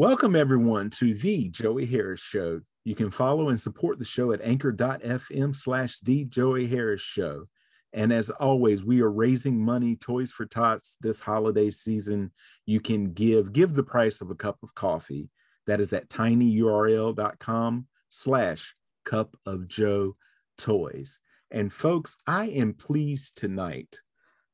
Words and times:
Welcome, 0.00 0.34
everyone, 0.34 0.88
to 0.92 1.12
the 1.12 1.50
Joey 1.50 1.84
Harris 1.84 2.20
Show. 2.20 2.62
You 2.84 2.94
can 2.94 3.10
follow 3.10 3.50
and 3.50 3.60
support 3.60 3.98
the 3.98 4.04
show 4.06 4.32
at 4.32 4.40
anchor.fm 4.40 5.54
slash 5.54 5.98
the 5.98 6.24
Joey 6.24 6.66
Harris 6.66 7.02
Show. 7.02 7.48
And 7.92 8.10
as 8.10 8.30
always, 8.30 8.82
we 8.82 9.02
are 9.02 9.10
raising 9.10 9.62
money, 9.62 9.96
Toys 9.96 10.32
for 10.32 10.46
Tots, 10.46 10.96
this 11.02 11.20
holiday 11.20 11.70
season. 11.70 12.32
You 12.64 12.80
can 12.80 13.12
give, 13.12 13.52
give 13.52 13.74
the 13.74 13.82
price 13.82 14.22
of 14.22 14.30
a 14.30 14.34
cup 14.34 14.56
of 14.62 14.74
coffee. 14.74 15.28
That 15.66 15.80
is 15.80 15.92
at 15.92 16.08
tinyurl.com 16.08 17.86
slash 18.08 18.74
cup 19.04 19.36
of 19.44 19.68
Joe 19.68 20.16
toys. 20.56 21.20
And 21.50 21.70
folks, 21.70 22.16
I 22.26 22.46
am 22.46 22.72
pleased 22.72 23.36
tonight 23.36 23.98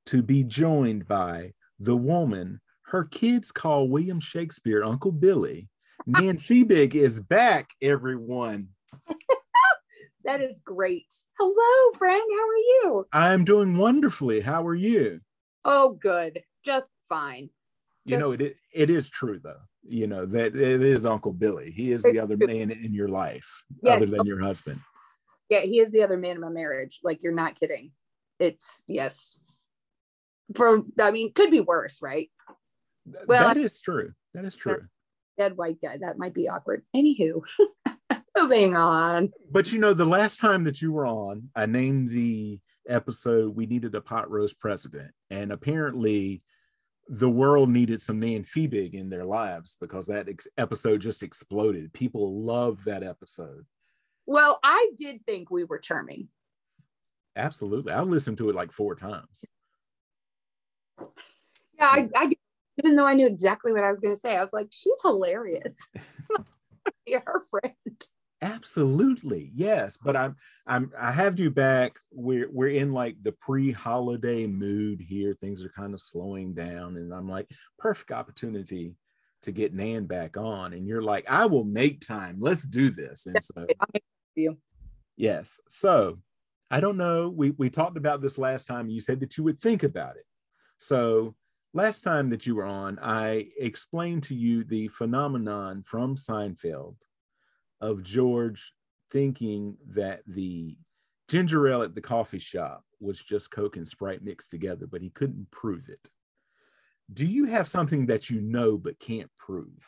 to 0.06 0.24
be 0.24 0.42
joined 0.42 1.06
by 1.06 1.52
the 1.78 1.96
woman 1.96 2.60
her 2.86 3.04
kids 3.04 3.50
call 3.50 3.88
William 3.88 4.20
Shakespeare 4.20 4.82
Uncle 4.84 5.12
Billy. 5.12 5.68
Nan 6.06 6.38
Fiebig 6.38 6.94
is 6.94 7.20
back, 7.20 7.70
everyone. 7.82 8.68
that 10.24 10.40
is 10.40 10.60
great. 10.60 11.12
Hello, 11.38 11.98
friend. 11.98 12.22
How 12.30 12.48
are 12.48 12.56
you? 12.56 13.06
I'm 13.12 13.44
doing 13.44 13.76
wonderfully. 13.76 14.40
How 14.40 14.64
are 14.66 14.74
you? 14.74 15.20
Oh, 15.64 15.98
good. 16.00 16.42
Just 16.64 16.90
fine. 17.08 17.50
Just 18.06 18.12
you 18.12 18.18
know, 18.18 18.32
it, 18.32 18.56
it 18.72 18.88
is 18.88 19.10
true, 19.10 19.40
though. 19.42 19.60
You 19.82 20.06
know, 20.06 20.24
that 20.26 20.54
it 20.54 20.82
is 20.82 21.04
Uncle 21.04 21.32
Billy. 21.32 21.72
He 21.72 21.90
is 21.90 22.04
the 22.04 22.20
other 22.20 22.36
man 22.36 22.70
in 22.70 22.94
your 22.94 23.08
life, 23.08 23.64
yes. 23.82 23.96
other 23.96 24.06
than 24.06 24.26
your 24.26 24.40
husband. 24.40 24.80
Yeah, 25.48 25.60
he 25.60 25.80
is 25.80 25.90
the 25.90 26.02
other 26.02 26.18
man 26.18 26.36
in 26.36 26.40
my 26.40 26.50
marriage. 26.50 27.00
Like, 27.02 27.22
you're 27.22 27.32
not 27.32 27.58
kidding. 27.58 27.92
It's, 28.38 28.82
yes. 28.86 29.38
For, 30.54 30.82
I 31.00 31.10
mean, 31.10 31.32
could 31.32 31.50
be 31.50 31.60
worse, 31.60 32.00
right? 32.02 32.30
Well, 33.26 33.48
that 33.48 33.56
is 33.56 33.80
true. 33.80 34.12
That 34.34 34.44
is 34.44 34.56
true. 34.56 34.82
Dead 35.38 35.56
white 35.56 35.78
guy. 35.82 35.98
That 35.98 36.18
might 36.18 36.34
be 36.34 36.48
awkward. 36.48 36.82
Anywho, 36.94 37.42
moving 38.36 38.76
on. 38.76 39.32
But 39.50 39.72
you 39.72 39.78
know, 39.78 39.92
the 39.92 40.04
last 40.04 40.38
time 40.38 40.64
that 40.64 40.80
you 40.80 40.92
were 40.92 41.06
on, 41.06 41.50
I 41.54 41.66
named 41.66 42.08
the 42.08 42.60
episode 42.88 43.54
"We 43.54 43.66
Needed 43.66 43.94
a 43.94 44.00
Pot 44.00 44.30
Roast 44.30 44.58
President," 44.60 45.10
and 45.30 45.52
apparently, 45.52 46.42
the 47.08 47.30
world 47.30 47.68
needed 47.68 48.00
some 48.00 48.20
Nan 48.20 48.44
Fiebig 48.44 48.94
in 48.94 49.08
their 49.08 49.24
lives 49.24 49.76
because 49.80 50.06
that 50.06 50.28
ex- 50.28 50.48
episode 50.56 51.00
just 51.00 51.22
exploded. 51.22 51.92
People 51.92 52.42
love 52.42 52.84
that 52.84 53.02
episode. 53.02 53.66
Well, 54.26 54.58
I 54.64 54.90
did 54.96 55.24
think 55.24 55.50
we 55.50 55.64
were 55.64 55.78
charming. 55.78 56.28
Absolutely, 57.36 57.92
I 57.92 58.00
listened 58.02 58.38
to 58.38 58.48
it 58.48 58.56
like 58.56 58.72
four 58.72 58.94
times. 58.94 59.44
Yeah, 61.78 61.86
I, 61.88 62.08
I 62.16 62.32
even 62.78 62.96
though 62.96 63.06
I 63.06 63.14
knew 63.14 63.26
exactly 63.26 63.72
what 63.72 63.84
I 63.84 63.90
was 63.90 64.00
going 64.00 64.14
to 64.14 64.20
say. 64.20 64.36
I 64.36 64.42
was 64.42 64.52
like, 64.52 64.68
she's 64.70 65.00
hilarious. 65.02 65.76
You're 67.06 67.22
her 67.26 67.44
friend. 67.50 68.06
Absolutely, 68.42 69.50
yes. 69.54 69.96
But 69.96 70.14
I'm 70.14 70.36
I'm 70.66 70.92
I 70.98 71.10
have 71.10 71.38
you 71.38 71.50
back. 71.50 71.96
We're 72.12 72.50
we're 72.50 72.68
in 72.68 72.92
like 72.92 73.16
the 73.22 73.32
pre-holiday 73.32 74.46
mood 74.46 75.00
here. 75.00 75.34
Things 75.34 75.64
are 75.64 75.70
kind 75.70 75.94
of 75.94 76.00
slowing 76.00 76.52
down, 76.52 76.96
and 76.96 77.14
I'm 77.14 77.28
like, 77.28 77.50
perfect 77.78 78.12
opportunity 78.12 78.94
to 79.42 79.52
get 79.52 79.72
Nan 79.72 80.04
back 80.04 80.36
on. 80.36 80.74
And 80.74 80.86
you're 80.86 81.02
like, 81.02 81.24
I 81.28 81.46
will 81.46 81.64
make 81.64 82.06
time. 82.06 82.36
Let's 82.38 82.62
do 82.62 82.90
this. 82.90 83.26
And 83.26 83.42
so 83.42 83.66
you. 84.34 84.58
Yes. 85.16 85.58
So 85.68 86.18
I 86.70 86.80
don't 86.80 86.98
know. 86.98 87.30
We 87.30 87.52
we 87.52 87.70
talked 87.70 87.96
about 87.96 88.20
this 88.20 88.36
last 88.36 88.66
time. 88.66 88.90
You 88.90 89.00
said 89.00 89.20
that 89.20 89.38
you 89.38 89.44
would 89.44 89.60
think 89.60 89.82
about 89.82 90.16
it. 90.16 90.24
So 90.78 91.34
last 91.76 92.00
time 92.00 92.30
that 92.30 92.46
you 92.46 92.56
were 92.56 92.64
on, 92.64 92.98
I 93.00 93.48
explained 93.58 94.22
to 94.24 94.34
you 94.34 94.64
the 94.64 94.88
phenomenon 94.88 95.82
from 95.84 96.16
Seinfeld 96.16 96.96
of 97.82 98.02
George 98.02 98.72
thinking 99.10 99.76
that 99.90 100.22
the 100.26 100.78
ginger 101.28 101.68
ale 101.68 101.82
at 101.82 101.94
the 101.94 102.00
coffee 102.00 102.38
shop 102.38 102.82
was 102.98 103.22
just 103.22 103.50
Coke 103.50 103.76
and 103.76 103.86
Sprite 103.86 104.24
mixed 104.24 104.50
together, 104.50 104.86
but 104.86 105.02
he 105.02 105.10
couldn't 105.10 105.50
prove 105.50 105.90
it. 105.90 106.00
Do 107.12 107.26
you 107.26 107.44
have 107.44 107.68
something 107.68 108.06
that 108.06 108.30
you 108.30 108.40
know 108.40 108.78
but 108.78 108.98
can't 108.98 109.30
prove? 109.38 109.84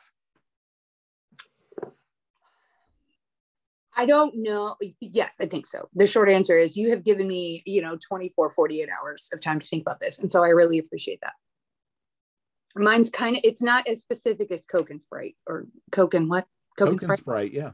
I 3.96 4.04
don't 4.04 4.36
know. 4.36 4.76
Yes, 5.00 5.36
I 5.40 5.46
think 5.46 5.66
so. 5.66 5.88
The 5.94 6.06
short 6.06 6.28
answer 6.28 6.56
is 6.56 6.76
you 6.76 6.90
have 6.90 7.02
given 7.02 7.26
me, 7.26 7.62
you 7.64 7.80
know, 7.80 7.98
24, 8.06 8.50
48 8.50 8.88
hours 8.90 9.28
of 9.32 9.40
time 9.40 9.58
to 9.58 9.66
think 9.66 9.80
about 9.80 10.00
this. 10.00 10.18
And 10.18 10.30
so 10.30 10.44
I 10.44 10.48
really 10.48 10.78
appreciate 10.78 11.20
that 11.22 11.32
mine's 12.74 13.10
kind 13.10 13.36
of 13.36 13.42
it's 13.44 13.62
not 13.62 13.86
as 13.88 14.00
specific 14.00 14.50
as 14.50 14.64
coke 14.64 14.90
and 14.90 15.00
sprite 15.00 15.36
or 15.46 15.66
coke 15.92 16.14
and 16.14 16.28
what? 16.28 16.46
Coke, 16.78 16.88
coke 16.88 16.92
and, 16.92 17.00
sprite? 17.02 17.18
sprite? 17.18 17.52
yeah. 17.52 17.70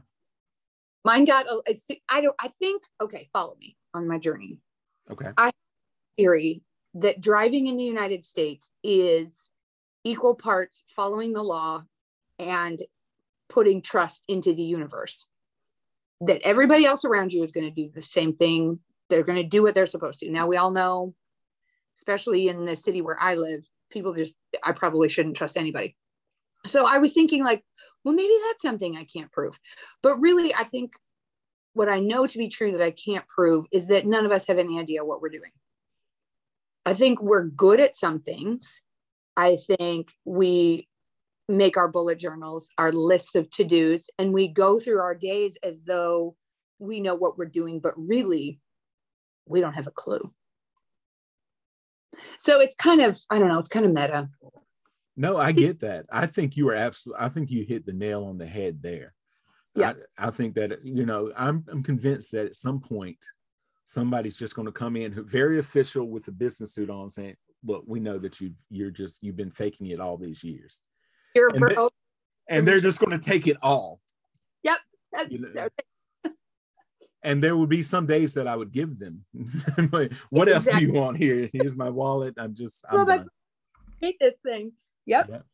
Mine 1.03 1.25
got 1.25 1.45
a, 1.45 1.61
i 2.09 2.21
don't 2.21 2.35
i 2.39 2.47
think 2.59 2.81
okay 2.99 3.29
follow 3.31 3.55
me 3.59 3.77
on 3.93 4.07
my 4.07 4.17
journey. 4.17 4.59
Okay. 5.11 5.29
I 5.37 5.51
theory 6.17 6.63
that 6.95 7.21
driving 7.21 7.67
in 7.67 7.77
the 7.77 7.83
united 7.83 8.23
states 8.23 8.71
is 8.83 9.49
equal 10.03 10.35
parts 10.35 10.83
following 10.95 11.33
the 11.33 11.43
law 11.43 11.83
and 12.39 12.81
putting 13.49 13.81
trust 13.81 14.23
into 14.27 14.53
the 14.53 14.63
universe. 14.63 15.25
That 16.21 16.41
everybody 16.43 16.85
else 16.85 17.03
around 17.03 17.33
you 17.33 17.43
is 17.43 17.51
going 17.51 17.65
to 17.65 17.71
do 17.71 17.91
the 17.93 18.01
same 18.01 18.35
thing. 18.35 18.79
They're 19.09 19.23
going 19.23 19.41
to 19.41 19.47
do 19.47 19.61
what 19.61 19.75
they're 19.75 19.85
supposed 19.85 20.21
to. 20.21 20.31
Now 20.31 20.47
we 20.47 20.57
all 20.57 20.71
know 20.71 21.13
especially 21.97 22.47
in 22.49 22.65
the 22.65 22.75
city 22.75 23.01
where 23.01 23.19
i 23.21 23.35
live 23.35 23.63
people 23.95 24.13
just 24.13 24.35
i 24.63 24.71
probably 24.71 25.09
shouldn't 25.09 25.37
trust 25.37 25.57
anybody. 25.57 25.95
So 26.67 26.85
i 26.85 26.99
was 26.99 27.13
thinking 27.13 27.43
like 27.43 27.63
well 28.03 28.13
maybe 28.13 28.33
that's 28.47 28.61
something 28.61 28.95
i 28.95 29.05
can't 29.05 29.31
prove. 29.31 29.57
But 30.03 30.19
really 30.19 30.53
i 30.53 30.63
think 30.63 30.93
what 31.73 31.89
i 31.89 31.99
know 31.99 32.27
to 32.27 32.37
be 32.37 32.49
true 32.49 32.71
that 32.73 32.81
i 32.81 32.91
can't 32.91 33.27
prove 33.27 33.65
is 33.71 33.87
that 33.87 34.05
none 34.05 34.25
of 34.25 34.31
us 34.31 34.47
have 34.47 34.59
any 34.59 34.79
idea 34.79 35.05
what 35.05 35.21
we're 35.21 35.29
doing. 35.29 35.51
I 36.85 36.93
think 36.93 37.21
we're 37.21 37.45
good 37.45 37.79
at 37.79 37.95
some 37.95 38.19
things. 38.19 38.83
I 39.35 39.57
think 39.57 40.09
we 40.23 40.87
make 41.47 41.77
our 41.77 41.87
bullet 41.87 42.19
journals 42.19 42.69
our 42.77 42.91
list 42.91 43.35
of 43.35 43.49
to-dos 43.49 44.09
and 44.17 44.33
we 44.33 44.47
go 44.47 44.79
through 44.79 44.99
our 44.99 45.13
days 45.15 45.57
as 45.63 45.79
though 45.85 46.35
we 46.79 46.99
know 46.99 47.15
what 47.15 47.37
we're 47.37 47.45
doing 47.45 47.79
but 47.79 47.93
really 47.95 48.59
we 49.47 49.61
don't 49.61 49.73
have 49.73 49.87
a 49.87 49.91
clue 49.91 50.33
so 52.39 52.59
it's 52.59 52.75
kind 52.75 53.01
of, 53.01 53.17
I 53.29 53.39
don't 53.39 53.49
know, 53.49 53.59
it's 53.59 53.69
kind 53.69 53.85
of 53.85 53.93
meta. 53.93 54.29
No, 55.17 55.37
I 55.37 55.51
get 55.51 55.79
that. 55.79 56.05
I 56.11 56.25
think 56.25 56.57
you 56.57 56.69
are 56.69 56.75
absolutely, 56.75 57.23
I 57.23 57.29
think 57.29 57.49
you 57.49 57.63
hit 57.63 57.85
the 57.85 57.93
nail 57.93 58.25
on 58.25 58.37
the 58.37 58.45
head 58.45 58.81
there. 58.81 59.13
Yeah. 59.73 59.93
I, 60.17 60.27
I 60.27 60.31
think 60.31 60.55
that, 60.55 60.79
you 60.83 61.05
know, 61.05 61.31
I'm, 61.37 61.65
I'm 61.69 61.83
convinced 61.83 62.31
that 62.33 62.45
at 62.45 62.55
some 62.55 62.79
point 62.79 63.17
somebody's 63.85 64.37
just 64.37 64.55
going 64.55 64.65
to 64.65 64.71
come 64.71 64.95
in 64.95 65.11
who 65.11 65.23
very 65.23 65.59
official 65.59 66.09
with 66.09 66.27
a 66.27 66.31
business 66.31 66.73
suit 66.73 66.89
on 66.89 67.09
saying, 67.09 67.35
look, 67.63 67.83
we 67.87 67.99
know 67.99 68.17
that 68.17 68.41
you, 68.41 68.53
you're 68.69 68.91
just, 68.91 69.23
you've 69.23 69.37
been 69.37 69.51
faking 69.51 69.87
it 69.87 69.99
all 69.99 70.17
these 70.17 70.43
years. 70.43 70.81
You're 71.33 71.49
and, 71.49 71.67
they, 71.67 71.75
and 72.49 72.67
they're 72.67 72.79
just 72.79 72.99
going 72.99 73.17
to 73.17 73.23
take 73.23 73.47
it 73.47 73.57
all. 73.61 74.01
Yep. 74.63 74.77
You 75.29 75.39
know? 75.39 75.67
And 77.25 77.41
there 77.43 77.57
would 77.57 77.69
be 77.69 77.81
some 77.83 78.05
days 78.05 78.33
that 78.35 78.47
I 78.47 78.55
would 78.55 78.71
give 78.71 78.99
them. 78.99 79.25
what 80.29 80.47
else 80.47 80.65
do 80.65 80.79
you 80.79 80.93
want 80.93 81.17
here? 81.17 81.49
Here's 81.51 81.75
my 81.75 81.89
wallet. 81.89 82.35
I'm 82.37 82.55
just 82.55 82.85
I'm 82.89 83.05
well, 83.05 83.25
hate 83.99 84.17
this 84.21 84.35
thing. 84.45 84.71
Yep. 85.07 85.29
yep. 85.29 85.45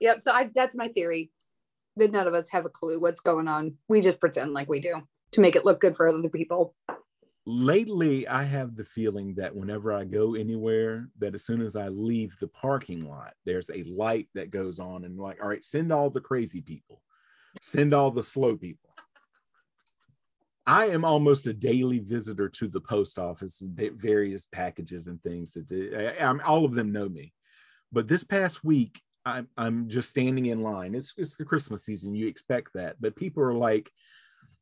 Yep. 0.00 0.20
So 0.20 0.32
I 0.32 0.50
that's 0.54 0.74
my 0.74 0.88
theory. 0.88 1.30
That 1.96 2.10
none 2.10 2.26
of 2.26 2.34
us 2.34 2.50
have 2.50 2.66
a 2.66 2.68
clue 2.68 2.98
what's 2.98 3.20
going 3.20 3.46
on. 3.46 3.76
We 3.88 4.00
just 4.00 4.18
pretend 4.18 4.52
like 4.52 4.68
we 4.68 4.80
do 4.80 4.96
to 5.32 5.40
make 5.40 5.54
it 5.54 5.64
look 5.64 5.80
good 5.80 5.96
for 5.96 6.08
other 6.08 6.28
people. 6.28 6.74
Lately, 7.46 8.26
I 8.26 8.42
have 8.42 8.74
the 8.74 8.84
feeling 8.84 9.34
that 9.36 9.54
whenever 9.54 9.92
I 9.92 10.04
go 10.04 10.34
anywhere, 10.34 11.08
that 11.18 11.34
as 11.34 11.44
soon 11.44 11.60
as 11.60 11.76
I 11.76 11.88
leave 11.88 12.36
the 12.40 12.48
parking 12.48 13.08
lot, 13.08 13.34
there's 13.44 13.70
a 13.70 13.84
light 13.84 14.28
that 14.34 14.50
goes 14.50 14.80
on 14.80 15.04
and 15.04 15.18
like, 15.18 15.40
all 15.40 15.48
right, 15.48 15.62
send 15.62 15.92
all 15.92 16.10
the 16.10 16.22
crazy 16.22 16.62
people, 16.62 17.02
send 17.60 17.94
all 17.94 18.10
the 18.10 18.24
slow 18.24 18.56
people 18.56 18.93
I 20.66 20.86
am 20.86 21.04
almost 21.04 21.46
a 21.46 21.52
daily 21.52 21.98
visitor 21.98 22.48
to 22.48 22.68
the 22.68 22.80
post 22.80 23.18
office 23.18 23.60
and 23.60 23.76
various 23.96 24.46
packages 24.50 25.06
and 25.06 25.22
things 25.22 25.52
That. 25.52 26.16
I, 26.20 26.24
I'm, 26.24 26.40
all 26.44 26.64
of 26.64 26.74
them 26.74 26.92
know 26.92 27.08
me. 27.08 27.32
But 27.92 28.08
this 28.08 28.24
past 28.24 28.64
week, 28.64 29.00
I'm, 29.26 29.48
I'm 29.56 29.88
just 29.88 30.10
standing 30.10 30.46
in 30.46 30.62
line. 30.62 30.94
It's, 30.94 31.12
it's 31.16 31.36
the 31.36 31.44
Christmas 31.44 31.84
season. 31.84 32.14
You 32.14 32.26
expect 32.28 32.70
that. 32.74 32.96
But 33.00 33.16
people 33.16 33.42
are 33.42 33.54
like, 33.54 33.90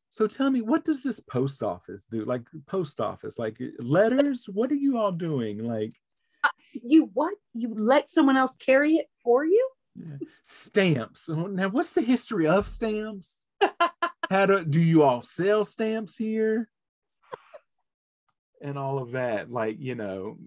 so 0.08 0.26
tell 0.26 0.50
me, 0.50 0.60
what 0.60 0.84
does 0.84 1.02
this 1.02 1.20
post 1.20 1.62
office 1.62 2.06
do? 2.06 2.24
Like, 2.24 2.42
post 2.66 3.00
office, 3.00 3.38
like 3.38 3.58
letters? 3.78 4.46
What 4.52 4.70
are 4.70 4.76
you 4.76 4.98
all 4.98 5.12
doing? 5.12 5.64
Like, 5.64 5.94
uh, 6.44 6.50
you 6.72 7.10
what? 7.14 7.34
You 7.54 7.74
let 7.74 8.10
someone 8.10 8.36
else 8.36 8.56
carry 8.56 8.96
it 8.96 9.06
for 9.22 9.44
you? 9.44 9.68
Yeah. 9.94 10.16
Stamps. 10.42 11.28
Now, 11.28 11.68
what's 11.68 11.92
the 11.92 12.02
history 12.02 12.46
of 12.46 12.66
stamps? 12.66 13.40
how 14.32 14.46
do 14.46 14.64
do 14.64 14.80
you 14.80 15.02
all 15.02 15.22
sell 15.22 15.64
stamps 15.64 16.16
here? 16.16 16.68
and 18.62 18.78
all 18.78 18.98
of 18.98 19.12
that, 19.12 19.50
like, 19.50 19.76
you 19.80 19.94
know, 19.94 20.38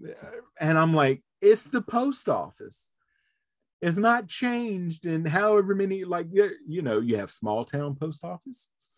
and 0.58 0.78
I'm 0.78 0.94
like, 0.94 1.22
it's 1.42 1.64
the 1.64 1.82
post 1.82 2.28
office. 2.28 2.88
It's 3.82 3.98
not 3.98 4.26
changed 4.26 5.04
in 5.04 5.26
however 5.26 5.74
many 5.74 6.04
like 6.04 6.28
you 6.32 6.80
know 6.80 6.98
you 6.98 7.18
have 7.18 7.30
small 7.30 7.62
town 7.64 7.94
post 7.94 8.24
offices 8.24 8.96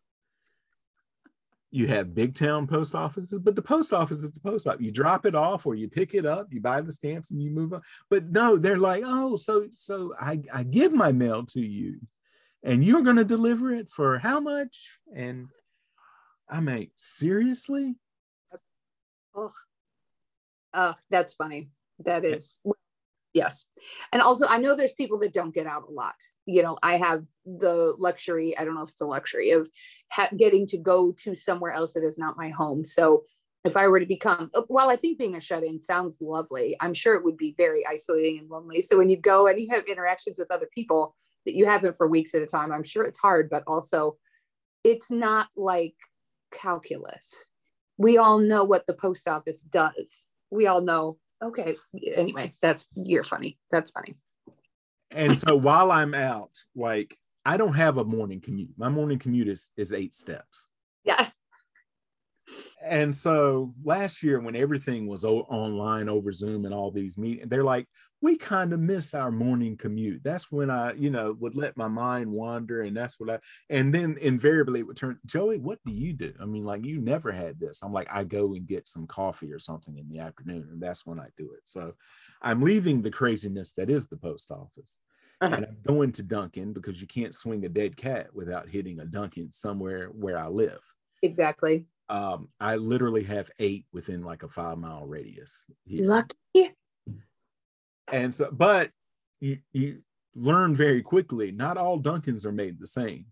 you 1.73 1.89
have 1.89 2.15
big 2.15 2.33
town 2.33 2.69
post 2.69 2.95
offices 2.95 3.41
but 3.41 3.57
the 3.57 3.61
post 3.61 3.93
office 3.93 4.19
is 4.19 4.31
the 4.31 4.41
post 4.41 4.69
office 4.69 4.81
you 4.81 4.93
drop 4.93 5.27
it 5.27 5.35
off 5.35 5.67
or 5.67 5.75
you 5.75 5.89
pick 5.89 6.15
it 6.15 6.25
up 6.25 6.47
you 6.53 6.61
buy 6.61 6.81
the 6.81 6.93
stamps 6.93 7.33
and 7.33 7.43
you 7.43 7.51
move 7.51 7.73
on 7.75 7.83
but 8.09 8.31
no 8.31 8.57
they're 8.57 8.79
like 8.79 9.03
oh 9.05 9.37
so 9.37 9.67
so 9.75 10.15
i 10.19 10.41
i 10.55 10.63
give 10.63 10.93
my 10.93 11.11
mail 11.11 11.45
to 11.45 11.61
you 11.61 11.99
and 12.63 12.85
you're 12.85 13.03
going 13.03 13.17
to 13.17 13.25
deliver 13.25 13.73
it 13.73 13.91
for 13.91 14.19
how 14.19 14.41
much? 14.41 14.99
And 15.15 15.49
i 16.51 16.61
mean 16.61 16.91
seriously? 16.95 17.97
Oh 19.35 19.51
uh, 20.75 20.93
that's 21.11 21.35
funny. 21.35 21.71
That 22.05 22.25
is 22.25 22.61
yes. 23.35 23.67
And 24.13 24.23
also 24.23 24.47
i 24.47 24.59
know 24.59 24.77
there's 24.77 24.93
people 24.93 25.19
that 25.21 25.33
don't 25.33 25.55
get 25.55 25.67
out 25.67 25.85
a 25.89 25.93
lot. 25.93 26.15
You 26.47 26.63
know 26.63 26.79
i 26.83 26.97
have 26.97 27.25
the 27.45 27.95
luxury 27.99 28.57
i 28.57 28.65
don't 28.65 28.75
know 28.75 28.83
if 28.83 28.91
it's 28.91 29.01
a 29.01 29.07
luxury 29.07 29.51
of 29.51 29.69
ha- 30.11 30.29
getting 30.37 30.67
to 30.67 30.79
go 30.79 31.13
to 31.19 31.35
somewhere 31.35 31.73
else 31.73 31.95
that 31.95 32.05
is 32.05 32.19
not 32.19 32.37
my 32.37 32.51
home. 32.51 32.85
So 32.85 33.25
if 33.65 33.77
i 33.77 33.89
were 33.89 34.01
to 34.01 34.07
become 34.07 34.51
well, 34.69 34.89
i 34.91 34.97
think 34.97 35.19
being 35.19 35.37
a 35.37 35.41
shut-in 35.41 35.81
sounds 35.81 36.19
lovely. 36.21 36.77
I'm 36.81 36.95
sure 36.95 37.15
it 37.17 37.25
would 37.25 37.37
be 37.37 37.55
very 37.57 37.87
isolating 37.87 38.39
and 38.39 38.49
lonely. 38.49 38.81
So 38.83 38.97
when 38.97 39.09
you 39.09 39.17
go 39.17 39.47
and 39.47 39.59
you 39.59 39.69
have 39.71 39.85
interactions 39.87 40.39
with 40.39 40.51
other 40.51 40.69
people 40.73 41.17
that 41.47 41.55
you 41.55 41.67
haven't 41.67 41.97
for 41.97 42.09
weeks 42.09 42.35
at 42.35 42.43
a 42.43 42.47
time. 42.47 42.73
I'm 42.73 42.85
sure 42.85 43.05
it's 43.05 43.19
hard 43.19 43.51
but 43.51 43.65
also 43.67 44.17
it's 44.85 45.11
not 45.11 45.49
like 45.57 45.95
calculus. 46.53 47.47
We 47.97 48.17
all 48.17 48.39
know 48.39 48.65
what 48.65 48.87
the 48.87 48.95
post 48.95 49.29
office 49.29 49.61
does. 49.61 50.27
We 50.51 50.67
all 50.67 50.81
know 50.81 51.19
okay 51.43 51.77
anyway 52.17 52.55
that's 52.61 52.89
you're 52.97 53.25
funny. 53.25 53.59
That's 53.71 53.91
funny. 53.91 54.17
And 55.11 55.39
so 55.39 55.57
while 55.69 55.91
i'm 55.91 56.15
out 56.15 56.51
like 56.75 57.17
i 57.45 57.57
don't 57.57 57.75
have 57.75 57.99
a 57.99 58.05
morning 58.05 58.41
commute. 58.41 58.71
My 58.77 58.89
morning 58.89 59.19
commute 59.19 59.49
is 59.49 59.71
is 59.77 59.93
eight 59.93 60.15
steps. 60.15 60.67
Yeah. 61.05 61.29
And 62.83 63.15
so 63.15 63.75
last 63.85 64.23
year 64.23 64.41
when 64.41 64.57
everything 64.57 65.07
was 65.07 65.25
online 65.25 66.09
over 66.09 66.33
zoom 66.33 66.65
and 66.65 66.73
all 66.73 66.91
these 66.91 67.19
meetings 67.19 67.49
they're 67.49 67.65
like 67.65 67.87
we 68.21 68.37
kind 68.37 68.73
of 68.73 68.81
miss 68.81 69.15
our 69.15 69.31
morning 69.31 69.77
commute 69.77 70.23
that's 70.25 70.51
when 70.51 70.71
i 70.71 70.93
you 70.95 71.11
know 71.11 71.37
would 71.39 71.55
let 71.55 71.77
my 71.77 71.89
mind 71.89 72.31
wander 72.31 72.83
and 72.83 72.97
that's 72.97 73.19
what 73.19 73.31
i 73.31 73.39
and 73.71 73.95
then 73.95 74.17
invariably 74.21 74.81
it 74.81 74.87
would 74.87 74.97
turn 74.97 75.19
joey 75.27 75.59
what 75.59 75.79
do 75.85 75.93
you 75.93 76.13
do 76.13 76.33
i 76.41 76.45
mean 76.45 76.65
like 76.65 76.85
you 76.85 77.01
never 77.01 77.31
had 77.31 77.59
this 77.59 77.83
i'm 77.83 77.93
like 77.93 78.09
i 78.11 78.25
go 78.25 78.55
and 78.55 78.67
get 78.67 78.87
some 78.87 79.07
coffee 79.07 79.53
or 79.53 79.59
something 79.59 79.99
in 79.99 80.09
the 80.09 80.19
afternoon 80.19 80.67
and 80.71 80.81
that's 80.81 81.07
when 81.07 81.21
i 81.21 81.27
do 81.37 81.53
it 81.53 81.61
so 81.65 81.93
i'm 82.43 82.63
leaving 82.63 83.03
the 83.03 83.11
craziness 83.11 83.73
that 83.73 83.91
is 83.91 84.07
the 84.07 84.17
post 84.17 84.51
office 84.51 84.99
uh-huh. 85.41 85.55
and 85.55 85.65
i'm 85.67 85.77
going 85.87 86.13
to 86.13 86.23
dunkin 86.23 86.73
because 86.73 87.01
you 87.01 87.07
can't 87.07 87.35
swing 87.35 87.65
a 87.65 87.69
dead 87.69 87.97
cat 87.97 88.29
without 88.35 88.69
hitting 88.69 89.01
a 89.01 89.05
dunkin 89.05 89.51
somewhere 89.53 90.09
where 90.09 90.39
i 90.39 90.47
live 90.47 90.81
exactly 91.23 91.87
um, 92.11 92.49
I 92.59 92.77
literally 92.77 93.23
have 93.25 93.51
eight 93.59 93.85
within 93.93 94.23
like 94.23 94.43
a 94.43 94.49
five 94.49 94.79
mile 94.79 95.07
radius. 95.07 95.67
Here. 95.85 96.07
Lucky. 96.07 96.75
And 98.13 98.35
so, 98.35 98.51
but 98.51 98.91
you 99.41 99.59
you 99.73 100.03
learn 100.35 100.75
very 100.75 101.03
quickly. 101.03 101.53
Not 101.53 101.77
all 101.77 102.01
Dunkins 102.01 102.45
are 102.45 102.53
made 102.53 102.79
the 102.79 102.87
same. 102.87 103.27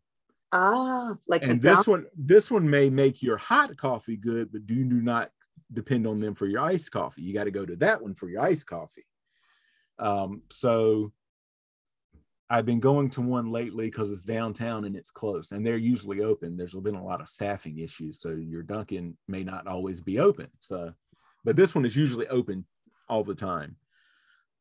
Ah, 0.53 1.15
like 1.27 1.43
and 1.43 1.61
this 1.61 1.87
one, 1.87 2.07
this 2.17 2.51
one 2.51 2.69
may 2.69 2.89
make 2.89 3.23
your 3.23 3.37
hot 3.37 3.77
coffee 3.77 4.17
good, 4.17 4.53
but 4.53 4.67
do 4.67 4.85
do 4.85 5.01
not 5.01 5.31
depend 5.73 6.07
on 6.07 6.21
them 6.21 6.35
for 6.35 6.47
your 6.47 6.61
iced 6.61 6.91
coffee. 6.93 7.23
You 7.23 7.35
got 7.35 7.45
to 7.45 7.51
go 7.51 7.67
to 7.67 7.77
that 7.77 8.01
one 8.01 8.15
for 8.15 8.29
your 8.29 8.43
iced 8.43 8.67
coffee. 8.67 9.07
Um, 9.99 10.43
so 10.51 11.13
I've 12.49 12.67
been 12.67 12.81
going 12.81 13.11
to 13.11 13.23
one 13.23 13.51
lately 13.51 13.87
because 13.87 14.13
it's 14.13 14.25
downtown 14.25 14.85
and 14.85 14.95
it's 14.95 15.11
close, 15.11 15.51
and 15.51 15.67
they're 15.67 15.77
usually 15.77 16.23
open. 16.23 16.57
There's 16.57 16.75
been 16.75 16.95
a 16.95 17.05
lot 17.05 17.21
of 17.21 17.29
staffing 17.29 17.79
issues, 17.79 18.21
so 18.21 18.31
your 18.31 18.63
Dunkin' 18.63 19.17
may 19.27 19.43
not 19.43 19.67
always 19.67 20.01
be 20.01 20.21
open. 20.21 20.49
So, 20.61 20.93
but 21.45 21.57
this 21.57 21.75
one 21.75 21.85
is 21.85 21.97
usually 21.97 22.29
open 22.29 22.65
all 23.09 23.25
the 23.25 23.35
time. 23.35 23.77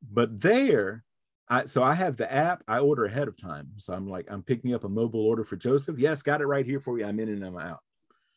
But 0.02 0.40
there, 0.42 1.04
I 1.50 1.66
so 1.66 1.84
I 1.84 1.94
have 1.94 2.18
the 2.18 2.32
app. 2.32 2.64
I 2.68 2.80
order 2.80 3.06
ahead 3.06 3.28
of 3.28 3.38
time, 3.38 3.70
so 3.78 3.94
I'm 3.94 4.10
like 4.10 4.28
I'm 4.30 4.44
picking 4.44 4.74
up 4.74 4.84
a 4.84 4.90
mobile 4.90 5.26
order 5.26 5.44
for 5.44 5.56
Joseph. 5.56 6.00
Yes, 6.00 6.22
got 6.22 6.42
it 6.42 6.48
right 6.48 6.66
here 6.66 6.80
for 6.80 6.98
you. 6.98 7.06
I'm 7.06 7.20
in 7.20 7.30
and 7.30 7.44
I'm 7.44 7.58
out. 7.58 7.80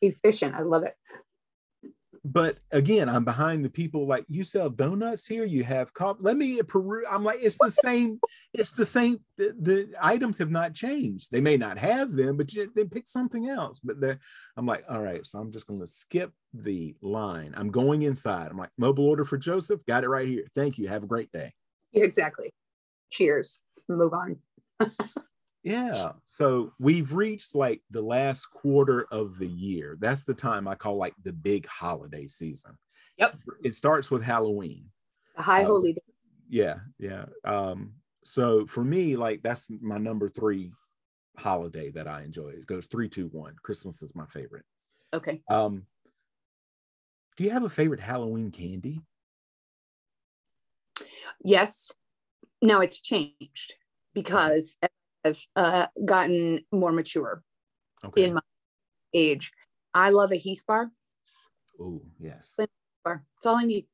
Efficient. 0.00 0.54
I 0.54 0.62
love 0.62 0.84
it 0.84 0.94
but 2.24 2.58
again, 2.70 3.08
I'm 3.08 3.24
behind 3.24 3.64
the 3.64 3.70
people 3.70 4.06
like 4.06 4.24
you 4.28 4.44
sell 4.44 4.70
donuts 4.70 5.26
here, 5.26 5.44
you 5.44 5.64
have 5.64 5.92
coffee. 5.94 6.20
Let 6.22 6.36
me 6.36 6.60
Peru. 6.62 7.04
I'm 7.08 7.24
like, 7.24 7.38
it's 7.40 7.58
the 7.58 7.70
same, 7.70 8.20
it's 8.52 8.72
the 8.72 8.84
same. 8.84 9.20
The, 9.36 9.54
the, 9.60 9.88
items 10.00 10.38
have 10.38 10.50
not 10.50 10.74
changed. 10.74 11.30
They 11.30 11.40
may 11.40 11.56
not 11.56 11.78
have 11.78 12.12
them, 12.12 12.36
but 12.36 12.52
you, 12.52 12.70
they 12.74 12.84
pick 12.84 13.08
something 13.08 13.48
else. 13.48 13.80
But 13.80 14.18
I'm 14.56 14.66
like, 14.66 14.84
all 14.88 15.02
right, 15.02 15.26
so 15.26 15.38
I'm 15.38 15.52
just 15.52 15.66
going 15.66 15.80
to 15.80 15.86
skip 15.86 16.32
the 16.52 16.96
line. 17.02 17.54
I'm 17.56 17.70
going 17.70 18.02
inside. 18.02 18.50
I'm 18.50 18.58
like, 18.58 18.70
mobile 18.78 19.06
order 19.06 19.24
for 19.24 19.38
Joseph, 19.38 19.84
got 19.86 20.04
it 20.04 20.08
right 20.08 20.26
here. 20.26 20.44
Thank 20.54 20.78
you. 20.78 20.88
Have 20.88 21.02
a 21.02 21.06
great 21.06 21.30
day. 21.32 21.52
Exactly. 21.92 22.50
Cheers. 23.10 23.60
Move 23.88 24.12
on. 24.12 24.36
Yeah. 25.70 26.12
So 26.24 26.72
we've 26.78 27.12
reached 27.12 27.54
like 27.54 27.80
the 27.90 28.02
last 28.02 28.46
quarter 28.46 29.06
of 29.10 29.38
the 29.38 29.46
year. 29.46 29.96
That's 30.00 30.22
the 30.22 30.34
time 30.34 30.66
I 30.68 30.74
call 30.74 30.96
like 30.96 31.14
the 31.22 31.32
big 31.32 31.66
holiday 31.66 32.26
season. 32.26 32.76
Yep. 33.18 33.36
It 33.62 33.74
starts 33.74 34.10
with 34.10 34.22
Halloween. 34.22 34.86
The 35.36 35.42
high 35.42 35.60
um, 35.60 35.66
holy 35.66 35.92
day. 35.94 36.02
Yeah. 36.48 36.76
Yeah. 36.98 37.26
Um, 37.44 37.94
so 38.24 38.66
for 38.66 38.84
me, 38.84 39.16
like 39.16 39.42
that's 39.42 39.70
my 39.80 39.98
number 39.98 40.28
three 40.28 40.72
holiday 41.36 41.90
that 41.90 42.08
I 42.08 42.22
enjoy. 42.22 42.50
It 42.50 42.66
goes 42.66 42.86
three, 42.86 43.08
two, 43.08 43.28
one. 43.28 43.54
Christmas 43.62 44.02
is 44.02 44.14
my 44.14 44.26
favorite. 44.26 44.64
Okay. 45.14 45.42
Um, 45.48 45.84
do 47.36 47.44
you 47.44 47.50
have 47.50 47.64
a 47.64 47.70
favorite 47.70 48.00
Halloween 48.00 48.50
candy? 48.50 49.00
Yes. 51.42 51.92
No, 52.60 52.80
it's 52.80 53.00
changed 53.00 53.74
because 54.14 54.76
I've 55.28 55.46
uh, 55.56 55.86
gotten 56.04 56.64
more 56.72 56.92
mature 56.92 57.42
okay. 58.04 58.24
in 58.24 58.34
my 58.34 58.40
age. 59.14 59.52
I 59.94 60.10
love 60.10 60.32
a 60.32 60.36
Heath 60.36 60.64
bar. 60.66 60.90
Oh, 61.80 62.02
yes. 62.18 62.56
Bar. 63.04 63.24
It's 63.36 63.46
all 63.46 63.56
I 63.56 63.64
need. 63.64 63.86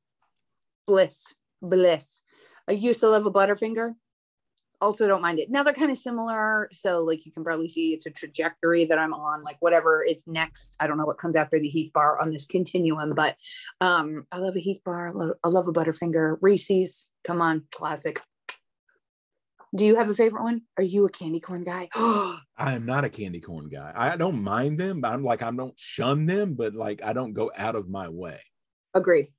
Bliss. 0.87 1.35
Bliss. 1.61 2.23
I 2.69 2.73
used 2.73 3.01
to 3.01 3.09
love 3.09 3.27
a 3.27 3.31
Butterfinger. 3.31 3.95
Also, 4.81 5.07
don't 5.07 5.23
mind 5.23 5.39
it. 5.39 5.51
Now 5.51 5.63
they're 5.63 5.73
kind 5.73 5.91
of 5.91 5.97
similar. 5.97 6.69
So, 6.73 7.01
like, 7.01 7.25
you 7.25 7.33
can 7.33 7.45
probably 7.45 7.69
see 7.69 7.95
it's 7.95 8.07
a 8.07 8.11
trajectory 8.11 8.85
that 8.87 8.99
I'm 8.99 9.15
on, 9.15 9.43
like, 9.43 9.57
whatever 9.61 10.03
is 10.03 10.27
next. 10.27 10.77
I 10.81 10.87
don't 10.87 10.99
know 10.99 11.07
what 11.07 11.19
comes 11.19 11.37
after 11.37 11.59
the 11.59 11.69
Heath 11.69 11.93
bar 11.93 12.21
on 12.21 12.31
this 12.31 12.47
continuum, 12.47 13.15
but 13.15 13.37
um, 13.81 14.27
I 14.31 14.39
love 14.39 14.57
a 14.57 14.61
Heath 14.61 14.83
bar. 14.85 15.09
I 15.09 15.13
love, 15.13 15.37
I 15.43 15.49
love 15.49 15.69
a 15.69 15.73
Butterfinger. 15.73 16.39
Reese's. 16.41 17.09
Come 17.23 17.41
on. 17.41 17.65
Classic. 17.73 18.21
Do 19.77 19.85
you 19.85 19.97
have 19.97 20.09
a 20.09 20.15
favorite 20.15 20.45
one? 20.45 20.63
Are 20.77 20.85
you 20.85 21.05
a 21.05 21.11
candy 21.11 21.41
corn 21.41 21.65
guy? 21.65 21.89
I 21.97 22.75
am 22.75 22.87
not 22.87 23.05
a 23.05 23.09
candy 23.09 23.41
corn 23.41 23.69
guy. 23.69 23.93
I 23.95 24.17
don't 24.17 24.41
mind 24.41 24.79
them. 24.79 25.05
I'm 25.05 25.25
like 25.25 25.43
I 25.43 25.51
don't 25.51 25.77
shun 25.77 26.27
them, 26.27 26.55
but 26.55 26.75
like 26.75 27.01
I 27.03 27.13
don't 27.13 27.33
go 27.33 27.51
out 27.57 27.75
of 27.75 27.89
my 27.89 28.09
way. 28.09 28.41
Agreed. 28.95 29.33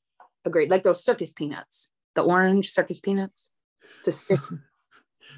Agreed. 0.44 0.70
Like 0.70 0.84
those 0.84 1.04
circus 1.04 1.32
peanuts, 1.32 1.92
the 2.16 2.22
orange 2.22 2.70
circus 2.70 3.00
peanuts. 3.00 3.52
It's 4.00 4.08
a 4.08 4.12
so, 4.12 4.40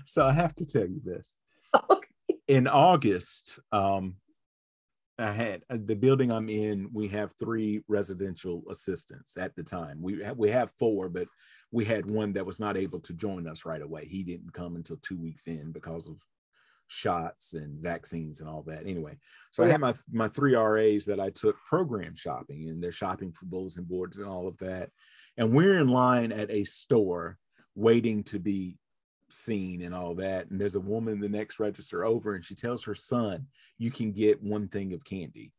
so 0.06 0.26
I 0.26 0.34
have 0.34 0.56
to 0.56 0.66
tell 0.66 0.88
you 0.88 1.02
this. 1.04 1.38
Okay. 1.92 2.08
In 2.48 2.66
August, 2.66 3.60
um, 3.74 4.16
I 5.20 5.32
had 5.32 5.64
uh, 5.70 5.78
the 5.86 5.96
building 5.96 6.32
I'm 6.32 6.50
in. 6.50 6.90
We 6.94 7.08
have 7.10 7.34
three 7.40 7.84
residential 7.88 8.64
assistants 8.70 9.38
at 9.38 9.56
the 9.56 9.64
time. 9.64 10.02
We 10.02 10.24
have, 10.24 10.38
we 10.38 10.50
have 10.52 10.72
four, 10.80 11.10
but 11.10 11.28
we 11.72 11.86
had 11.86 12.10
one 12.10 12.34
that 12.34 12.46
was 12.46 12.60
not 12.60 12.78
able 12.78 13.00
to 13.02 13.14
join 13.14 13.48
us 13.48 13.66
right 13.66 13.82
away. 13.82 14.06
He 14.06 14.24
didn't 14.24 14.54
come 14.54 14.76
until 14.76 14.98
two 14.98 15.18
weeks 15.18 15.48
in 15.48 15.72
because 15.72 16.08
of 16.08 16.16
shots 16.88 17.54
and 17.54 17.82
vaccines 17.82 18.40
and 18.40 18.50
all 18.50 18.64
that. 18.64 18.86
Anyway, 18.86 19.18
so 19.52 19.62
yeah. 19.62 19.68
I 19.68 19.72
had 19.74 19.82
my 19.82 19.94
my 20.12 20.28
three 20.30 20.56
RAs 20.56 21.06
that 21.06 21.20
I 21.20 21.30
took 21.30 21.58
program 21.68 22.16
shopping, 22.16 22.70
and 22.70 22.82
they're 22.82 22.92
shopping 22.92 23.32
for 23.32 23.46
bulletin 23.46 23.84
boards 23.84 24.18
and 24.18 24.28
all 24.28 24.48
of 24.48 24.58
that. 24.60 24.90
And 25.38 25.52
we're 25.52 25.78
in 25.78 25.90
line 25.90 26.32
at 26.32 26.50
a 26.50 26.64
store 26.64 27.38
waiting 27.76 28.24
to 28.24 28.40
be 28.40 28.78
seen 29.30 29.82
and 29.82 29.94
all 29.94 30.16
that. 30.16 30.50
And 30.50 30.60
there's 30.60 30.76
a 30.76 30.80
woman 30.80 31.20
the 31.20 31.30
next 31.30 31.60
register 31.60 32.06
over, 32.06 32.34
and 32.34 32.44
she 32.44 32.56
tells 32.56 32.86
her 32.86 32.96
son, 32.96 33.48
"You 33.78 33.92
can 33.92 34.14
get 34.14 34.42
one 34.42 34.68
thing 34.70 34.94
of 34.94 35.04
candy." 35.04 35.52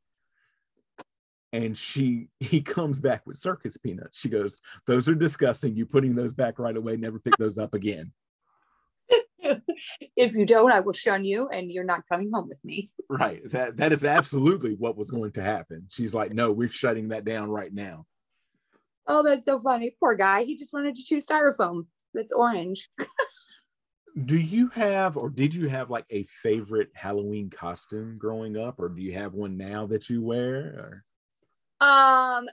And 1.53 1.77
she 1.77 2.29
he 2.41 2.61
comes 2.61 2.99
back 2.99 3.27
with 3.27 3.37
circus 3.37 3.77
peanuts. 3.77 4.19
She 4.19 4.29
goes 4.29 4.61
those 4.87 5.09
are 5.09 5.15
disgusting. 5.15 5.77
You're 5.77 5.87
putting 5.87 6.15
those 6.15 6.33
back 6.33 6.59
right 6.59 6.77
away 6.77 6.97
never 6.97 7.19
pick 7.19 7.37
those 7.37 7.59
up 7.59 7.75
again. 7.75 8.13
If 10.17 10.35
you 10.35 10.45
don't 10.45 10.73
i 10.73 10.81
will 10.81 10.93
shun 10.93 11.25
you 11.25 11.49
and 11.49 11.71
you're 11.71 11.85
not 11.85 12.03
coming 12.09 12.31
home 12.35 12.49
with 12.49 12.63
me. 12.65 12.91
Right. 13.09 13.41
That 13.51 13.77
that 13.77 13.93
is 13.93 14.05
absolutely 14.05 14.75
what 14.75 14.97
was 14.97 15.11
going 15.11 15.33
to 15.33 15.43
happen. 15.43 15.87
She's 15.91 16.13
like 16.13 16.33
no 16.33 16.53
we're 16.53 16.69
shutting 16.69 17.09
that 17.09 17.25
down 17.25 17.49
right 17.49 17.73
now. 17.73 18.05
Oh 19.07 19.23
that's 19.23 19.47
so 19.47 19.61
funny. 19.61 19.95
Poor 20.01 20.15
guy. 20.17 20.43
He 20.43 20.57
just 20.57 20.73
wanted 20.73 20.97
to 20.97 21.05
choose 21.05 21.27
styrofoam. 21.27 21.87
That's 22.13 22.33
orange. 22.33 22.91
Do 24.25 24.37
you 24.37 24.69
have, 24.71 25.17
or 25.17 25.31
did 25.31 25.55
you 25.55 25.69
have 25.69 25.91
like 25.91 26.07
a 26.11 26.25
favorite 26.25 26.91
Halloween 26.95 27.51
costume 27.51 28.19
growing 28.19 28.57
up, 28.57 28.81
or 28.81 28.89
do 28.89 29.01
you 29.01 29.13
have 29.13 29.35
one 29.35 29.57
now 29.57 29.87
that 29.87 30.11
you 30.11 30.23
wear? 30.23 30.57
Or? 30.57 31.05
Um, 31.81 32.49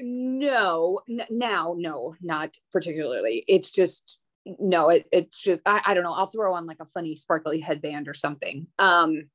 no, 0.00 1.00
n- 1.08 1.26
now, 1.30 1.74
no, 1.76 2.14
not 2.20 2.56
particularly. 2.72 3.44
It's 3.48 3.72
just 3.72 4.18
no, 4.46 4.88
it, 4.88 5.06
it's 5.12 5.40
just 5.40 5.60
I, 5.66 5.82
I 5.86 5.94
don't 5.94 6.04
know. 6.04 6.14
I'll 6.14 6.26
throw 6.26 6.54
on 6.54 6.66
like 6.66 6.80
a 6.80 6.86
funny 6.86 7.16
sparkly 7.16 7.60
headband 7.60 8.08
or 8.08 8.14
something. 8.14 8.66
Um, 8.78 9.28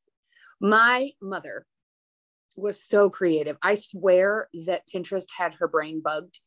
my 0.59 1.11
mother 1.21 1.65
was 2.55 2.81
so 2.81 3.09
creative. 3.09 3.57
I 3.61 3.75
swear 3.75 4.49
that 4.65 4.83
Pinterest 4.93 5.27
had 5.35 5.53
her 5.55 5.67
brain 5.67 6.01
bugged. 6.01 6.39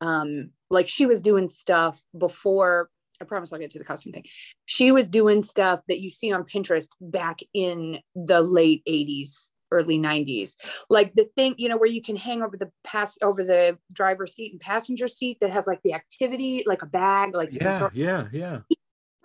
Um, 0.00 0.50
like 0.70 0.88
she 0.88 1.06
was 1.06 1.22
doing 1.22 1.48
stuff 1.48 2.02
before. 2.16 2.88
I 3.20 3.26
promise 3.26 3.52
I'll 3.52 3.58
get 3.58 3.72
to 3.72 3.78
the 3.78 3.84
costume 3.84 4.12
thing. 4.12 4.24
She 4.64 4.92
was 4.92 5.08
doing 5.08 5.42
stuff 5.42 5.80
that 5.88 6.00
you 6.00 6.08
see 6.08 6.32
on 6.32 6.44
Pinterest 6.44 6.88
back 7.00 7.40
in 7.52 7.98
the 8.14 8.40
late 8.40 8.82
80s, 8.88 9.50
early 9.70 9.98
90s. 9.98 10.54
Like 10.88 11.14
the 11.14 11.24
thing, 11.36 11.54
you 11.58 11.68
know, 11.68 11.76
where 11.76 11.88
you 11.88 12.02
can 12.02 12.16
hang 12.16 12.42
over 12.42 12.56
the 12.56 12.70
pass 12.84 13.16
over 13.22 13.44
the 13.44 13.78
driver's 13.92 14.34
seat 14.34 14.52
and 14.52 14.60
passenger 14.60 15.08
seat 15.08 15.38
that 15.40 15.50
has 15.50 15.66
like 15.66 15.80
the 15.82 15.94
activity, 15.94 16.62
like 16.66 16.82
a 16.82 16.86
bag, 16.86 17.34
like 17.34 17.52
Yeah, 17.52 17.78
throw- 17.78 17.90
yeah, 17.92 18.28
yeah. 18.32 18.60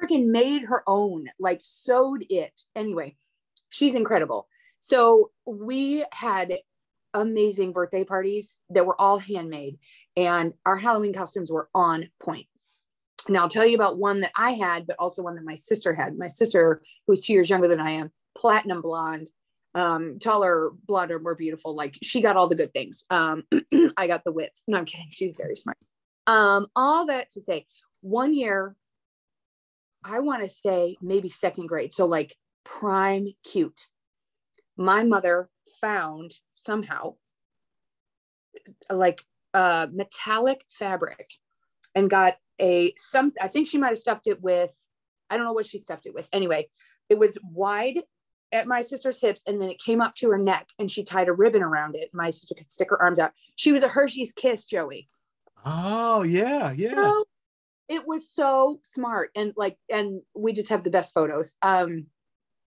Freaking 0.01 0.27
made 0.27 0.63
her 0.63 0.83
own, 0.87 1.27
like 1.39 1.61
sewed 1.63 2.25
it. 2.29 2.53
Anyway, 2.75 3.15
she's 3.69 3.95
incredible. 3.95 4.47
So 4.79 5.31
we 5.45 6.05
had 6.11 6.53
amazing 7.13 7.71
birthday 7.71 8.03
parties 8.03 8.59
that 8.69 8.85
were 8.85 8.99
all 8.99 9.17
handmade, 9.17 9.79
and 10.17 10.53
our 10.65 10.77
Halloween 10.77 11.13
costumes 11.13 11.51
were 11.51 11.69
on 11.73 12.09
point. 12.21 12.45
Now 13.27 13.41
I'll 13.43 13.49
tell 13.49 13.65
you 13.65 13.75
about 13.75 13.97
one 13.97 14.19
that 14.19 14.31
I 14.37 14.51
had, 14.51 14.85
but 14.85 14.97
also 14.99 15.23
one 15.23 15.35
that 15.35 15.45
my 15.45 15.55
sister 15.55 15.93
had. 15.93 16.17
My 16.17 16.27
sister, 16.27 16.81
who's 17.07 17.25
two 17.25 17.33
years 17.33 17.49
younger 17.49 17.67
than 17.67 17.79
I 17.79 17.91
am, 17.91 18.11
platinum 18.37 18.81
blonde, 18.81 19.29
um, 19.75 20.17
taller, 20.19 20.71
blonder, 20.87 21.19
more 21.19 21.35
beautiful. 21.35 21.75
Like 21.75 21.97
she 22.01 22.21
got 22.21 22.37
all 22.37 22.47
the 22.47 22.55
good 22.55 22.73
things. 22.73 23.03
Um, 23.09 23.43
I 23.97 24.07
got 24.07 24.23
the 24.23 24.31
wits. 24.31 24.63
No, 24.67 24.77
I'm 24.77 24.85
kidding. 24.85 25.09
She's 25.11 25.35
very 25.37 25.55
smart. 25.55 25.77
Um, 26.25 26.67
all 26.75 27.05
that 27.07 27.29
to 27.31 27.41
say, 27.41 27.67
one 28.01 28.33
year, 28.33 28.75
I 30.03 30.19
want 30.19 30.43
to 30.43 30.49
say 30.49 30.95
maybe 31.01 31.29
second 31.29 31.67
grade. 31.67 31.93
So 31.93 32.05
like 32.05 32.35
prime 32.63 33.27
cute. 33.43 33.87
My 34.77 35.03
mother 35.03 35.49
found 35.81 36.33
somehow 36.53 37.15
like 38.89 39.23
a 39.53 39.89
metallic 39.91 40.61
fabric 40.77 41.29
and 41.93 42.09
got 42.09 42.35
a 42.59 42.93
some 42.97 43.33
I 43.41 43.47
think 43.47 43.67
she 43.67 43.77
might 43.77 43.89
have 43.89 43.97
stuffed 43.97 44.27
it 44.27 44.41
with 44.41 44.73
I 45.29 45.37
don't 45.37 45.45
know 45.45 45.53
what 45.53 45.65
she 45.65 45.79
stuffed 45.79 46.05
it 46.05 46.13
with. 46.13 46.27
Anyway, 46.31 46.69
it 47.09 47.17
was 47.17 47.37
wide 47.43 48.01
at 48.51 48.67
my 48.67 48.81
sister's 48.81 49.19
hips 49.19 49.43
and 49.47 49.61
then 49.61 49.69
it 49.69 49.79
came 49.79 50.01
up 50.01 50.15
to 50.15 50.29
her 50.29 50.37
neck 50.37 50.67
and 50.79 50.89
she 50.89 51.03
tied 51.03 51.27
a 51.27 51.33
ribbon 51.33 51.63
around 51.63 51.95
it. 51.95 52.09
My 52.13 52.29
sister 52.29 52.55
could 52.55 52.71
stick 52.71 52.89
her 52.89 53.01
arms 53.01 53.19
out. 53.19 53.31
She 53.55 53.71
was 53.71 53.83
a 53.83 53.87
Hershey's 53.87 54.33
kiss, 54.33 54.65
Joey. 54.65 55.09
Oh 55.65 56.23
yeah, 56.23 56.71
yeah. 56.71 56.93
So, 56.93 57.25
it 57.87 58.07
was 58.07 58.29
so 58.29 58.79
smart 58.83 59.29
and 59.35 59.53
like 59.55 59.77
and 59.89 60.21
we 60.35 60.53
just 60.53 60.69
have 60.69 60.83
the 60.83 60.89
best 60.89 61.13
photos. 61.13 61.53
Um 61.61 62.07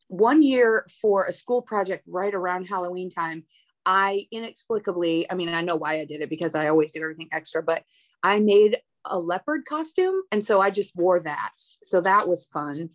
one 0.09 0.41
year 0.41 0.87
for 1.01 1.25
a 1.25 1.33
school 1.33 1.61
project 1.61 2.03
right 2.07 2.33
around 2.33 2.65
Halloween 2.65 3.09
time, 3.09 3.43
I 3.85 4.27
inexplicably, 4.31 5.29
I 5.29 5.35
mean, 5.35 5.49
I 5.49 5.61
know 5.61 5.75
why 5.75 5.99
I 5.99 6.05
did 6.05 6.21
it 6.21 6.29
because 6.29 6.55
I 6.55 6.67
always 6.67 6.91
do 6.91 7.01
everything 7.01 7.29
extra, 7.31 7.63
but 7.63 7.83
I 8.23 8.39
made 8.39 8.79
a 9.05 9.17
leopard 9.17 9.65
costume. 9.65 10.21
And 10.31 10.43
so 10.43 10.59
I 10.61 10.69
just 10.69 10.95
wore 10.95 11.19
that. 11.21 11.53
So 11.83 12.01
that 12.01 12.27
was 12.27 12.47
fun. 12.47 12.89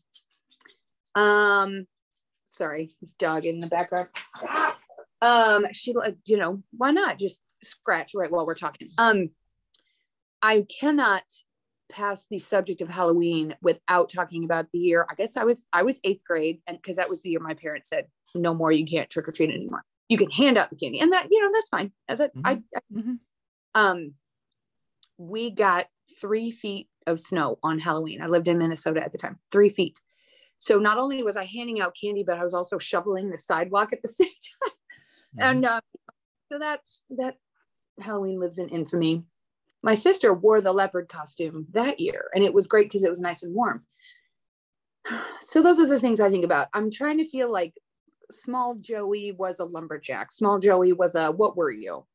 Um, 1.15 1.87
sorry, 2.53 2.91
dog 3.19 3.47
in 3.47 3.59
the 3.59 3.67
background. 3.67 4.09
Um, 5.21 5.67
she 5.73 5.93
like, 5.93 6.17
you 6.27 6.37
know, 6.37 6.63
why 6.77 6.91
not 6.91 7.19
just 7.19 7.41
scratch 7.63 8.13
right 8.15 8.31
while 8.31 8.45
we're 8.45 8.55
talking? 8.55 8.89
Um, 8.99 9.31
I 10.43 10.67
cannot 10.81 11.23
pass 11.91 12.27
the 12.27 12.39
subject 12.39 12.81
of 12.81 12.89
Halloween 12.89 13.55
without 13.63 14.09
talking 14.09 14.45
about 14.45 14.67
the 14.73 14.81
year. 14.81 15.07
I 15.09 15.15
guess 15.15 15.37
I 15.37 15.45
was 15.45 15.67
I 15.73 15.85
was 15.85 16.01
eighth 16.03 16.25
grade, 16.25 16.61
and 16.67 16.77
because 16.77 16.97
that 16.97 17.09
was 17.09 17.23
the 17.23 17.31
year 17.31 17.41
my 17.41 17.55
parents 17.55 17.91
said, 17.91 18.07
"No 18.35 18.55
more, 18.55 18.73
you 18.73 18.85
can't 18.85 19.09
trick 19.09 19.29
or 19.29 19.33
treat 19.33 19.51
anymore. 19.51 19.85
You 20.09 20.19
can 20.19 20.31
hand 20.31 20.59
out 20.59 20.71
the 20.71 20.77
candy," 20.77 20.99
and 20.99 21.13
that 21.13 21.29
you 21.31 21.41
know 21.41 21.51
that's 21.53 21.69
fine. 21.69 21.93
That 22.09 22.19
mm-hmm. 22.19 22.47
I, 22.47 22.51
I 22.51 22.81
mm-hmm. 22.93 23.15
um, 23.75 24.15
we 25.19 25.51
got 25.51 25.87
three 26.21 26.51
feet 26.51 26.89
of 27.07 27.21
snow 27.21 27.59
on 27.63 27.79
Halloween. 27.79 28.21
I 28.23 28.27
lived 28.27 28.49
in 28.49 28.59
Minnesota 28.59 29.03
at 29.05 29.13
the 29.13 29.19
time, 29.19 29.39
three 29.51 29.69
feet. 29.69 30.01
So 30.63 30.79
not 30.79 30.97
only 30.97 31.25
was 31.25 31.37
I 31.37 31.45
handing 31.45 31.81
out 31.81 31.97
candy, 32.01 32.23
but 32.23 32.39
I 32.39 32.45
was 32.45 32.55
also 32.55 32.79
shoveling 32.79 33.31
the 33.31 33.37
sidewalk 33.37 33.93
at 33.93 34.01
the 34.01 34.07
same 34.21 34.29
time. 34.29 34.71
Mm-hmm. 34.71 35.41
And 35.41 35.65
uh, 35.67 35.81
so 36.53 36.61
that's 36.61 37.03
that 37.19 37.35
Halloween 38.01 38.39
lives 38.39 38.59
in 38.59 38.69
infamy. 38.69 39.25
My 39.83 39.97
sister 39.97 40.33
wore 40.33 40.61
the 40.61 40.73
leopard 40.73 41.09
costume 41.09 41.67
that 41.73 41.99
year 41.99 42.31
and 42.33 42.45
it 42.45 42.55
was 42.55 42.69
great 42.69 42.85
because 42.85 43.03
it 43.03 43.11
was 43.11 43.21
nice 43.21 43.43
and 43.43 43.55
warm. 43.55 43.85
So 45.43 45.63
those 45.63 45.79
are 45.79 45.87
the 45.87 46.01
things 46.01 46.19
i 46.19 46.31
think 46.31 46.47
about. 46.47 46.69
I'm 46.73 46.91
trying 46.91 47.19
to 47.19 47.29
feel 47.29 47.53
like 47.53 47.75
small 48.31 48.75
joey 48.77 49.33
was 49.33 49.59
a 49.59 49.67
lumberjack. 49.67 50.33
Small 50.33 50.59
joey 50.59 50.95
was 50.95 51.15
a 51.15 51.31
what 51.31 51.59
were 51.59 51.71
you 51.71 52.07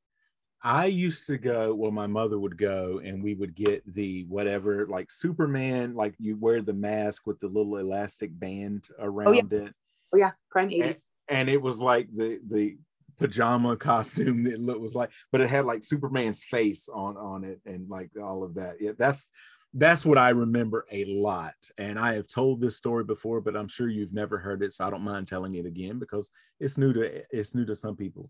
i 0.64 0.86
used 0.86 1.28
to 1.28 1.38
go 1.38 1.74
well 1.74 1.92
my 1.92 2.08
mother 2.08 2.40
would 2.40 2.58
go 2.58 3.00
and 3.04 3.24
we 3.24 3.34
would 3.34 3.56
get 3.56 3.82
the 3.94 4.24
whatever 4.26 4.88
like 4.88 5.10
superman 5.12 5.94
like 5.96 6.16
you 6.20 6.36
wear 6.38 6.62
the 6.62 6.74
mask 6.74 7.28
with 7.28 7.40
the 7.40 7.48
little 7.48 7.78
elastic 7.78 8.38
band 8.40 8.88
around 9.00 9.28
oh, 9.28 9.32
yeah. 9.34 9.66
it 9.66 9.74
oh 10.14 10.18
yeah 10.18 10.32
prime 10.50 10.70
80s 10.70 10.84
and, 10.84 10.96
and 11.30 11.50
it 11.50 11.62
was 11.62 11.80
like 11.80 12.08
the 12.14 12.40
the 12.48 12.78
pajama 13.20 13.76
costume 13.78 14.44
that 14.44 14.60
looked 14.60 14.82
was 14.82 14.96
like, 14.96 15.12
but 15.32 15.42
it 15.42 15.50
had 15.50 15.66
like 15.66 15.84
Superman's 15.84 16.44
face 16.44 16.90
on 16.90 17.18
on 17.18 17.44
it 17.44 17.60
and 17.66 17.90
like 17.90 18.12
all 18.22 18.44
of 18.44 18.56
that. 18.56 18.76
Yeah, 18.80 18.92
that's 18.98 19.30
that's 19.74 20.06
what 20.06 20.18
I 20.18 20.30
remember 20.30 20.86
a 20.92 21.06
lot. 21.06 21.56
And 21.78 22.00
I 22.00 22.14
have 22.14 22.28
told 22.28 22.62
this 22.62 22.78
story 22.78 23.04
before, 23.04 23.42
but 23.42 23.56
I'm 23.56 23.68
sure 23.68 23.90
you've 23.90 24.14
never 24.14 24.38
heard 24.38 24.64
it, 24.64 24.74
so 24.74 24.86
I 24.86 24.90
don't 24.90 25.02
mind 25.02 25.28
telling 25.28 25.56
it 25.56 25.66
again 25.66 26.00
because 26.00 26.32
it's 26.60 26.78
new 26.78 26.94
to 26.94 27.24
it's 27.32 27.54
new 27.54 27.66
to 27.66 27.76
some 27.76 27.96
people. 27.96 28.30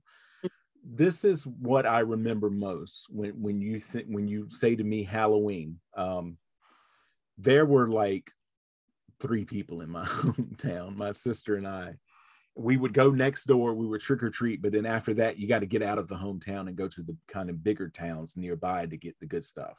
This 0.89 1.25
is 1.25 1.46
what 1.46 1.86
I 1.86 2.00
remember 2.00 2.50
most 2.50 3.08
when 3.10 3.41
when 3.41 3.62
you 3.62 3.77
think 3.79 4.08
when 4.08 4.27
you 4.27 4.50
say 4.50 4.75
to 4.75 4.84
me 4.84 5.03
Halloween. 5.03 5.79
Um, 5.96 6.38
there 7.38 7.65
were 7.65 7.89
like 7.89 8.32
three 9.20 9.46
people 9.46 9.82
in 9.82 9.89
my 9.89 10.06
hometown, 10.06 10.96
my 10.96 11.13
sister 11.13 11.56
and 11.56 11.67
I, 11.67 11.96
we 12.58 12.75
would 12.75 12.94
go 12.94 13.12
next 13.12 13.46
door 13.46 13.74
we 13.74 13.86
would 13.86 14.01
trick 14.01 14.24
or 14.24 14.29
treat 14.29 14.62
but 14.62 14.72
then 14.72 14.86
after 14.86 15.13
that 15.13 15.38
you 15.38 15.48
got 15.48 15.60
to 15.60 15.65
get 15.65 15.84
out 15.84 16.00
of 16.00 16.08
the 16.08 16.15
hometown 16.15 16.67
and 16.67 16.75
go 16.75 16.88
to 16.88 17.03
the 17.03 17.15
kind 17.27 17.50
of 17.50 17.63
bigger 17.63 17.88
towns 17.88 18.36
nearby 18.36 18.86
to 18.86 18.98
get 18.98 19.15
the 19.20 19.25
good 19.25 19.46
stuff 19.46 19.77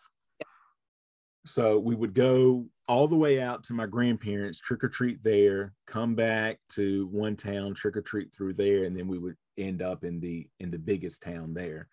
so 1.44 1.78
we 1.78 1.94
would 1.94 2.14
go 2.14 2.66
all 2.86 3.08
the 3.08 3.16
way 3.16 3.40
out 3.40 3.64
to 3.64 3.74
my 3.74 3.86
grandparents 3.86 4.60
trick 4.60 4.84
or 4.84 4.88
treat 4.88 5.22
there 5.24 5.72
come 5.86 6.14
back 6.14 6.58
to 6.68 7.08
one 7.08 7.34
town 7.34 7.74
trick 7.74 7.96
or 7.96 8.02
treat 8.02 8.32
through 8.32 8.54
there 8.54 8.84
and 8.84 8.94
then 8.94 9.08
we 9.08 9.18
would 9.18 9.36
end 9.58 9.82
up 9.82 10.04
in 10.04 10.20
the 10.20 10.48
in 10.60 10.70
the 10.70 10.78
biggest 10.78 11.22
town 11.22 11.54
there 11.54 11.88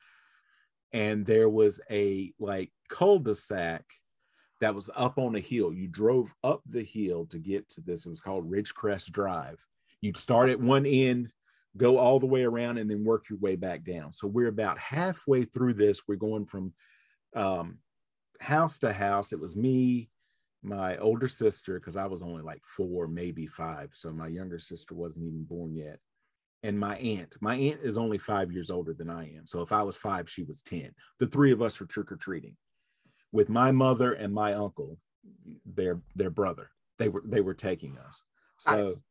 and 0.93 1.25
there 1.25 1.49
was 1.49 1.81
a 1.89 2.33
like 2.39 2.71
cul-de-sac 2.89 3.83
that 4.61 4.75
was 4.75 4.89
up 4.95 5.17
on 5.17 5.35
a 5.35 5.39
hill 5.39 5.73
you 5.73 5.87
drove 5.87 6.33
up 6.43 6.61
the 6.69 6.83
hill 6.83 7.25
to 7.25 7.39
get 7.39 7.67
to 7.69 7.81
this 7.81 8.05
it 8.05 8.09
was 8.09 8.21
called 8.21 8.49
ridgecrest 8.49 9.11
drive 9.11 9.59
You'd 10.05 10.17
start 10.17 10.51
at 10.51 10.59
one 10.59 10.85
end, 10.85 11.31
go 11.77 11.97
all 11.97 12.19
the 12.19 12.27
way 12.27 12.43
around, 12.43 12.77
and 12.77 12.87
then 12.87 13.03
work 13.03 13.25
your 13.27 13.39
way 13.39 13.55
back 13.55 13.83
down. 13.83 14.13
So 14.13 14.27
we're 14.27 14.49
about 14.49 14.77
halfway 14.77 15.45
through 15.45 15.73
this. 15.73 16.01
We're 16.07 16.15
going 16.15 16.45
from 16.45 16.73
um, 17.35 17.79
house 18.39 18.77
to 18.79 18.93
house. 18.93 19.33
It 19.33 19.39
was 19.39 19.55
me, 19.55 20.11
my 20.61 20.97
older 20.97 21.27
sister, 21.27 21.79
because 21.79 21.95
I 21.95 22.05
was 22.05 22.21
only 22.21 22.43
like 22.43 22.61
four, 22.67 23.07
maybe 23.07 23.47
five. 23.47 23.89
So 23.93 24.11
my 24.11 24.27
younger 24.27 24.59
sister 24.59 24.93
wasn't 24.93 25.25
even 25.25 25.43
born 25.43 25.75
yet. 25.75 25.97
And 26.65 26.79
my 26.79 26.97
aunt, 26.97 27.35
my 27.41 27.55
aunt 27.55 27.81
is 27.83 27.97
only 27.97 28.17
five 28.17 28.51
years 28.51 28.71
older 28.71 28.93
than 28.93 29.09
I 29.09 29.25
am. 29.35 29.45
So 29.45 29.61
if 29.61 29.71
I 29.71 29.83
was 29.83 29.95
five, 29.95 30.27
she 30.29 30.43
was 30.43 30.63
10. 30.63 30.91
The 31.19 31.27
three 31.27 31.51
of 31.51 31.61
us 31.61 31.79
were 31.79 31.85
trick 31.85 32.11
or 32.11 32.15
treating 32.15 32.55
with 33.31 33.49
my 33.49 33.71
mother 33.71 34.13
and 34.13 34.33
my 34.33 34.53
uncle, 34.53 34.97
their 35.65 35.99
their 36.15 36.29
brother. 36.29 36.71
They 36.97 37.09
were 37.09 37.23
they 37.25 37.41
were 37.41 37.53
taking 37.53 37.97
us. 37.97 38.23
So 38.59 39.01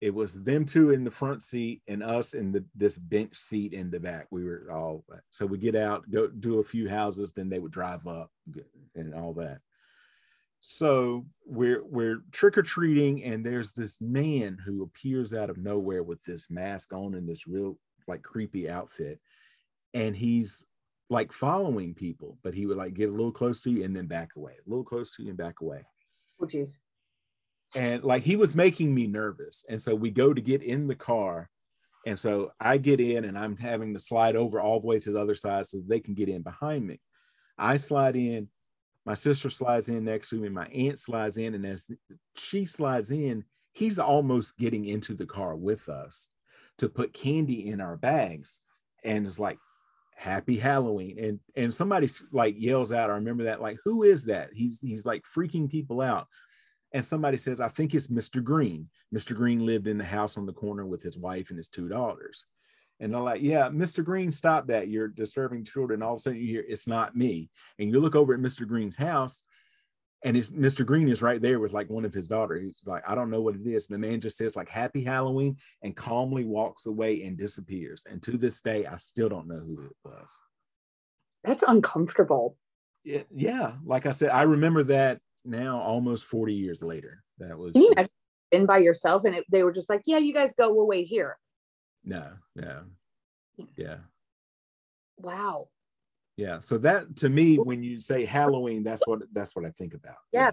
it 0.00 0.12
was 0.12 0.42
them 0.42 0.64
two 0.64 0.90
in 0.90 1.04
the 1.04 1.10
front 1.10 1.42
seat 1.42 1.82
and 1.88 2.02
us 2.02 2.34
in 2.34 2.52
the 2.52 2.64
this 2.74 2.98
bench 2.98 3.36
seat 3.36 3.72
in 3.72 3.90
the 3.90 4.00
back. 4.00 4.26
We 4.30 4.44
were 4.44 4.66
all 4.70 5.04
so 5.30 5.46
we 5.46 5.58
get 5.58 5.76
out, 5.76 6.10
go 6.10 6.26
do 6.26 6.58
a 6.58 6.64
few 6.64 6.88
houses, 6.88 7.32
then 7.32 7.48
they 7.48 7.60
would 7.60 7.72
drive 7.72 8.06
up 8.06 8.30
and 8.94 9.14
all 9.14 9.32
that. 9.34 9.60
So 10.60 11.26
we're 11.46 11.84
we're 11.84 12.22
trick 12.32 12.58
or 12.58 12.62
treating, 12.62 13.22
and 13.24 13.44
there's 13.44 13.72
this 13.72 14.00
man 14.00 14.58
who 14.64 14.82
appears 14.82 15.32
out 15.32 15.50
of 15.50 15.56
nowhere 15.58 16.02
with 16.02 16.22
this 16.24 16.50
mask 16.50 16.92
on 16.92 17.14
and 17.14 17.28
this 17.28 17.46
real 17.46 17.78
like 18.08 18.22
creepy 18.22 18.68
outfit, 18.68 19.20
and 19.94 20.16
he's 20.16 20.66
like 21.10 21.32
following 21.32 21.94
people, 21.94 22.38
but 22.42 22.54
he 22.54 22.66
would 22.66 22.76
like 22.76 22.94
get 22.94 23.08
a 23.08 23.12
little 23.12 23.32
close 23.32 23.60
to 23.62 23.70
you 23.70 23.84
and 23.84 23.96
then 23.96 24.06
back 24.06 24.30
away, 24.36 24.52
a 24.54 24.68
little 24.68 24.84
close 24.84 25.14
to 25.16 25.22
you 25.22 25.30
and 25.30 25.38
back 25.38 25.60
away. 25.62 25.84
Oh, 26.40 26.46
jeez. 26.46 26.78
and 27.74 28.02
like 28.04 28.22
he 28.22 28.36
was 28.36 28.54
making 28.54 28.94
me 28.94 29.06
nervous. 29.06 29.64
And 29.68 29.80
so 29.80 29.94
we 29.94 30.10
go 30.10 30.32
to 30.34 30.40
get 30.40 30.62
in 30.62 30.86
the 30.86 30.94
car. 30.94 31.50
And 32.06 32.18
so 32.18 32.52
I 32.60 32.78
get 32.78 33.00
in 33.00 33.24
and 33.24 33.38
I'm 33.38 33.56
having 33.56 33.92
to 33.94 34.00
slide 34.00 34.36
over 34.36 34.60
all 34.60 34.80
the 34.80 34.86
way 34.86 34.98
to 35.00 35.12
the 35.12 35.20
other 35.20 35.34
side 35.34 35.66
so 35.66 35.78
they 35.86 36.00
can 36.00 36.14
get 36.14 36.28
in 36.28 36.42
behind 36.42 36.86
me. 36.86 37.00
I 37.58 37.76
slide 37.76 38.16
in, 38.16 38.48
my 39.08 39.14
sister 39.14 39.48
slides 39.48 39.88
in 39.88 40.04
next 40.04 40.28
to 40.28 40.36
me, 40.36 40.50
my 40.50 40.66
aunt 40.66 40.98
slides 40.98 41.38
in, 41.38 41.54
and 41.54 41.64
as 41.64 41.90
she 42.36 42.66
slides 42.66 43.10
in, 43.10 43.42
he's 43.72 43.98
almost 43.98 44.58
getting 44.58 44.84
into 44.84 45.14
the 45.14 45.24
car 45.24 45.56
with 45.56 45.88
us 45.88 46.28
to 46.76 46.90
put 46.90 47.14
candy 47.14 47.70
in 47.70 47.80
our 47.80 47.96
bags. 47.96 48.60
And 49.02 49.26
it's 49.26 49.38
like, 49.38 49.56
happy 50.14 50.58
halloween. 50.58 51.18
And 51.18 51.40
and 51.56 51.72
somebody 51.72 52.10
like 52.32 52.56
yells 52.58 52.92
out 52.92 53.08
i 53.08 53.14
remember 53.14 53.44
that 53.44 53.62
like 53.62 53.78
who 53.82 54.02
is 54.02 54.26
that? 54.26 54.50
He's 54.52 54.78
he's 54.78 55.06
like 55.06 55.24
freaking 55.24 55.70
people 55.70 56.02
out. 56.02 56.26
And 56.92 57.02
somebody 57.02 57.38
says 57.38 57.62
i 57.62 57.68
think 57.68 57.94
it's 57.94 58.08
mr 58.08 58.44
green. 58.44 58.90
Mr 59.14 59.34
green 59.34 59.64
lived 59.64 59.86
in 59.86 59.96
the 59.96 60.04
house 60.04 60.36
on 60.36 60.44
the 60.44 60.52
corner 60.52 60.84
with 60.84 61.02
his 61.02 61.16
wife 61.16 61.48
and 61.48 61.56
his 61.56 61.68
two 61.68 61.88
daughters 61.88 62.44
and 63.00 63.12
they're 63.12 63.20
like 63.20 63.42
yeah 63.42 63.68
mr 63.68 64.04
green 64.04 64.30
stop 64.30 64.66
that 64.66 64.88
you're 64.88 65.08
disturbing 65.08 65.64
children 65.64 66.02
all 66.02 66.14
of 66.14 66.18
a 66.18 66.20
sudden 66.20 66.38
you 66.38 66.46
hear 66.46 66.64
it's 66.68 66.86
not 66.86 67.16
me 67.16 67.50
and 67.78 67.90
you 67.90 68.00
look 68.00 68.16
over 68.16 68.34
at 68.34 68.40
mr 68.40 68.66
green's 68.66 68.96
house 68.96 69.42
and 70.24 70.36
his 70.36 70.50
Mr. 70.50 70.84
Green 70.84 71.08
is 71.08 71.22
right 71.22 71.40
there 71.40 71.60
with 71.60 71.72
like 71.72 71.88
one 71.88 72.04
of 72.04 72.12
his 72.12 72.28
daughters. 72.28 72.62
He's 72.62 72.82
like, 72.86 73.08
I 73.08 73.14
don't 73.14 73.30
know 73.30 73.40
what 73.40 73.54
it 73.54 73.66
is. 73.66 73.88
And 73.88 73.94
the 74.02 74.08
man 74.08 74.20
just 74.20 74.36
says 74.36 74.56
like 74.56 74.68
Happy 74.68 75.04
Halloween 75.04 75.56
and 75.82 75.96
calmly 75.96 76.44
walks 76.44 76.86
away 76.86 77.22
and 77.22 77.36
disappears. 77.36 78.04
And 78.08 78.22
to 78.24 78.36
this 78.36 78.60
day, 78.60 78.84
I 78.86 78.96
still 78.96 79.28
don't 79.28 79.46
know 79.46 79.60
who 79.60 79.84
it 79.84 79.96
was. 80.04 80.40
That's 81.44 81.62
uncomfortable. 81.62 82.56
Yeah, 83.04 83.22
yeah. 83.34 83.72
Like 83.84 84.06
I 84.06 84.12
said, 84.12 84.30
I 84.30 84.42
remember 84.42 84.82
that 84.84 85.20
now 85.44 85.80
almost 85.80 86.26
40 86.26 86.52
years 86.52 86.82
later. 86.82 87.22
That 87.38 87.56
was 87.56 87.72
Can 87.72 87.82
you 87.82 87.94
been 88.50 88.66
by 88.66 88.78
yourself 88.78 89.24
and 89.24 89.36
it, 89.36 89.44
they 89.50 89.62
were 89.62 89.72
just 89.72 89.88
like, 89.88 90.02
Yeah, 90.04 90.18
you 90.18 90.34
guys 90.34 90.52
go, 90.58 90.74
we'll 90.74 90.86
wait 90.86 91.06
here. 91.06 91.38
No, 92.08 92.26
yeah. 92.56 92.80
Yeah. 93.76 93.98
Wow. 95.18 95.68
Yeah 96.36 96.60
so 96.60 96.78
that 96.78 97.16
to 97.16 97.28
me 97.28 97.56
when 97.56 97.82
you 97.82 97.98
say 98.00 98.24
halloween 98.24 98.84
that's 98.84 99.04
what 99.06 99.20
that's 99.32 99.54
what 99.54 99.64
i 99.64 99.70
think 99.70 99.92
about. 99.92 100.16
Yeah, 100.32 100.52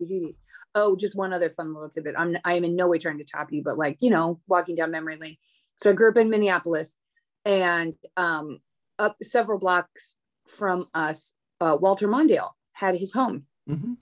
yeah. 0.00 0.30
oh 0.74 0.96
just 0.96 1.14
one 1.14 1.32
other 1.32 1.50
fun 1.50 1.74
little 1.74 1.90
tidbit. 1.90 2.14
I'm 2.18 2.36
i 2.44 2.54
am 2.54 2.64
in 2.64 2.74
no 2.74 2.88
way 2.88 2.98
trying 2.98 3.18
to 3.18 3.24
top 3.24 3.52
you 3.52 3.62
but 3.62 3.78
like 3.78 3.98
you 4.00 4.10
know 4.10 4.40
walking 4.48 4.74
down 4.74 4.90
memory 4.90 5.16
lane. 5.16 5.36
So 5.76 5.90
i 5.90 5.92
grew 5.92 6.10
up 6.10 6.16
in 6.16 6.30
minneapolis 6.30 6.96
and 7.44 7.94
um 8.16 8.58
up 8.98 9.16
several 9.22 9.58
blocks 9.58 10.16
from 10.48 10.88
us 10.94 11.32
uh, 11.60 11.76
walter 11.78 12.08
mondale 12.08 12.50
had 12.72 12.96
his 12.96 13.12
home. 13.12 13.44
Mm-hmm. 13.68 13.92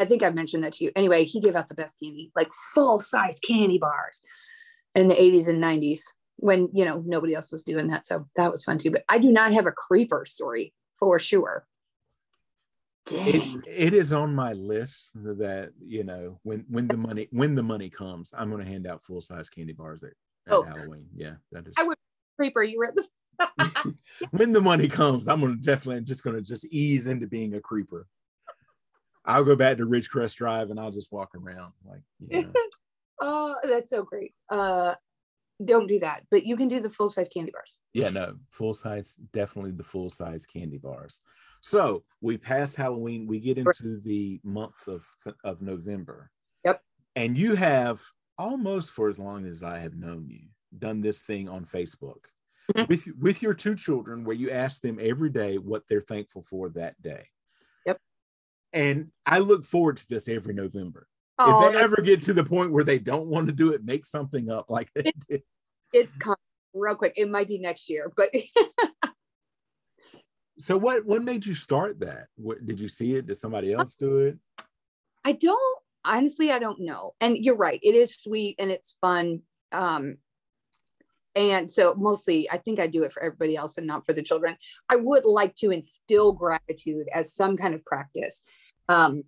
i 0.00 0.06
think 0.06 0.22
i've 0.22 0.34
mentioned 0.34 0.64
that 0.64 0.72
to 0.74 0.84
you. 0.84 0.92
Anyway 0.96 1.24
he 1.24 1.40
gave 1.40 1.54
out 1.54 1.68
the 1.68 1.74
best 1.74 1.98
candy 2.02 2.32
like 2.34 2.48
full 2.74 2.98
size 2.98 3.38
candy 3.40 3.78
bars 3.78 4.22
in 4.94 5.08
the 5.08 5.14
80s 5.14 5.48
and 5.48 5.62
90s 5.62 6.00
when 6.36 6.68
you 6.72 6.84
know 6.84 7.02
nobody 7.06 7.34
else 7.34 7.52
was 7.52 7.64
doing 7.64 7.88
that. 7.88 8.06
So 8.06 8.26
that 8.36 8.50
was 8.50 8.64
fun 8.64 8.78
too. 8.78 8.90
But 8.90 9.04
i 9.08 9.18
do 9.18 9.30
not 9.30 9.52
have 9.52 9.66
a 9.66 9.72
creeper 9.72 10.24
story 10.26 10.72
for 10.98 11.18
sure. 11.18 11.66
It, 13.10 13.64
it 13.66 13.94
is 13.94 14.12
on 14.12 14.32
my 14.32 14.52
list 14.52 15.12
that 15.14 15.72
you 15.84 16.04
know 16.04 16.38
when 16.44 16.64
when 16.68 16.86
the 16.86 16.96
money 16.96 17.26
when 17.32 17.56
the 17.56 17.62
money 17.62 17.90
comes 17.90 18.32
i'm 18.36 18.48
going 18.48 18.64
to 18.64 18.70
hand 18.70 18.86
out 18.86 19.02
full-size 19.02 19.50
candy 19.50 19.72
bars 19.72 20.04
at, 20.04 20.10
at 20.46 20.52
oh. 20.52 20.62
halloween. 20.62 21.06
Yeah 21.12 21.34
that 21.50 21.66
is 21.66 21.74
i 21.76 21.82
would 21.82 21.96
creeper 22.36 22.62
you 22.62 22.78
were 22.78 22.86
at 22.86 22.94
the 22.94 23.94
when 24.30 24.52
the 24.52 24.60
money 24.60 24.86
comes 24.86 25.26
i'm 25.26 25.40
going 25.40 25.56
to 25.56 25.60
definitely 25.60 25.96
I'm 25.96 26.04
just 26.04 26.22
going 26.22 26.36
to 26.36 26.42
just 26.42 26.64
ease 26.66 27.08
into 27.08 27.26
being 27.26 27.54
a 27.54 27.60
creeper. 27.60 28.06
I'll 29.24 29.44
go 29.44 29.56
back 29.56 29.78
to 29.78 29.86
ridgecrest 29.86 30.36
drive 30.36 30.70
and 30.70 30.78
i'll 30.78 30.92
just 30.92 31.10
walk 31.10 31.30
around 31.34 31.72
like 31.84 32.02
you 32.20 32.42
know. 32.42 32.52
oh 33.20 33.56
that's 33.64 33.90
so 33.90 34.04
great. 34.04 34.32
Uh 34.48 34.94
don't 35.64 35.86
do 35.86 35.98
that, 36.00 36.24
but 36.30 36.44
you 36.44 36.56
can 36.56 36.68
do 36.68 36.80
the 36.80 36.90
full 36.90 37.10
size 37.10 37.28
candy 37.28 37.52
bars. 37.52 37.78
Yeah, 37.92 38.10
no, 38.10 38.36
full 38.50 38.74
size, 38.74 39.16
definitely 39.32 39.72
the 39.72 39.84
full 39.84 40.10
size 40.10 40.46
candy 40.46 40.78
bars. 40.78 41.20
So 41.60 42.02
we 42.20 42.36
pass 42.36 42.74
Halloween, 42.74 43.26
we 43.26 43.40
get 43.40 43.58
into 43.58 44.00
the 44.00 44.40
month 44.42 44.88
of 44.88 45.04
of 45.44 45.62
November. 45.62 46.30
Yep. 46.64 46.82
And 47.16 47.38
you 47.38 47.54
have 47.54 48.02
almost 48.38 48.90
for 48.90 49.08
as 49.08 49.18
long 49.18 49.46
as 49.46 49.62
I 49.62 49.78
have 49.78 49.94
known 49.94 50.28
you 50.28 50.48
done 50.76 51.00
this 51.00 51.22
thing 51.22 51.48
on 51.48 51.64
Facebook 51.64 52.24
mm-hmm. 52.74 52.84
with 52.88 53.06
with 53.20 53.42
your 53.42 53.54
two 53.54 53.76
children, 53.76 54.24
where 54.24 54.36
you 54.36 54.50
ask 54.50 54.80
them 54.82 54.98
every 55.00 55.30
day 55.30 55.58
what 55.58 55.84
they're 55.88 56.00
thankful 56.00 56.42
for 56.42 56.68
that 56.70 57.00
day. 57.00 57.28
Yep. 57.86 57.98
And 58.72 59.10
I 59.24 59.38
look 59.38 59.64
forward 59.64 59.98
to 59.98 60.08
this 60.08 60.28
every 60.28 60.54
November. 60.54 61.06
If 61.38 61.74
they 61.74 61.80
ever 61.80 62.00
get 62.02 62.22
to 62.22 62.32
the 62.32 62.44
point 62.44 62.70
where 62.70 62.84
they 62.84 62.98
don't 62.98 63.26
want 63.26 63.46
to 63.46 63.52
do 63.52 63.72
it, 63.72 63.84
make 63.84 64.06
something 64.06 64.50
up 64.50 64.66
like 64.68 64.90
they 64.94 65.12
did 65.28 65.42
it's 65.92 66.14
coming 66.14 66.36
real 66.74 66.96
quick. 66.96 67.14
It 67.16 67.30
might 67.30 67.48
be 67.48 67.58
next 67.58 67.88
year, 67.88 68.12
but 68.16 68.30
so 70.58 70.76
what 70.76 71.04
what 71.04 71.22
made 71.22 71.44
you 71.46 71.54
start 71.54 72.00
that? 72.00 72.26
What 72.36 72.64
did 72.64 72.80
you 72.80 72.88
see 72.88 73.14
it? 73.14 73.26
Did 73.26 73.36
somebody 73.36 73.72
else 73.72 73.94
do 73.94 74.18
it? 74.18 74.38
I 75.24 75.32
don't 75.32 75.78
honestly 76.04 76.50
I 76.50 76.58
don't 76.58 76.80
know. 76.80 77.14
And 77.20 77.36
you're 77.36 77.56
right. 77.56 77.80
It 77.82 77.94
is 77.94 78.16
sweet 78.16 78.56
and 78.58 78.70
it's 78.70 78.96
fun. 79.00 79.42
Um 79.70 80.16
and 81.34 81.70
so 81.70 81.94
mostly 81.94 82.50
I 82.50 82.58
think 82.58 82.78
I 82.78 82.86
do 82.86 83.04
it 83.04 83.12
for 83.12 83.22
everybody 83.22 83.56
else 83.56 83.78
and 83.78 83.86
not 83.86 84.04
for 84.04 84.12
the 84.12 84.22
children. 84.22 84.56
I 84.88 84.96
would 84.96 85.24
like 85.24 85.54
to 85.56 85.70
instill 85.70 86.32
gratitude 86.32 87.08
as 87.12 87.34
some 87.34 87.56
kind 87.56 87.74
of 87.74 87.84
practice. 87.84 88.42
Um 88.88 89.24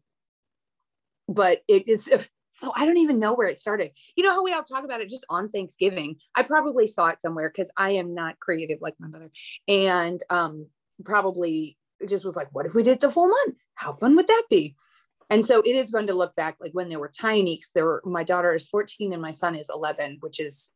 but 1.28 1.62
it 1.68 1.88
is 1.88 2.10
so 2.54 2.72
I 2.74 2.86
don't 2.86 2.98
even 2.98 3.18
know 3.18 3.34
where 3.34 3.48
it 3.48 3.58
started. 3.58 3.90
You 4.16 4.24
know 4.24 4.30
how 4.30 4.44
we 4.44 4.52
all 4.52 4.62
talk 4.62 4.84
about 4.84 5.00
it 5.00 5.08
just 5.08 5.26
on 5.28 5.48
Thanksgiving. 5.48 6.16
I 6.34 6.44
probably 6.44 6.86
saw 6.86 7.08
it 7.08 7.20
somewhere 7.20 7.50
because 7.50 7.70
I 7.76 7.90
am 7.92 8.14
not 8.14 8.38
creative 8.38 8.78
like 8.80 8.94
my 9.00 9.08
mother, 9.08 9.30
and 9.66 10.22
um, 10.30 10.66
probably 11.04 11.76
just 12.06 12.24
was 12.24 12.36
like, 12.36 12.48
"What 12.52 12.66
if 12.66 12.74
we 12.74 12.84
did 12.84 13.00
the 13.00 13.10
full 13.10 13.28
month? 13.28 13.56
How 13.74 13.94
fun 13.94 14.14
would 14.16 14.28
that 14.28 14.44
be?" 14.48 14.76
And 15.30 15.44
so 15.44 15.60
it 15.60 15.74
is 15.74 15.90
fun 15.90 16.06
to 16.06 16.14
look 16.14 16.36
back, 16.36 16.56
like 16.60 16.72
when 16.72 16.88
they 16.88 16.96
were 16.96 17.08
tiny. 17.08 17.56
Because 17.56 17.72
there 17.74 17.84
were 17.84 18.02
my 18.04 18.24
daughter 18.24 18.54
is 18.54 18.68
14 18.68 19.12
and 19.12 19.22
my 19.22 19.32
son 19.32 19.56
is 19.56 19.70
11, 19.72 20.18
which 20.20 20.38
is 20.38 20.72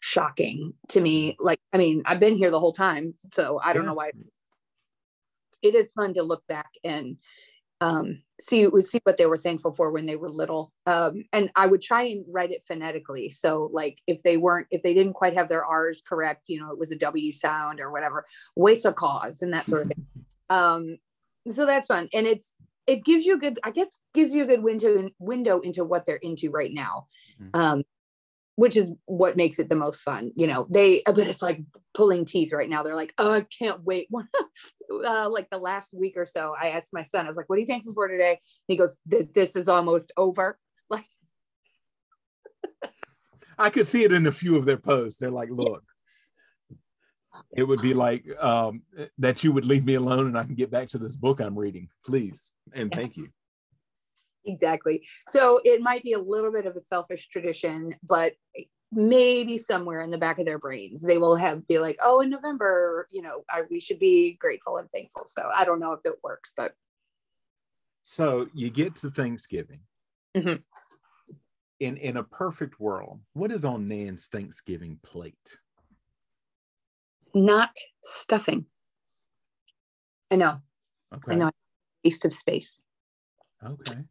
shocking 0.00 0.74
to 0.88 1.00
me. 1.00 1.36
Like, 1.38 1.60
I 1.72 1.78
mean, 1.78 2.02
I've 2.04 2.20
been 2.20 2.36
here 2.36 2.50
the 2.50 2.60
whole 2.60 2.72
time, 2.72 3.14
so 3.32 3.60
I 3.62 3.72
don't 3.72 3.84
yeah. 3.84 3.90
know 3.90 3.94
why. 3.94 4.10
It 5.62 5.74
is 5.74 5.92
fun 5.92 6.14
to 6.14 6.22
look 6.22 6.46
back 6.46 6.70
and 6.84 7.16
um, 7.80 8.22
see 8.40 8.66
was 8.66 8.90
see 8.90 9.00
what 9.04 9.18
they 9.18 9.26
were 9.26 9.36
thankful 9.36 9.74
for 9.74 9.90
when 9.90 10.06
they 10.06 10.16
were 10.16 10.30
little. 10.30 10.72
Um, 10.86 11.24
and 11.32 11.50
I 11.56 11.66
would 11.66 11.82
try 11.82 12.02
and 12.02 12.24
write 12.28 12.50
it 12.50 12.64
phonetically. 12.66 13.30
So 13.30 13.70
like 13.72 13.98
if 14.06 14.22
they 14.22 14.36
weren't 14.36 14.66
if 14.70 14.82
they 14.82 14.94
didn't 14.94 15.14
quite 15.14 15.34
have 15.34 15.48
their 15.48 15.64
R's 15.64 16.02
correct, 16.06 16.48
you 16.48 16.60
know, 16.60 16.70
it 16.70 16.78
was 16.78 16.92
a 16.92 16.98
W 16.98 17.32
sound 17.32 17.80
or 17.80 17.90
whatever, 17.90 18.24
waste 18.54 18.86
of 18.86 18.94
cause 18.94 19.42
and 19.42 19.52
that 19.52 19.66
sort 19.66 19.82
of 19.82 19.88
thing. 19.88 20.06
Um, 20.48 20.98
so 21.50 21.66
that's 21.66 21.88
fun, 21.88 22.08
and 22.14 22.24
it's 22.24 22.54
it 22.86 23.04
gives 23.04 23.26
you 23.26 23.34
a 23.34 23.38
good, 23.38 23.58
I 23.64 23.72
guess, 23.72 23.98
gives 24.14 24.32
you 24.32 24.44
a 24.44 24.46
good 24.46 24.62
window 24.62 25.08
window 25.18 25.58
into 25.58 25.84
what 25.84 26.06
they're 26.06 26.16
into 26.16 26.50
right 26.50 26.70
now. 26.72 27.06
Mm-hmm. 27.42 27.60
Um, 27.60 27.82
which 28.56 28.76
is 28.76 28.90
what 29.04 29.36
makes 29.36 29.58
it 29.58 29.68
the 29.68 29.76
most 29.76 30.02
fun. 30.02 30.32
You 30.34 30.46
know, 30.46 30.66
they, 30.68 31.02
but 31.04 31.18
it's 31.18 31.42
like 31.42 31.60
pulling 31.94 32.24
teeth 32.24 32.52
right 32.52 32.68
now. 32.68 32.82
They're 32.82 32.96
like, 32.96 33.14
oh, 33.18 33.32
I 33.32 33.42
can't 33.42 33.82
wait. 33.84 34.08
uh, 35.06 35.30
like 35.30 35.48
the 35.50 35.58
last 35.58 35.94
week 35.94 36.14
or 36.16 36.24
so, 36.24 36.54
I 36.60 36.70
asked 36.70 36.92
my 36.92 37.02
son, 37.02 37.26
I 37.26 37.28
was 37.28 37.36
like, 37.36 37.48
what 37.48 37.56
are 37.56 37.60
you 37.60 37.66
thankful 37.66 37.94
for 37.94 38.08
today? 38.08 38.40
he 38.66 38.76
goes, 38.76 38.96
this 39.06 39.54
is 39.54 39.68
almost 39.68 40.12
over. 40.16 40.58
Like, 40.88 41.06
I 43.58 43.70
could 43.70 43.88
see 43.88 44.04
it 44.04 44.12
in 44.12 44.26
a 44.26 44.32
few 44.32 44.56
of 44.56 44.66
their 44.66 44.76
posts. 44.76 45.18
They're 45.18 45.30
like, 45.30 45.48
look, 45.50 45.82
it 47.56 47.64
would 47.64 47.82
be 47.82 47.92
like 47.92 48.24
um, 48.38 48.82
that 49.18 49.42
you 49.42 49.50
would 49.50 49.64
leave 49.64 49.84
me 49.84 49.94
alone 49.94 50.26
and 50.26 50.38
I 50.38 50.44
can 50.44 50.54
get 50.54 50.70
back 50.70 50.88
to 50.90 50.98
this 50.98 51.16
book 51.16 51.40
I'm 51.40 51.58
reading, 51.58 51.88
please. 52.04 52.50
And 52.72 52.92
thank 52.92 53.16
you 53.16 53.30
exactly. 54.46 55.06
So 55.28 55.60
it 55.64 55.80
might 55.80 56.02
be 56.02 56.12
a 56.12 56.18
little 56.18 56.52
bit 56.52 56.66
of 56.66 56.76
a 56.76 56.80
selfish 56.80 57.28
tradition, 57.28 57.94
but 58.02 58.32
maybe 58.92 59.58
somewhere 59.58 60.00
in 60.00 60.10
the 60.10 60.18
back 60.18 60.38
of 60.38 60.46
their 60.46 60.58
brains 60.58 61.02
they 61.02 61.18
will 61.18 61.36
have 61.36 61.66
be 61.66 61.78
like, 61.78 61.98
oh, 62.02 62.20
in 62.20 62.30
November, 62.30 63.06
you 63.10 63.22
know, 63.22 63.44
I, 63.50 63.62
we 63.70 63.80
should 63.80 63.98
be 63.98 64.36
grateful 64.40 64.78
and 64.78 64.90
thankful. 64.90 65.24
So 65.26 65.48
I 65.54 65.64
don't 65.64 65.80
know 65.80 65.92
if 65.92 66.00
it 66.04 66.14
works, 66.22 66.52
but. 66.56 66.72
So 68.02 68.48
you 68.54 68.70
get 68.70 68.96
to 68.96 69.10
Thanksgiving. 69.10 69.80
Mm-hmm. 70.36 70.62
In 71.80 71.96
in 71.98 72.16
a 72.16 72.22
perfect 72.22 72.80
world, 72.80 73.20
what 73.34 73.52
is 73.52 73.64
on 73.64 73.88
Nan's 73.88 74.26
Thanksgiving 74.26 74.98
plate? 75.02 75.58
Not 77.34 77.76
stuffing. 78.04 78.64
I 80.30 80.36
know. 80.36 80.60
Okay. 81.14 81.32
I 81.32 81.34
know. 81.34 81.50
Waste 82.02 82.24
of 82.24 82.34
space. 82.34 82.80
Okay 83.62 84.04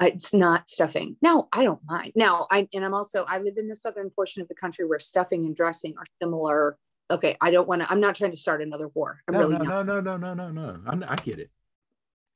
it's 0.00 0.34
not 0.34 0.68
stuffing. 0.68 1.16
No, 1.22 1.48
I 1.52 1.62
don't 1.64 1.80
mind. 1.84 2.12
Now 2.16 2.46
I 2.50 2.68
and 2.72 2.84
I'm 2.84 2.94
also 2.94 3.24
I 3.24 3.38
live 3.38 3.54
in 3.56 3.68
the 3.68 3.76
southern 3.76 4.10
portion 4.10 4.42
of 4.42 4.48
the 4.48 4.54
country 4.54 4.86
where 4.86 4.98
stuffing 4.98 5.44
and 5.46 5.54
dressing 5.54 5.94
are 5.98 6.04
similar. 6.20 6.76
Okay, 7.10 7.36
I 7.40 7.50
don't 7.50 7.68
want 7.68 7.82
to. 7.82 7.90
I'm 7.90 8.00
not 8.00 8.14
trying 8.14 8.32
to 8.32 8.36
start 8.36 8.62
another 8.62 8.88
war. 8.88 9.20
I'm 9.28 9.34
no, 9.34 9.40
really 9.40 9.58
no, 9.58 9.64
not. 9.64 9.86
no, 9.86 10.00
no, 10.00 10.16
no, 10.16 10.34
no, 10.34 10.50
no, 10.50 10.72
no. 10.76 11.06
i 11.06 11.16
get 11.16 11.38
it. 11.38 11.50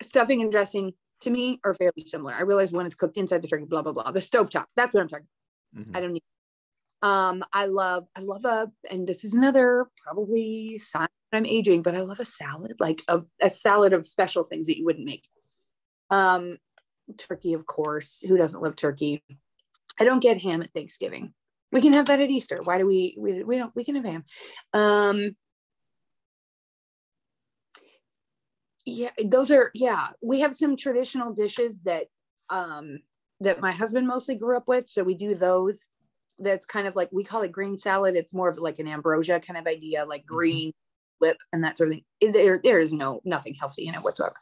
Stuffing 0.02 0.42
and 0.42 0.52
dressing 0.52 0.92
to 1.22 1.30
me 1.30 1.58
are 1.64 1.74
fairly 1.74 2.04
similar. 2.04 2.32
I 2.32 2.42
realize 2.42 2.72
when 2.72 2.86
it's 2.86 2.94
cooked 2.94 3.16
inside 3.16 3.42
the 3.42 3.48
turkey, 3.48 3.64
blah 3.64 3.82
blah 3.82 3.92
blah. 3.92 4.10
The 4.10 4.20
stove 4.20 4.50
top. 4.50 4.68
That's 4.76 4.94
what 4.94 5.00
I'm 5.00 5.08
talking. 5.08 5.26
Mhm. 5.76 5.96
I 5.96 6.00
don't 6.00 6.12
need. 6.12 6.22
Um, 7.00 7.44
I 7.52 7.66
love, 7.66 8.06
I 8.16 8.22
love 8.22 8.44
a, 8.44 8.70
and 8.90 9.06
this 9.06 9.24
is 9.24 9.32
another 9.32 9.86
probably 10.04 10.78
sign 10.78 11.06
that 11.30 11.38
I'm 11.38 11.46
aging, 11.46 11.82
but 11.82 11.94
I 11.94 12.00
love 12.00 12.18
a 12.18 12.24
salad, 12.24 12.74
like 12.80 13.02
a, 13.06 13.22
a 13.40 13.48
salad 13.48 13.92
of 13.92 14.04
special 14.06 14.42
things 14.42 14.66
that 14.66 14.76
you 14.76 14.84
wouldn't 14.84 15.04
make. 15.04 15.22
Um, 16.10 16.58
turkey, 17.16 17.54
of 17.54 17.66
course. 17.66 18.22
Who 18.26 18.36
doesn't 18.36 18.62
love 18.62 18.76
turkey? 18.76 19.22
I 19.98 20.04
don't 20.04 20.22
get 20.22 20.40
ham 20.40 20.62
at 20.62 20.72
Thanksgiving. 20.72 21.32
We 21.72 21.80
can 21.80 21.92
have 21.92 22.06
that 22.06 22.20
at 22.20 22.30
Easter. 22.30 22.60
Why 22.62 22.78
do 22.78 22.86
we? 22.86 23.16
We, 23.18 23.42
we 23.42 23.58
don't. 23.58 23.74
We 23.74 23.84
can 23.84 23.96
have 23.96 24.04
ham. 24.04 24.24
Um, 24.72 25.36
yeah, 28.84 29.10
those 29.22 29.50
are 29.50 29.70
yeah. 29.74 30.08
We 30.22 30.40
have 30.40 30.54
some 30.54 30.76
traditional 30.76 31.32
dishes 31.32 31.80
that 31.80 32.06
um 32.48 33.00
that 33.40 33.60
my 33.60 33.72
husband 33.72 34.06
mostly 34.06 34.34
grew 34.34 34.56
up 34.56 34.66
with, 34.66 34.88
so 34.88 35.02
we 35.02 35.14
do 35.14 35.34
those. 35.34 35.88
That's 36.38 36.64
kind 36.64 36.86
of 36.86 36.96
like 36.96 37.10
we 37.12 37.24
call 37.24 37.42
it 37.42 37.52
green 37.52 37.76
salad. 37.76 38.16
It's 38.16 38.32
more 38.32 38.48
of 38.48 38.58
like 38.58 38.78
an 38.78 38.88
ambrosia 38.88 39.40
kind 39.40 39.58
of 39.58 39.66
idea, 39.66 40.04
like 40.04 40.24
green 40.24 40.72
lip 41.20 41.36
and 41.52 41.64
that 41.64 41.76
sort 41.76 41.88
of 41.88 41.94
thing. 41.94 42.04
Is 42.20 42.32
There, 42.32 42.60
there 42.62 42.80
is 42.80 42.92
no 42.92 43.20
nothing 43.24 43.54
healthy 43.54 43.86
in 43.88 43.94
it 43.94 44.02
whatsoever. 44.02 44.36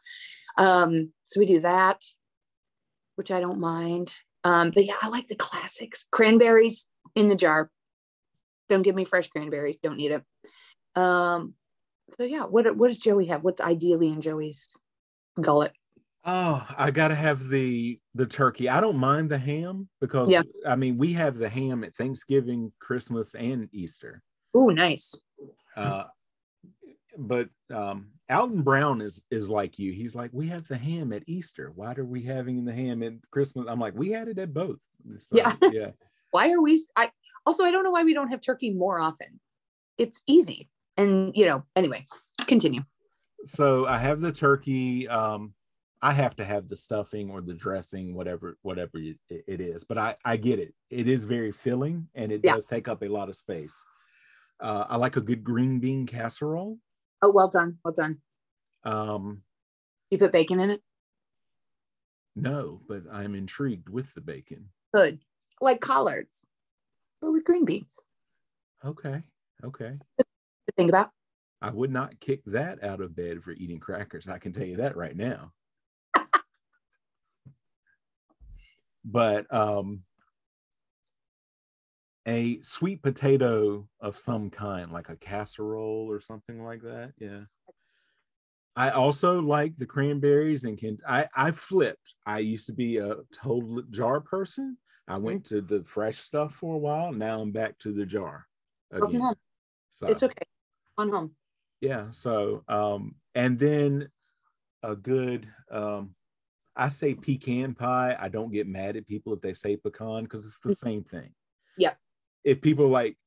Um, 0.57 1.11
so 1.25 1.39
we 1.39 1.45
do 1.45 1.59
that, 1.61 2.03
which 3.17 3.31
I 3.31 3.39
don't 3.39 3.59
mind. 3.59 4.13
Um, 4.43 4.71
but 4.71 4.85
yeah, 4.85 4.95
I 5.01 5.09
like 5.09 5.27
the 5.27 5.35
classics. 5.35 6.05
Cranberries 6.11 6.85
in 7.15 7.27
the 7.27 7.35
jar. 7.35 7.69
Don't 8.69 8.83
give 8.83 8.95
me 8.95 9.05
fresh 9.05 9.27
cranberries. 9.29 9.77
Don't 9.77 9.97
need 9.97 10.11
it. 10.11 10.23
Um, 10.95 11.55
so 12.17 12.23
yeah, 12.23 12.43
what 12.43 12.75
what 12.77 12.87
does 12.87 12.99
Joey 12.99 13.25
have? 13.25 13.43
What's 13.43 13.61
ideally 13.61 14.09
in 14.09 14.21
Joey's 14.21 14.77
gullet? 15.39 15.73
Oh, 16.23 16.65
I 16.77 16.91
gotta 16.91 17.15
have 17.15 17.49
the 17.49 17.99
the 18.13 18.25
turkey. 18.25 18.69
I 18.69 18.81
don't 18.81 18.97
mind 18.97 19.29
the 19.29 19.37
ham 19.37 19.89
because 19.99 20.29
Yeah. 20.29 20.43
I 20.65 20.75
mean 20.75 20.97
we 20.97 21.13
have 21.13 21.37
the 21.37 21.49
ham 21.49 21.83
at 21.83 21.95
Thanksgiving, 21.95 22.71
Christmas, 22.79 23.33
and 23.33 23.67
Easter. 23.71 24.21
Oh, 24.53 24.69
nice. 24.69 25.13
Uh, 25.75 26.05
but 27.17 27.49
um, 27.73 28.11
Alton 28.29 28.61
Brown 28.61 29.01
is 29.01 29.25
is 29.31 29.49
like 29.49 29.79
you. 29.79 29.91
He's 29.93 30.15
like, 30.15 30.29
we 30.33 30.47
have 30.47 30.67
the 30.67 30.77
ham 30.77 31.11
at 31.13 31.23
Easter. 31.27 31.71
Why 31.75 31.93
are 31.97 32.05
we 32.05 32.21
having 32.23 32.63
the 32.65 32.73
ham 32.73 33.03
at 33.03 33.13
Christmas? 33.31 33.65
I'm 33.67 33.79
like, 33.79 33.95
we 33.95 34.11
had 34.11 34.27
it 34.27 34.39
at 34.39 34.53
both. 34.53 34.79
So, 35.17 35.35
Yeah. 35.37 35.55
yeah. 35.71 35.91
Why 36.31 36.51
are 36.51 36.61
we? 36.61 36.81
I 36.95 37.11
also 37.45 37.63
I 37.63 37.71
don't 37.71 37.83
know 37.83 37.91
why 37.91 38.03
we 38.03 38.13
don't 38.13 38.29
have 38.29 38.41
turkey 38.41 38.71
more 38.71 38.99
often. 38.99 39.39
It's 39.97 40.21
easy, 40.27 40.69
and 40.97 41.35
you 41.35 41.45
know. 41.45 41.63
Anyway, 41.75 42.05
continue. 42.45 42.83
So 43.43 43.85
I 43.87 43.97
have 43.97 44.21
the 44.21 44.31
turkey. 44.31 45.07
Um, 45.07 45.53
I 46.01 46.11
have 46.11 46.35
to 46.35 46.45
have 46.45 46.67
the 46.67 46.75
stuffing 46.75 47.31
or 47.31 47.41
the 47.41 47.53
dressing, 47.55 48.13
whatever 48.13 48.57
whatever 48.61 48.97
it, 48.99 49.17
it 49.29 49.61
is. 49.61 49.83
But 49.83 49.97
I 49.97 50.15
I 50.25 50.37
get 50.37 50.59
it. 50.59 50.75
It 50.91 51.07
is 51.07 51.23
very 51.23 51.51
filling 51.51 52.09
and 52.13 52.31
it 52.31 52.41
Yeah. 52.43 52.53
does 52.53 52.67
take 52.67 52.87
up 52.87 53.01
a 53.01 53.07
lot 53.07 53.29
of 53.29 53.35
space. 53.35 53.83
Uh, 54.59 54.85
I 54.89 54.97
like 54.97 55.15
a 55.15 55.21
good 55.21 55.43
green 55.43 55.79
bean 55.79 56.05
casserole. 56.05 56.77
Oh, 57.21 57.31
well 57.31 57.49
done, 57.49 57.77
well 57.83 57.93
done. 57.93 58.17
Um, 58.83 59.41
You 60.11 60.17
put 60.17 60.31
bacon 60.31 60.59
in 60.59 60.69
it. 60.69 60.81
no, 62.35 62.81
but 62.87 63.03
I'm 63.11 63.33
intrigued 63.35 63.89
with 63.89 64.13
the 64.13 64.21
bacon. 64.21 64.69
Good, 64.93 65.19
like 65.59 65.81
collards, 65.81 66.45
but 67.21 67.31
with 67.31 67.43
green 67.43 67.65
beans. 67.65 67.99
Okay, 68.85 69.21
okay. 69.63 69.97
To 70.19 70.73
think 70.75 70.89
about. 70.89 71.11
I 71.61 71.71
would 71.71 71.91
not 71.91 72.19
kick 72.19 72.41
that 72.45 72.83
out 72.83 73.01
of 73.01 73.15
bed 73.15 73.43
for 73.43 73.51
eating 73.53 73.79
crackers. 73.79 74.27
I 74.27 74.37
can 74.37 74.53
tell 74.53 74.65
you 74.65 74.75
that 74.77 74.95
right 74.95 75.15
now. 75.15 75.51
but 79.05 79.51
um, 79.51 80.03
a 82.27 82.61
sweet 82.61 83.01
potato 83.01 83.87
of 84.01 84.17
some 84.19 84.49
kind, 84.49 84.91
like 84.91 85.09
a 85.09 85.15
casserole 85.15 86.07
or 86.09 86.19
something 86.19 86.63
like 86.63 86.81
that. 86.83 87.13
Yeah. 87.19 87.41
I 88.75 88.91
also 88.91 89.41
like 89.41 89.75
the 89.77 89.85
cranberries 89.87 90.63
and 90.65 90.77
can 90.77 90.99
I 91.07 91.27
I 91.35 91.51
flipped. 91.51 92.13
I 92.25 92.39
used 92.39 92.67
to 92.67 92.73
be 92.73 92.97
a 92.97 93.15
total 93.33 93.81
jar 93.89 94.21
person. 94.21 94.77
I 95.07 95.17
went 95.17 95.45
to 95.45 95.61
the 95.61 95.83
fresh 95.85 96.19
stuff 96.19 96.53
for 96.55 96.75
a 96.75 96.77
while. 96.77 97.11
Now 97.11 97.41
I'm 97.41 97.51
back 97.51 97.77
to 97.79 97.91
the 97.93 98.05
jar 98.05 98.45
again. 98.91 99.21
home. 99.21 99.35
So 99.89 100.07
It's 100.07 100.21
okay. 100.21 100.43
On 100.99 101.09
home. 101.09 101.35
yeah 101.81 102.09
so 102.09 102.63
um 102.67 103.15
and 103.35 103.59
then 103.59 104.09
a 104.81 104.95
good 104.95 105.47
um 105.69 106.15
i 106.75 106.89
say 106.89 107.13
pecan 107.13 107.75
pie 107.75 108.15
i 108.19 108.27
don't 108.27 108.51
get 108.51 108.65
mad 108.65 108.95
at 108.97 109.05
people 109.05 109.31
if 109.33 109.41
they 109.41 109.53
say 109.53 109.77
pecan 109.77 110.23
because 110.23 110.43
it's 110.45 110.57
the 110.57 110.73
same 110.73 111.03
thing 111.03 111.31
Yeah. 111.77 111.93
If 112.43 112.61
people 112.61 112.87
like 112.87 113.17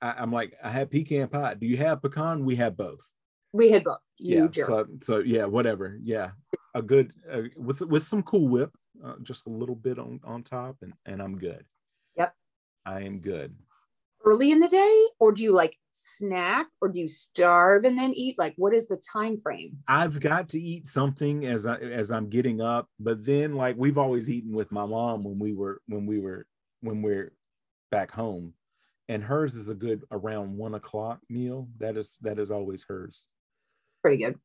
I, 0.00 0.14
i'm 0.18 0.32
like 0.32 0.54
i 0.62 0.70
have 0.70 0.90
pecan 0.90 1.28
pie 1.28 1.54
do 1.54 1.66
you 1.66 1.76
have 1.78 2.02
pecan 2.02 2.44
we 2.44 2.56
have 2.56 2.76
both 2.76 3.00
We 3.52 3.70
had 3.70 3.84
both. 3.84 3.98
You 4.18 4.42
yeah 4.42 4.48
jerk. 4.48 4.66
so, 4.66 4.86
so 5.04 5.18
yeah 5.20 5.44
whatever 5.44 5.98
yeah 6.02 6.30
a 6.74 6.82
good 6.82 7.12
uh, 7.30 7.42
with 7.56 7.80
with 7.82 8.02
some 8.02 8.22
cool 8.22 8.48
whip 8.48 8.70
uh, 9.04 9.14
just 9.22 9.46
a 9.46 9.50
little 9.50 9.76
bit 9.76 9.98
on 9.98 10.20
on 10.24 10.42
top 10.42 10.76
and 10.82 10.92
and 11.06 11.22
i'm 11.22 11.38
good 11.38 11.64
Yep. 12.16 12.34
i 12.86 13.00
am 13.02 13.20
good 13.20 13.54
Early 14.24 14.50
in 14.50 14.58
the 14.58 14.68
day, 14.68 15.06
or 15.20 15.30
do 15.32 15.42
you 15.44 15.52
like 15.52 15.76
snack, 15.92 16.66
or 16.80 16.88
do 16.88 16.98
you 16.98 17.06
starve 17.08 17.84
and 17.84 17.96
then 17.96 18.12
eat? 18.14 18.36
Like, 18.36 18.52
what 18.56 18.74
is 18.74 18.88
the 18.88 19.00
time 19.12 19.40
frame? 19.40 19.78
I've 19.86 20.18
got 20.18 20.48
to 20.50 20.60
eat 20.60 20.86
something 20.88 21.46
as 21.46 21.64
I 21.64 21.76
as 21.76 22.10
I'm 22.10 22.28
getting 22.28 22.60
up, 22.60 22.88
but 22.98 23.24
then 23.24 23.54
like 23.54 23.76
we've 23.78 23.96
always 23.96 24.28
eaten 24.28 24.52
with 24.52 24.72
my 24.72 24.84
mom 24.84 25.22
when 25.22 25.38
we 25.38 25.52
were 25.54 25.80
when 25.86 26.04
we 26.04 26.18
were 26.18 26.46
when 26.80 27.00
we're 27.00 27.32
back 27.92 28.10
home, 28.10 28.54
and 29.08 29.22
hers 29.22 29.54
is 29.54 29.70
a 29.70 29.74
good 29.74 30.02
around 30.10 30.56
one 30.56 30.74
o'clock 30.74 31.20
meal. 31.28 31.68
That 31.78 31.96
is 31.96 32.18
that 32.22 32.38
is 32.38 32.50
always 32.50 32.84
hers. 32.86 33.26
Pretty 34.02 34.22
good. 34.22 34.38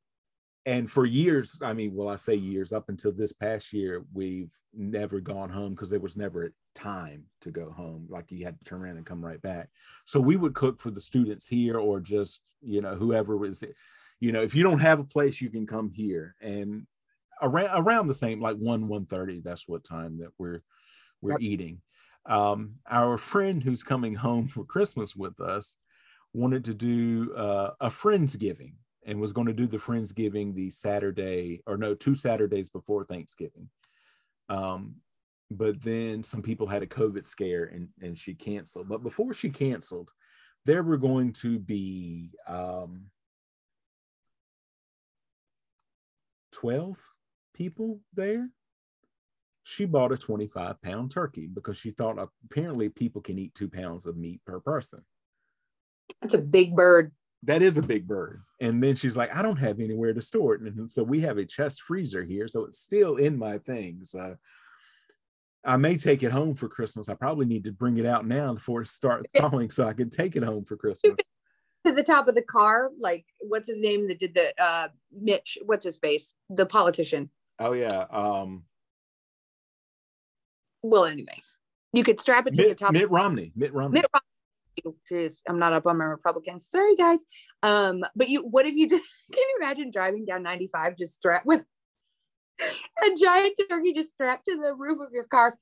And 0.65 0.89
for 0.89 1.05
years, 1.05 1.59
I 1.61 1.73
mean, 1.73 1.93
well, 1.93 2.07
I 2.07 2.15
say 2.15 2.35
years 2.35 2.71
up 2.71 2.87
until 2.87 3.11
this 3.11 3.33
past 3.33 3.73
year, 3.73 4.05
we've 4.13 4.51
never 4.73 5.19
gone 5.19 5.49
home 5.49 5.71
because 5.71 5.89
there 5.89 5.99
was 5.99 6.15
never 6.15 6.53
time 6.73 7.25
to 7.41 7.51
go 7.51 7.69
home. 7.71 8.07
Like 8.09 8.31
you 8.31 8.45
had 8.45 8.57
to 8.57 8.63
turn 8.63 8.81
around 8.81 8.97
and 8.97 9.05
come 9.05 9.23
right 9.23 9.41
back. 9.41 9.69
So 10.05 10.21
we 10.21 10.37
would 10.37 10.55
cook 10.55 10.79
for 10.79 10.89
the 10.89 11.01
students 11.01 11.47
here 11.47 11.77
or 11.77 11.99
just, 11.99 12.41
you 12.61 12.81
know, 12.81 12.95
whoever 12.95 13.35
was, 13.35 13.63
you 14.21 14.31
know, 14.31 14.41
if 14.41 14.55
you 14.55 14.63
don't 14.63 14.79
have 14.79 14.99
a 14.99 15.03
place, 15.03 15.41
you 15.41 15.49
can 15.49 15.67
come 15.67 15.91
here. 15.91 16.35
And 16.41 16.87
around 17.41 17.85
around 17.85 18.07
the 18.07 18.15
same, 18.15 18.39
like 18.39 18.55
one, 18.55 18.87
one 18.87 19.05
thirty, 19.05 19.41
that's 19.41 19.67
what 19.67 19.83
time 19.83 20.17
that 20.19 20.31
we're 20.37 20.61
we're 21.21 21.31
Yep. 21.31 21.41
eating. 21.41 21.81
Um, 22.25 22.75
our 22.89 23.17
friend 23.17 23.61
who's 23.61 23.83
coming 23.83 24.15
home 24.15 24.47
for 24.47 24.63
Christmas 24.63 25.15
with 25.15 25.39
us 25.41 25.75
wanted 26.33 26.65
to 26.65 26.73
do 26.73 27.33
uh, 27.35 27.71
a 27.81 27.89
Friendsgiving 27.89 28.73
and 29.05 29.19
was 29.19 29.33
going 29.33 29.47
to 29.47 29.53
do 29.53 29.67
the 29.67 29.77
Friendsgiving 29.77 30.53
the 30.53 30.69
Saturday 30.69 31.61
or 31.67 31.77
no, 31.77 31.93
two 31.93 32.15
Saturdays 32.15 32.69
before 32.69 33.03
Thanksgiving. 33.03 33.69
Um, 34.49 34.95
but 35.51 35.81
then 35.81 36.23
some 36.23 36.41
people 36.41 36.67
had 36.67 36.83
a 36.83 36.87
COVID 36.87 37.27
scare 37.27 37.65
and, 37.65 37.89
and 38.01 38.17
she 38.17 38.33
canceled. 38.33 38.87
But 38.89 39.03
before 39.03 39.33
she 39.33 39.49
canceled, 39.49 40.09
there 40.65 40.83
were 40.83 40.97
going 40.97 41.33
to 41.33 41.59
be 41.59 42.31
um, 42.47 43.07
12 46.53 46.97
people 47.53 47.99
there. 48.13 48.49
She 49.63 49.85
bought 49.85 50.11
a 50.11 50.17
25 50.17 50.81
pound 50.81 51.11
turkey 51.11 51.47
because 51.47 51.77
she 51.77 51.91
thought 51.91 52.17
apparently 52.45 52.89
people 52.89 53.21
can 53.21 53.39
eat 53.39 53.55
two 53.55 53.69
pounds 53.69 54.05
of 54.05 54.17
meat 54.17 54.41
per 54.45 54.59
person 54.59 55.03
That's 56.21 56.33
a 56.33 56.39
big 56.39 56.75
bird. 56.75 57.11
that 57.43 57.61
is 57.61 57.77
a 57.77 57.81
big 57.81 58.07
bird. 58.07 58.41
And 58.59 58.83
then 58.83 58.95
she's 58.95 59.15
like, 59.17 59.33
I 59.35 59.41
don't 59.41 59.57
have 59.57 59.79
anywhere 59.79 60.13
to 60.13 60.21
store 60.21 60.55
it. 60.55 60.61
And 60.61 60.89
so 60.91 61.03
we 61.03 61.21
have 61.21 61.37
a 61.37 61.45
chest 61.45 61.81
freezer 61.81 62.23
here. 62.23 62.47
So 62.47 62.65
it's 62.65 62.79
still 62.79 63.15
in 63.17 63.37
my 63.37 63.57
things. 63.59 64.13
Uh, 64.15 64.35
I 65.65 65.77
may 65.77 65.95
take 65.97 66.23
it 66.23 66.31
home 66.31 66.55
for 66.55 66.67
Christmas. 66.67 67.07
I 67.07 67.13
probably 67.13 67.45
need 67.45 67.63
to 67.63 67.71
bring 67.71 67.97
it 67.97 68.05
out 68.05 68.25
now 68.27 68.53
before 68.53 68.81
it 68.81 68.87
starts 68.89 69.27
thawing 69.37 69.69
so 69.69 69.87
I 69.87 69.93
can 69.93 70.09
take 70.09 70.35
it 70.35 70.43
home 70.43 70.65
for 70.65 70.75
Christmas. 70.83 71.17
To 71.85 71.91
the 71.93 72.03
top 72.03 72.27
of 72.27 72.35
the 72.35 72.41
car, 72.41 72.91
like 72.97 73.25
what's 73.41 73.67
his 73.69 73.79
name 73.81 74.07
that 74.09 74.19
did 74.19 74.33
the 74.33 74.53
uh 74.61 74.87
Mitch, 75.11 75.57
what's 75.65 75.85
his 75.85 75.97
face? 75.97 76.33
The 76.49 76.65
politician. 76.65 77.29
Oh, 77.59 77.73
yeah. 77.73 78.05
Um, 78.09 78.63
Well, 80.83 81.05
anyway, 81.05 81.41
you 81.93 82.03
could 82.03 82.19
strap 82.19 82.45
it 82.45 82.53
to 82.55 82.67
the 82.69 82.75
top. 82.75 82.91
Mitt 82.91 83.09
Romney. 83.09 83.53
Mitt 83.55 83.73
Romney. 83.73 84.01
Mitt 84.01 84.07
Romney. 84.13 84.97
Jeez, 85.09 85.41
I'm 85.47 85.59
not 85.59 85.71
up 85.71 85.85
on 85.85 85.97
my 85.97 86.03
Republicans. 86.03 86.67
Sorry, 86.67 86.95
guys. 86.95 87.19
Um, 87.61 88.03
but 88.15 88.27
you, 88.27 88.41
what 88.41 88.65
if 88.65 88.75
you 88.75 88.89
did? 88.89 89.01
Can 89.31 89.41
you 89.41 89.57
imagine 89.61 89.91
driving 89.91 90.25
down 90.25 90.43
95 90.43 90.97
just 90.97 91.13
strapped 91.13 91.45
with 91.45 91.63
a 92.61 93.15
giant 93.15 93.59
turkey 93.69 93.93
just 93.93 94.09
strapped 94.09 94.45
to 94.45 94.57
the 94.57 94.73
roof 94.73 94.99
of 94.99 95.13
your 95.13 95.23
car? 95.25 95.57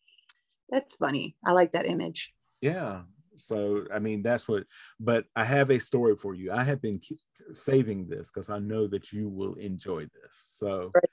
That's 0.69 0.95
funny. 0.95 1.35
I 1.45 1.51
like 1.51 1.73
that 1.73 1.85
image. 1.85 2.33
Yeah. 2.61 3.01
So, 3.35 3.85
I 3.93 3.99
mean, 3.99 4.23
that's 4.23 4.47
what, 4.47 4.63
but 4.99 5.25
I 5.35 5.43
have 5.43 5.69
a 5.69 5.79
story 5.79 6.15
for 6.15 6.33
you. 6.33 6.51
I 6.51 6.63
have 6.63 6.81
been 6.81 6.99
keep 6.99 7.19
saving 7.51 8.07
this 8.07 8.31
because 8.31 8.49
I 8.49 8.59
know 8.59 8.87
that 8.87 9.11
you 9.11 9.29
will 9.29 9.55
enjoy 9.55 10.03
this. 10.03 10.31
So, 10.33 10.91
Right. 10.93 11.09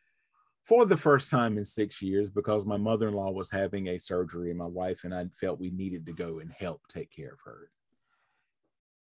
For 0.68 0.84
the 0.84 0.96
first 0.98 1.30
time 1.30 1.56
in 1.56 1.64
six 1.64 2.02
years 2.02 2.28
because 2.28 2.66
my 2.66 2.76
mother-in-law 2.76 3.30
was 3.30 3.50
having 3.50 3.88
a 3.88 3.98
surgery 3.98 4.50
and 4.50 4.58
my 4.58 4.66
wife 4.66 5.04
and 5.04 5.14
I 5.14 5.24
felt 5.40 5.58
we 5.58 5.70
needed 5.70 6.04
to 6.04 6.12
go 6.12 6.40
and 6.40 6.52
help 6.52 6.82
take 6.88 7.10
care 7.10 7.32
of 7.32 7.40
her. 7.46 7.70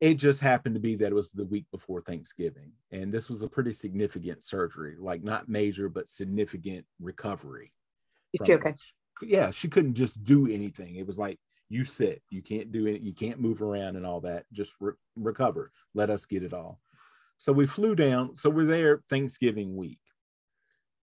It 0.01 0.15
just 0.15 0.41
happened 0.41 0.75
to 0.75 0.81
be 0.81 0.97
that 0.97 1.13
it 1.13 1.15
was 1.15 1.31
the 1.31 1.45
week 1.45 1.67
before 1.71 2.03
Thanksgiving. 2.03 2.73
And 2.91 3.15
this 3.15 3.31
was 3.31 3.45
a 3.45 3.49
pretty 3.49 3.73
significant 3.73 4.43
surgery, 4.43 4.97
like 4.99 5.23
not 5.23 5.49
major, 5.49 5.89
but 5.89 6.09
significant 6.09 6.85
recovery. 7.01 7.73
She 8.45 8.55
okay? 8.55 8.75
Yeah, 9.23 9.53
she 9.53 9.69
couldn't 9.69 9.95
just 9.95 10.25
do 10.25 10.49
anything. 10.49 10.97
It 10.97 11.07
was 11.07 11.17
like, 11.17 11.39
you 11.69 11.85
sit, 11.85 12.23
you 12.29 12.43
can't 12.43 12.73
do 12.73 12.87
it, 12.89 13.03
you 13.03 13.15
can't 13.15 13.41
move 13.41 13.63
around 13.63 13.95
and 13.95 14.05
all 14.05 14.21
that. 14.23 14.47
Just 14.53 14.75
re- 14.81 14.95
recover. 15.15 15.71
Let 15.95 16.11
us 16.11 16.27
get 16.27 16.43
it 16.43 16.53
all. 16.53 16.81
So 17.39 17.53
we 17.53 17.69
flew 17.69 17.95
down. 17.95 18.35
So 18.35 18.51
we're 18.51 18.65
there 18.65 19.03
Thanksgiving 19.09 19.77
week 19.77 20.01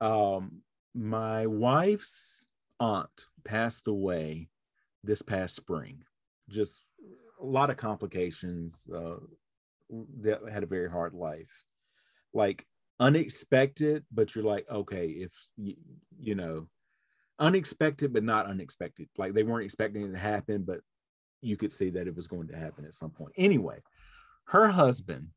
um, 0.03 0.63
my 0.95 1.47
wife's 1.47 2.47
aunt 2.81 3.27
passed 3.45 3.87
away 3.87 4.49
this 5.05 5.23
past 5.23 5.55
spring. 5.55 6.03
Just 6.49 6.85
a 7.41 7.47
lot 7.47 7.71
of 7.71 7.77
complications. 7.77 8.87
Uh, 8.93 9.17
that 10.21 10.41
had 10.51 10.63
a 10.63 10.67
very 10.67 10.91
hard 10.91 11.15
life. 11.15 11.65
Like 12.33 12.67
unexpected, 12.99 14.05
but 14.11 14.35
you're 14.35 14.45
like, 14.45 14.67
okay, 14.71 15.09
if 15.09 15.33
you, 15.57 15.75
you 16.19 16.35
know, 16.35 16.69
unexpected, 17.39 18.13
but 18.13 18.25
not 18.25 18.47
unexpected. 18.47 19.09
Like 19.19 19.35
they 19.35 19.43
weren't 19.43 19.65
expecting 19.65 20.03
it 20.03 20.13
to 20.13 20.19
happen, 20.19 20.63
but 20.63 20.81
you 21.43 21.57
could 21.57 21.73
see 21.73 21.91
that 21.91 22.07
it 22.07 22.17
was 22.17 22.27
going 22.27 22.49
to 22.49 22.57
happen 22.57 22.85
at 22.85 22.95
some 22.95 23.11
point. 23.11 23.33
Anyway, 23.37 23.79
her 24.47 24.69
husband, 24.69 25.29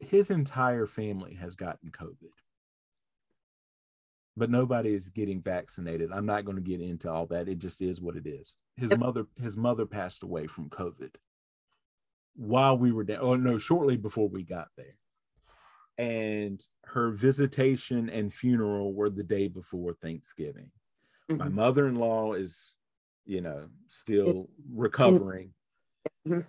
his 0.00 0.30
entire 0.30 0.86
family 0.86 1.34
has 1.34 1.54
gotten 1.54 1.90
COVID 1.90 2.32
but 4.36 4.50
nobody 4.50 4.94
is 4.94 5.10
getting 5.10 5.42
vaccinated. 5.42 6.10
I'm 6.12 6.26
not 6.26 6.44
going 6.44 6.56
to 6.56 6.62
get 6.62 6.80
into 6.80 7.10
all 7.10 7.26
that. 7.26 7.48
It 7.48 7.58
just 7.58 7.82
is 7.82 8.00
what 8.00 8.16
it 8.16 8.26
is. 8.26 8.54
His 8.76 8.96
mother, 8.96 9.26
his 9.40 9.56
mother 9.56 9.84
passed 9.84 10.22
away 10.22 10.46
from 10.46 10.70
COVID 10.70 11.14
while 12.34 12.78
we 12.78 12.92
were 12.92 13.04
down. 13.04 13.18
Oh 13.20 13.36
no, 13.36 13.58
shortly 13.58 13.96
before 13.96 14.28
we 14.28 14.42
got 14.42 14.68
there. 14.76 14.96
And 15.98 16.64
her 16.86 17.10
visitation 17.10 18.08
and 18.08 18.32
funeral 18.32 18.94
were 18.94 19.10
the 19.10 19.22
day 19.22 19.48
before 19.48 19.92
Thanksgiving. 19.92 20.70
Mm-hmm. 21.30 21.36
My 21.36 21.48
mother-in-law 21.48 22.32
is, 22.34 22.74
you 23.26 23.42
know, 23.42 23.68
still 23.88 24.48
recovering. 24.72 25.50
Mm-hmm. 26.26 26.40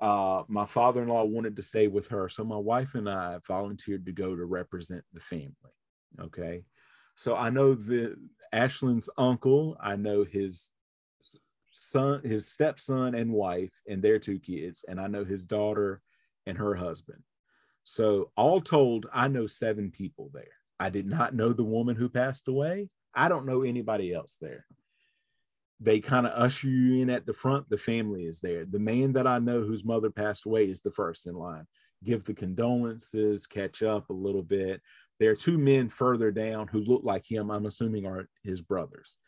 Uh, 0.00 0.42
my 0.48 0.64
father-in-law 0.64 1.24
wanted 1.24 1.56
to 1.56 1.62
stay 1.62 1.88
with 1.88 2.08
her, 2.08 2.28
so 2.28 2.44
my 2.44 2.56
wife 2.56 2.94
and 2.94 3.08
I 3.08 3.38
volunteered 3.46 4.06
to 4.06 4.12
go 4.12 4.34
to 4.34 4.44
represent 4.44 5.04
the 5.12 5.20
family. 5.20 5.52
Okay 6.18 6.64
so 7.16 7.34
I 7.34 7.50
know 7.50 7.74
the 7.74 8.16
Ashlyn's 8.54 9.10
uncle, 9.18 9.76
I 9.80 9.96
know 9.96 10.24
his 10.24 10.70
son, 11.70 12.22
his 12.22 12.48
stepson 12.48 13.14
and 13.14 13.32
wife, 13.32 13.72
and 13.88 14.02
their 14.02 14.18
two 14.18 14.38
kids, 14.38 14.84
and 14.86 15.00
I 15.00 15.06
know 15.06 15.24
his 15.24 15.46
daughter 15.46 16.00
and 16.46 16.56
her 16.58 16.74
husband. 16.74 17.22
So 17.84 18.30
all 18.36 18.60
told, 18.60 19.06
I 19.12 19.28
know 19.28 19.46
seven 19.46 19.90
people 19.90 20.30
there. 20.32 20.44
I 20.78 20.90
did 20.90 21.06
not 21.06 21.34
know 21.34 21.52
the 21.52 21.64
woman 21.64 21.96
who 21.96 22.08
passed 22.08 22.48
away. 22.48 22.90
I 23.14 23.28
don't 23.28 23.46
know 23.46 23.62
anybody 23.62 24.12
else 24.12 24.36
there. 24.40 24.66
They 25.80 26.00
kind 26.00 26.26
of 26.26 26.32
usher 26.32 26.68
you 26.68 27.02
in 27.02 27.10
at 27.10 27.26
the 27.26 27.32
front. 27.32 27.68
The 27.68 27.78
family 27.78 28.24
is 28.24 28.40
there. 28.40 28.64
The 28.64 28.78
man 28.78 29.12
that 29.14 29.26
I 29.26 29.38
know 29.38 29.62
whose 29.62 29.84
mother 29.84 30.10
passed 30.10 30.46
away 30.46 30.64
is 30.66 30.80
the 30.80 30.90
first 30.90 31.26
in 31.26 31.34
line. 31.34 31.66
Give 32.04 32.24
the 32.24 32.34
condolences, 32.34 33.46
catch 33.46 33.82
up 33.82 34.10
a 34.10 34.14
little 34.14 34.42
bit. 34.42 34.82
There 35.18 35.30
are 35.30 35.36
two 35.36 35.58
men 35.58 35.88
further 35.88 36.30
down 36.30 36.68
who 36.68 36.80
look 36.80 37.02
like 37.04 37.30
him, 37.30 37.50
I'm 37.50 37.66
assuming 37.66 38.06
are 38.06 38.28
his 38.42 38.60
brothers. 38.60 39.18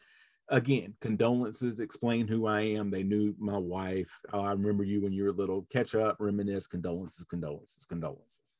Again, 0.51 0.94
condolences, 1.01 1.81
explain 1.81 2.27
who 2.27 2.46
I 2.46 2.61
am. 2.61 2.90
They 2.90 3.03
knew 3.03 3.35
my 3.38 3.59
wife. 3.59 4.11
Oh, 4.33 4.40
I 4.40 4.53
remember 4.53 4.83
you 4.83 5.03
when 5.03 5.12
you 5.12 5.24
were 5.24 5.33
little. 5.33 5.66
Catch 5.70 5.94
up, 5.94 6.16
reminisce, 6.20 6.66
condolences, 6.66 7.24
condolences, 7.24 7.85
condolences. 7.85 8.57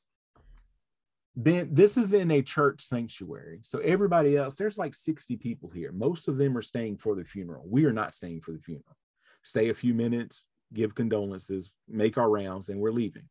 Then 1.35 1.69
this 1.73 1.97
is 1.97 2.15
in 2.15 2.31
a 2.31 2.43
church 2.43 2.85
sanctuary. 2.85 3.61
So 3.63 3.79
everybody 3.79 4.37
else, 4.37 4.57
there's 4.57 4.77
like 4.77 4.95
60 4.95 5.37
people 5.37 5.71
here. 5.71 5.93
Most 5.93 6.29
of 6.29 6.37
them 6.37 6.59
are 6.59 6.63
staying 6.63 6.99
for 6.99 7.15
the 7.15 7.25
funeral. 7.25 7.65
We 7.67 7.85
are 7.85 7.93
not 7.93 8.13
staying 8.13 8.41
for 8.41 8.53
the 8.53 8.59
funeral. 8.59 8.97
Stay 9.43 9.69
a 9.69 9.75
few 9.75 9.95
minutes, 9.95 10.47
give 10.75 10.95
condolences, 10.95 11.71
make 11.89 12.19
our 12.19 12.29
rounds, 12.29 12.69
and 12.69 12.81
we're 12.81 12.91
leaving. 12.91 13.29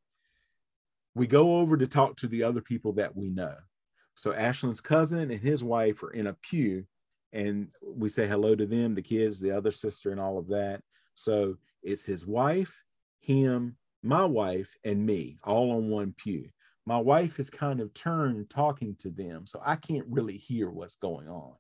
We 1.15 1.27
go 1.27 1.57
over 1.57 1.77
to 1.77 1.85
talk 1.85 2.15
to 2.17 2.27
the 2.27 2.43
other 2.43 2.61
people 2.61 2.93
that 2.93 3.15
we 3.15 3.29
know. 3.29 3.55
So 4.17 4.33
Ashlyn's 4.33 4.81
cousin 4.81 5.31
and 5.31 5.39
his 5.39 5.63
wife 5.63 6.01
are 6.01 6.09
in 6.09 6.25
a 6.25 6.33
pew, 6.33 6.85
and 7.33 7.67
we 7.83 8.09
say 8.09 8.27
hello 8.27 8.55
to 8.55 8.65
them, 8.65 8.95
the 8.95 9.01
kids, 9.01 9.39
the 9.39 9.51
other 9.51 9.71
sister, 9.71 10.11
and 10.11 10.19
all 10.19 10.39
of 10.39 10.47
that. 10.47 10.81
So 11.13 11.57
it's 11.83 12.03
his 12.03 12.25
wife, 12.25 12.83
him, 13.19 13.77
my 14.01 14.25
wife, 14.25 14.75
and 14.83 15.05
me, 15.05 15.37
all 15.43 15.71
on 15.71 15.89
one 15.89 16.15
pew. 16.17 16.49
My 16.87 16.97
wife 16.97 17.39
is 17.39 17.51
kind 17.51 17.79
of 17.79 17.93
turned 17.93 18.49
talking 18.49 18.95
to 18.99 19.11
them, 19.11 19.45
so 19.45 19.61
I 19.63 19.75
can't 19.75 20.07
really 20.09 20.37
hear 20.37 20.71
what's 20.71 20.95
going 20.95 21.27
on. 21.27 21.53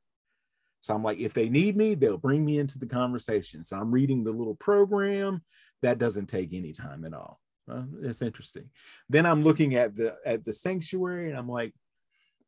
So 0.81 0.95
I'm 0.95 1.03
like, 1.03 1.19
if 1.19 1.35
they 1.35 1.49
need 1.49 1.77
me, 1.77 1.93
they'll 1.93 2.17
bring 2.17 2.43
me 2.43 2.57
into 2.57 2.79
the 2.79 2.85
conversation. 2.87 3.63
So 3.63 3.77
I'm 3.77 3.91
reading 3.91 4.23
the 4.23 4.31
little 4.31 4.55
program. 4.55 5.43
That 5.83 5.99
doesn't 5.99 6.25
take 6.25 6.53
any 6.53 6.71
time 6.71 7.05
at 7.05 7.13
all. 7.13 7.39
Uh, 7.69 7.83
it's 8.01 8.23
interesting. 8.23 8.69
Then 9.09 9.27
I'm 9.27 9.43
looking 9.43 9.75
at 9.75 9.95
the 9.95 10.15
at 10.25 10.43
the 10.43 10.53
sanctuary, 10.53 11.29
and 11.29 11.37
I'm 11.37 11.49
like, 11.49 11.75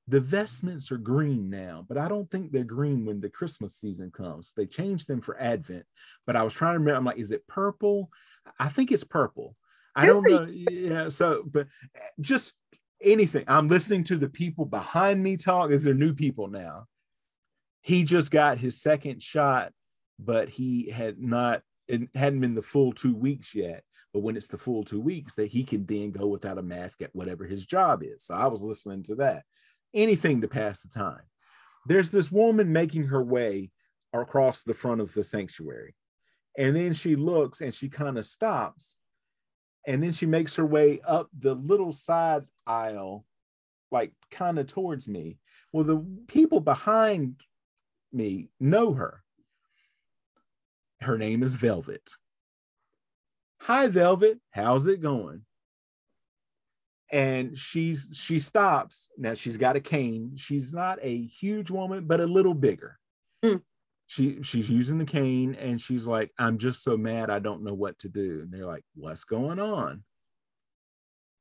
the 0.09 0.19
vestments 0.19 0.91
are 0.91 0.97
green 0.97 1.49
now, 1.51 1.85
but 1.87 1.97
I 1.97 2.07
don't 2.07 2.29
think 2.29 2.51
they're 2.51 2.63
green 2.63 3.05
when 3.05 3.21
the 3.21 3.29
Christmas 3.29 3.75
season 3.75 4.09
comes. 4.09 4.51
They 4.57 4.65
changed 4.65 5.07
them 5.07 5.21
for 5.21 5.39
Advent, 5.39 5.85
but 6.25 6.35
I 6.35 6.41
was 6.41 6.53
trying 6.53 6.73
to 6.73 6.79
remember. 6.79 6.97
I'm 6.97 7.05
like, 7.05 7.19
is 7.19 7.31
it 7.31 7.47
purple? 7.47 8.09
I 8.59 8.69
think 8.69 8.91
it's 8.91 9.03
purple. 9.03 9.55
I 9.95 10.07
don't 10.07 10.23
know. 10.23 10.45
Yeah. 10.45 11.09
So, 11.09 11.43
but 11.45 11.67
eh, 11.95 11.99
just 12.19 12.55
anything. 13.03 13.43
I'm 13.47 13.67
listening 13.67 14.03
to 14.05 14.17
the 14.17 14.29
people 14.29 14.65
behind 14.65 15.21
me 15.21 15.37
talk. 15.37 15.71
Is 15.71 15.83
there 15.83 15.93
new 15.93 16.13
people 16.15 16.47
now? 16.47 16.87
He 17.81 18.03
just 18.03 18.31
got 18.31 18.57
his 18.57 18.81
second 18.81 19.21
shot, 19.21 19.73
but 20.17 20.49
he 20.49 20.89
had 20.89 21.19
not. 21.19 21.61
It 21.87 22.09
hadn't 22.15 22.41
been 22.41 22.55
the 22.55 22.61
full 22.63 22.93
two 22.93 23.15
weeks 23.15 23.53
yet. 23.53 23.83
But 24.11 24.21
when 24.21 24.35
it's 24.35 24.47
the 24.47 24.57
full 24.57 24.83
two 24.83 24.99
weeks, 24.99 25.35
that 25.35 25.51
he 25.51 25.63
can 25.63 25.85
then 25.85 26.09
go 26.09 26.25
without 26.25 26.57
a 26.57 26.63
mask 26.63 27.03
at 27.03 27.15
whatever 27.15 27.45
his 27.45 27.63
job 27.63 28.01
is. 28.01 28.23
So 28.23 28.33
I 28.33 28.47
was 28.47 28.63
listening 28.63 29.03
to 29.03 29.15
that 29.15 29.43
anything 29.93 30.41
to 30.41 30.47
pass 30.47 30.81
the 30.81 30.89
time. 30.89 31.21
There's 31.85 32.11
this 32.11 32.31
woman 32.31 32.71
making 32.71 33.05
her 33.05 33.23
way 33.23 33.71
across 34.13 34.63
the 34.63 34.73
front 34.73 35.01
of 35.01 35.13
the 35.13 35.23
sanctuary. 35.23 35.95
And 36.57 36.75
then 36.75 36.93
she 36.93 37.15
looks 37.15 37.61
and 37.61 37.73
she 37.73 37.89
kind 37.89 38.17
of 38.17 38.25
stops. 38.25 38.97
And 39.87 40.03
then 40.03 40.11
she 40.11 40.25
makes 40.25 40.55
her 40.55 40.65
way 40.65 40.99
up 41.07 41.29
the 41.37 41.55
little 41.55 41.91
side 41.91 42.43
aisle, 42.67 43.25
like 43.91 44.11
kind 44.29 44.59
of 44.59 44.67
towards 44.67 45.07
me. 45.07 45.37
Well, 45.71 45.83
the 45.83 46.05
people 46.27 46.59
behind 46.59 47.41
me 48.11 48.49
know 48.59 48.93
her. 48.93 49.23
Her 51.01 51.17
name 51.17 51.43
is 51.43 51.55
Velvet. 51.55 52.11
Hi, 53.61 53.87
Velvet. 53.87 54.39
How's 54.51 54.87
it 54.87 55.01
going? 55.01 55.45
And 57.11 57.57
she's 57.57 58.15
she 58.15 58.39
stops. 58.39 59.09
Now 59.17 59.33
she's 59.33 59.57
got 59.57 59.75
a 59.75 59.79
cane. 59.79 60.33
She's 60.35 60.73
not 60.73 60.99
a 61.01 61.21
huge 61.25 61.71
woman 61.71 62.05
but 62.05 62.21
a 62.21 62.25
little 62.25 62.53
bigger. 62.53 62.97
Mm. 63.43 63.61
she 64.07 64.43
she's 64.43 64.69
using 64.69 64.97
the 64.97 65.05
cane 65.05 65.55
and 65.55 65.79
she's 65.79 66.05
like 66.05 66.29
i'm 66.37 66.57
just 66.57 66.83
so 66.83 66.97
mad 66.97 67.29
i 67.29 67.39
don't 67.39 67.63
know 67.63 67.73
what 67.73 67.97
to 67.99 68.09
do. 68.09 68.41
And 68.41 68.51
they're 68.51 68.65
like 68.65 68.83
what's 68.95 69.23
going 69.23 69.59
on? 69.59 70.03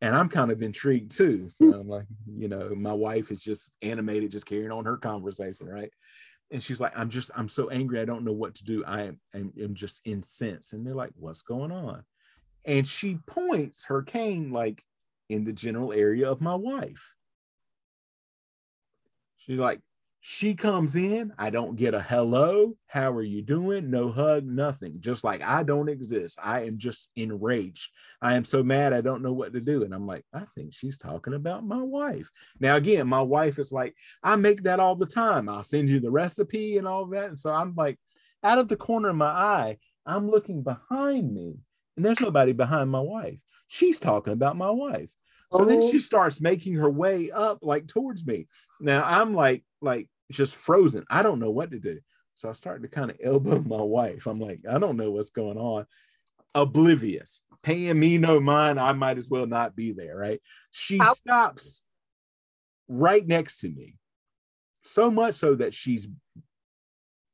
And 0.01 0.15
i'm 0.15 0.29
kind 0.29 0.51
of 0.51 0.63
intrigued 0.63 1.17
too. 1.17 1.49
So 1.51 1.65
mm. 1.67 1.81
i'm 1.81 1.89
like 1.89 2.07
you 2.27 2.49
know 2.49 2.73
my 2.75 2.93
wife 2.93 3.31
is 3.31 3.41
just 3.41 3.69
animated 3.83 4.33
just 4.33 4.47
carrying 4.47 4.71
on 4.71 4.85
her 4.85 4.97
conversation 4.97 5.67
right? 5.67 5.91
And 6.51 6.63
she's 6.63 6.81
like 6.81 6.93
i'm 6.97 7.11
just 7.11 7.31
i'm 7.35 7.49
so 7.49 7.69
angry 7.69 8.01
i 8.01 8.05
don't 8.05 8.25
know 8.25 8.33
what 8.33 8.55
to 8.57 8.65
do. 8.65 8.85
I 8.87 9.03
am 9.03 9.21
I'm, 9.35 9.53
I'm 9.63 9.75
just 9.75 10.01
incensed. 10.07 10.73
And 10.73 10.87
they're 10.87 10.95
like 10.95 11.13
what's 11.17 11.43
going 11.43 11.73
on? 11.73 12.05
And 12.65 12.87
she 12.87 13.19
points 13.27 13.87
her 13.87 14.03
cane 14.03 14.53
like 14.53 14.85
in 15.29 15.45
the 15.45 15.53
general 15.53 15.93
area 15.93 16.31
of 16.31 16.41
my 16.41 16.55
wife. 16.55 17.15
She's 19.39 19.59
like, 19.59 19.81
she 20.21 20.55
comes 20.55 20.97
in, 20.97 21.33
I 21.39 21.51
don't 21.51 21.77
get 21.77 21.95
a 21.95 22.03
hello, 22.03 22.77
how 22.89 23.13
are 23.13 23.23
you 23.23 23.41
doing? 23.41 23.91
No 23.91 24.11
hug, 24.11 24.45
nothing. 24.45 24.97
Just 25.01 25.23
like 25.23 25.43
I 25.43 25.63
don't 25.63 25.89
exist. 25.89 26.39
I 26.43 26.65
am 26.65 26.77
just 26.77 27.09
enraged. 27.15 27.91
I 28.21 28.35
am 28.35 28.45
so 28.45 28.63
mad, 28.63 28.93
I 28.93 29.01
don't 29.01 29.23
know 29.23 29.33
what 29.33 29.53
to 29.53 29.61
do. 29.61 29.85
And 29.85 29.95
I'm 29.95 30.07
like, 30.07 30.25
I 30.35 30.43
think 30.55 30.75
she's 30.75 30.99
talking 30.99 31.35
about 31.35 31.67
my 31.67 31.81
wife. 31.81 32.29
Now, 32.59 32.77
again, 32.77 33.07
my 33.07 33.23
wife 33.23 33.59
is 33.59 33.71
like, 33.71 33.95
I 34.23 34.37
make 34.37 34.65
that 34.65 34.81
all 34.81 34.97
the 34.97 35.07
time. 35.07 35.49
I'll 35.49 35.65
send 35.65 35.89
you 35.89 36.01
the 36.01 36.11
recipe 36.11 36.79
and 36.79 36.87
all 36.87 37.07
that. 37.07 37.29
And 37.29 37.39
so 37.39 37.51
I'm 37.51 37.75
like, 37.77 37.99
out 38.43 38.59
of 38.59 38.69
the 38.69 38.77
corner 38.77 39.11
of 39.11 39.17
my 39.17 39.27
eye, 39.27 39.79
I'm 40.05 40.31
looking 40.31 40.63
behind 40.63 41.33
me, 41.33 41.55
and 41.99 42.05
there's 42.05 42.21
nobody 42.21 42.53
behind 42.53 42.91
my 42.91 43.01
wife. 43.01 43.41
She's 43.67 43.99
talking 43.99 44.33
about 44.33 44.57
my 44.57 44.71
wife. 44.71 45.11
So 45.53 45.65
then 45.65 45.81
Oh. 45.83 45.91
she 45.91 45.99
starts 45.99 46.41
making 46.41 46.75
her 46.75 46.89
way 46.89 47.33
up 47.33 47.59
like 47.61 47.89
towards 47.89 48.25
me. 48.25 48.47
Now 48.81 49.03
I'm 49.05 49.35
like, 49.35 49.65
like 49.81 50.09
just 50.31 50.55
frozen. 50.55 51.05
I 51.11 51.25
don't 51.25 51.41
know 51.41 51.51
what 51.51 51.73
to 51.73 51.81
do. 51.81 51.99
So 52.37 52.49
I 52.49 52.53
start 52.53 52.83
to 52.83 52.89
kind 52.89 53.11
of 53.11 53.17
elbow 53.21 53.59
my 53.67 53.83
wife. 53.83 54.29
I'm 54.29 54.39
like, 54.41 54.61
I 54.71 54.79
don't 54.79 54.97
know 54.97 55.11
what's 55.11 55.31
going 55.31 55.59
on. 55.59 55.87
Oblivious, 56.55 57.43
paying 57.65 57.99
me 57.99 58.17
no 58.17 58.39
mind. 58.39 58.79
I 58.79 58.93
might 58.93 59.19
as 59.19 59.29
well 59.29 59.47
not 59.47 59.75
be 59.75 59.91
there, 59.91 60.17
right? 60.17 60.41
She 60.71 61.01
stops 61.17 61.83
right 62.87 63.27
next 63.27 63.59
to 63.61 63.69
me, 63.69 63.97
so 64.85 65.11
much 65.11 65.35
so 65.35 65.57
that 65.57 65.75
she's 65.75 66.07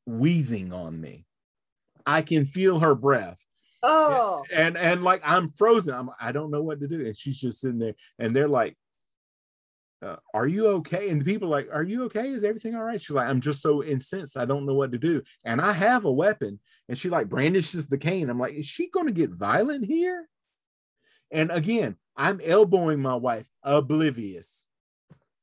wheezing 0.07 0.73
on 0.73 0.99
me. 0.99 1.27
I 2.07 2.23
can 2.23 2.47
feel 2.47 2.81
her 2.81 2.95
breath 2.95 3.39
Oh, 3.87 4.45
and 4.53 4.77
and 4.77 5.05
like 5.05 5.21
I'm 5.25 5.49
frozen. 5.49 5.95
I'm 5.95 6.11
I 6.21 6.33
don't 6.33 6.51
know 6.51 6.63
what 6.63 6.81
to 6.81 6.89
do. 6.89 7.05
And 7.05 7.17
she's 7.17 7.39
just 7.39 7.61
sitting 7.61 7.79
there, 7.79 7.95
and 8.19 8.35
they're 8.35 8.49
like, 8.49 8.77
uh, 10.03 10.17
"Are 10.33 10.47
you 10.47 10.69
okay?" 10.69 11.11
And 11.11 11.21
the 11.21 11.25
people 11.25 11.49
are 11.49 11.51
like, 11.51 11.69
"Are 11.73 11.83
you 11.83 12.05
okay? 12.05 12.31
Is 12.31 12.45
everything 12.45 12.75
all 12.75 12.83
right?" 12.85 13.01
She's 13.01 13.11
like, 13.11 13.29
"I'm 13.29 13.41
just 13.41 13.63
so 13.63 13.83
incensed. 13.85 14.37
I 14.37 14.45
don't 14.47 14.67
know 14.67 14.75
what 14.75 14.93
to 14.93 14.99
do." 14.99 15.23
And 15.45 15.61
I 15.61 15.73
have 15.73 16.05
a 16.05 16.13
weapon, 16.13 16.61
and 16.89 16.97
she 16.97 17.11
like 17.11 17.29
brandishes 17.29 17.87
the 17.87 17.99
cane. 17.99 18.31
I'm 18.31 18.39
like, 18.39 18.55
"Is 18.55 18.67
she 18.67 18.89
going 18.91 19.07
to 19.07 19.13
get 19.13 19.31
violent 19.31 19.85
here?" 19.85 20.29
And 21.31 21.51
again, 21.51 21.97
I'm 22.17 22.41
elbowing 22.43 23.01
my 23.01 23.17
wife, 23.17 23.49
oblivious 23.63 24.67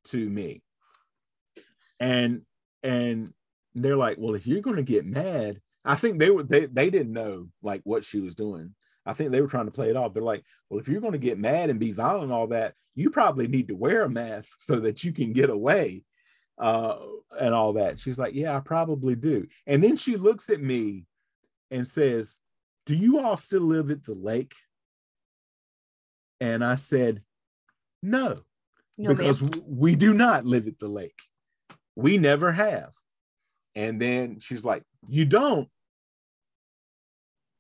to 0.05 0.29
me. 0.29 0.63
And 1.99 2.41
and 2.83 3.33
they're 3.75 3.95
like, 3.97 4.17
"Well, 4.19 4.35
if 4.35 4.47
you're 4.47 4.61
going 4.61 4.77
to 4.77 4.83
get 4.83 5.05
mad." 5.05 5.61
I 5.83 5.95
think 5.95 6.19
they 6.19 6.29
were 6.29 6.43
they 6.43 6.65
they 6.65 6.89
didn't 6.89 7.13
know 7.13 7.47
like 7.61 7.81
what 7.83 8.03
she 8.03 8.19
was 8.19 8.35
doing. 8.35 8.75
I 9.05 9.13
think 9.13 9.31
they 9.31 9.41
were 9.41 9.47
trying 9.47 9.65
to 9.65 9.71
play 9.71 9.89
it 9.89 9.95
off. 9.95 10.13
They're 10.13 10.21
like, 10.21 10.43
well, 10.69 10.79
if 10.79 10.87
you're 10.87 11.01
going 11.01 11.13
to 11.13 11.17
get 11.17 11.39
mad 11.39 11.69
and 11.71 11.79
be 11.79 11.91
violent 11.91 12.25
and 12.25 12.33
all 12.33 12.47
that, 12.47 12.75
you 12.93 13.09
probably 13.09 13.47
need 13.47 13.69
to 13.69 13.75
wear 13.75 14.03
a 14.03 14.09
mask 14.09 14.61
so 14.61 14.79
that 14.81 15.03
you 15.03 15.11
can 15.11 15.33
get 15.33 15.49
away, 15.49 16.03
uh, 16.59 16.97
and 17.39 17.53
all 17.53 17.73
that. 17.73 17.99
She's 17.99 18.19
like, 18.19 18.35
yeah, 18.35 18.55
I 18.55 18.59
probably 18.59 19.15
do. 19.15 19.47
And 19.65 19.83
then 19.83 19.95
she 19.95 20.17
looks 20.17 20.49
at 20.49 20.61
me 20.61 21.05
and 21.71 21.87
says, 21.87 22.37
"Do 22.85 22.95
you 22.95 23.19
all 23.19 23.37
still 23.37 23.61
live 23.61 23.89
at 23.89 24.03
the 24.03 24.13
lake?" 24.13 24.53
And 26.39 26.63
I 26.63 26.75
said, 26.75 27.23
"No, 28.03 28.41
no, 28.97 29.13
because 29.15 29.41
ma'am. 29.41 29.63
we 29.65 29.95
do 29.95 30.13
not 30.13 30.45
live 30.45 30.67
at 30.67 30.79
the 30.79 30.87
lake. 30.87 31.19
We 31.95 32.17
never 32.17 32.51
have. 32.51 32.93
And 33.75 34.01
then 34.01 34.39
she's 34.39 34.65
like, 34.65 34.83
"You 35.07 35.25
don't." 35.25 35.69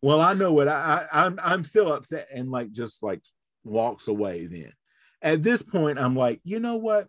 Well, 0.01 0.19
I 0.19 0.33
know 0.33 0.53
what 0.53 0.67
I, 0.67 1.07
I 1.11 1.25
I'm 1.25 1.39
I'm 1.41 1.63
still 1.63 1.91
upset 1.91 2.27
and 2.33 2.51
like 2.51 2.71
just 2.71 3.03
like 3.03 3.21
walks 3.63 4.07
away. 4.07 4.47
Then 4.47 4.73
at 5.21 5.43
this 5.43 5.61
point, 5.61 5.99
I'm 5.99 6.15
like, 6.15 6.41
you 6.43 6.59
know 6.59 6.75
what? 6.75 7.07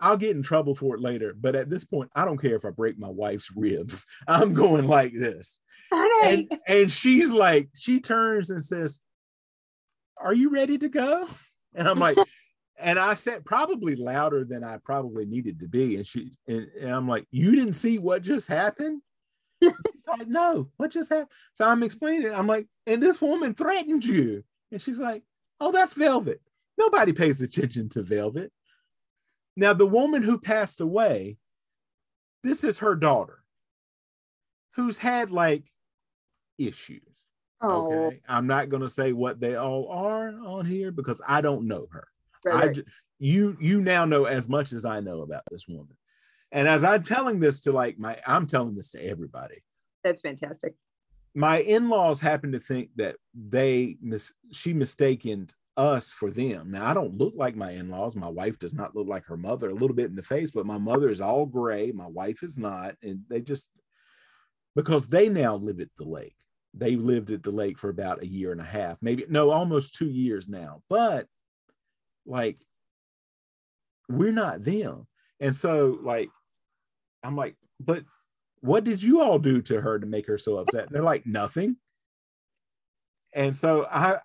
I'll 0.00 0.16
get 0.16 0.36
in 0.36 0.42
trouble 0.42 0.74
for 0.74 0.96
it 0.96 1.00
later, 1.00 1.34
but 1.38 1.54
at 1.54 1.70
this 1.70 1.84
point, 1.84 2.10
I 2.14 2.24
don't 2.24 2.40
care 2.40 2.56
if 2.56 2.64
I 2.64 2.70
break 2.70 2.98
my 2.98 3.08
wife's 3.08 3.50
ribs. 3.54 4.06
I'm 4.28 4.54
going 4.54 4.88
like 4.88 5.12
this 5.12 5.60
right. 5.94 6.22
and 6.50 6.60
and 6.66 6.90
she's 6.90 7.30
like 7.30 7.68
she 7.74 8.00
turns 8.00 8.50
and 8.50 8.64
says 8.64 9.00
are 10.18 10.34
you 10.34 10.50
ready 10.50 10.78
to 10.78 10.88
go 10.88 11.28
and 11.74 11.88
i'm 11.88 11.98
like 11.98 12.16
and 12.78 12.98
i 12.98 13.14
said 13.14 13.44
probably 13.44 13.96
louder 13.96 14.44
than 14.44 14.64
i 14.64 14.76
probably 14.78 15.24
needed 15.24 15.58
to 15.60 15.68
be 15.68 15.96
and 15.96 16.06
she 16.06 16.30
and, 16.46 16.68
and 16.80 16.90
i'm 16.90 17.08
like 17.08 17.26
you 17.30 17.54
didn't 17.54 17.74
see 17.74 17.98
what 17.98 18.22
just 18.22 18.48
happened 18.48 19.00
she's 19.62 19.72
like 20.18 20.28
no 20.28 20.68
what 20.76 20.90
just 20.90 21.10
happened 21.10 21.28
so 21.54 21.64
i'm 21.64 21.82
explaining 21.82 22.26
it. 22.26 22.32
i'm 22.32 22.46
like 22.46 22.66
and 22.86 23.02
this 23.02 23.20
woman 23.20 23.54
threatened 23.54 24.04
you 24.04 24.42
and 24.72 24.80
she's 24.82 24.98
like 24.98 25.22
oh 25.60 25.70
that's 25.72 25.92
velvet 25.92 26.40
nobody 26.76 27.12
pays 27.12 27.40
attention 27.40 27.88
to 27.88 28.02
velvet 28.02 28.52
now 29.56 29.72
the 29.72 29.86
woman 29.86 30.22
who 30.22 30.38
passed 30.38 30.80
away 30.80 31.36
this 32.42 32.64
is 32.64 32.78
her 32.78 32.94
daughter 32.94 33.44
who's 34.74 34.98
had 34.98 35.30
like 35.30 35.64
issues. 36.58 37.00
oh, 37.60 37.92
Okay. 37.92 38.20
I'm 38.28 38.46
not 38.46 38.68
going 38.68 38.82
to 38.82 38.88
say 38.88 39.12
what 39.12 39.40
they 39.40 39.56
all 39.56 39.88
are 39.88 40.28
on 40.28 40.66
here 40.66 40.90
because 40.90 41.20
I 41.26 41.40
don't 41.40 41.66
know 41.66 41.86
her. 41.92 42.06
Right, 42.44 42.54
I 42.54 42.66
right. 42.66 42.78
you 43.18 43.56
you 43.60 43.80
now 43.80 44.04
know 44.04 44.24
as 44.24 44.48
much 44.48 44.72
as 44.72 44.84
I 44.84 45.00
know 45.00 45.22
about 45.22 45.42
this 45.50 45.66
woman. 45.68 45.96
And 46.52 46.68
as 46.68 46.84
I'm 46.84 47.02
telling 47.02 47.40
this 47.40 47.60
to 47.62 47.72
like 47.72 47.98
my 47.98 48.18
I'm 48.26 48.46
telling 48.46 48.74
this 48.74 48.92
to 48.92 49.04
everybody. 49.04 49.62
that's 50.02 50.20
fantastic. 50.20 50.74
My 51.34 51.58
in-laws 51.60 52.20
happen 52.20 52.52
to 52.52 52.60
think 52.60 52.90
that 52.96 53.16
they 53.34 53.96
mis- 54.00 54.32
she 54.52 54.72
mistaken 54.72 55.50
us 55.76 56.12
for 56.12 56.30
them. 56.30 56.70
Now 56.70 56.88
I 56.88 56.94
don't 56.94 57.18
look 57.18 57.34
like 57.36 57.56
my 57.56 57.72
in-laws. 57.72 58.14
My 58.14 58.28
wife 58.28 58.58
does 58.60 58.72
not 58.72 58.94
look 58.94 59.08
like 59.08 59.24
her 59.26 59.36
mother 59.36 59.70
a 59.70 59.74
little 59.74 59.96
bit 59.96 60.10
in 60.10 60.14
the 60.14 60.22
face, 60.22 60.52
but 60.52 60.66
my 60.66 60.78
mother 60.78 61.08
is 61.08 61.20
all 61.20 61.46
gray. 61.46 61.90
My 61.90 62.06
wife 62.06 62.42
is 62.42 62.56
not, 62.56 62.94
and 63.02 63.22
they 63.28 63.40
just 63.40 63.68
because 64.76 65.06
they 65.08 65.28
now 65.28 65.56
live 65.56 65.80
at 65.80 65.88
the 65.96 66.04
lake. 66.04 66.36
They 66.72 66.96
lived 66.96 67.30
at 67.30 67.42
the 67.42 67.52
lake 67.52 67.78
for 67.78 67.88
about 67.88 68.22
a 68.22 68.26
year 68.26 68.50
and 68.50 68.60
a 68.60 68.64
half, 68.64 68.98
maybe 69.00 69.24
no, 69.28 69.50
almost 69.50 69.94
two 69.94 70.08
years 70.08 70.48
now. 70.48 70.82
But 70.88 71.26
like, 72.26 72.58
we're 74.08 74.32
not 74.32 74.64
them. 74.64 75.06
And 75.40 75.54
so, 75.54 75.98
like, 76.02 76.30
I'm 77.22 77.36
like, 77.36 77.56
but 77.80 78.04
what 78.60 78.84
did 78.84 79.02
you 79.02 79.20
all 79.20 79.38
do 79.38 79.60
to 79.62 79.80
her 79.80 79.98
to 79.98 80.06
make 80.06 80.26
her 80.26 80.38
so 80.38 80.56
upset? 80.56 80.86
And 80.86 80.94
They're 80.94 81.02
like, 81.02 81.26
nothing. 81.26 81.76
And 83.32 83.54
so 83.54 83.86
I, 83.90 84.18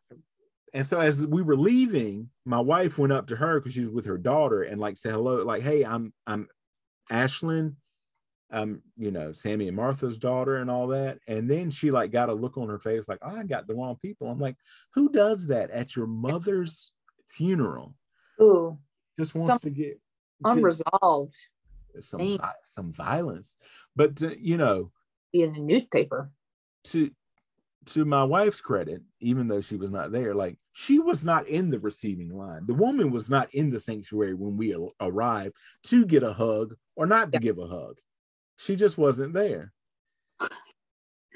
and 0.73 0.85
so 0.85 0.99
as 0.99 1.25
we 1.25 1.41
were 1.41 1.57
leaving, 1.57 2.29
my 2.45 2.59
wife 2.59 2.97
went 2.97 3.13
up 3.13 3.27
to 3.27 3.35
her 3.35 3.59
because 3.59 3.73
she 3.73 3.81
was 3.81 3.89
with 3.89 4.05
her 4.05 4.17
daughter 4.17 4.63
and 4.63 4.79
like 4.79 4.97
said 4.97 5.13
hello, 5.13 5.43
like, 5.43 5.63
hey, 5.63 5.83
I'm 5.83 6.13
I'm 6.27 6.47
Ashlyn, 7.11 7.75
um, 8.51 8.81
you 8.97 9.11
know, 9.11 9.31
Sammy 9.31 9.67
and 9.67 9.75
Martha's 9.75 10.17
daughter 10.17 10.57
and 10.57 10.69
all 10.69 10.87
that. 10.87 11.19
And 11.27 11.49
then 11.49 11.71
she 11.71 11.91
like 11.91 12.11
got 12.11 12.29
a 12.29 12.33
look 12.33 12.57
on 12.57 12.69
her 12.69 12.79
face, 12.79 13.07
like, 13.07 13.19
oh, 13.21 13.35
I 13.35 13.43
got 13.43 13.67
the 13.67 13.75
wrong 13.75 13.97
people. 14.01 14.29
I'm 14.29 14.39
like, 14.39 14.55
who 14.93 15.09
does 15.11 15.47
that 15.47 15.71
at 15.71 15.95
your 15.95 16.07
mother's 16.07 16.91
funeral? 17.29 17.95
Ooh, 18.41 18.77
Just 19.19 19.35
wants 19.35 19.61
to 19.63 19.69
get 19.69 19.99
just 20.45 20.57
unresolved. 20.57 21.35
some 22.01 22.37
vi- 22.37 22.53
some 22.65 22.91
violence. 22.93 23.55
But 23.95 24.15
to, 24.17 24.37
you 24.39 24.57
know, 24.57 24.91
Be 25.33 25.43
in 25.43 25.51
the 25.53 25.59
newspaper. 25.61 26.31
to 26.85 27.11
to 27.85 28.05
my 28.05 28.23
wife's 28.23 28.61
credit, 28.61 29.01
even 29.19 29.47
though 29.47 29.61
she 29.61 29.75
was 29.75 29.89
not 29.89 30.11
there, 30.11 30.35
like 30.35 30.57
she 30.73 30.99
was 30.99 31.23
not 31.23 31.47
in 31.47 31.69
the 31.69 31.79
receiving 31.79 32.29
line. 32.37 32.65
The 32.67 32.73
woman 32.73 33.09
was 33.11 33.29
not 33.29 33.53
in 33.53 33.69
the 33.71 33.79
sanctuary 33.79 34.33
when 34.35 34.57
we 34.57 34.75
arrived 34.99 35.55
to 35.85 36.05
get 36.05 36.21
a 36.23 36.33
hug 36.33 36.75
or 36.95 37.05
not 37.07 37.31
to 37.31 37.39
give 37.39 37.57
a 37.57 37.67
hug. 37.67 37.95
She 38.57 38.75
just 38.75 38.97
wasn't 38.97 39.33
there. 39.33 39.73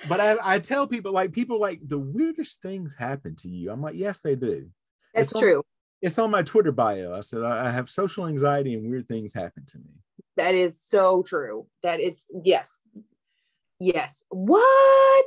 But 0.10 0.20
I, 0.20 0.38
I 0.56 0.60
tell 0.60 0.86
people, 0.86 1.14
like, 1.14 1.32
people 1.32 1.60
like 1.62 1.80
the 1.88 1.98
weirdest 2.00 2.62
things 2.62 2.94
happen 2.94 3.36
to 3.38 3.48
you. 3.50 3.72
I'm 3.72 3.82
like, 3.82 3.96
yes, 3.96 4.20
they 4.20 4.36
do. 4.36 4.70
That's 5.14 5.32
It's 5.32 5.40
true. 5.40 5.64
It's 6.04 6.20
on 6.20 6.32
my 6.32 6.42
Twitter 6.44 6.74
bio. 6.74 7.14
I 7.16 7.22
said, 7.22 7.44
I 7.44 7.72
have 7.72 7.90
social 7.90 8.28
anxiety 8.28 8.74
and 8.74 8.90
weird 8.90 9.08
things 9.08 9.34
happen 9.34 9.64
to 9.68 9.78
me. 9.78 9.86
That 10.36 10.54
is 10.54 10.80
so 10.80 11.24
true. 11.24 11.66
That 11.82 12.02
it's 12.02 12.28
yes, 12.44 12.82
yes. 13.80 14.22
What? 14.30 15.26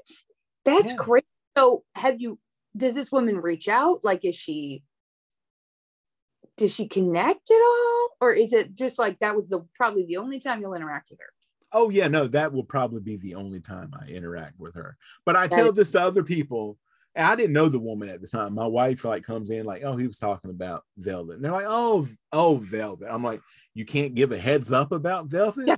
That's 0.67 0.91
Yeah. 0.93 0.97
great. 0.99 1.25
So, 1.57 1.85
have 1.95 2.21
you? 2.21 2.39
Does 2.77 2.95
this 2.95 3.11
woman 3.11 3.39
reach 3.39 3.69
out? 3.69 4.05
Like, 4.05 4.27
is 4.27 4.37
she? 4.37 4.83
Does 6.59 6.75
she 6.75 6.89
connect 6.89 7.51
at 7.51 7.55
all, 7.55 8.09
or 8.21 8.35
is 8.35 8.53
it 8.53 8.75
just 8.75 8.99
like 8.99 9.19
that 9.21 9.35
was 9.35 9.49
the 9.49 9.67
probably 9.75 10.05
the 10.05 10.19
only 10.19 10.41
time 10.41 10.61
you'll 10.61 10.75
interact 10.75 11.09
with 11.09 11.21
her? 11.21 11.33
Oh 11.73 11.89
yeah, 11.89 12.09
no, 12.09 12.27
that 12.29 12.53
will 12.53 12.65
probably 12.65 13.01
be 13.01 13.17
the 13.17 13.35
only 13.35 13.61
time 13.61 13.93
I 13.99 14.09
interact 14.09 14.59
with 14.61 14.75
her. 14.75 14.99
But 15.25 15.37
I 15.37 15.47
That 15.47 15.57
tell 15.57 15.69
is- 15.71 15.75
this 15.75 15.93
to 15.93 16.03
other 16.03 16.23
people. 16.23 16.79
I 17.17 17.35
didn't 17.37 17.53
know 17.53 17.69
the 17.69 17.79
woman 17.79 18.09
at 18.09 18.21
the 18.21 18.29
time. 18.29 18.55
My 18.55 18.67
wife 18.67 19.05
like 19.05 19.25
comes 19.25 19.51
in 19.51 19.65
like, 19.65 19.83
oh, 19.85 19.97
he 19.97 20.07
was 20.07 20.19
talking 20.19 20.51
about 20.51 20.85
Velvet, 20.99 21.37
and 21.37 21.45
they're 21.45 21.53
like, 21.53 21.67
oh, 21.69 22.07
oh, 22.33 22.57
Velvet. 22.57 23.09
I'm 23.11 23.23
like, 23.23 23.41
you 23.75 23.85
can't 23.85 24.15
give 24.15 24.33
a 24.33 24.39
heads 24.39 24.73
up 24.73 24.93
about 24.93 25.27
Velvet. 25.27 25.67
Yeah. 25.67 25.77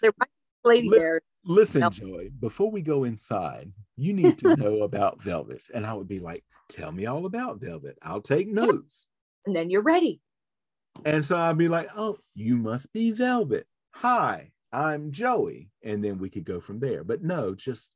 There 0.00 0.12
might 0.18 0.28
be 0.28 0.68
lady 0.68 0.88
there. 0.90 1.20
Listen, 1.44 1.80
Nope. 1.80 1.92
Joy, 1.94 2.30
before 2.40 2.70
we 2.70 2.82
go 2.82 3.04
inside, 3.04 3.72
you 3.96 4.12
need 4.14 4.38
to 4.38 4.56
know 4.56 4.82
about 4.82 5.22
Velvet. 5.22 5.62
And 5.74 5.84
I 5.84 5.92
would 5.94 6.08
be 6.08 6.18
like, 6.20 6.44
tell 6.68 6.92
me 6.92 7.06
all 7.06 7.26
about 7.26 7.60
Velvet. 7.60 7.98
I'll 8.02 8.20
take 8.20 8.48
notes. 8.48 9.08
and 9.46 9.54
then 9.56 9.70
you're 9.70 9.82
ready. 9.82 10.20
And 11.04 11.24
so 11.24 11.36
I'd 11.36 11.58
be 11.58 11.68
like, 11.68 11.88
oh, 11.96 12.18
you 12.34 12.56
must 12.56 12.92
be 12.92 13.10
Velvet. 13.12 13.66
Hi, 13.92 14.50
I'm 14.72 15.10
Joey. 15.10 15.70
And 15.82 16.04
then 16.04 16.18
we 16.18 16.28
could 16.30 16.44
go 16.44 16.60
from 16.60 16.78
there. 16.78 17.02
But 17.02 17.22
no, 17.22 17.54
just 17.54 17.90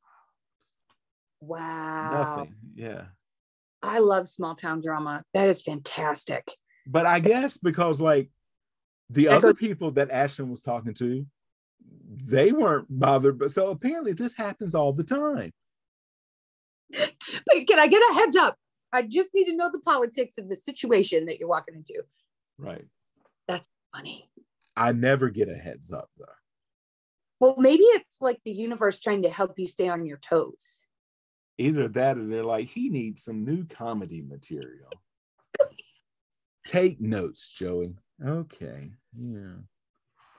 Wow. 1.40 2.36
nothing. 2.36 2.54
Yeah. 2.74 3.02
I 3.82 3.98
love 3.98 4.28
small 4.28 4.54
town 4.54 4.80
drama. 4.80 5.22
That 5.34 5.48
is 5.48 5.62
fantastic. 5.62 6.50
But 6.86 7.06
I 7.06 7.20
guess 7.20 7.56
because 7.56 8.00
like 8.00 8.30
the 9.10 9.28
other 9.28 9.54
people 9.54 9.92
that 9.92 10.10
Ashlyn 10.10 10.48
was 10.50 10.62
talking 10.62 10.94
to, 10.94 11.26
they 12.16 12.52
weren't 12.52 12.86
bothered. 12.88 13.38
But 13.38 13.52
so 13.52 13.70
apparently 13.70 14.12
this 14.12 14.36
happens 14.36 14.74
all 14.74 14.92
the 14.92 15.04
time. 15.04 15.52
Wait, 16.92 17.68
can 17.68 17.78
I 17.78 17.88
get 17.88 18.02
a 18.10 18.14
heads 18.14 18.36
up? 18.36 18.56
I 18.92 19.02
just 19.02 19.30
need 19.34 19.46
to 19.46 19.56
know 19.56 19.70
the 19.70 19.80
politics 19.80 20.38
of 20.38 20.48
the 20.48 20.56
situation 20.56 21.26
that 21.26 21.38
you're 21.38 21.48
walking 21.48 21.74
into. 21.74 22.02
Right. 22.58 22.86
That's 23.48 23.68
funny. 23.94 24.30
I 24.76 24.92
never 24.92 25.30
get 25.30 25.48
a 25.48 25.54
heads 25.54 25.92
up 25.92 26.08
though. 26.18 26.24
Well, 27.38 27.56
maybe 27.58 27.82
it's 27.82 28.16
like 28.20 28.40
the 28.44 28.52
universe 28.52 29.00
trying 29.00 29.22
to 29.22 29.30
help 29.30 29.58
you 29.58 29.66
stay 29.66 29.88
on 29.88 30.06
your 30.06 30.16
toes. 30.16 30.85
Either 31.58 31.88
that 31.88 32.18
or 32.18 32.26
they're 32.26 32.44
like, 32.44 32.68
he 32.68 32.88
needs 32.90 33.22
some 33.24 33.44
new 33.44 33.64
comedy 33.64 34.22
material. 34.22 34.90
Take 36.64 37.00
notes, 37.00 37.48
Joey. 37.52 37.94
Okay. 38.24 38.90
Yeah. 39.16 39.54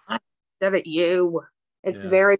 I 0.07 0.20
said 0.61 0.76
it 0.76 0.86
you. 0.88 1.41
It's 1.84 2.03
Yeah. 2.03 2.09
very 2.09 2.38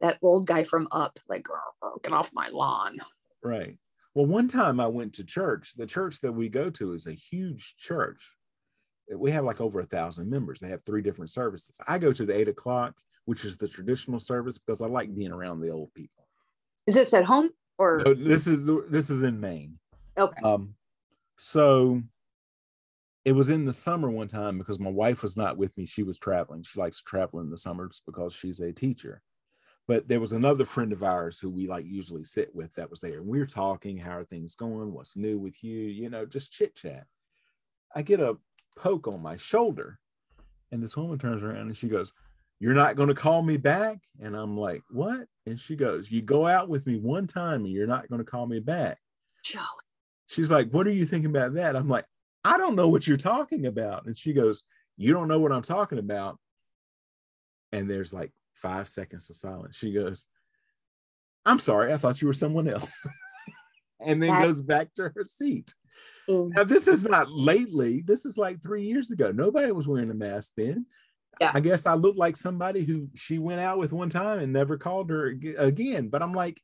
that 0.00 0.18
old 0.22 0.46
guy 0.46 0.62
from 0.62 0.86
Up, 0.92 1.18
like, 1.28 1.46
"Oh, 1.82 1.98
get 2.04 2.12
off 2.12 2.32
my 2.32 2.48
lawn. 2.50 2.98
Right. 3.42 3.78
Well, 4.14 4.26
one 4.26 4.46
time 4.46 4.78
I 4.78 4.86
went 4.86 5.14
to 5.14 5.24
church. 5.24 5.74
The 5.74 5.86
church 5.86 6.20
that 6.20 6.32
we 6.32 6.48
go 6.48 6.70
to 6.70 6.92
is 6.92 7.06
a 7.06 7.12
huge 7.12 7.74
church. 7.76 8.32
We 9.12 9.32
have 9.32 9.44
like 9.44 9.60
over 9.60 9.80
a 9.80 9.86
thousand 9.86 10.30
members. 10.30 10.60
They 10.60 10.68
have 10.68 10.84
three 10.84 11.02
different 11.02 11.30
services. 11.30 11.78
I 11.88 11.98
go 11.98 12.12
to 12.12 12.24
the 12.24 12.36
eight 12.36 12.46
o'clock, 12.48 12.94
which 13.24 13.44
is 13.44 13.56
the 13.58 13.66
traditional 13.68 14.20
service, 14.20 14.56
because 14.58 14.82
I 14.82 14.86
like 14.86 15.12
being 15.14 15.32
around 15.32 15.60
the 15.60 15.70
old 15.70 15.92
people. 15.94 16.28
Is 16.86 16.94
this 16.94 17.12
at 17.12 17.24
home 17.24 17.50
or 17.78 18.02
No, 18.04 18.14
this 18.14 18.46
is 18.46 18.62
this 18.88 19.10
is 19.10 19.22
in 19.22 19.40
Maine. 19.40 19.78
okay? 20.16 20.40
Um, 20.42 20.74
so 21.36 22.02
it 23.24 23.32
was 23.32 23.48
in 23.48 23.64
the 23.64 23.72
summer 23.72 24.10
one 24.10 24.28
time 24.28 24.58
because 24.58 24.78
my 24.78 24.90
wife 24.90 25.22
was 25.22 25.36
not 25.36 25.56
with 25.56 25.76
me. 25.76 25.86
She 25.86 26.02
was 26.02 26.18
traveling. 26.18 26.62
She 26.62 26.80
likes 26.80 26.98
to 26.98 27.04
travel 27.04 27.40
in 27.40 27.50
the 27.50 27.56
summers 27.56 28.02
because 28.06 28.34
she's 28.34 28.60
a 28.60 28.72
teacher. 28.72 29.22
But 29.86 30.06
there 30.08 30.20
was 30.20 30.32
another 30.32 30.64
friend 30.64 30.92
of 30.92 31.02
ours 31.02 31.40
who 31.40 31.48
we 31.48 31.66
like 31.66 31.86
usually 31.86 32.24
sit 32.24 32.54
with 32.54 32.74
that 32.74 32.90
was 32.90 33.00
there. 33.00 33.18
And 33.18 33.26
we 33.26 33.38
were 33.38 33.46
talking, 33.46 33.96
how 33.96 34.18
are 34.18 34.24
things 34.24 34.54
going? 34.54 34.92
What's 34.92 35.16
new 35.16 35.38
with 35.38 35.62
you? 35.64 35.78
You 35.78 36.10
know, 36.10 36.26
just 36.26 36.52
chit 36.52 36.74
chat. 36.74 37.06
I 37.94 38.02
get 38.02 38.20
a 38.20 38.36
poke 38.76 39.08
on 39.08 39.22
my 39.22 39.36
shoulder, 39.36 39.98
and 40.70 40.82
this 40.82 40.96
woman 40.96 41.18
turns 41.18 41.42
around 41.42 41.56
and 41.68 41.76
she 41.76 41.88
goes, 41.88 42.12
You're 42.60 42.74
not 42.74 42.96
going 42.96 43.08
to 43.08 43.14
call 43.14 43.42
me 43.42 43.56
back? 43.56 43.98
And 44.20 44.36
I'm 44.36 44.56
like, 44.56 44.82
What? 44.90 45.26
And 45.46 45.58
she 45.58 45.76
goes, 45.76 46.10
You 46.10 46.22
go 46.22 46.46
out 46.46 46.68
with 46.68 46.86
me 46.86 46.96
one 46.96 47.26
time 47.26 47.64
and 47.64 47.72
you're 47.72 47.86
not 47.86 48.08
going 48.08 48.24
to 48.24 48.30
call 48.30 48.46
me 48.46 48.60
back. 48.60 48.98
Jolly. 49.44 49.64
She's 50.26 50.50
like, 50.50 50.70
What 50.70 50.86
are 50.86 50.92
you 50.92 51.06
thinking 51.06 51.30
about 51.30 51.54
that? 51.54 51.76
I'm 51.76 51.88
like, 51.88 52.04
I 52.44 52.58
don't 52.58 52.76
know 52.76 52.88
what 52.88 53.06
you're 53.06 53.16
talking 53.16 53.66
about. 53.66 54.06
And 54.06 54.16
she 54.16 54.32
goes, 54.32 54.64
You 54.96 55.12
don't 55.12 55.28
know 55.28 55.38
what 55.38 55.52
I'm 55.52 55.62
talking 55.62 55.98
about. 55.98 56.38
And 57.72 57.90
there's 57.90 58.12
like 58.12 58.32
five 58.54 58.88
seconds 58.88 59.30
of 59.30 59.36
silence. 59.36 59.76
She 59.76 59.92
goes, 59.92 60.26
I'm 61.44 61.58
sorry, 61.58 61.92
I 61.92 61.96
thought 61.96 62.20
you 62.20 62.28
were 62.28 62.34
someone 62.34 62.68
else. 62.68 62.92
and 64.00 64.22
then 64.22 64.42
goes 64.42 64.60
back 64.60 64.94
to 64.96 65.04
her 65.14 65.26
seat. 65.26 65.72
Mm. 66.28 66.54
Now, 66.54 66.64
this 66.64 66.88
is 66.88 67.04
not 67.04 67.30
lately. 67.30 68.02
This 68.06 68.26
is 68.26 68.36
like 68.36 68.62
three 68.62 68.84
years 68.84 69.10
ago. 69.10 69.32
Nobody 69.32 69.72
was 69.72 69.88
wearing 69.88 70.10
a 70.10 70.14
mask 70.14 70.52
then. 70.56 70.86
Yeah. 71.40 71.52
I 71.54 71.60
guess 71.60 71.86
I 71.86 71.94
look 71.94 72.16
like 72.16 72.36
somebody 72.36 72.84
who 72.84 73.08
she 73.14 73.38
went 73.38 73.60
out 73.60 73.78
with 73.78 73.92
one 73.92 74.10
time 74.10 74.40
and 74.40 74.52
never 74.52 74.76
called 74.76 75.10
her 75.10 75.26
again. 75.58 76.08
But 76.08 76.22
I'm 76.22 76.32
like, 76.32 76.60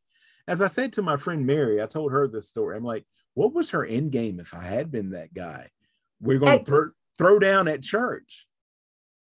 as 0.46 0.62
I 0.62 0.66
said 0.66 0.92
to 0.94 1.02
my 1.02 1.16
friend 1.16 1.46
Mary, 1.46 1.82
I 1.82 1.86
told 1.86 2.12
her 2.12 2.28
this 2.28 2.48
story. 2.48 2.76
I'm 2.76 2.84
like, 2.84 3.04
what 3.34 3.52
was 3.52 3.70
her 3.70 3.84
end 3.84 4.12
game 4.12 4.40
if 4.40 4.54
I 4.54 4.62
had 4.62 4.90
been 4.90 5.10
that 5.10 5.32
guy? 5.32 5.70
We're 6.20 6.38
going 6.38 6.60
to 6.60 6.64
throw, 6.64 6.90
throw 7.18 7.38
down 7.38 7.68
at 7.68 7.82
church. 7.82 8.46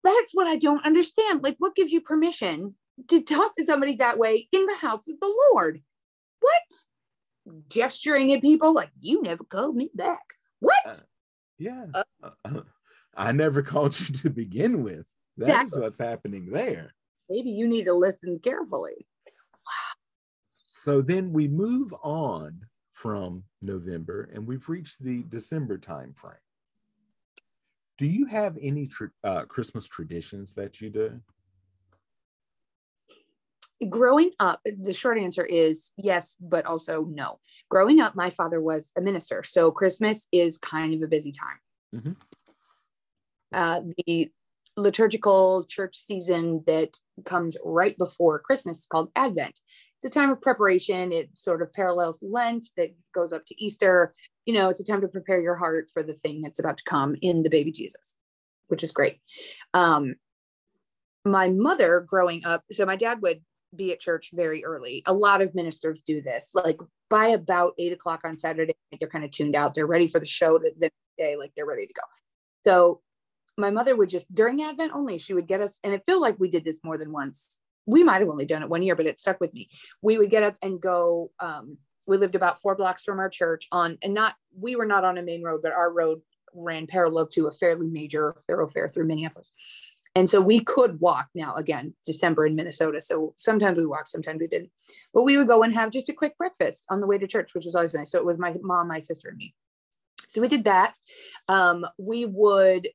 That's 0.04 0.34
what 0.34 0.48
I 0.48 0.56
don't 0.56 0.86
understand. 0.86 1.44
Like, 1.44 1.56
what 1.58 1.76
gives 1.76 1.92
you 1.92 2.02
permission 2.02 2.76
to 3.10 3.22
talk 3.22 3.56
to 3.56 3.66
somebody 3.66 3.96
that 3.98 4.18
way 4.18 4.48
in 4.52 4.66
the 4.66 4.76
house 4.76 5.08
of 5.08 5.20
the 5.20 5.50
Lord? 5.52 5.82
What? 6.40 7.64
Gesturing 7.70 8.34
at 8.34 8.42
people 8.42 8.74
like 8.74 8.92
you 9.00 9.22
never 9.22 9.44
called 9.44 9.76
me 9.76 9.90
back. 9.94 10.22
What? 10.60 10.76
Uh, 10.86 10.94
Yeah. 11.58 11.86
Uh, 11.94 12.62
I 13.18 13.32
never 13.32 13.62
called 13.62 13.98
you 14.00 14.08
to 14.08 14.30
begin 14.30 14.84
with. 14.84 15.06
That 15.38 15.48
is 15.48 15.52
Exactly. 15.54 15.82
what's 15.82 15.98
happening 15.98 16.50
there. 16.52 16.94
Maybe 17.30 17.50
you 17.52 17.68
need 17.68 17.86
to 17.86 17.94
listen 17.94 18.40
carefully. 18.40 19.08
Wow. 19.52 19.94
So 20.64 21.02
then 21.02 21.34
we 21.34 21.48
move 21.48 21.94
on 22.04 22.62
from 22.94 23.44
November 23.62 24.30
and 24.34 24.48
we've 24.48 24.68
reached 24.70 25.04
the 25.04 25.24
December 25.24 25.78
time 25.78 26.14
frame. 26.14 26.36
Do 27.98 28.06
you 28.06 28.26
have 28.26 28.58
any 28.62 28.88
tr- 28.88 29.06
uh, 29.24 29.46
Christmas 29.46 29.88
traditions 29.88 30.54
that 30.54 30.82
you 30.82 30.90
do? 30.90 31.22
growing 33.90 34.32
up 34.40 34.62
the 34.66 34.94
short 34.94 35.18
answer 35.18 35.46
is 35.46 35.92
yes 35.98 36.38
but 36.40 36.66
also 36.66 37.04
no 37.12 37.40
growing 37.70 38.00
up 38.00 38.16
my 38.16 38.30
father 38.30 38.62
was 38.62 38.94
a 38.98 39.02
minister 39.02 39.44
so 39.44 39.70
christmas 39.70 40.30
is 40.32 40.58
kind 40.58 40.94
of 40.94 41.02
a 41.02 41.08
busy 41.08 41.34
time 41.34 41.60
Mhm. 41.94 42.16
uh, 43.52 43.82
the 44.08 44.32
liturgical 44.78 45.64
church 45.70 45.98
season 45.98 46.64
that 46.68 46.90
comes 47.26 47.56
right 47.64 47.98
before 47.98 48.40
christmas 48.40 48.86
called 48.92 49.10
advent 49.16 49.60
it's 49.98 50.06
a 50.06 50.10
time 50.10 50.30
of 50.30 50.42
preparation 50.42 51.12
it 51.12 51.30
sort 51.34 51.62
of 51.62 51.72
parallels 51.72 52.20
lent 52.22 52.68
that 52.76 52.90
goes 53.14 53.32
up 53.32 53.46
to 53.46 53.64
easter 53.64 54.14
you 54.46 54.54
know 54.54 54.70
it's 54.70 54.82
a 54.82 54.86
time 54.86 55.02
to 55.02 55.08
prepare 55.08 55.40
your 55.40 55.56
heart 55.56 55.88
for 55.94 56.04
the 56.04 56.14
thing 56.14 56.42
that's 56.42 56.60
about 56.60 56.78
to 56.78 56.84
come 56.90 57.16
in 57.22 57.44
the 57.44 57.50
baby 57.50 57.72
jesus 57.72 58.16
which 58.68 58.84
is 58.84 58.92
great 58.92 59.20
um, 59.74 60.16
my 61.24 61.50
mother 61.50 62.02
growing 62.02 62.44
up 62.44 62.64
so 62.72 62.86
my 62.86 62.98
dad 62.98 63.22
would 63.22 63.42
be 63.76 63.92
at 63.92 64.00
church 64.00 64.32
very 64.34 64.64
early. 64.64 65.04
A 65.06 65.14
lot 65.14 65.42
of 65.42 65.54
ministers 65.56 66.02
do 66.02 66.22
this. 66.22 66.52
Like 66.54 66.80
by 67.10 67.28
about 67.28 67.74
eight 67.78 67.94
o'clock 67.94 68.22
on 68.24 68.38
Saturday, 68.38 68.76
they're 69.00 69.10
kind 69.10 69.26
of 69.26 69.32
tuned 69.32 69.56
out. 69.56 69.74
They're 69.74 69.86
ready 69.86 70.08
for 70.08 70.20
the 70.20 70.26
show 70.26 70.58
the 70.58 70.90
day, 71.18 71.36
like 71.36 71.52
they're 71.56 71.66
ready 71.66 71.88
to 71.88 71.94
go. 71.94 72.02
So 72.64 73.02
my 73.58 73.72
mother 73.72 73.96
would 73.96 74.10
just 74.10 74.34
during 74.34 74.62
Advent 74.62 74.92
only, 74.94 75.18
she 75.18 75.34
would 75.34 75.48
get 75.48 75.62
us, 75.62 75.80
and 75.84 75.94
it 75.94 76.04
felt 76.06 76.22
like 76.22 76.40
we 76.40 76.50
did 76.50 76.64
this 76.64 76.84
more 76.84 76.98
than 76.98 77.12
once. 77.12 77.60
We 77.86 78.04
might 78.04 78.20
have 78.20 78.30
only 78.30 78.46
done 78.46 78.64
it 78.64 78.70
one 78.70 78.84
year, 78.84 78.96
but 78.96 79.06
it 79.06 79.20
stuck 79.20 79.40
with 79.40 79.54
me. 79.54 79.70
We 80.02 80.18
would 80.18 80.30
get 80.30 80.44
up 80.44 80.56
and 80.62 80.82
go. 80.82 81.32
Um, 81.40 81.78
we 82.08 82.18
lived 82.18 82.36
about 82.36 82.62
four 82.62 82.76
blocks 82.76 83.04
from 83.04 83.20
our 83.20 83.30
church 83.30 83.68
on, 83.72 83.98
and 84.02 84.14
not 84.14 84.36
we 84.60 84.76
were 84.76 84.86
not 84.86 85.04
on 85.04 85.18
a 85.18 85.24
main 85.24 85.44
road, 85.44 85.62
but 85.62 85.72
our 85.72 85.92
road 85.92 86.22
ran 86.54 86.88
parallel 86.88 87.28
to 87.28 87.48
a 87.48 87.52
fairly 87.52 87.88
major 87.88 88.36
thoroughfare 88.48 88.90
through 88.90 89.06
Minneapolis. 89.06 89.52
And 90.16 90.30
so 90.30 90.40
we 90.40 90.64
could 90.64 91.02
walk 91.02 91.28
now 91.36 91.56
again, 91.56 91.94
December 92.06 92.46
in 92.46 92.56
Minnesota. 92.56 93.02
So 93.02 93.34
sometimes 93.36 93.78
we 93.78 93.86
walked, 93.86 94.08
sometimes 94.08 94.40
we 94.40 94.48
didn't. 94.48 94.72
But 95.14 95.24
we 95.24 95.38
would 95.38 95.48
go 95.48 95.62
and 95.62 95.74
have 95.74 95.92
just 95.92 96.08
a 96.08 96.14
quick 96.14 96.38
breakfast 96.38 96.86
on 96.90 97.02
the 97.02 97.08
way 97.08 97.18
to 97.18 97.28
church, 97.28 97.54
which 97.54 97.66
was 97.66 97.76
always 97.76 97.94
nice. 97.94 98.12
So 98.12 98.20
it 98.20 98.26
was 98.26 98.40
my 98.40 98.56
mom, 98.62 98.88
my 98.88 99.00
sister, 99.00 99.28
and 99.28 99.38
me. 99.38 99.54
So 100.30 100.42
we 100.42 100.48
did 100.48 100.64
that. 100.64 100.98
Um, 101.50 101.86
we 101.98 102.26
would 102.26 102.88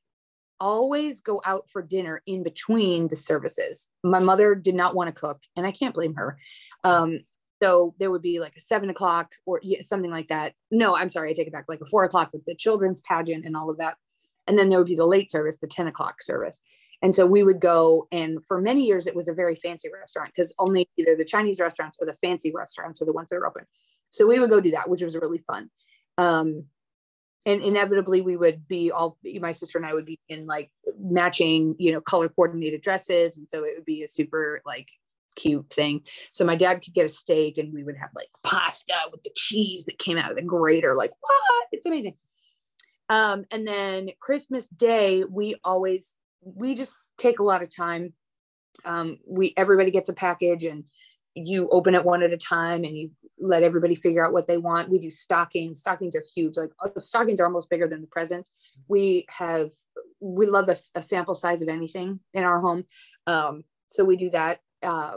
always 0.61 1.19
go 1.19 1.41
out 1.43 1.67
for 1.69 1.81
dinner 1.81 2.21
in 2.25 2.43
between 2.43 3.09
the 3.09 3.15
services. 3.15 3.87
My 4.03 4.19
mother 4.19 4.55
did 4.55 4.75
not 4.75 4.95
want 4.95 5.13
to 5.13 5.19
cook, 5.19 5.41
and 5.57 5.65
I 5.65 5.71
can't 5.71 5.95
blame 5.95 6.15
her. 6.15 6.37
Um, 6.85 7.21
so 7.61 7.93
there 7.99 8.11
would 8.11 8.21
be 8.21 8.39
like 8.39 8.55
a 8.55 8.61
seven 8.61 8.89
o'clock 8.89 9.31
or 9.45 9.59
something 9.81 10.09
like 10.09 10.29
that. 10.29 10.53
No, 10.71 10.95
I'm 10.95 11.09
sorry, 11.09 11.31
I 11.31 11.33
take 11.33 11.47
it 11.47 11.53
back, 11.53 11.65
like 11.67 11.81
a 11.81 11.85
four 11.85 12.05
o'clock 12.05 12.29
with 12.31 12.45
the 12.45 12.55
children's 12.55 13.01
pageant 13.01 13.45
and 13.45 13.57
all 13.57 13.69
of 13.69 13.77
that. 13.77 13.97
And 14.47 14.57
then 14.57 14.69
there 14.69 14.79
would 14.79 14.87
be 14.87 14.95
the 14.95 15.05
late 15.05 15.29
service, 15.29 15.59
the 15.59 15.67
10 15.67 15.87
o'clock 15.87 16.23
service. 16.23 16.61
And 17.03 17.15
so 17.15 17.25
we 17.25 17.43
would 17.43 17.59
go, 17.59 18.07
and 18.11 18.43
for 18.45 18.61
many 18.61 18.83
years, 18.85 19.07
it 19.07 19.15
was 19.15 19.27
a 19.27 19.33
very 19.33 19.55
fancy 19.55 19.89
restaurant 19.91 20.31
because 20.35 20.53
only 20.59 20.87
either 20.97 21.15
the 21.15 21.25
Chinese 21.25 21.59
restaurants 21.59 21.97
or 21.99 22.05
the 22.05 22.15
fancy 22.15 22.51
restaurants 22.53 23.01
are 23.01 23.05
the 23.05 23.13
ones 23.13 23.29
that 23.29 23.37
are 23.37 23.47
open. 23.47 23.65
So 24.11 24.27
we 24.27 24.39
would 24.39 24.49
go 24.49 24.61
do 24.61 24.71
that, 24.71 24.89
which 24.89 25.01
was 25.01 25.15
really 25.15 25.43
fun. 25.47 25.69
Um, 26.17 26.65
and 27.45 27.63
inevitably, 27.63 28.21
we 28.21 28.37
would 28.37 28.67
be 28.67 28.91
all 28.91 29.17
my 29.39 29.51
sister 29.51 29.77
and 29.77 29.85
I 29.85 29.93
would 29.93 30.05
be 30.05 30.19
in 30.29 30.45
like 30.45 30.69
matching, 30.99 31.75
you 31.79 31.91
know, 31.91 32.01
color 32.01 32.29
coordinated 32.29 32.81
dresses. 32.81 33.35
And 33.35 33.49
so 33.49 33.63
it 33.63 33.73
would 33.75 33.85
be 33.85 34.03
a 34.03 34.07
super 34.07 34.59
like 34.65 34.87
cute 35.35 35.71
thing. 35.73 36.01
So 36.33 36.45
my 36.45 36.55
dad 36.55 36.83
could 36.83 36.93
get 36.93 37.05
a 37.05 37.09
steak 37.09 37.57
and 37.57 37.73
we 37.73 37.83
would 37.83 37.97
have 37.97 38.11
like 38.15 38.27
pasta 38.43 38.93
with 39.11 39.23
the 39.23 39.31
cheese 39.35 39.85
that 39.85 39.97
came 39.97 40.17
out 40.17 40.29
of 40.29 40.37
the 40.37 40.43
grater. 40.43 40.95
Like, 40.95 41.11
what? 41.19 41.67
It's 41.71 41.85
amazing. 41.85 42.15
Um, 43.09 43.45
and 43.51 43.67
then 43.67 44.11
Christmas 44.19 44.69
Day, 44.69 45.23
we 45.23 45.55
always 45.63 46.15
we 46.43 46.75
just 46.75 46.93
take 47.17 47.39
a 47.39 47.43
lot 47.43 47.63
of 47.63 47.75
time. 47.75 48.13
Um, 48.85 49.17
we 49.27 49.53
everybody 49.57 49.91
gets 49.91 50.09
a 50.09 50.13
package 50.13 50.63
and 50.63 50.85
you 51.33 51.69
open 51.69 51.95
it 51.95 52.05
one 52.05 52.23
at 52.23 52.33
a 52.33 52.37
time 52.37 52.83
and 52.83 52.95
you 52.95 53.11
let 53.41 53.63
everybody 53.63 53.95
figure 53.95 54.25
out 54.25 54.33
what 54.33 54.47
they 54.47 54.57
want. 54.57 54.89
We 54.89 54.99
do 54.99 55.09
stockings. 55.09 55.79
Stockings 55.79 56.15
are 56.15 56.23
huge. 56.35 56.55
Like 56.55 56.71
uh, 56.79 56.89
the 56.93 57.01
stockings 57.01 57.41
are 57.41 57.45
almost 57.45 57.69
bigger 57.69 57.87
than 57.87 58.01
the 58.01 58.07
presents. 58.07 58.51
We 58.87 59.25
have 59.29 59.71
we 60.19 60.45
love 60.45 60.69
a, 60.69 60.75
a 60.95 61.01
sample 61.01 61.35
size 61.35 61.61
of 61.61 61.67
anything 61.67 62.19
in 62.33 62.43
our 62.43 62.59
home. 62.59 62.85
Um, 63.27 63.63
so 63.87 64.05
we 64.05 64.15
do 64.15 64.29
that. 64.29 64.59
Uh, 64.83 65.13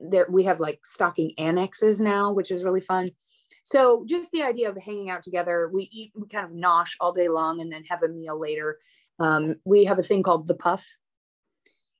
there 0.00 0.26
we 0.28 0.44
have 0.44 0.60
like 0.60 0.80
stocking 0.84 1.32
annexes 1.38 2.00
now, 2.00 2.32
which 2.32 2.50
is 2.50 2.64
really 2.64 2.80
fun. 2.80 3.12
So 3.64 4.04
just 4.06 4.30
the 4.30 4.42
idea 4.42 4.68
of 4.68 4.76
hanging 4.76 5.08
out 5.08 5.22
together, 5.22 5.70
we 5.72 5.88
eat, 5.90 6.12
we 6.14 6.28
kind 6.28 6.44
of 6.44 6.52
nosh 6.52 6.96
all 7.00 7.12
day 7.12 7.28
long 7.28 7.62
and 7.62 7.72
then 7.72 7.82
have 7.84 8.02
a 8.02 8.08
meal 8.08 8.38
later. 8.38 8.78
Um, 9.18 9.56
we 9.64 9.84
have 9.84 9.98
a 9.98 10.02
thing 10.02 10.22
called 10.22 10.46
the 10.46 10.54
puff. 10.54 10.86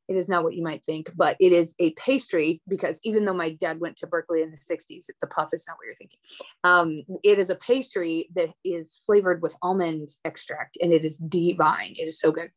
It 0.09 0.17
is 0.17 0.29
not 0.29 0.45
what 0.45 0.55
you 0.55 0.63
might 0.63 0.85
think, 0.85 1.11
but 1.17 1.37
it 1.41 1.53
is 1.53 1.75
a 1.79 1.93
pastry 1.93 2.61
because 2.69 3.01
even 3.05 3.25
though 3.25 3.35
my 3.35 3.55
dad 3.55 3.81
went 3.81 3.97
to 3.99 4.07
Berkeley 4.07 4.43
in 4.43 4.51
the 4.51 4.59
60s, 4.59 5.07
the 5.21 5.27
puff 5.27 5.51
is 5.53 5.65
not 5.67 5.79
what 5.79 5.87
you're 5.87 5.95
thinking. 5.95 6.19
Um, 6.63 7.03
it 7.23 7.39
is 7.39 7.49
a 7.49 7.55
pastry 7.55 8.29
that 8.35 8.51
is 8.65 9.01
flavored 9.07 9.41
with 9.41 9.57
almond 9.63 10.09
extract 10.25 10.77
and 10.83 10.93
it 10.93 11.05
is 11.05 11.17
divine. 11.19 11.95
It 11.97 12.05
is 12.05 12.21
so 12.21 12.33
good. 12.33 12.51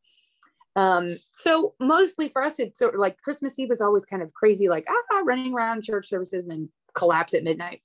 Um, 0.76 1.16
so 1.34 1.74
mostly 1.80 2.28
for 2.28 2.42
us, 2.42 2.60
it's 2.60 2.78
sort 2.78 2.94
of 2.94 3.00
like 3.00 3.20
Christmas 3.20 3.58
Eve 3.58 3.72
is 3.72 3.80
always 3.80 4.04
kind 4.04 4.22
of 4.22 4.32
crazy, 4.32 4.68
like 4.68 4.86
ah, 4.88 5.22
running 5.24 5.52
around 5.52 5.82
church 5.82 6.08
services 6.08 6.44
and 6.44 6.52
then 6.52 6.68
collapse 6.94 7.34
at 7.34 7.42
midnight. 7.42 7.82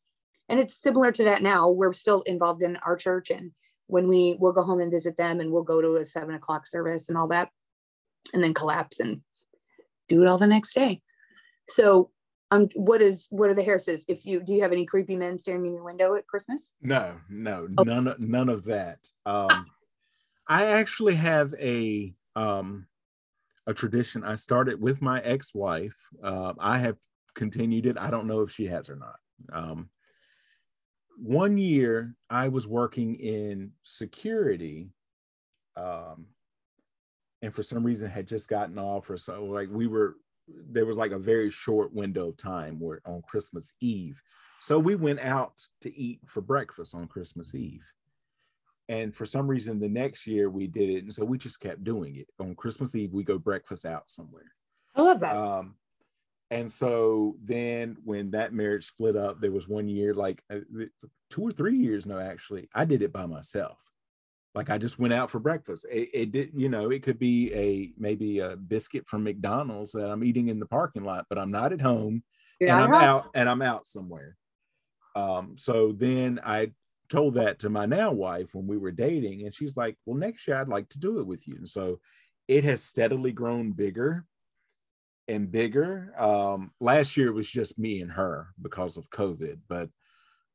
And 0.47 0.59
it's 0.59 0.75
similar 0.75 1.11
to 1.11 1.23
that 1.23 1.41
now. 1.41 1.71
We're 1.71 1.93
still 1.93 2.21
involved 2.21 2.61
in 2.61 2.77
our 2.85 2.95
church, 2.95 3.31
and 3.31 3.51
when 3.87 4.07
we 4.07 4.37
will 4.39 4.51
go 4.51 4.61
home 4.61 4.79
and 4.79 4.91
visit 4.91 5.17
them, 5.17 5.39
and 5.39 5.51
we'll 5.51 5.63
go 5.63 5.81
to 5.81 5.95
a 5.95 6.05
seven 6.05 6.35
o'clock 6.35 6.67
service 6.67 7.09
and 7.09 7.17
all 7.17 7.29
that, 7.29 7.49
and 8.31 8.43
then 8.43 8.53
collapse 8.53 8.99
and 8.99 9.21
do 10.07 10.21
it 10.21 10.27
all 10.27 10.37
the 10.37 10.47
next 10.47 10.73
day. 10.73 11.01
So, 11.69 12.11
um, 12.51 12.69
what 12.75 13.01
is 13.01 13.27
what 13.31 13.49
are 13.49 13.55
the 13.55 13.63
Harrises? 13.63 14.05
If 14.07 14.25
you 14.25 14.41
do, 14.41 14.53
you 14.53 14.61
have 14.61 14.71
any 14.71 14.85
creepy 14.85 15.15
men 15.15 15.37
staring 15.37 15.65
in 15.65 15.73
your 15.73 15.83
window 15.83 16.15
at 16.15 16.27
Christmas? 16.27 16.71
No, 16.81 17.15
no, 17.29 17.67
oh. 17.77 17.83
none, 17.83 18.13
none 18.19 18.49
of 18.49 18.65
that. 18.65 18.99
Um, 19.25 19.65
I 20.47 20.65
actually 20.65 21.15
have 21.15 21.55
a 21.59 22.13
um, 22.35 22.85
a 23.65 23.73
tradition 23.73 24.23
I 24.23 24.35
started 24.35 24.79
with 24.79 25.01
my 25.01 25.19
ex-wife. 25.21 25.95
Uh, 26.21 26.53
I 26.59 26.77
have 26.79 26.97
continued 27.33 27.85
it. 27.85 27.97
I 27.97 28.11
don't 28.11 28.27
know 28.27 28.41
if 28.41 28.51
she 28.51 28.67
has 28.67 28.89
or 28.89 28.97
not. 28.97 29.15
Um, 29.51 29.89
one 31.17 31.57
year 31.57 32.15
I 32.29 32.49
was 32.49 32.67
working 32.67 33.15
in 33.15 33.71
security, 33.83 34.89
um, 35.75 36.27
and 37.43 37.53
for 37.53 37.61
some 37.61 37.83
reason 37.83 38.09
had 38.09 38.27
just 38.27 38.49
gotten 38.49 38.79
off, 38.79 39.07
or 39.11 39.17
so 39.17 39.45
like 39.45 39.69
we 39.71 39.85
were. 39.85 40.15
There 40.47 40.85
was 40.85 40.97
like 40.97 41.11
a 41.11 41.19
very 41.19 41.49
short 41.49 41.93
window 41.93 42.29
of 42.29 42.37
time 42.37 42.77
where 42.77 42.99
on 43.05 43.21
Christmas 43.21 43.75
Eve, 43.79 44.21
so 44.59 44.77
we 44.77 44.95
went 44.95 45.21
out 45.21 45.61
to 45.81 45.97
eat 45.97 46.19
for 46.25 46.41
breakfast 46.41 46.93
on 46.93 47.07
Christmas 47.07 47.55
Eve 47.55 47.85
and 48.89 49.15
for 49.15 49.25
some 49.25 49.47
reason, 49.47 49.79
the 49.79 49.89
next 49.89 50.27
year 50.27 50.49
we 50.49 50.67
did 50.67 50.89
it. 50.89 51.03
And 51.03 51.13
so 51.13 51.23
we 51.23 51.37
just 51.37 51.59
kept 51.59 51.83
doing 51.83 52.17
it. 52.17 52.27
On 52.39 52.55
Christmas 52.55 52.93
Eve, 52.95 53.13
we 53.13 53.23
go 53.23 53.37
breakfast 53.37 53.85
out 53.85 54.09
somewhere. 54.09 54.51
I 54.95 55.01
love 55.01 55.19
that. 55.21 55.35
Um, 55.35 55.75
and 56.51 56.71
so 56.71 57.37
then 57.43 57.97
when 58.03 58.31
that 58.31 58.53
marriage 58.53 58.85
split 58.85 59.15
up, 59.15 59.39
there 59.39 59.51
was 59.51 59.67
one 59.67 59.87
year, 59.87 60.13
like 60.13 60.43
uh, 60.49 60.59
two 61.29 61.41
or 61.41 61.51
three 61.51 61.77
years, 61.77 62.05
no, 62.05 62.19
actually, 62.19 62.69
I 62.75 62.85
did 62.85 63.01
it 63.01 63.13
by 63.13 63.25
myself. 63.25 63.77
Like 64.55 64.69
I 64.69 64.77
just 64.77 64.99
went 64.99 65.13
out 65.13 65.31
for 65.31 65.39
breakfast. 65.39 65.85
It, 65.91 66.09
it 66.13 66.31
did, 66.31 66.51
you 66.55 66.69
know, 66.69 66.91
it 66.91 67.01
could 67.03 67.17
be 67.17 67.53
a 67.53 67.91
maybe 67.97 68.39
a 68.39 68.55
biscuit 68.55 69.07
from 69.07 69.23
McDonald's 69.23 69.91
that 69.93 70.09
I'm 70.09 70.23
eating 70.23 70.49
in 70.49 70.59
the 70.59 70.65
parking 70.67 71.03
lot, 71.03 71.25
but 71.29 71.39
I'm 71.39 71.51
not 71.51 71.73
at 71.73 71.81
home 71.81 72.23
You're 72.59 72.69
and 72.69 72.81
I'm 72.81 72.91
home. 72.91 73.03
out 73.03 73.29
and 73.33 73.49
I'm 73.49 73.61
out 73.61 73.87
somewhere. 73.87 74.37
Um, 75.15 75.57
so 75.57 75.91
then 75.91 76.39
I 76.43 76.71
told 77.09 77.35
that 77.35 77.59
to 77.59 77.69
my 77.69 77.85
now 77.85 78.11
wife 78.11 78.53
when 78.53 78.67
we 78.67 78.77
were 78.77 78.91
dating, 78.91 79.43
and 79.45 79.53
she's 79.53 79.75
like, 79.75 79.97
"Well, 80.05 80.17
next 80.17 80.47
year 80.47 80.57
I'd 80.57 80.67
like 80.67 80.89
to 80.89 80.99
do 80.99 81.19
it 81.19 81.27
with 81.27 81.47
you." 81.47 81.55
And 81.55 81.69
so 81.69 81.99
it 82.47 82.63
has 82.63 82.83
steadily 82.83 83.31
grown 83.31 83.71
bigger 83.71 84.25
and 85.27 85.51
bigger. 85.51 86.13
Um, 86.17 86.71
last 86.79 87.15
year 87.17 87.27
it 87.27 87.35
was 87.35 87.49
just 87.49 87.79
me 87.79 88.01
and 88.01 88.11
her 88.11 88.49
because 88.61 88.97
of 88.97 89.09
COVID, 89.09 89.59
but 89.67 89.89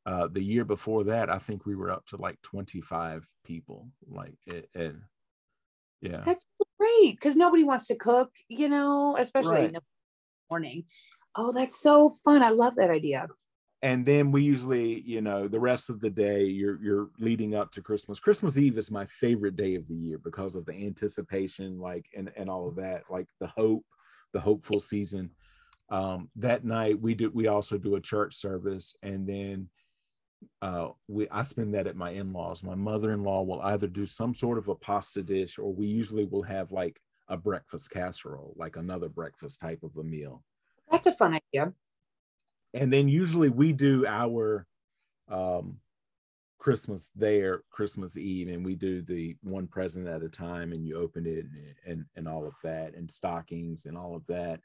uh, 0.06 0.28
the 0.28 0.42
year 0.42 0.64
before 0.64 1.04
that, 1.04 1.30
I 1.30 1.38
think 1.38 1.66
we 1.66 1.76
were 1.76 1.90
up 1.90 2.06
to 2.06 2.16
like 2.16 2.40
25 2.42 3.26
people. 3.44 3.88
Like, 4.06 4.38
it, 4.46 4.68
it 4.74 4.94
yeah, 6.00 6.22
that's 6.24 6.46
great 6.78 7.16
because 7.16 7.36
nobody 7.36 7.64
wants 7.64 7.86
to 7.88 7.96
cook, 7.96 8.30
you 8.48 8.68
know, 8.68 9.16
especially 9.18 9.56
right. 9.56 9.64
in 9.68 9.72
the 9.74 9.82
morning. 10.50 10.84
Oh, 11.34 11.52
that's 11.52 11.80
so 11.80 12.16
fun! 12.24 12.42
I 12.42 12.50
love 12.50 12.76
that 12.76 12.90
idea 12.90 13.28
and 13.82 14.04
then 14.04 14.32
we 14.32 14.42
usually 14.42 15.00
you 15.02 15.20
know 15.20 15.46
the 15.46 15.60
rest 15.60 15.90
of 15.90 16.00
the 16.00 16.10
day 16.10 16.44
you're 16.44 16.82
you're 16.82 17.08
leading 17.18 17.54
up 17.54 17.70
to 17.70 17.82
christmas 17.82 18.18
christmas 18.18 18.58
eve 18.58 18.78
is 18.78 18.90
my 18.90 19.06
favorite 19.06 19.56
day 19.56 19.74
of 19.74 19.86
the 19.88 19.94
year 19.94 20.18
because 20.18 20.54
of 20.54 20.64
the 20.66 20.72
anticipation 20.72 21.78
like 21.78 22.06
and 22.16 22.30
and 22.36 22.50
all 22.50 22.66
of 22.66 22.76
that 22.76 23.02
like 23.10 23.26
the 23.40 23.46
hope 23.46 23.84
the 24.32 24.40
hopeful 24.40 24.80
season 24.80 25.30
um 25.90 26.28
that 26.36 26.64
night 26.64 27.00
we 27.00 27.14
do 27.14 27.30
we 27.32 27.46
also 27.46 27.78
do 27.78 27.94
a 27.94 28.00
church 28.00 28.34
service 28.34 28.96
and 29.02 29.26
then 29.26 29.68
uh 30.62 30.88
we 31.08 31.28
i 31.30 31.42
spend 31.42 31.74
that 31.74 31.86
at 31.86 31.96
my 31.96 32.10
in-laws. 32.10 32.62
My 32.62 32.74
mother-in-law 32.74 33.42
will 33.42 33.60
either 33.62 33.86
do 33.86 34.06
some 34.06 34.34
sort 34.34 34.58
of 34.58 34.68
a 34.68 34.74
pasta 34.74 35.22
dish 35.22 35.58
or 35.58 35.72
we 35.72 35.86
usually 35.86 36.24
will 36.24 36.42
have 36.42 36.72
like 36.72 37.00
a 37.28 37.36
breakfast 37.36 37.90
casserole 37.90 38.54
like 38.56 38.76
another 38.76 39.08
breakfast 39.08 39.60
type 39.60 39.82
of 39.82 39.96
a 39.96 40.02
meal. 40.04 40.42
That's 40.90 41.06
a 41.06 41.14
fun 41.14 41.34
idea. 41.34 41.72
And 42.74 42.92
then 42.92 43.08
usually 43.08 43.48
we 43.48 43.72
do 43.72 44.06
our 44.06 44.66
um, 45.28 45.78
Christmas 46.58 47.10
there, 47.14 47.62
Christmas 47.70 48.16
Eve, 48.16 48.48
and 48.48 48.64
we 48.64 48.74
do 48.74 49.00
the 49.02 49.36
one 49.42 49.66
present 49.66 50.08
at 50.08 50.22
a 50.22 50.28
time, 50.28 50.72
and 50.72 50.86
you 50.86 50.96
open 50.96 51.24
it 51.26 51.44
and, 51.44 51.74
and 51.86 52.04
and 52.16 52.28
all 52.28 52.46
of 52.46 52.54
that, 52.62 52.94
and 52.94 53.10
stockings 53.10 53.86
and 53.86 53.96
all 53.96 54.14
of 54.16 54.26
that. 54.26 54.60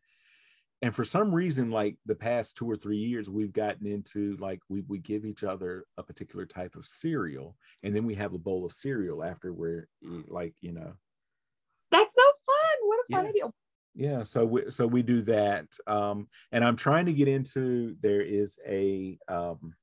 And 0.84 0.94
for 0.94 1.06
some 1.06 1.34
reason, 1.34 1.72
like 1.72 1.96
the 2.06 2.14
past 2.14 2.58
two 2.58 2.70
or 2.70 2.76
three 2.76 2.98
years, 2.98 3.30
we've 3.30 3.54
gotten 3.54 3.88
into 3.88 4.36
like 4.36 4.60
we 4.68 4.82
we 4.90 5.00
give 5.00 5.26
each 5.26 5.46
other 5.46 5.86
a 5.98 6.04
particular 6.04 6.46
type 6.46 6.76
of 6.76 6.86
cereal, 6.86 7.56
and 7.84 7.96
then 7.96 8.06
we 8.06 8.16
have 8.16 8.34
a 8.34 8.38
bowl 8.38 8.66
of 8.66 8.74
cereal 8.74 9.24
after 9.24 9.54
we're 9.54 9.88
like 10.28 10.54
you 10.60 10.74
know. 10.74 10.94
That's 11.90 12.14
so 12.14 12.22
fun! 12.22 12.88
What 12.90 13.00
a 13.00 13.16
fun 13.16 13.24
yeah. 13.24 13.30
idea! 13.30 13.54
yeah 13.96 14.24
so 14.24 14.44
we 14.44 14.72
so 14.72 14.88
we 14.88 15.04
do 15.04 15.22
that 15.22 15.68
um 15.86 16.28
and 16.52 16.64
i'm 16.66 16.76
trying 16.76 17.06
to 17.06 17.14
get 17.14 17.28
into 17.28 17.96
there 18.02 18.22
is 18.22 18.58
a 18.68 19.18
um 19.28 19.76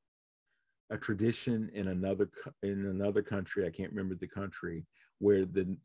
a 0.91 0.97
tradition 0.97 1.71
in 1.75 1.87
another 1.87 2.29
in 2.63 2.87
another 2.87 3.23
country 3.23 3.65
i 3.65 3.71
can't 3.71 3.93
remember 3.93 4.17
the 4.17 4.27
country 4.27 4.85
where 5.21 5.45
the 5.45 5.77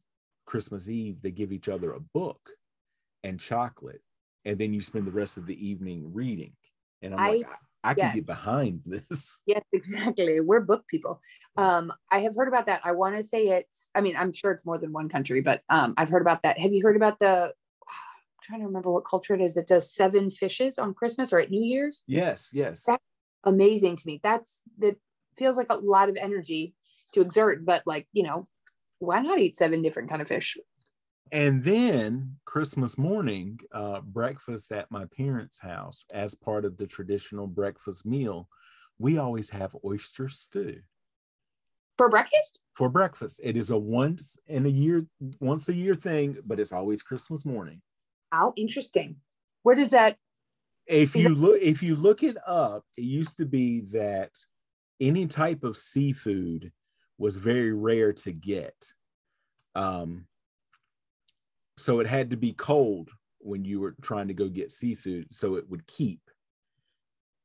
christmas 0.48 0.90
eve 0.90 1.22
they 1.22 1.30
give 1.30 1.52
each 1.52 1.70
other 1.70 1.94
a 1.94 2.00
book 2.00 2.50
and 3.24 3.40
chocolate 3.40 4.02
and 4.46 4.58
then 4.58 4.74
you 4.74 4.82
spend 4.82 5.06
the 5.06 5.12
rest 5.12 5.38
of 5.38 5.46
the 5.46 5.68
evening 5.68 6.12
reading 6.14 6.54
and 7.02 7.14
i'm 7.14 7.20
I, 7.20 7.30
like 7.30 7.50
I, 7.84 7.90
I 7.90 7.94
yes. 7.98 8.12
can 8.12 8.20
get 8.20 8.28
behind 8.28 8.82
this 8.86 9.40
yes 9.46 9.64
exactly 9.74 10.40
we're 10.42 10.62
book 10.62 10.88
people 10.88 11.22
um 11.58 11.92
i 12.12 12.20
have 12.20 12.36
heard 12.36 12.48
about 12.48 12.68
that 12.68 12.82
i 12.84 12.92
want 12.92 13.16
to 13.16 13.24
say 13.24 13.50
it's 13.50 13.90
i 13.96 14.02
mean 14.02 14.16
i'm 14.16 14.32
sure 14.32 14.52
it's 14.52 14.66
more 14.66 14.78
than 14.78 14.92
one 14.92 15.10
country 15.10 15.42
but 15.42 15.62
um 15.70 15.94
i've 15.98 16.10
heard 16.10 16.22
about 16.22 16.44
that 16.44 16.60
have 16.60 16.72
you 16.72 16.82
heard 16.84 16.96
about 16.96 17.20
the 17.20 17.54
trying 18.42 18.62
to 18.62 18.68
remember 18.68 18.92
what 18.92 19.06
culture 19.06 19.34
it 19.34 19.42
is 19.42 19.54
that 19.56 19.68
does 19.68 19.94
seven 19.94 20.30
fishes 20.30 20.78
on 20.78 20.94
Christmas 20.94 21.34
or 21.34 21.40
at 21.40 21.50
New 21.50 21.64
Year's. 21.64 22.04
Yes, 22.06 22.52
yes. 22.54 22.84
That's 22.86 23.04
amazing 23.44 23.96
to 23.96 24.04
me. 24.06 24.20
That's 24.22 24.62
that 24.80 24.98
feels 25.38 25.58
like 25.58 25.68
a 25.70 25.76
lot 25.76 26.10
of 26.10 26.18
energy 26.18 26.76
to 27.14 27.22
exert, 27.22 27.66
but 27.66 27.84
like, 27.86 28.08
you 28.14 28.24
know, 28.24 28.48
why 29.00 29.22
not 29.22 29.40
eat 29.40 29.56
seven 29.56 29.82
different 29.82 30.10
kind 30.10 30.22
of 30.22 30.28
fish? 30.28 30.58
And 31.32 31.64
then 31.64 32.38
Christmas 32.46 32.98
morning, 32.98 33.60
uh, 33.72 34.02
breakfast 34.02 34.72
at 34.72 34.92
my 34.92 35.06
parents' 35.06 35.60
house 35.60 36.06
as 36.14 36.36
part 36.36 36.66
of 36.66 36.78
the 36.78 36.88
traditional 36.88 37.48
breakfast 37.48 38.06
meal, 38.06 38.48
we 39.00 39.18
always 39.18 39.50
have 39.50 39.76
oyster 39.84 40.30
stew. 40.30 40.82
For 41.98 42.10
breakfast? 42.10 42.62
For 42.76 42.90
breakfast. 42.90 43.40
It 43.44 43.58
is 43.58 43.70
a 43.70 43.78
once 43.78 44.38
in 44.48 44.66
a 44.66 44.70
year, 44.70 45.06
once 45.40 45.70
a 45.70 45.74
year 45.74 45.96
thing, 45.96 46.38
but 46.46 46.60
it's 46.60 46.74
always 46.74 47.02
Christmas 47.02 47.46
morning. 47.46 47.82
How 48.32 48.54
interesting. 48.56 49.18
Where 49.64 49.76
does 49.76 49.92
that? 49.92 50.18
If 50.86 51.16
you 51.16 51.30
look, 51.30 51.60
if 51.62 51.82
you 51.82 51.96
look 51.96 52.22
it 52.22 52.38
up, 52.46 52.86
it 52.96 53.02
used 53.02 53.38
to 53.38 53.46
be 53.46 53.82
that 53.92 54.32
any 55.00 55.26
type 55.26 55.64
of 55.64 55.78
seafood 55.78 56.72
was 57.18 57.38
very 57.38 57.74
rare 57.74 58.14
to 58.14 58.32
get. 58.32 58.94
Um, 59.74 60.28
so 61.78 62.00
it 62.00 62.08
had 62.08 62.30
to 62.30 62.38
be 62.38 62.54
cold 62.54 63.10
when 63.40 63.64
you 63.66 63.80
were 63.80 63.96
trying 64.02 64.28
to 64.28 64.34
go 64.34 64.50
get 64.50 64.72
seafood 64.72 65.28
so 65.32 65.56
it 65.56 65.70
would 65.70 65.86
keep. 65.88 66.22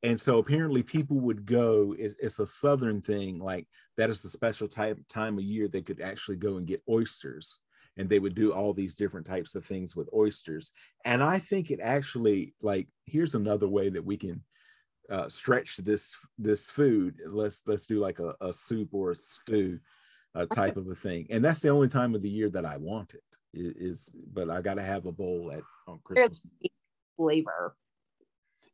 And 0.03 0.19
so 0.19 0.39
apparently 0.39 0.81
people 0.81 1.19
would 1.19 1.45
go 1.45 1.95
it's, 1.97 2.15
it's, 2.19 2.39
a 2.39 2.47
southern 2.47 3.01
thing 3.01 3.37
like 3.37 3.67
that 3.97 4.09
is 4.09 4.21
the 4.21 4.29
special 4.29 4.67
type 4.67 4.97
time 5.07 5.37
of 5.37 5.43
year 5.43 5.67
they 5.67 5.83
could 5.83 6.01
actually 6.01 6.37
go 6.37 6.57
and 6.57 6.65
get 6.65 6.81
oysters. 6.89 7.59
And 7.97 8.09
they 8.09 8.19
would 8.19 8.33
do 8.33 8.51
all 8.51 8.73
these 8.73 8.95
different 8.95 9.27
types 9.27 9.53
of 9.53 9.63
things 9.63 9.95
with 9.95 10.09
oysters. 10.13 10.71
And 11.05 11.21
i 11.21 11.37
think 11.37 11.69
it 11.69 11.79
actually 11.83 12.55
like 12.61 12.87
here's 13.05 13.35
another 13.35 13.67
way 13.67 13.89
that 13.89 14.03
we 14.03 14.17
can 14.17 14.43
uh, 15.09 15.27
stretch 15.29 15.77
this 15.77 16.15
this 16.39 16.69
food. 16.69 17.19
Let's 17.27 17.63
let's 17.67 17.85
do 17.85 17.99
like 17.99 18.19
a, 18.19 18.33
a 18.41 18.53
soup 18.53 18.89
or 18.93 19.11
a 19.11 19.15
stew 19.15 19.79
uh, 20.33 20.45
type 20.45 20.77
of 20.77 20.87
a 20.87 20.95
thing. 20.95 21.27
And 21.29 21.43
that's 21.45 21.59
the 21.59 21.69
only 21.69 21.89
time 21.89 22.15
of 22.15 22.21
the 22.21 22.29
year 22.29 22.49
that 22.49 22.65
i 22.65 22.77
want 22.77 23.13
it 23.13 23.30
is 23.53 24.09
but 24.33 24.49
i 24.49 24.61
got 24.61 24.75
to 24.75 24.81
have 24.81 25.05
a 25.05 25.11
bowl 25.11 25.51
at 25.53 25.61
on 25.87 25.99
christmas 26.03 26.41
flavor 27.17 27.75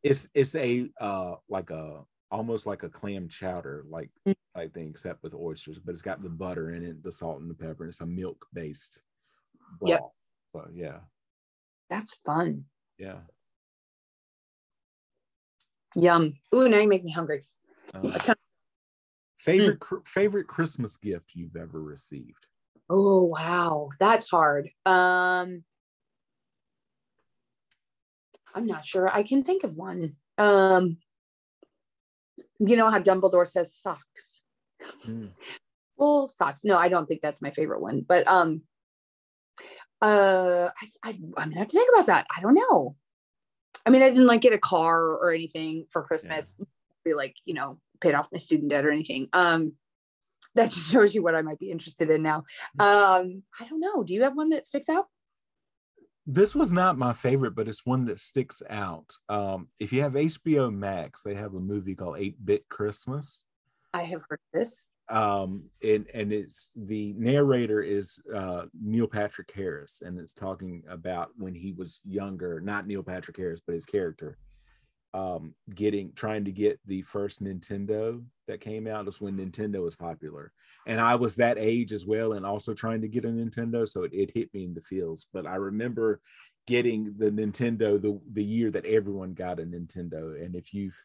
it's 0.03 0.29
it's 0.33 0.55
a 0.55 0.89
uh 0.99 1.35
like 1.49 1.69
a 1.69 2.03
almost 2.29 2.65
like 2.65 2.83
a 2.83 2.89
clam 2.89 3.27
chowder 3.27 3.85
like 3.89 4.09
mm. 4.27 4.35
type 4.55 4.73
thing 4.73 4.89
except 4.89 5.23
with 5.23 5.33
oysters 5.33 5.79
but 5.79 5.93
it's 5.93 6.01
got 6.01 6.21
the 6.21 6.29
butter 6.29 6.71
in 6.71 6.83
it 6.83 7.01
the 7.03 7.11
salt 7.11 7.39
and 7.39 7.49
the 7.49 7.55
pepper 7.55 7.83
and 7.83 7.89
it's 7.89 8.01
a 8.01 8.05
milk 8.05 8.45
based 8.53 9.01
yeah. 9.81 9.99
So 10.53 10.67
yeah. 10.73 10.99
That's 11.89 12.15
fun. 12.25 12.65
Yeah. 12.97 13.19
Yum. 15.95 16.35
Ooh, 16.53 16.67
now 16.67 16.79
you 16.79 16.87
make 16.87 17.03
me 17.03 17.11
hungry. 17.11 17.43
A 17.93 18.19
ton- 18.19 18.35
favorite 19.37 19.79
cr- 19.79 20.03
favorite 20.05 20.47
Christmas 20.47 20.97
gift 20.97 21.31
you've 21.33 21.55
ever 21.55 21.81
received? 21.81 22.47
Oh 22.89 23.23
wow, 23.23 23.89
that's 23.99 24.29
hard. 24.29 24.69
Um 24.85 25.63
I'm 28.55 28.65
not 28.65 28.85
sure. 28.85 29.07
I 29.07 29.23
can 29.23 29.43
think 29.43 29.63
of 29.63 29.75
one. 29.75 30.15
Um 30.37 30.97
you 32.59 32.75
know 32.75 32.89
how 32.89 32.99
Dumbledore 32.99 33.47
says 33.47 33.73
socks. 33.73 34.41
Mm. 35.05 35.31
Well, 35.97 36.27
socks. 36.27 36.61
No, 36.63 36.77
I 36.77 36.89
don't 36.89 37.07
think 37.07 37.21
that's 37.21 37.41
my 37.41 37.51
favorite 37.51 37.81
one. 37.81 38.05
But 38.07 38.27
um 38.27 38.61
uh 40.01 40.69
I, 40.81 41.09
I 41.09 41.09
I'm 41.09 41.49
gonna 41.49 41.59
have 41.59 41.67
to 41.67 41.77
think 41.77 41.89
about 41.93 42.07
that. 42.07 42.27
I 42.35 42.41
don't 42.41 42.55
know. 42.55 42.95
I 43.85 43.89
mean, 43.89 44.01
I 44.01 44.09
didn't 44.09 44.27
like 44.27 44.41
get 44.41 44.53
a 44.53 44.59
car 44.59 45.01
or 45.01 45.31
anything 45.31 45.85
for 45.89 46.03
Christmas. 46.03 46.57
Be 47.03 47.13
like, 47.13 47.35
you 47.45 47.53
know, 47.53 47.79
paid 48.01 48.15
off 48.15 48.29
my 48.31 48.37
student 48.37 48.69
debt 48.69 48.85
or 48.85 48.91
anything. 48.91 49.27
Um 49.33 49.73
that 50.57 50.71
just 50.71 50.89
shows 50.91 51.15
you 51.15 51.23
what 51.23 51.35
I 51.35 51.41
might 51.41 51.59
be 51.59 51.71
interested 51.71 52.09
in 52.09 52.21
now. 52.21 52.43
Um, 52.79 53.43
I 53.59 53.65
don't 53.69 53.79
know. 53.79 54.03
Do 54.03 54.13
you 54.13 54.23
have 54.23 54.35
one 54.35 54.49
that 54.49 54.65
sticks 54.65 54.89
out? 54.89 55.05
This 56.25 56.53
was 56.53 56.71
not 56.73 56.97
my 56.97 57.13
favorite, 57.13 57.55
but 57.55 57.69
it's 57.69 57.85
one 57.85 58.03
that 58.05 58.19
sticks 58.19 58.61
out. 58.69 59.13
Um, 59.29 59.69
if 59.79 59.93
you 59.93 60.01
have 60.01 60.13
HBO 60.13 60.73
Max, 60.73 61.21
they 61.23 61.35
have 61.35 61.53
a 61.53 61.59
movie 61.59 61.95
called 61.95 62.17
Eight 62.19 62.35
Bit 62.45 62.67
Christmas. 62.69 63.45
I 63.93 64.03
have 64.03 64.21
heard 64.29 64.41
this. 64.53 64.83
um 65.09 65.63
and 65.81 66.05
and 66.13 66.33
it's 66.33 66.71
the 66.75 67.13
narrator 67.17 67.81
is 67.81 68.21
uh 68.35 68.63
neil 68.83 69.07
patrick 69.07 69.49
harris 69.55 70.01
and 70.05 70.19
it's 70.19 70.33
talking 70.33 70.83
about 70.89 71.29
when 71.37 71.55
he 71.55 71.71
was 71.71 72.01
younger 72.05 72.59
not 72.59 72.85
neil 72.85 73.01
patrick 73.01 73.37
harris 73.37 73.61
but 73.65 73.71
his 73.71 73.85
character 73.85 74.37
um 75.17 75.53
getting 75.73 76.11
trying 76.13 76.45
to 76.45 76.51
get 76.51 76.79
the 76.85 77.01
first 77.03 77.43
nintendo 77.43 78.23
that 78.47 78.61
came 78.61 78.87
out 78.87 79.05
was 79.05 79.21
when 79.21 79.37
nintendo 79.37 79.83
was 79.83 79.95
popular 79.95 80.51
and 80.85 80.99
i 80.99 81.15
was 81.15 81.35
that 81.35 81.57
age 81.57 81.93
as 81.93 82.05
well 82.05 82.33
and 82.33 82.45
also 82.45 82.73
trying 82.73 83.01
to 83.01 83.07
get 83.07 83.25
a 83.25 83.27
nintendo 83.27 83.87
so 83.87 84.03
it, 84.03 84.13
it 84.13 84.31
hit 84.33 84.53
me 84.53 84.65
in 84.65 84.73
the 84.73 84.81
feels 84.81 85.27
but 85.33 85.47
i 85.47 85.55
remember 85.55 86.21
getting 86.67 87.13
the 87.17 87.31
nintendo 87.31 88.01
the 88.01 88.19
the 88.33 88.43
year 88.43 88.69
that 88.69 88.85
everyone 88.85 89.33
got 89.33 89.59
a 89.59 89.63
nintendo 89.63 90.43
and 90.43 90.55
if 90.55 90.73
you've 90.73 91.03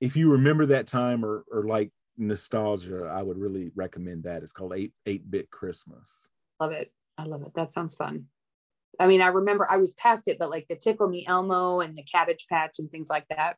if 0.00 0.16
you 0.16 0.30
remember 0.30 0.66
that 0.66 0.86
time 0.86 1.24
or 1.24 1.44
or 1.50 1.64
like 1.64 1.90
nostalgia, 2.18 3.10
I 3.10 3.22
would 3.22 3.38
really 3.38 3.70
recommend 3.74 4.24
that. 4.24 4.42
It's 4.42 4.52
called 4.52 4.74
Eight 4.74 4.92
Eight 5.06 5.30
Bit 5.30 5.50
Christmas. 5.50 6.28
Love 6.60 6.72
it. 6.72 6.92
I 7.16 7.24
love 7.24 7.42
it. 7.42 7.54
That 7.54 7.72
sounds 7.72 7.94
fun. 7.94 8.26
I 9.00 9.06
mean, 9.06 9.20
I 9.20 9.28
remember 9.28 9.66
I 9.70 9.76
was 9.76 9.94
past 9.94 10.28
it, 10.28 10.38
but 10.38 10.50
like 10.50 10.66
the 10.68 10.76
Tickle 10.76 11.08
Me 11.08 11.24
Elmo 11.26 11.80
and 11.80 11.96
the 11.96 12.02
Cabbage 12.02 12.46
Patch 12.48 12.78
and 12.78 12.90
things 12.90 13.08
like 13.08 13.26
that. 13.28 13.56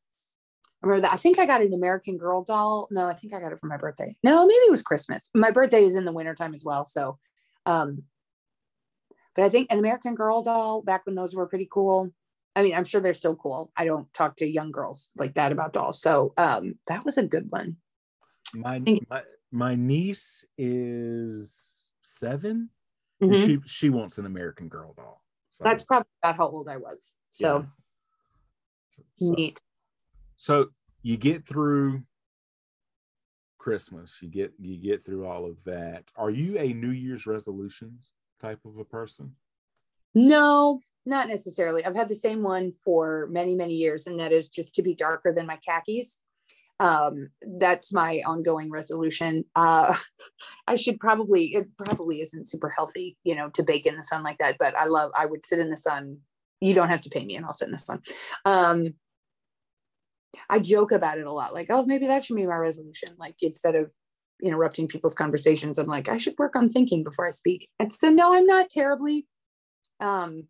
I 0.83 0.87
remember 0.87 1.03
that. 1.03 1.13
I 1.13 1.17
think 1.17 1.39
I 1.39 1.47
got 1.47 1.63
an 1.63 1.75
American 1.75 2.17
Girl 2.17 2.43
doll. 2.43 2.89
No, 2.91 3.07
I 3.07 3.15
think 3.15 3.35
I 3.35 3.41
got 3.41 3.53
it 3.53 3.61
for 3.61 3.67
my 3.67 3.77
birthday. 3.77 4.17
No, 4.23 4.47
maybe 4.47 4.57
it 4.57 4.71
was 4.71 4.83
Christmas. 4.83 5.31
My 5.35 5.51
birthday 5.51 5.85
is 5.85 5.95
in 5.95 6.05
the 6.05 6.13
wintertime 6.13 6.55
as 6.55 6.65
well. 6.65 6.87
So, 6.87 7.19
um, 7.67 8.05
but 9.37 9.45
I 9.45 9.51
think 9.51 9.71
an 9.71 9.79
American 9.79 10.15
Girl 10.15 10.43
doll 10.43 10.83
back 10.83 11.05
when 11.05 11.15
those 11.15 11.35
were 11.35 11.47
pretty 11.47 11.69
cool. 11.71 12.11
I 12.57 12.63
mean, 12.63 12.75
I'm 12.75 12.85
sure 12.85 13.01
they're 13.01 13.15
still 13.15 13.37
cool. 13.37 13.71
I 13.77 13.85
don't 13.85 14.13
talk 14.15 14.37
to 14.37 14.47
young 14.47 14.73
girls 14.73 15.11
like 15.17 15.35
that 15.35 15.53
about 15.53 15.73
dolls. 15.73 16.01
So, 16.01 16.33
um, 16.37 16.75
that 16.89 17.05
was 17.05 17.19
a 17.19 17.27
good 17.27 17.51
one. 17.51 17.77
My 18.55 18.83
my, 19.09 19.23
my 19.53 19.75
niece 19.75 20.45
is 20.59 21.89
7 22.03 22.71
Mhm. 23.21 23.47
she 23.47 23.61
she 23.67 23.91
wants 23.91 24.19
an 24.19 24.27
American 24.27 24.69
Girl 24.69 24.95
doll. 24.95 25.23
So, 25.51 25.65
That's 25.65 25.83
probably 25.83 26.09
about 26.23 26.37
how 26.37 26.49
old 26.49 26.69
I 26.69 26.77
was. 26.77 27.15
So 27.31 27.59
yeah. 27.59 27.65
so, 29.19 29.33
neat. 29.35 29.63
so 30.37 30.69
you 31.03 31.17
get 31.17 31.47
through 31.47 32.03
Christmas, 33.59 34.17
you 34.23 34.29
get 34.29 34.53
you 34.59 34.77
get 34.79 35.05
through 35.05 35.27
all 35.27 35.45
of 35.45 35.63
that. 35.65 36.11
Are 36.17 36.31
you 36.31 36.59
a 36.59 36.73
New 36.73 36.91
Year's 36.91 37.27
resolutions 37.27 38.15
type 38.41 38.61
of 38.65 38.79
a 38.79 38.85
person? 38.85 39.37
No, 40.15 40.81
not 41.05 41.29
necessarily. 41.29 41.85
I've 41.85 41.95
had 41.95 42.09
the 42.09 42.15
same 42.15 42.43
one 42.43 42.73
for 42.85 43.29
many, 43.31 43.55
many 43.55 43.75
years, 43.75 44.07
and 44.07 44.19
that 44.19 44.33
is 44.33 44.49
just 44.49 44.75
to 44.77 44.83
be 44.83 44.95
darker 44.95 45.33
than 45.33 45.47
my 45.47 45.57
khakis. 45.57 46.21
Um, 46.81 47.29
that's 47.59 47.93
my 47.93 48.23
ongoing 48.27 48.71
resolution. 48.71 49.45
Uh, 49.55 49.97
I 50.67 50.77
should 50.77 50.99
probably, 50.99 51.55
it 51.55 51.69
probably 51.77 52.21
isn't 52.23 52.49
super 52.49 52.71
healthy, 52.71 53.17
you 53.23 53.35
know, 53.37 53.51
to 53.51 53.63
bake 53.63 53.87
in 53.87 53.97
the 53.97 54.03
sun 54.03 54.23
like 54.23 54.39
that, 54.39 54.57
but 54.59 54.75
I 54.75 54.87
love, 54.87 55.13
I 55.17 55.27
would 55.27 55.45
sit 55.45 55.59
in 55.59 55.71
the 55.71 55.77
sun. 55.77 56.19
You 56.61 56.75
don't 56.75 56.89
have 56.89 57.03
to 57.03 57.11
pay 57.11 57.25
me 57.25 57.37
and 57.37 57.45
I'll 57.45 57.53
sit 57.53 57.67
in 57.67 57.73
the 57.73 57.79
sun. 57.79 58.03
Um, 58.45 58.95
I 60.49 60.59
joke 60.59 60.93
about 60.93 61.19
it 61.19 61.27
a 61.27 61.33
lot, 61.33 61.55
like, 61.55 61.67
oh, 61.71 61.85
maybe 61.85 62.07
that 62.07 62.25
should 62.25 62.37
be 62.37 62.47
my 62.47 62.57
resolution. 62.57 63.11
Like 63.19 63.37
instead 63.43 63.75
of 63.75 63.91
interrupting 64.43 64.89
people's 64.89 65.15
conversations, 65.15 65.79
I'm 65.79 65.87
like, 65.87 66.09
I 66.09 66.17
should 66.17 66.35
work 66.39 66.57
on 66.57 66.71
thinking 66.71 67.05
before 67.05 67.29
I 67.29 67.33
speak. 67.33 67.69
And 67.79 67.93
so, 67.93 68.09
no, 68.11 68.33
I'm 68.33 68.47
not 68.47 68.71
terribly 68.71 69.27
um 70.01 70.45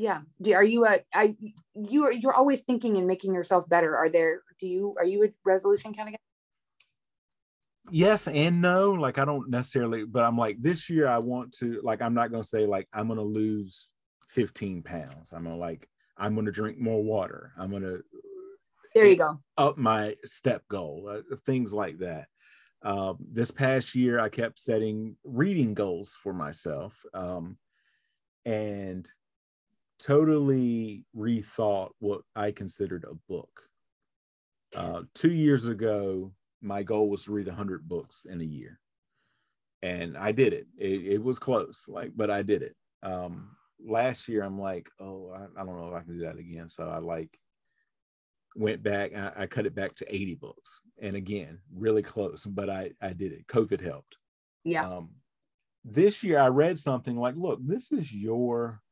yeah. 0.00 0.20
Do, 0.40 0.54
are 0.54 0.64
you 0.64 0.86
a 0.86 1.00
I 1.12 1.36
you 1.74 2.04
are 2.04 2.12
you're 2.12 2.32
always 2.32 2.62
thinking 2.62 2.96
and 2.96 3.06
making 3.06 3.34
yourself 3.34 3.68
better. 3.68 3.94
Are 3.94 4.08
there 4.08 4.42
do 4.58 4.66
you 4.66 4.94
are 4.98 5.04
you 5.04 5.24
a 5.24 5.28
resolution 5.44 5.92
kind 5.92 6.08
of 6.08 6.12
guy? 6.14 6.18
Yes 7.90 8.26
and 8.26 8.62
no. 8.62 8.92
Like 8.92 9.18
i 9.18 9.26
don't 9.26 9.50
necessarily 9.50 10.04
but 10.04 10.24
i'm 10.24 10.38
like 10.38 10.56
this 10.60 10.88
year 10.88 11.06
i 11.06 11.18
want 11.18 11.52
to 11.58 11.80
like 11.82 12.00
i'm 12.00 12.14
not 12.14 12.30
going 12.30 12.42
to 12.42 12.48
say 12.48 12.64
like 12.66 12.88
i'm 12.94 13.08
going 13.08 13.18
to 13.18 13.24
lose 13.24 13.90
15 14.30 14.82
pounds. 14.82 15.32
I'm 15.32 15.44
going 15.44 15.56
to 15.56 15.60
like 15.60 15.86
i'm 16.16 16.34
going 16.34 16.46
to 16.46 16.52
drink 16.52 16.78
more 16.78 17.02
water. 17.02 17.52
I'm 17.58 17.70
going 17.70 17.82
to 17.82 18.02
there 18.94 19.06
you 19.06 19.16
go. 19.16 19.38
up 19.58 19.76
my 19.76 20.16
step 20.24 20.62
goal 20.68 21.10
uh, 21.12 21.36
things 21.44 21.74
like 21.74 21.98
that. 21.98 22.26
Um, 22.82 23.18
this 23.30 23.50
past 23.50 23.94
year 23.94 24.18
i 24.18 24.30
kept 24.30 24.58
setting 24.58 25.16
reading 25.22 25.74
goals 25.74 26.16
for 26.22 26.32
myself 26.32 27.04
um, 27.12 27.58
and 28.46 29.06
totally 30.00 31.04
rethought 31.16 31.90
what 31.98 32.22
i 32.34 32.50
considered 32.50 33.04
a 33.04 33.14
book. 33.28 33.68
Uh, 34.74 35.02
two 35.14 35.32
years 35.32 35.66
ago 35.66 36.32
my 36.62 36.82
goal 36.82 37.08
was 37.08 37.24
to 37.24 37.32
read 37.32 37.46
100 37.46 37.88
books 37.88 38.26
in 38.28 38.40
a 38.40 38.44
year. 38.44 38.78
And 39.82 40.16
i 40.16 40.32
did 40.32 40.52
it. 40.52 40.66
It, 40.78 41.14
it 41.14 41.22
was 41.22 41.38
close 41.38 41.86
like 41.88 42.12
but 42.16 42.30
i 42.30 42.42
did 42.42 42.62
it. 42.62 42.76
Um, 43.02 43.56
last 43.84 44.28
year 44.28 44.42
i'm 44.42 44.58
like 44.58 44.88
oh 45.00 45.32
I, 45.34 45.60
I 45.60 45.64
don't 45.64 45.78
know 45.78 45.88
if 45.88 45.94
i 45.94 46.02
can 46.02 46.18
do 46.18 46.24
that 46.24 46.38
again. 46.38 46.68
So 46.68 46.88
i 46.88 46.98
like 46.98 47.38
went 48.56 48.82
back. 48.82 49.14
I, 49.14 49.32
I 49.42 49.46
cut 49.46 49.66
it 49.66 49.74
back 49.74 49.94
to 49.96 50.14
80 50.14 50.34
books. 50.36 50.80
And 51.00 51.16
again 51.16 51.58
really 51.74 52.02
close 52.02 52.46
but 52.46 52.70
i 52.70 52.92
i 53.02 53.12
did 53.12 53.32
it. 53.32 53.46
Covid 53.46 53.80
helped. 53.80 54.16
Yeah. 54.64 54.88
Um, 54.88 55.10
this 55.84 56.22
year 56.22 56.38
i 56.38 56.46
read 56.46 56.78
something 56.78 57.16
like 57.16 57.34
look 57.36 57.58
this 57.62 57.90
is 57.90 58.12
your 58.12 58.82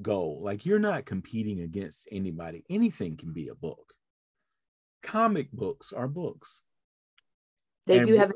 goal 0.00 0.40
like 0.42 0.64
you're 0.64 0.78
not 0.78 1.06
competing 1.06 1.60
against 1.60 2.08
anybody. 2.10 2.64
Anything 2.70 3.16
can 3.16 3.32
be 3.32 3.48
a 3.48 3.54
book. 3.54 3.94
Comic 5.02 5.50
books 5.52 5.92
are 5.92 6.08
books. 6.08 6.62
They 7.86 7.98
And 7.98 8.06
do 8.06 8.14
have 8.16 8.30
a 8.30 8.34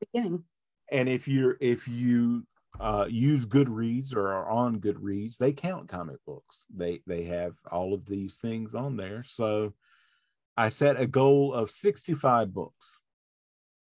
beginning. 0.00 0.44
And 0.90 1.08
if 1.08 1.26
you're 1.26 1.56
if 1.60 1.88
you 1.88 2.46
uh, 2.78 3.06
use 3.08 3.46
Goodreads 3.46 4.14
or 4.14 4.28
are 4.28 4.48
on 4.48 4.80
Goodreads, 4.80 5.38
they 5.38 5.52
count 5.52 5.88
comic 5.88 6.18
books. 6.26 6.64
They 6.74 7.00
they 7.06 7.24
have 7.24 7.54
all 7.70 7.94
of 7.94 8.06
these 8.06 8.36
things 8.36 8.74
on 8.74 8.96
there. 8.96 9.24
So 9.26 9.74
I 10.56 10.68
set 10.68 11.00
a 11.00 11.06
goal 11.06 11.52
of 11.52 11.70
65 11.70 12.52
books, 12.54 12.98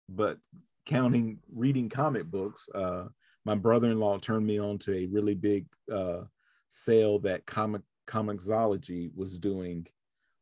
but 0.10 0.38
counting 0.86 1.40
reading 1.54 1.90
comic 1.90 2.26
books, 2.26 2.68
uh, 2.74 3.06
my 3.46 3.56
brother-in-law 3.56 4.20
turned 4.20 4.46
me 4.46 4.60
on 4.60 4.78
to 4.80 4.94
a 4.94 5.06
really 5.06 5.36
big 5.36 5.68
uh, 5.92 6.24
sale 6.70 7.20
that 7.20 7.46
comic 7.46 7.82
Comixology 8.08 9.10
was 9.16 9.40
doing 9.40 9.88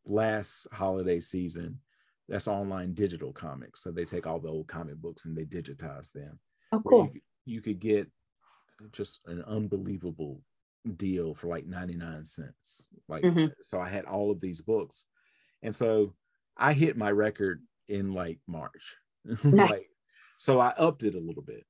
last 0.05 0.67
holiday 0.71 1.19
season. 1.19 1.79
That's 2.27 2.47
online 2.47 2.93
digital 2.93 3.31
comics. 3.33 3.81
So 3.83 3.91
they 3.91 4.05
take 4.05 4.27
all 4.27 4.39
the 4.39 4.49
old 4.49 4.67
comic 4.67 4.95
books 4.97 5.25
and 5.25 5.35
they 5.37 5.45
digitize 5.45 6.11
them. 6.11 6.39
Oh 6.71 6.81
cool. 6.81 7.09
you, 7.13 7.21
you 7.45 7.61
could 7.61 7.79
get 7.79 8.09
just 8.91 9.21
an 9.27 9.43
unbelievable 9.43 10.41
deal 10.97 11.33
for 11.35 11.47
like 11.47 11.65
99 11.65 12.25
cents. 12.25 12.87
Like 13.07 13.23
Mhm. 13.23 13.53
so 13.61 13.79
i 13.79 13.87
had 13.87 14.05
all 14.05 14.31
of 14.31 14.41
these 14.41 14.59
books. 14.61 15.05
And 15.61 15.75
so 15.75 16.13
i 16.57 16.73
hit 16.73 16.97
my 16.97 17.11
record 17.11 17.63
in 17.87 18.13
like 18.13 18.39
march. 18.47 18.97
Like 19.43 19.87
so 20.37 20.59
i 20.59 20.73
upped 20.77 21.03
it 21.03 21.15
a 21.15 21.19
little 21.19 21.43
bit. 21.43 21.65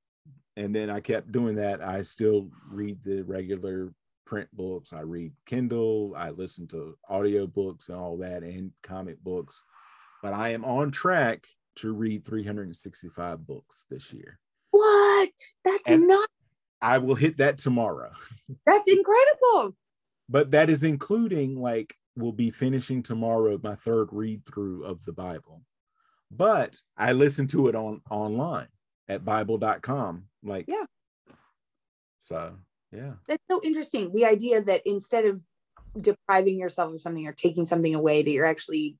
And 0.55 0.73
then 0.73 0.89
i 0.89 0.99
kept 0.99 1.31
doing 1.31 1.55
that. 1.55 1.81
I 1.87 2.01
still 2.01 2.49
read 2.71 3.03
the 3.03 3.21
regular 3.23 3.93
print 4.25 4.47
books 4.53 4.93
i 4.93 5.01
read 5.01 5.31
kindle 5.45 6.13
i 6.17 6.29
listen 6.29 6.67
to 6.67 6.97
audiobooks 7.09 7.89
and 7.89 7.97
all 7.97 8.17
that 8.17 8.43
and 8.43 8.71
comic 8.83 9.21
books 9.23 9.63
but 10.21 10.33
i 10.33 10.49
am 10.49 10.63
on 10.65 10.91
track 10.91 11.45
to 11.75 11.91
read 11.93 12.23
365 12.25 13.45
books 13.45 13.85
this 13.89 14.13
year 14.13 14.39
what 14.71 15.29
that's 15.65 15.89
And- 15.89 16.07
not 16.07 16.27
I 16.81 16.97
will 16.97 17.15
hit 17.15 17.37
that 17.37 17.59
tomorrow. 17.59 18.11
That's 18.65 18.91
incredible. 18.91 19.73
But 20.27 20.51
that 20.51 20.69
is 20.69 20.83
including 20.83 21.55
like 21.61 21.95
we'll 22.17 22.33
be 22.33 22.51
finishing 22.51 23.01
tomorrow 23.01 23.57
my 23.63 23.75
third 23.75 24.09
read 24.11 24.45
through 24.45 24.83
of 24.83 24.99
the 25.05 25.13
Bible. 25.13 25.61
But 26.29 26.77
I 26.97 27.13
listen 27.13 27.47
to 27.47 27.69
it 27.69 27.75
on 27.75 28.01
online 28.11 28.67
at 29.07 29.23
bible.com 29.23 30.25
like 30.43 30.65
Yeah. 30.67 30.83
So, 32.19 32.55
yeah. 32.93 33.13
That's 33.27 33.43
so 33.49 33.59
interesting. 33.63 34.11
The 34.13 34.25
idea 34.25 34.61
that 34.63 34.81
instead 34.85 35.25
of 35.25 35.41
depriving 35.99 36.59
yourself 36.59 36.93
of 36.93 37.01
something 37.01 37.27
or 37.27 37.33
taking 37.33 37.65
something 37.65 37.95
away, 37.95 38.23
that 38.23 38.31
you're 38.31 38.45
actually 38.45 38.97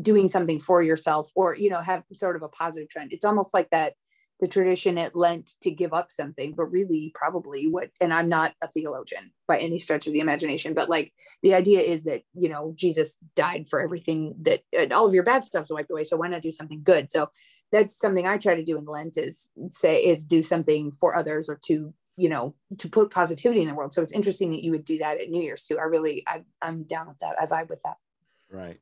doing 0.00 0.28
something 0.28 0.58
for 0.58 0.82
yourself 0.82 1.30
or, 1.34 1.54
you 1.54 1.70
know, 1.70 1.80
have 1.80 2.04
sort 2.12 2.36
of 2.36 2.42
a 2.42 2.48
positive 2.48 2.88
trend. 2.88 3.12
It's 3.12 3.24
almost 3.24 3.52
like 3.52 3.68
that 3.70 3.94
the 4.40 4.48
tradition 4.48 4.98
at 4.98 5.14
Lent 5.14 5.50
to 5.62 5.70
give 5.70 5.92
up 5.92 6.10
something, 6.10 6.54
but 6.56 6.64
really 6.72 7.12
probably 7.14 7.68
what, 7.68 7.90
and 8.00 8.12
I'm 8.12 8.28
not 8.28 8.54
a 8.60 8.66
theologian 8.66 9.30
by 9.46 9.58
any 9.58 9.78
stretch 9.78 10.06
of 10.06 10.12
the 10.12 10.20
imagination, 10.20 10.74
but 10.74 10.88
like 10.88 11.12
the 11.42 11.54
idea 11.54 11.80
is 11.80 12.04
that, 12.04 12.22
you 12.34 12.48
know, 12.48 12.72
Jesus 12.74 13.18
died 13.36 13.68
for 13.68 13.80
everything 13.80 14.34
that 14.42 14.62
all 14.92 15.06
of 15.06 15.14
your 15.14 15.22
bad 15.22 15.44
stuff's 15.44 15.70
wiped 15.70 15.90
away. 15.92 16.02
So 16.04 16.16
why 16.16 16.28
not 16.28 16.42
do 16.42 16.50
something 16.50 16.82
good? 16.82 17.10
So 17.10 17.28
that's 17.70 17.96
something 17.96 18.26
I 18.26 18.36
try 18.36 18.56
to 18.56 18.64
do 18.64 18.76
in 18.78 18.84
Lent 18.84 19.16
is 19.16 19.50
say, 19.68 20.04
is 20.04 20.24
do 20.24 20.42
something 20.42 20.92
for 20.98 21.16
others 21.16 21.48
or 21.48 21.60
to, 21.66 21.94
you 22.16 22.28
know, 22.28 22.54
to 22.78 22.88
put 22.88 23.10
positivity 23.10 23.62
in 23.62 23.68
the 23.68 23.74
world. 23.74 23.94
So 23.94 24.02
it's 24.02 24.12
interesting 24.12 24.50
that 24.52 24.62
you 24.62 24.70
would 24.72 24.84
do 24.84 24.98
that 24.98 25.20
at 25.20 25.30
New 25.30 25.42
Year's 25.42 25.64
too. 25.64 25.78
I 25.78 25.84
really, 25.84 26.24
I, 26.26 26.42
I'm 26.60 26.82
down 26.84 27.08
with 27.08 27.18
that. 27.20 27.36
I 27.40 27.46
vibe 27.46 27.70
with 27.70 27.82
that. 27.84 27.96
Right. 28.50 28.78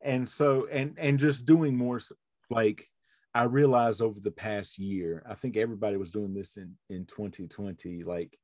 And 0.00 0.28
so, 0.28 0.66
and, 0.70 0.94
and 0.98 1.18
just 1.18 1.46
doing 1.46 1.76
more 1.76 2.00
like, 2.48 2.86
I 3.34 3.44
realized 3.44 4.02
over 4.02 4.18
the 4.18 4.30
past 4.30 4.78
year, 4.78 5.22
I 5.28 5.34
think 5.34 5.56
everybody 5.56 5.96
was 5.96 6.10
doing 6.10 6.34
this 6.34 6.56
in 6.56 6.76
in 6.88 7.06
2020, 7.06 8.02
like 8.02 8.36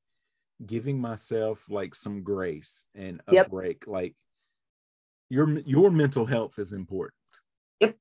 giving 0.65 1.01
myself 1.01 1.65
like 1.69 1.95
some 1.95 2.23
grace 2.23 2.85
and 2.95 3.21
a 3.27 3.35
Yep. 3.35 3.51
break. 3.51 3.87
Like 3.89 4.15
your 5.29 5.59
your 5.61 5.91
mental 5.91 6.25
health 6.25 6.59
is 6.61 6.73
important, 6.73 7.15
Yep. 7.81 7.97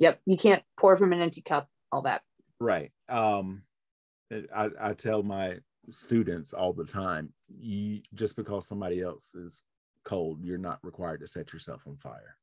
Yep 0.00 0.20
you 0.26 0.36
can't 0.36 0.64
pour 0.76 0.96
from 0.96 1.12
an 1.12 1.20
empty 1.20 1.40
cup, 1.40 1.68
all 1.92 2.02
that. 2.02 2.22
right? 2.58 2.90
Um, 3.08 3.62
I 4.54 4.70
I 4.80 4.92
tell 4.94 5.22
my 5.22 5.58
students 5.90 6.52
all 6.52 6.72
the 6.72 6.84
time, 6.84 7.32
you 7.48 8.00
just 8.14 8.36
because 8.36 8.66
somebody 8.66 9.02
else 9.02 9.34
is 9.34 9.62
cold, 10.04 10.42
you're 10.42 10.58
not 10.58 10.78
required 10.82 11.20
to 11.20 11.26
set 11.26 11.52
yourself 11.52 11.82
on 11.86 11.96
fire. 11.96 12.36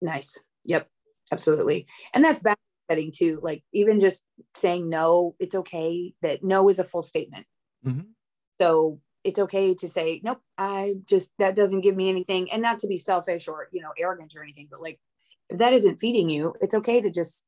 Nice. 0.00 0.38
Yep. 0.64 0.88
Absolutely. 1.32 1.86
And 2.14 2.24
that's 2.24 2.40
boundary 2.40 2.56
setting 2.90 3.12
too. 3.12 3.38
Like 3.42 3.62
even 3.72 4.00
just 4.00 4.22
saying 4.54 4.88
no, 4.88 5.36
it's 5.38 5.54
okay 5.54 6.14
that 6.22 6.42
no 6.42 6.68
is 6.68 6.78
a 6.78 6.84
full 6.84 7.02
statement. 7.02 7.46
Mhm. 7.86 8.06
So 8.60 9.00
it's 9.24 9.38
okay 9.38 9.74
to 9.74 9.88
say, 9.88 10.20
nope, 10.24 10.40
I 10.56 10.94
just, 11.04 11.30
that 11.38 11.54
doesn't 11.54 11.82
give 11.82 11.96
me 11.96 12.08
anything. 12.08 12.50
And 12.50 12.62
not 12.62 12.78
to 12.80 12.86
be 12.86 12.98
selfish 12.98 13.48
or, 13.48 13.68
you 13.70 13.82
know, 13.82 13.92
arrogant 13.98 14.34
or 14.34 14.42
anything, 14.42 14.68
but 14.70 14.82
like 14.82 14.98
if 15.48 15.58
that 15.58 15.72
isn't 15.72 16.00
feeding 16.00 16.28
you, 16.30 16.54
it's 16.60 16.74
okay 16.74 17.00
to 17.00 17.10
just 17.10 17.44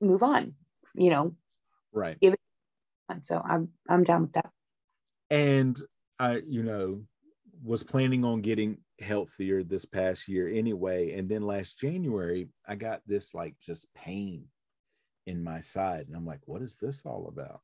move 0.00 0.22
on, 0.22 0.54
you 0.94 1.10
know. 1.10 1.34
Right. 1.92 2.16
And 3.12 3.24
so 3.24 3.40
I'm, 3.44 3.68
I'm 3.88 4.04
down 4.04 4.22
with 4.22 4.32
that. 4.32 4.50
and 5.30 5.80
i 6.18 6.42
you 6.46 6.62
know 6.62 7.02
was 7.64 7.82
planning 7.82 8.24
on 8.24 8.40
getting 8.42 8.78
healthier 9.00 9.62
this 9.62 9.84
past 9.84 10.28
year 10.28 10.48
anyway. 10.48 11.12
And 11.16 11.28
then 11.28 11.42
last 11.42 11.78
january 11.78 12.48
i 12.68 12.74
got 12.74 13.00
this 13.06 13.34
like 13.34 13.54
just 13.64 13.86
pain 13.94 14.44
in 15.26 15.42
my 15.42 15.60
side. 15.60 16.06
And 16.06 16.16
i'm 16.16 16.26
like 16.26 16.40
what 16.46 16.62
is 16.62 16.76
this 16.76 17.02
all 17.04 17.28
about? 17.28 17.60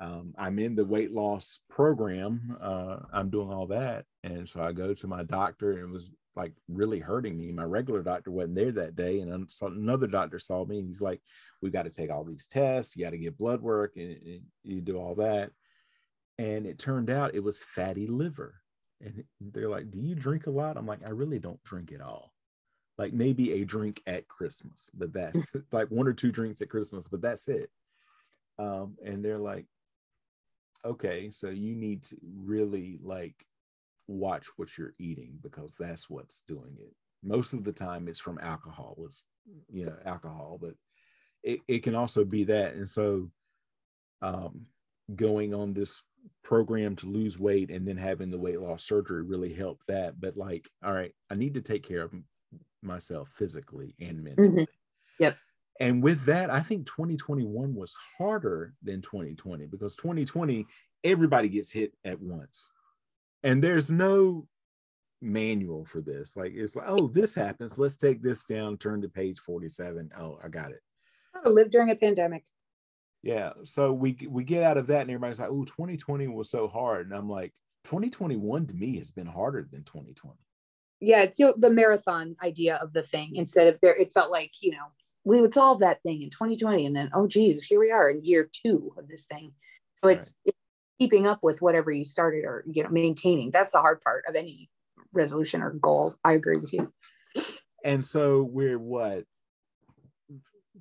Um, 0.00 0.34
i'm 0.38 0.58
in 0.58 0.74
the 0.76 0.84
weight 0.84 1.12
loss 1.12 1.60
program. 1.68 2.56
Uh, 2.60 2.98
i'm 3.12 3.30
doing 3.30 3.50
all 3.50 3.66
that. 3.68 4.04
And 4.22 4.48
so 4.48 4.60
i 4.62 4.72
go 4.72 4.94
to 4.94 5.06
my 5.06 5.22
doctor 5.24 5.72
and 5.78 5.90
was 5.90 6.10
like 6.38 6.52
really 6.68 7.00
hurting 7.00 7.36
me. 7.36 7.50
My 7.50 7.64
regular 7.64 8.02
doctor 8.02 8.30
wasn't 8.30 8.54
there 8.54 8.70
that 8.72 8.94
day 8.94 9.20
and 9.20 9.50
another 9.60 10.06
doctor 10.06 10.38
saw 10.38 10.64
me 10.64 10.78
and 10.78 10.86
he's 10.86 11.02
like 11.02 11.20
"We've 11.60 11.72
got 11.72 11.82
to 11.82 11.90
take 11.90 12.10
all 12.10 12.24
these 12.24 12.46
tests 12.46 12.96
you 12.96 13.04
got 13.04 13.10
to 13.10 13.18
get 13.18 13.36
blood 13.36 13.60
work 13.60 13.94
and, 13.96 14.16
and 14.24 14.42
you 14.62 14.80
do 14.80 14.96
all 14.96 15.16
that. 15.16 15.50
And 16.38 16.64
it 16.64 16.78
turned 16.78 17.10
out 17.10 17.34
it 17.34 17.42
was 17.42 17.62
fatty 17.62 18.06
liver. 18.06 18.54
And 19.00 19.24
they're 19.40 19.68
like 19.68 19.90
do 19.90 19.98
you 19.98 20.14
drink 20.14 20.46
a 20.46 20.50
lot? 20.50 20.76
I'm 20.76 20.86
like 20.86 21.04
i 21.04 21.10
really 21.10 21.40
don't 21.40 21.62
drink 21.64 21.92
at 21.92 22.00
all. 22.00 22.32
Like 22.96 23.12
maybe 23.12 23.54
a 23.54 23.64
drink 23.64 24.00
at 24.06 24.28
christmas 24.28 24.90
but 24.96 25.12
that's 25.12 25.54
like 25.72 25.88
one 25.88 26.06
or 26.06 26.12
two 26.12 26.30
drinks 26.30 26.62
at 26.62 26.70
christmas 26.70 27.08
but 27.08 27.20
that's 27.20 27.48
it. 27.48 27.68
Um, 28.60 28.96
and 29.04 29.24
they're 29.24 29.38
like 29.38 29.66
okay 30.84 31.30
so 31.32 31.48
you 31.48 31.74
need 31.74 32.04
to 32.04 32.16
really 32.22 33.00
like 33.02 33.34
watch 34.08 34.46
what 34.56 34.76
you're 34.76 34.94
eating 34.98 35.38
because 35.42 35.74
that's 35.78 36.10
what's 36.10 36.42
doing 36.48 36.76
it. 36.80 36.94
Most 37.22 37.52
of 37.52 37.64
the 37.64 37.72
time 37.72 38.08
it's 38.08 38.20
from 38.20 38.38
alcohol 38.40 38.96
is 39.06 39.24
you 39.70 39.86
know 39.86 39.96
alcohol 40.04 40.58
but 40.60 40.74
it, 41.42 41.60
it 41.68 41.82
can 41.82 41.94
also 41.94 42.24
be 42.24 42.44
that. 42.44 42.74
And 42.74 42.88
so 42.88 43.30
um, 44.20 44.66
going 45.14 45.54
on 45.54 45.72
this 45.72 46.02
program 46.42 46.96
to 46.96 47.06
lose 47.06 47.38
weight 47.38 47.70
and 47.70 47.86
then 47.86 47.96
having 47.96 48.30
the 48.30 48.38
weight 48.38 48.60
loss 48.60 48.84
surgery 48.84 49.22
really 49.22 49.52
helped 49.52 49.86
that. 49.86 50.20
But 50.20 50.36
like 50.36 50.68
all 50.84 50.92
right 50.92 51.14
i 51.30 51.34
need 51.34 51.54
to 51.54 51.60
take 51.60 51.86
care 51.86 52.02
of 52.02 52.12
myself 52.82 53.28
physically 53.34 53.94
and 54.00 54.22
mentally. 54.22 54.66
Yep. 55.18 55.36
and 55.80 56.02
with 56.02 56.24
that 56.26 56.50
i 56.50 56.60
think 56.60 56.86
2021 56.86 57.74
was 57.74 57.94
harder 58.16 58.74
than 58.82 59.02
2020 59.02 59.66
because 59.66 59.96
2020 59.96 60.66
everybody 61.04 61.48
gets 61.48 61.72
hit 61.72 61.92
at 62.04 62.20
once 62.20 62.68
and 63.42 63.62
there's 63.62 63.90
no 63.90 64.46
manual 65.20 65.84
for 65.84 66.00
this 66.00 66.36
like 66.36 66.52
it's 66.54 66.76
like 66.76 66.86
oh 66.88 67.08
this 67.08 67.34
happens 67.34 67.76
let's 67.76 67.96
take 67.96 68.22
this 68.22 68.44
down 68.44 68.76
turn 68.76 69.02
to 69.02 69.08
page 69.08 69.40
47 69.40 70.10
oh 70.16 70.38
i 70.44 70.48
got 70.48 70.70
it 70.70 70.80
to 71.44 71.50
live 71.50 71.70
during 71.70 71.90
a 71.90 71.96
pandemic. 71.96 72.44
yeah. 73.22 73.52
So 73.64 73.92
we 73.92 74.16
we 74.28 74.44
get 74.44 74.62
out 74.62 74.76
of 74.76 74.86
that, 74.88 75.02
and 75.02 75.10
everybody's 75.10 75.40
like, 75.40 75.50
"Oh, 75.50 75.64
2020 75.64 76.28
was 76.28 76.50
so 76.50 76.68
hard," 76.68 77.06
and 77.06 77.14
I'm 77.14 77.28
like, 77.28 77.52
"2021 77.84 78.66
to 78.66 78.74
me 78.74 78.96
has 78.96 79.10
been 79.10 79.26
harder 79.26 79.68
than 79.70 79.84
2020." 79.84 80.36
Yeah. 81.00 81.22
It's 81.22 81.38
you 81.38 81.46
know, 81.46 81.54
the 81.56 81.70
marathon 81.70 82.36
idea 82.42 82.76
of 82.76 82.92
the 82.92 83.02
thing 83.02 83.36
instead 83.36 83.68
of 83.68 83.78
there, 83.80 83.94
it 83.94 84.12
felt 84.12 84.32
like, 84.32 84.52
you 84.60 84.72
know, 84.72 84.86
we 85.24 85.40
would 85.40 85.54
solve 85.54 85.80
that 85.80 86.02
thing 86.02 86.22
in 86.22 86.30
2020 86.30 86.86
and 86.86 86.96
then, 86.96 87.10
oh, 87.14 87.28
geez, 87.28 87.62
here 87.62 87.78
we 87.78 87.92
are 87.92 88.10
in 88.10 88.24
year 88.24 88.50
two 88.52 88.92
of 88.98 89.06
this 89.06 89.26
thing. 89.26 89.52
So 90.02 90.08
it's, 90.08 90.34
it's 90.44 90.57
keeping 90.98 91.26
up 91.26 91.38
with 91.42 91.62
whatever 91.62 91.90
you 91.90 92.04
started 92.04 92.44
or, 92.44 92.64
you 92.66 92.82
know, 92.82 92.88
maintaining. 92.90 93.50
That's 93.50 93.72
the 93.72 93.80
hard 93.80 94.00
part 94.00 94.24
of 94.28 94.34
any 94.34 94.68
resolution 95.12 95.62
or 95.62 95.70
goal. 95.70 96.16
I 96.24 96.32
agree 96.32 96.58
with 96.58 96.72
you. 96.72 96.92
And 97.84 98.04
so 98.04 98.42
we're 98.42 98.78
what 98.78 99.24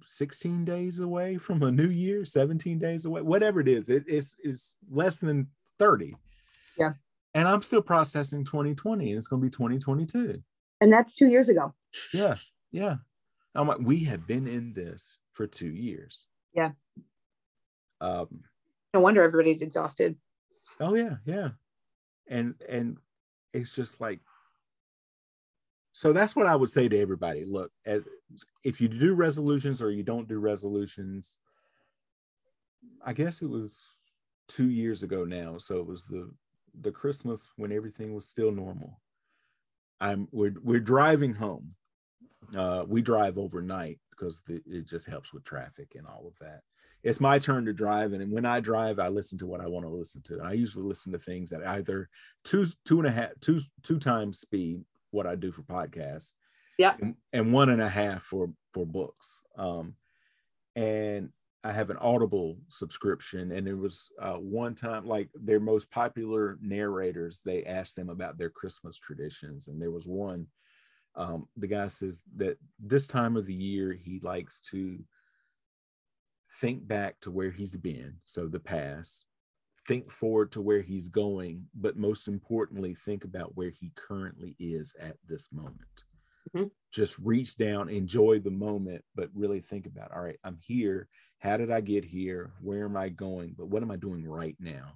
16 0.03 0.65
days 0.65 0.99
away 0.99 1.37
from 1.37 1.63
a 1.63 1.71
new 1.71 1.89
year, 1.89 2.25
17 2.25 2.79
days 2.79 3.05
away, 3.05 3.21
whatever 3.21 3.59
it 3.59 3.67
is. 3.67 3.89
It 3.89 4.03
is 4.07 4.35
is 4.43 4.75
less 4.89 5.17
than 5.17 5.47
30. 5.79 6.15
Yeah. 6.77 6.93
And 7.33 7.47
I'm 7.47 7.61
still 7.61 7.81
processing 7.81 8.43
2020, 8.43 9.09
and 9.09 9.17
it's 9.17 9.27
going 9.27 9.41
to 9.41 9.45
be 9.45 9.51
2022. 9.51 10.41
And 10.81 10.93
that's 10.93 11.13
two 11.13 11.27
years 11.27 11.49
ago. 11.49 11.73
Yeah, 12.13 12.35
yeah. 12.71 12.95
I'm 13.53 13.67
like, 13.67 13.79
we 13.79 14.03
have 14.05 14.25
been 14.27 14.47
in 14.47 14.73
this 14.73 15.19
for 15.33 15.47
two 15.47 15.69
years. 15.69 16.27
Yeah. 16.53 16.71
Um, 18.01 18.41
No 18.97 19.01
wonder 19.01 19.21
everybody's 19.21 19.61
exhausted. 19.61 20.15
Oh 20.79 20.95
yeah, 20.95 21.17
yeah. 21.23 21.49
And 22.27 22.55
and 22.67 22.97
it's 23.53 23.71
just 23.75 24.01
like 24.01 24.21
so 25.91 26.13
that's 26.13 26.35
what 26.35 26.47
I 26.47 26.55
would 26.55 26.71
say 26.71 26.89
to 26.89 26.99
everybody. 26.99 27.45
Look, 27.45 27.71
as 27.85 28.07
if 28.63 28.81
you 28.81 28.87
do 28.87 29.13
resolutions 29.13 29.83
or 29.83 29.91
you 29.91 30.01
don't 30.01 30.27
do 30.27 30.39
resolutions, 30.39 31.37
I 33.05 33.13
guess 33.13 33.43
it 33.43 33.49
was 33.49 33.93
two 34.47 34.71
years 34.71 35.03
ago 35.03 35.25
now. 35.25 35.59
So 35.59 35.77
it 35.77 35.85
was 35.85 36.05
the 36.05 36.31
the 36.81 36.91
Christmas 36.91 37.47
when 37.55 37.71
everything 37.71 38.15
was 38.15 38.27
still 38.27 38.49
normal. 38.49 38.99
I'm 40.01 40.27
we're 40.31 40.55
we're 40.63 40.79
driving 40.79 41.35
home. 41.35 41.75
Uh, 42.55 42.83
we 42.87 43.03
drive 43.03 43.37
overnight 43.37 43.99
because 44.09 44.41
the, 44.41 44.59
it 44.65 44.87
just 44.87 45.07
helps 45.07 45.33
with 45.33 45.43
traffic 45.43 45.93
and 45.95 46.07
all 46.07 46.25
of 46.25 46.33
that. 46.41 46.61
It's 47.07 47.21
my 47.21 47.39
turn 47.39 47.63
to 47.65 47.71
drive, 47.73 48.11
and 48.11 48.29
when 48.33 48.45
I 48.45 48.59
drive, 48.59 48.99
I 48.99 49.07
listen 49.07 49.37
to 49.37 49.47
what 49.47 49.61
I 49.61 49.67
want 49.67 49.85
to 49.85 49.89
listen 49.89 50.21
to. 50.23 50.41
I 50.43 50.51
usually 50.51 50.83
listen 50.85 51.13
to 51.13 51.19
things 51.19 51.53
at 51.53 51.65
either 51.65 52.09
two 52.43 52.67
two 52.83 52.99
and 52.99 53.07
a 53.07 53.11
half 53.11 53.29
two 53.39 53.61
two 53.81 53.97
times 53.97 54.39
speed, 54.39 54.83
what 55.11 55.25
I 55.25 55.35
do 55.35 55.53
for 55.53 55.61
podcasts, 55.63 56.33
Yeah. 56.77 56.97
and, 56.99 57.15
and 57.31 57.53
one 57.53 57.69
and 57.69 57.81
a 57.81 57.87
half 57.87 58.23
for 58.23 58.51
for 58.73 58.85
books. 58.85 59.41
Um, 59.57 59.95
and 60.75 61.29
I 61.63 61.71
have 61.71 61.89
an 61.91 61.97
Audible 61.97 62.57
subscription, 62.67 63.53
and 63.53 63.65
there 63.65 63.77
was 63.77 64.09
uh, 64.21 64.33
one 64.35 64.75
time 64.75 65.05
like 65.05 65.29
their 65.33 65.61
most 65.61 65.89
popular 65.89 66.57
narrators. 66.61 67.39
They 67.39 67.63
asked 67.63 67.95
them 67.95 68.09
about 68.09 68.37
their 68.37 68.49
Christmas 68.49 68.97
traditions, 68.99 69.69
and 69.69 69.81
there 69.81 69.91
was 69.91 70.07
one. 70.07 70.47
Um, 71.15 71.47
the 71.55 71.67
guy 71.67 71.87
says 71.87 72.19
that 72.35 72.57
this 72.79 73.07
time 73.07 73.37
of 73.37 73.45
the 73.45 73.53
year 73.53 73.93
he 73.93 74.19
likes 74.19 74.59
to 74.71 74.99
think 76.59 76.87
back 76.87 77.19
to 77.21 77.31
where 77.31 77.51
he's 77.51 77.77
been, 77.77 78.15
so 78.25 78.47
the 78.47 78.59
past, 78.59 79.25
think 79.87 80.11
forward 80.11 80.51
to 80.51 80.61
where 80.61 80.81
he's 80.81 81.07
going, 81.07 81.65
but 81.73 81.97
most 81.97 82.27
importantly, 82.27 82.93
think 82.93 83.23
about 83.23 83.55
where 83.55 83.69
he 83.69 83.91
currently 83.95 84.55
is 84.59 84.95
at 84.99 85.15
this 85.27 85.49
moment. 85.51 86.03
Mm-hmm. 86.55 86.67
Just 86.91 87.17
reach 87.19 87.57
down, 87.57 87.89
enjoy 87.89 88.39
the 88.39 88.51
moment, 88.51 89.03
but 89.15 89.29
really 89.33 89.59
think 89.59 89.85
about 89.85 90.11
all 90.13 90.21
right, 90.21 90.39
I'm 90.43 90.57
here. 90.65 91.07
How 91.39 91.57
did 91.57 91.71
I 91.71 91.81
get 91.81 92.03
here? 92.03 92.51
Where 92.61 92.85
am 92.85 92.97
I 92.97 93.09
going? 93.09 93.53
But 93.57 93.67
what 93.67 93.83
am 93.83 93.91
I 93.91 93.95
doing 93.95 94.27
right 94.27 94.55
now? 94.59 94.93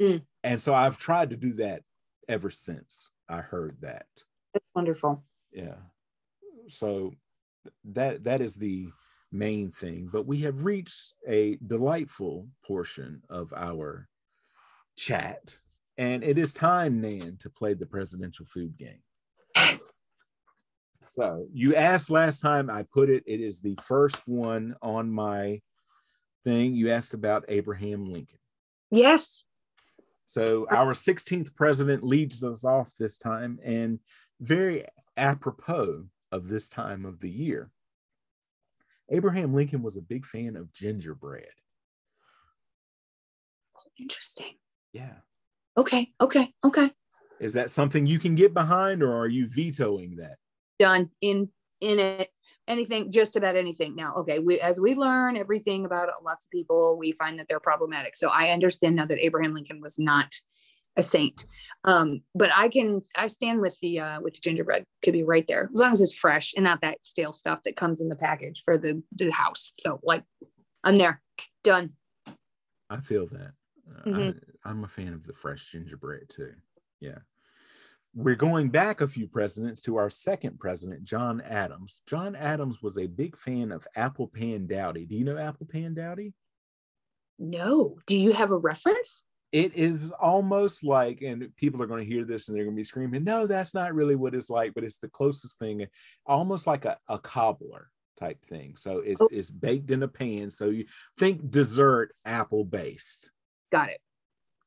Mm. 0.00 0.22
And 0.44 0.62
so 0.62 0.72
I've 0.72 0.98
tried 0.98 1.30
to 1.30 1.36
do 1.36 1.54
that 1.54 1.82
ever 2.28 2.50
since 2.50 3.08
I 3.28 3.38
heard 3.38 3.78
that. 3.80 4.06
That's 4.54 4.66
wonderful. 4.74 5.24
Yeah. 5.52 5.76
So 6.68 7.12
that 7.84 8.24
that 8.24 8.40
is 8.40 8.54
the 8.54 8.88
main 9.32 9.70
thing. 9.70 10.08
But 10.10 10.26
we 10.26 10.38
have 10.40 10.64
reached 10.64 11.14
a 11.26 11.56
delightful 11.66 12.48
portion 12.64 13.22
of 13.28 13.52
our 13.54 14.08
chat. 14.96 15.58
And 15.98 16.24
it 16.24 16.38
is 16.38 16.52
time, 16.52 17.00
Nan, 17.00 17.36
to 17.40 17.50
play 17.50 17.74
the 17.74 17.86
presidential 17.86 18.46
food 18.46 18.76
game. 18.78 19.02
Yes. 19.56 19.92
So 21.02 21.46
you 21.52 21.74
asked 21.74 22.10
last 22.10 22.40
time, 22.40 22.70
I 22.70 22.84
put 22.84 23.10
it, 23.10 23.24
it 23.26 23.40
is 23.40 23.60
the 23.60 23.78
first 23.82 24.26
one 24.26 24.74
on 24.82 25.10
my 25.10 25.60
thing. 26.44 26.74
You 26.74 26.90
asked 26.90 27.14
about 27.14 27.44
Abraham 27.48 28.10
Lincoln. 28.10 28.38
Yes. 28.90 29.44
So 30.26 30.66
our 30.70 30.94
16th 30.94 31.54
president 31.54 32.04
leads 32.04 32.44
us 32.44 32.64
off 32.64 32.92
this 32.98 33.16
time, 33.16 33.58
and 33.64 33.98
very 34.40 34.84
apropos 35.16 36.04
of 36.30 36.48
this 36.48 36.68
time 36.68 37.04
of 37.04 37.20
the 37.20 37.30
year. 37.30 37.70
Abraham 39.10 39.52
Lincoln 39.54 39.82
was 39.82 39.96
a 39.96 40.02
big 40.02 40.24
fan 40.24 40.56
of 40.56 40.72
gingerbread. 40.72 41.48
Oh, 43.76 43.90
interesting. 43.98 44.54
Yeah. 44.92 45.14
Okay. 45.76 46.12
Okay. 46.20 46.52
Okay. 46.64 46.90
Is 47.40 47.54
that 47.54 47.70
something 47.70 48.06
you 48.06 48.18
can 48.18 48.34
get 48.34 48.52
behind, 48.52 49.02
or 49.02 49.16
are 49.16 49.28
you 49.28 49.48
vetoing 49.48 50.16
that? 50.16 50.36
Done 50.78 51.10
in 51.20 51.48
in 51.80 51.98
it. 51.98 52.30
Anything, 52.68 53.10
just 53.10 53.34
about 53.34 53.56
anything. 53.56 53.96
Now, 53.96 54.14
okay, 54.16 54.38
we 54.38 54.60
as 54.60 54.80
we 54.80 54.94
learn 54.94 55.36
everything 55.36 55.86
about 55.86 56.10
lots 56.22 56.44
of 56.44 56.50
people, 56.50 56.96
we 56.96 57.12
find 57.12 57.38
that 57.38 57.48
they're 57.48 57.58
problematic. 57.58 58.16
So 58.16 58.28
I 58.28 58.50
understand 58.50 58.94
now 58.94 59.06
that 59.06 59.24
Abraham 59.24 59.54
Lincoln 59.54 59.80
was 59.80 59.98
not 59.98 60.32
a 60.96 61.02
saint. 61.02 61.46
Um, 61.84 62.22
but 62.34 62.50
I 62.54 62.68
can 62.68 63.02
I 63.16 63.28
stand 63.28 63.60
with 63.60 63.78
the 63.80 64.00
uh, 64.00 64.20
with 64.20 64.34
the 64.34 64.40
gingerbread. 64.40 64.84
Could 65.02 65.12
be 65.12 65.24
right 65.24 65.46
there 65.48 65.68
as 65.72 65.78
long 65.78 65.92
as 65.92 66.00
it's 66.00 66.14
fresh 66.14 66.52
and 66.56 66.64
not 66.64 66.80
that 66.82 66.98
stale 67.04 67.32
stuff 67.32 67.60
that 67.64 67.76
comes 67.76 68.00
in 68.00 68.08
the 68.08 68.16
package 68.16 68.62
for 68.64 68.76
the 68.76 69.02
the 69.14 69.30
house. 69.30 69.72
So 69.80 70.00
like, 70.02 70.24
I'm 70.84 70.98
there. 70.98 71.22
Done. 71.62 71.92
I 72.88 73.00
feel 73.00 73.26
that. 73.28 73.52
Mm-hmm. 74.06 74.38
I, 74.64 74.70
I'm 74.70 74.84
a 74.84 74.88
fan 74.88 75.12
of 75.12 75.26
the 75.26 75.32
fresh 75.32 75.70
gingerbread 75.70 76.28
too. 76.28 76.52
Yeah. 77.00 77.18
We're 78.12 78.34
going 78.34 78.70
back 78.70 79.00
a 79.00 79.08
few 79.08 79.28
presidents 79.28 79.80
to 79.82 79.96
our 79.96 80.10
second 80.10 80.58
president, 80.58 81.04
John 81.04 81.40
Adams. 81.42 82.02
John 82.08 82.34
Adams 82.34 82.82
was 82.82 82.98
a 82.98 83.06
big 83.06 83.38
fan 83.38 83.70
of 83.70 83.86
apple 83.94 84.26
pan 84.26 84.66
dowdy. 84.66 85.06
Do 85.06 85.14
you 85.14 85.24
know 85.24 85.38
apple 85.38 85.66
pan 85.66 85.94
dowdy? 85.94 86.34
No. 87.38 87.98
Do 88.06 88.18
you 88.18 88.32
have 88.32 88.50
a 88.50 88.56
reference? 88.56 89.22
It 89.52 89.74
is 89.74 90.12
almost 90.12 90.84
like, 90.84 91.22
and 91.22 91.54
people 91.56 91.82
are 91.82 91.86
going 91.86 92.04
to 92.04 92.10
hear 92.10 92.24
this 92.24 92.48
and 92.48 92.56
they're 92.56 92.64
going 92.64 92.76
to 92.76 92.80
be 92.80 92.84
screaming, 92.84 93.24
no, 93.24 93.46
that's 93.46 93.74
not 93.74 93.94
really 93.94 94.14
what 94.14 94.34
it's 94.34 94.48
like, 94.48 94.74
but 94.74 94.84
it's 94.84 94.98
the 94.98 95.08
closest 95.08 95.58
thing, 95.58 95.86
almost 96.24 96.66
like 96.66 96.84
a, 96.84 96.98
a 97.08 97.18
cobbler 97.18 97.90
type 98.18 98.44
thing. 98.44 98.76
So 98.76 98.98
it's, 98.98 99.20
oh. 99.20 99.28
it's 99.32 99.50
baked 99.50 99.90
in 99.90 100.02
a 100.04 100.08
pan. 100.08 100.50
So 100.50 100.66
you 100.66 100.84
think 101.18 101.50
dessert 101.50 102.14
apple 102.24 102.64
based. 102.64 103.30
Got 103.72 103.90
it. 103.90 103.98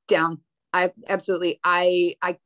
Down. 0.08 0.40
I 0.74 0.92
absolutely, 1.08 1.60
I, 1.64 2.16
I 2.22 2.38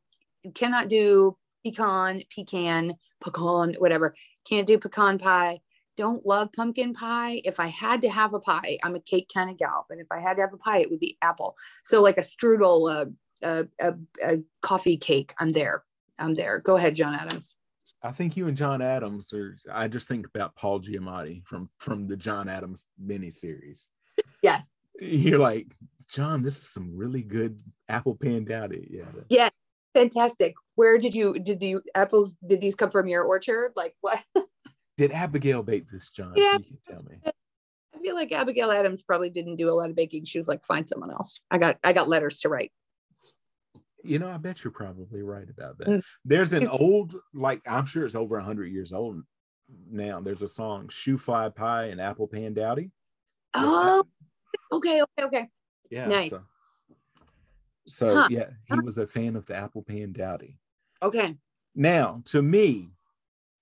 cannot 0.54 0.90
do 0.90 1.38
pecan, 1.66 2.22
pecan, 2.30 2.94
pecan, 3.20 3.76
whatever. 3.80 4.14
Can't 4.48 4.68
do 4.68 4.78
pecan 4.78 5.18
pie. 5.18 5.60
Don't 5.98 6.26
love 6.26 6.50
pumpkin 6.54 6.94
pie. 6.94 7.42
If 7.44 7.60
I 7.60 7.68
had 7.68 8.02
to 8.04 8.10
have 8.10 8.34
a 8.34 8.40
pie, 8.40 8.78
I'm 8.84 8.96
a 8.96 9.00
cake 9.00 9.30
kind 9.34 9.50
of 9.50 9.58
gal, 9.58 9.86
but 9.90 9.98
if 9.98 10.08
I 10.12 10.20
had 10.20 10.36
to 10.36 10.42
have 10.42 10.54
a 10.54 10.58
pie, 10.58 10.80
it 10.80 10.90
would 10.90 11.00
be 11.00 11.18
apple. 11.22 11.56
So 11.84 12.02
like 12.02 12.18
a 12.18 12.22
strudel, 12.22 12.90
uh, 12.90 13.06
a, 13.42 13.68
a, 13.80 13.94
a 14.24 14.44
coffee 14.62 14.98
cake, 14.98 15.34
I'm 15.40 15.50
there. 15.50 15.84
I'm 16.20 16.34
there. 16.34 16.60
Go 16.60 16.78
ahead, 16.78 16.96
John 16.96 17.16
Adams. 17.16 17.56
I 18.04 18.12
think 18.12 18.38
you 18.38 18.48
and 18.48 18.56
John 18.56 18.82
Adams 18.82 19.34
are. 19.34 19.58
I 19.72 19.88
just 19.88 20.08
think 20.08 20.28
about 20.28 20.56
Paul 20.56 20.80
Giamatti 20.80 21.44
from 21.46 21.70
from 21.80 22.08
the 22.08 22.16
John 22.16 22.48
Adams 22.48 22.86
miniseries. 23.04 23.88
Yes. 24.42 24.72
You're 25.00 25.40
like 25.40 25.76
John. 26.08 26.44
This 26.44 26.58
is 26.58 26.70
some 26.70 26.96
really 26.96 27.24
good 27.24 27.60
apple 27.90 28.16
pan 28.16 28.46
dowdy. 28.46 28.88
Yeah. 28.92 29.22
Yeah 29.30 29.50
fantastic. 29.98 30.54
Where 30.76 30.98
did 30.98 31.16
you 31.16 31.40
did 31.40 31.60
the 31.60 31.78
apples 31.96 32.36
did 32.46 32.62
these 32.62 32.76
come 32.76 32.92
from 32.92 33.08
your 33.08 33.24
orchard? 33.24 33.74
Like 33.76 33.96
what? 34.02 34.22
did 34.98 35.12
Abigail 35.12 35.64
bake 35.64 35.90
this, 35.90 36.10
John? 36.10 36.34
Yeah. 36.36 36.58
You 36.58 36.64
can 36.64 36.78
tell 36.88 37.04
me. 37.10 37.18
I 37.26 38.00
feel 38.00 38.16
like 38.16 38.32
Abigail 38.32 38.72
Adams 38.72 39.04
probably 39.04 39.30
didn't 39.30 39.56
do 39.56 39.70
a 39.70 39.72
lot 39.72 39.90
of 39.90 39.96
baking. 39.96 40.26
She 40.26 40.38
was 40.38 40.48
like, 40.48 40.64
find 40.64 40.88
someone 40.88 41.12
else. 41.12 41.40
I 41.52 41.58
got 41.58 41.78
I 41.84 41.94
got 41.94 42.08
letters 42.08 42.40
to 42.42 42.50
write. 42.50 42.72
You 44.04 44.20
know, 44.20 44.30
I 44.30 44.38
bet 44.38 44.64
you're 44.64 44.72
probably 44.72 45.22
right 45.22 45.48
about 45.50 45.78
that. 45.80 45.88
Mm. 45.88 46.04
There's 46.24 46.54
an 46.54 46.68
old, 46.68 47.16
like 47.34 47.62
I'm 47.68 47.86
sure 47.86 48.06
it's 48.06 48.16
over 48.16 48.40
hundred 48.40 48.72
years 48.72 48.94
old 48.94 49.24
now. 49.90 50.22
There's 50.22 50.42
a 50.42 50.48
song, 50.48 50.88
Shoo 50.90 51.18
Fly 51.18 51.50
Pie 51.50 51.86
and 51.86 52.00
Apple 52.00 52.28
Pan 52.28 52.54
Dowdy. 52.54 52.92
Oh, 53.54 54.04
okay, 54.72 55.02
okay, 55.02 55.26
okay. 55.26 55.50
Yeah. 55.90 56.08
Nice. 56.08 56.32
So 56.32 56.42
so 57.88 58.16
huh. 58.16 58.28
yeah, 58.30 58.50
he 58.66 58.80
was 58.82 58.98
a 58.98 59.08
fan 59.08 59.36
of 59.36 59.46
the 59.46 59.56
apple 59.56 59.82
pan 59.82 60.12
dowdy. 60.12 60.58
Okay. 61.02 61.36
Now, 61.74 62.22
to 62.26 62.42
me, 62.42 62.92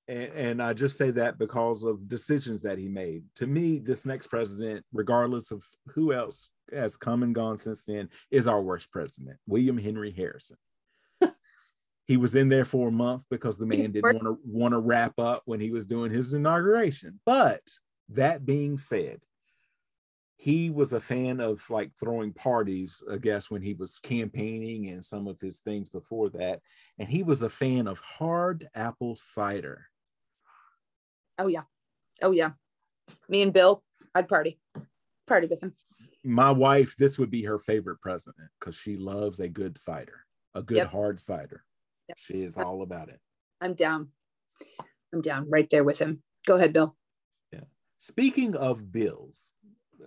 and, 0.07 0.31
and, 0.33 0.63
I 0.63 0.73
just 0.73 0.97
say 0.97 1.11
that 1.11 1.37
because 1.39 1.83
of 1.83 2.07
decisions 2.07 2.61
that 2.61 2.77
he 2.77 2.87
made. 2.87 3.23
To 3.35 3.47
me, 3.47 3.79
this 3.79 4.05
next 4.05 4.27
president, 4.27 4.85
regardless 4.93 5.51
of 5.51 5.63
who 5.87 6.13
else 6.13 6.49
has 6.71 6.95
come 6.97 7.23
and 7.23 7.33
gone 7.33 7.57
since 7.59 7.83
then, 7.83 8.09
is 8.29 8.47
our 8.47 8.61
worst 8.61 8.91
president, 8.91 9.37
William 9.47 9.77
Henry 9.77 10.11
Harrison. 10.11 10.57
he 12.05 12.17
was 12.17 12.35
in 12.35 12.49
there 12.49 12.65
for 12.65 12.89
a 12.89 12.91
month 12.91 13.23
because 13.29 13.57
the 13.57 13.65
man 13.65 13.91
didn't 13.91 14.13
want 14.13 14.23
to 14.23 14.39
want 14.45 14.73
to 14.73 14.79
wrap 14.79 15.17
up 15.19 15.41
when 15.45 15.59
he 15.59 15.71
was 15.71 15.85
doing 15.85 16.11
his 16.11 16.33
inauguration. 16.33 17.19
But 17.25 17.61
that 18.09 18.45
being 18.45 18.77
said, 18.77 19.21
he 20.37 20.69
was 20.69 20.93
a 20.93 20.99
fan 20.99 21.39
of 21.39 21.67
like 21.69 21.91
throwing 21.99 22.33
parties, 22.33 23.01
I 23.11 23.17
guess, 23.17 23.49
when 23.49 23.61
he 23.61 23.73
was 23.73 23.99
campaigning 23.99 24.89
and 24.89 25.03
some 25.03 25.27
of 25.27 25.39
his 25.39 25.59
things 25.59 25.89
before 25.89 26.29
that. 26.31 26.61
And 26.99 27.09
he 27.09 27.23
was 27.23 27.41
a 27.41 27.49
fan 27.49 27.87
of 27.87 27.99
hard 27.99 28.67
apple 28.75 29.15
cider. 29.15 29.87
Oh, 31.37 31.47
yeah. 31.47 31.63
Oh, 32.21 32.31
yeah. 32.31 32.51
Me 33.29 33.41
and 33.41 33.53
Bill, 33.53 33.83
I'd 34.13 34.27
party, 34.27 34.59
party 35.27 35.47
with 35.47 35.61
him. 35.61 35.73
My 36.23 36.51
wife, 36.51 36.95
this 36.97 37.19
would 37.19 37.29
be 37.29 37.43
her 37.43 37.59
favorite 37.59 38.01
president 38.01 38.49
because 38.59 38.75
she 38.75 38.97
loves 38.97 39.39
a 39.39 39.47
good 39.47 39.77
cider, 39.77 40.25
a 40.55 40.63
good 40.63 40.77
yep. 40.77 40.89
hard 40.89 41.19
cider. 41.19 41.63
Yep. 42.09 42.17
She 42.19 42.41
is 42.41 42.57
all 42.57 42.81
about 42.81 43.09
it. 43.09 43.19
I'm 43.61 43.73
down. 43.73 44.09
I'm 45.13 45.21
down 45.21 45.49
right 45.49 45.69
there 45.69 45.83
with 45.83 45.99
him. 45.99 46.23
Go 46.47 46.55
ahead, 46.55 46.73
Bill. 46.73 46.95
Yeah. 47.51 47.61
Speaking 47.97 48.55
of 48.55 48.91
bills, 48.91 49.53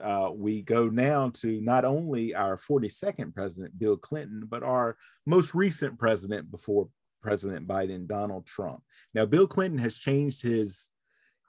uh, 0.03 0.31
we 0.33 0.63
go 0.63 0.89
now 0.89 1.31
to 1.35 1.61
not 1.61 1.85
only 1.85 2.35
our 2.35 2.59
42nd 2.59 3.35
president, 3.35 3.79
Bill 3.79 3.97
Clinton, 3.97 4.45
but 4.49 4.63
our 4.63 4.97
most 5.27 5.55
recent 5.55 5.99
president 5.99 6.51
before 6.51 6.89
President 7.23 7.67
Biden, 7.67 8.07
Donald 8.07 8.47
Trump. 8.47 8.83
Now, 9.15 9.27
Bill 9.27 9.47
Clinton 9.47 9.79
has 9.79 9.99
changed 9.99 10.43
his 10.43 10.91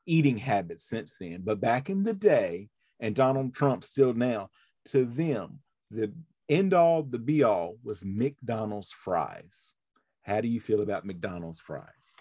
eating 0.10 0.38
habits 0.38 0.84
since 0.84 1.16
then, 1.20 1.42
but 1.44 1.60
back 1.60 1.90
in 1.90 2.04
the 2.04 2.14
day, 2.14 2.70
and 3.00 3.16
Donald 3.16 3.54
Trump 3.54 3.84
still 3.84 4.14
now, 4.14 4.50
to 4.86 5.06
them, 5.06 5.60
the 5.92 6.14
end 6.50 6.74
all, 6.74 7.04
the 7.04 7.20
be 7.20 7.44
all 7.44 7.78
was 7.84 8.04
McDonald's 8.04 8.92
fries. 8.92 9.76
How 10.24 10.42
do 10.42 10.48
you 10.48 10.60
feel 10.60 10.82
about 10.82 11.06
McDonald's 11.06 11.60
fries? 11.60 12.16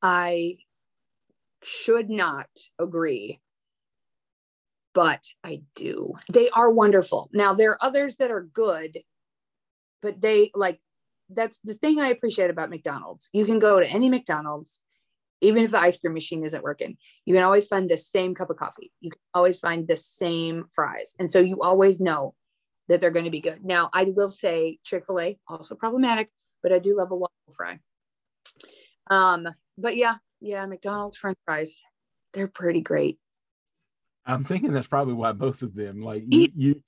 I 0.00 0.58
should 1.62 2.10
not 2.10 2.48
agree 2.78 3.40
but 4.94 5.24
I 5.42 5.62
do. 5.74 6.14
They 6.30 6.50
are 6.50 6.70
wonderful. 6.70 7.30
Now, 7.32 7.54
there 7.54 7.72
are 7.72 7.84
others 7.84 8.16
that 8.16 8.30
are 8.30 8.42
good, 8.42 8.98
but 10.00 10.20
they 10.20 10.50
like 10.54 10.80
that's 11.30 11.58
the 11.64 11.74
thing 11.74 11.98
I 11.98 12.08
appreciate 12.08 12.50
about 12.50 12.70
McDonald's. 12.70 13.30
You 13.32 13.44
can 13.46 13.58
go 13.58 13.80
to 13.80 13.88
any 13.88 14.08
McDonald's, 14.10 14.80
even 15.42 15.64
if 15.64 15.72
the 15.72 15.78
ice 15.78 15.96
cream 15.96 16.14
machine 16.14 16.44
isn't 16.44 16.62
working, 16.62 16.96
you 17.26 17.34
can 17.34 17.42
always 17.42 17.66
find 17.66 17.90
the 17.90 17.98
same 17.98 18.34
cup 18.34 18.48
of 18.48 18.56
coffee. 18.56 18.92
You 19.00 19.10
can 19.10 19.20
always 19.34 19.58
find 19.60 19.86
the 19.86 19.96
same 19.96 20.66
fries. 20.74 21.14
And 21.18 21.30
so 21.30 21.40
you 21.40 21.60
always 21.60 22.00
know 22.00 22.34
that 22.88 23.00
they're 23.00 23.10
going 23.10 23.24
to 23.24 23.30
be 23.30 23.40
good. 23.40 23.64
Now, 23.64 23.90
I 23.92 24.04
will 24.04 24.30
say 24.30 24.78
Chick 24.84 25.04
fil 25.06 25.20
A, 25.20 25.38
also 25.48 25.74
problematic, 25.74 26.30
but 26.62 26.72
I 26.72 26.78
do 26.78 26.96
love 26.96 27.10
a 27.10 27.16
waffle 27.16 27.54
fry. 27.56 27.80
Um, 29.10 29.48
but 29.76 29.96
yeah, 29.96 30.16
yeah, 30.40 30.64
McDonald's 30.66 31.16
French 31.16 31.38
fries, 31.44 31.76
they're 32.32 32.48
pretty 32.48 32.80
great. 32.80 33.18
I'm 34.24 34.44
thinking 34.44 34.72
that's 34.72 34.86
probably 34.86 35.14
why 35.14 35.32
both 35.32 35.62
of 35.62 35.74
them 35.74 36.00
like 36.00 36.22
you, 36.28 36.48
you 36.54 36.82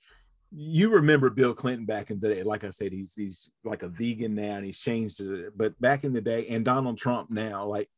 you 0.52 0.90
remember 0.90 1.30
Bill 1.30 1.52
Clinton 1.52 1.84
back 1.84 2.12
in 2.12 2.20
the 2.20 2.28
day. 2.28 2.42
Like 2.44 2.62
I 2.62 2.70
said, 2.70 2.92
he's 2.92 3.12
he's 3.14 3.48
like 3.64 3.82
a 3.82 3.88
vegan 3.88 4.36
now 4.36 4.54
and 4.54 4.64
he's 4.64 4.78
changed 4.78 5.20
it. 5.20 5.52
But 5.56 5.78
back 5.80 6.04
in 6.04 6.12
the 6.12 6.20
day, 6.20 6.46
and 6.46 6.64
Donald 6.64 6.96
Trump 6.96 7.30
now, 7.30 7.66
like 7.66 7.88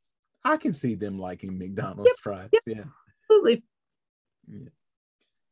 I 0.46 0.56
can 0.56 0.72
see 0.72 0.94
them 0.94 1.18
liking 1.18 1.58
McDonald's 1.58 2.10
yep, 2.10 2.16
fries. 2.22 2.48
Yep, 2.52 2.62
yeah. 2.66 2.84
Absolutely. 3.24 3.64
Yeah. 4.48 4.68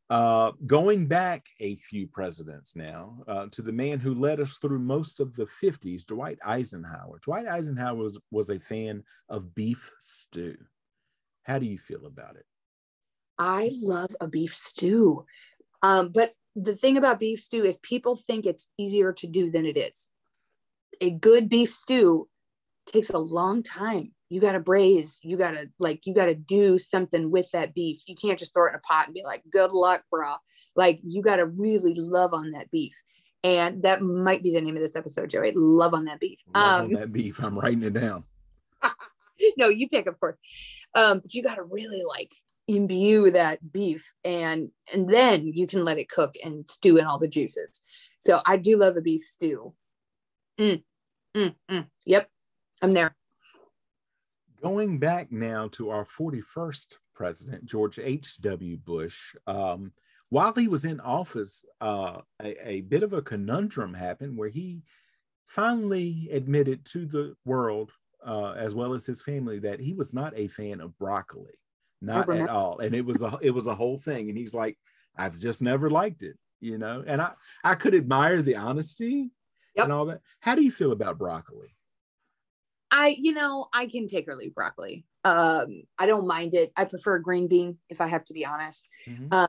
Uh, 0.09 0.51
going 0.65 1.07
back 1.07 1.47
a 1.59 1.75
few 1.75 2.07
presidents 2.07 2.75
now 2.75 3.17
uh, 3.27 3.47
to 3.51 3.61
the 3.61 3.71
man 3.71 3.99
who 3.99 4.13
led 4.13 4.39
us 4.39 4.57
through 4.59 4.79
most 4.79 5.19
of 5.19 5.35
the 5.35 5.47
50s, 5.61 6.05
Dwight 6.05 6.37
Eisenhower. 6.45 7.19
Dwight 7.23 7.47
Eisenhower 7.47 7.95
was, 7.95 8.19
was 8.31 8.49
a 8.49 8.59
fan 8.59 9.03
of 9.27 9.53
beef 9.53 9.91
stew. 9.99 10.55
How 11.43 11.59
do 11.59 11.65
you 11.65 11.77
feel 11.77 12.05
about 12.05 12.37
it? 12.37 12.45
I 13.37 13.71
love 13.81 14.15
a 14.21 14.27
beef 14.27 14.53
stew. 14.53 15.25
Um, 15.81 16.11
but 16.13 16.33
the 16.55 16.75
thing 16.75 16.95
about 16.95 17.19
beef 17.19 17.41
stew 17.41 17.65
is 17.65 17.77
people 17.79 18.15
think 18.15 18.45
it's 18.45 18.69
easier 18.77 19.11
to 19.13 19.27
do 19.27 19.51
than 19.51 19.65
it 19.65 19.75
is. 19.75 20.07
A 21.01 21.09
good 21.09 21.49
beef 21.49 21.73
stew 21.73 22.29
takes 22.85 23.09
a 23.09 23.17
long 23.17 23.61
time 23.61 24.14
you 24.29 24.41
got 24.41 24.53
to 24.53 24.59
braise 24.59 25.19
you 25.23 25.37
got 25.37 25.51
to 25.51 25.69
like 25.79 26.05
you 26.05 26.13
got 26.13 26.25
to 26.25 26.35
do 26.35 26.77
something 26.77 27.31
with 27.31 27.49
that 27.51 27.73
beef. 27.73 28.01
You 28.05 28.15
can't 28.15 28.39
just 28.39 28.53
throw 28.53 28.65
it 28.67 28.69
in 28.69 28.75
a 28.75 28.79
pot 28.79 29.05
and 29.05 29.13
be 29.13 29.23
like 29.23 29.43
good 29.51 29.71
luck 29.71 30.03
bro 30.09 30.35
like 30.75 30.99
you 31.03 31.21
got 31.21 31.37
to 31.37 31.45
really 31.45 31.95
love 31.95 32.33
on 32.33 32.51
that 32.51 32.71
beef. 32.71 32.95
And 33.43 33.83
that 33.83 34.01
might 34.01 34.41
be 34.41 34.53
the 34.53 34.61
name 34.61 34.75
of 34.75 34.81
this 34.81 34.95
episode 34.95 35.29
joey. 35.29 35.51
Love 35.55 35.93
on 35.93 36.05
that 36.05 36.19
beef. 36.19 36.39
Love 36.55 36.79
um, 36.79 36.85
on 36.85 36.93
that 36.93 37.13
beef. 37.13 37.39
I'm 37.39 37.57
writing 37.57 37.83
it 37.83 37.93
down. 37.93 38.23
No 39.57 39.67
you 39.67 39.89
pick 39.89 40.07
of 40.07 40.17
course. 40.17 40.37
Um 40.95 41.19
but 41.19 41.33
you 41.33 41.43
got 41.43 41.55
to 41.55 41.63
really 41.63 42.03
like 42.07 42.31
imbue 42.67 43.29
that 43.31 43.59
beef 43.71 44.11
and 44.23 44.69
and 44.91 45.07
then 45.07 45.45
you 45.45 45.67
can 45.67 45.83
let 45.83 45.99
it 45.99 46.09
cook 46.09 46.35
and 46.43 46.67
stew 46.67 46.97
in 46.97 47.05
all 47.05 47.19
the 47.19 47.27
juices. 47.27 47.81
So 48.19 48.41
i 48.45 48.57
do 48.57 48.77
love 48.77 48.95
a 48.95 49.01
beef 49.01 49.23
stew. 49.23 49.73
Mm, 50.57 50.81
mm, 51.35 51.53
mm. 51.69 51.85
yep 52.05 52.29
i'm 52.81 52.93
there 52.93 53.13
going 54.65 54.97
back 54.97 55.31
now 55.31 55.67
to 55.67 55.91
our 55.91 56.03
41st 56.03 56.95
president, 57.13 57.65
George 57.67 57.99
H.W. 57.99 58.77
Bush, 58.77 59.35
um, 59.45 59.91
while 60.29 60.53
he 60.53 60.67
was 60.67 60.85
in 60.85 60.99
office, 61.01 61.63
uh, 61.81 62.21
a, 62.41 62.67
a, 62.67 62.81
bit 62.81 63.03
of 63.03 63.13
a 63.13 63.21
conundrum 63.21 63.93
happened 63.93 64.35
where 64.35 64.49
he 64.49 64.81
finally 65.45 66.29
admitted 66.31 66.83
to 66.83 67.05
the 67.05 67.35
world, 67.45 67.91
uh, 68.25 68.53
as 68.53 68.73
well 68.73 68.95
as 68.95 69.05
his 69.05 69.21
family, 69.21 69.59
that 69.59 69.79
he 69.79 69.93
was 69.93 70.15
not 70.15 70.33
a 70.35 70.47
fan 70.47 70.81
of 70.81 70.97
broccoli, 70.97 71.53
not 72.01 72.27
at 72.33 72.49
all. 72.49 72.79
And 72.79 72.95
it 72.95 73.05
was 73.05 73.21
a 73.21 73.37
it 73.43 73.51
was 73.51 73.67
a 73.67 73.75
whole 73.75 73.99
thing. 73.99 74.29
And 74.29 74.37
he's 74.37 74.55
like, 74.55 74.79
I've 75.15 75.37
just 75.37 75.61
never 75.61 75.91
liked 75.91 76.23
it, 76.23 76.39
you 76.59 76.79
know. 76.79 77.03
And 77.05 77.21
I 77.21 77.33
I 77.63 77.75
could 77.75 77.93
admire 77.93 78.41
the 78.41 78.55
honesty 78.55 79.29
yep. 79.75 79.83
and 79.83 79.93
all 79.93 80.05
that. 80.05 80.21
How 80.39 80.55
do 80.55 80.63
you 80.63 80.71
feel 80.71 80.91
about 80.91 81.19
broccoli? 81.19 81.75
I, 82.95 83.09
you 83.19 83.33
know, 83.33 83.67
I 83.73 83.87
can 83.87 84.07
take 84.07 84.29
or 84.29 84.35
leave 84.35 84.55
broccoli. 84.55 85.05
Um, 85.25 85.83
I 85.99 86.05
don't 86.05 86.27
mind 86.27 86.53
it. 86.53 86.71
I 86.77 86.85
prefer 86.85 87.19
green 87.19 87.49
bean 87.49 87.77
if 87.89 87.99
I 87.99 88.07
have 88.07 88.23
to 88.25 88.33
be 88.33 88.45
honest. 88.45 88.87
Mm-hmm. 89.05 89.27
Uh, 89.31 89.47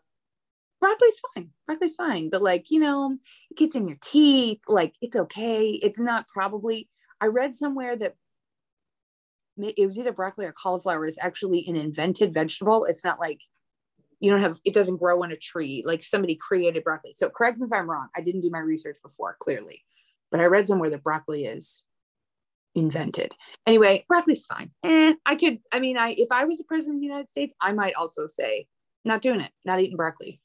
broccoli's 0.81 1.21
fine. 1.33 1.51
Broccoli's 1.65 1.95
fine, 1.95 2.29
but 2.29 2.43
like 2.43 2.73
you 2.73 2.81
know, 2.81 3.17
it 3.51 3.57
gets 3.57 3.77
in 3.77 3.87
your 3.87 3.99
teeth. 4.03 4.59
Like 4.67 4.95
it's 5.01 5.15
okay. 5.15 5.71
It's 5.71 6.01
not 6.01 6.27
probably. 6.27 6.89
I 7.21 7.27
read 7.27 7.55
somewhere 7.55 7.95
that 7.97 8.17
it 9.59 9.87
was 9.87 9.97
either 9.97 10.13
broccoli 10.13 10.47
or 10.47 10.53
cauliflower 10.53 11.07
is 11.07 11.19
actually 11.21 11.65
an 11.69 11.77
invented 11.77 12.35
vegetable. 12.35 12.85
It's 12.85 13.05
not 13.05 13.21
like 13.21 13.39
you 14.19 14.33
don't 14.33 14.41
have 14.41 14.59
it 14.65 14.75
doesn't 14.75 14.97
grow 14.97 15.23
on 15.23 15.31
a 15.31 15.37
tree 15.37 15.85
like 15.87 16.03
somebody 16.03 16.35
created 16.35 16.83
broccoli. 16.83 17.13
So 17.13 17.31
correct 17.31 17.59
me 17.59 17.67
if 17.67 17.73
I'm 17.73 17.89
wrong. 17.89 18.09
I 18.17 18.23
didn't 18.23 18.41
do 18.41 18.51
my 18.51 18.59
research 18.59 18.97
before 19.05 19.37
clearly, 19.39 19.85
but 20.33 20.41
I 20.41 20.47
read 20.47 20.67
somewhere 20.67 20.91
that 20.91 21.05
broccoli 21.05 21.45
is 21.45 21.85
invented. 22.77 23.33
Anyway, 23.67 24.05
broccoli's 24.07 24.47
fine. 24.47 24.71
Eh, 24.85 25.15
I 25.25 25.35
could, 25.35 25.59
I 25.73 25.81
mean, 25.81 25.97
I 25.97 26.11
if 26.11 26.29
I 26.31 26.45
was 26.45 26.61
a 26.61 26.65
president 26.65 26.99
of 26.99 27.01
the 27.01 27.07
United 27.07 27.29
States, 27.29 27.55
I 27.61 27.73
might 27.73 27.95
also 27.95 28.27
say, 28.27 28.67
not 29.05 29.23
doing 29.23 29.41
it, 29.41 29.51
not 29.65 29.81
eating 29.81 29.97
broccoli. 29.97 30.41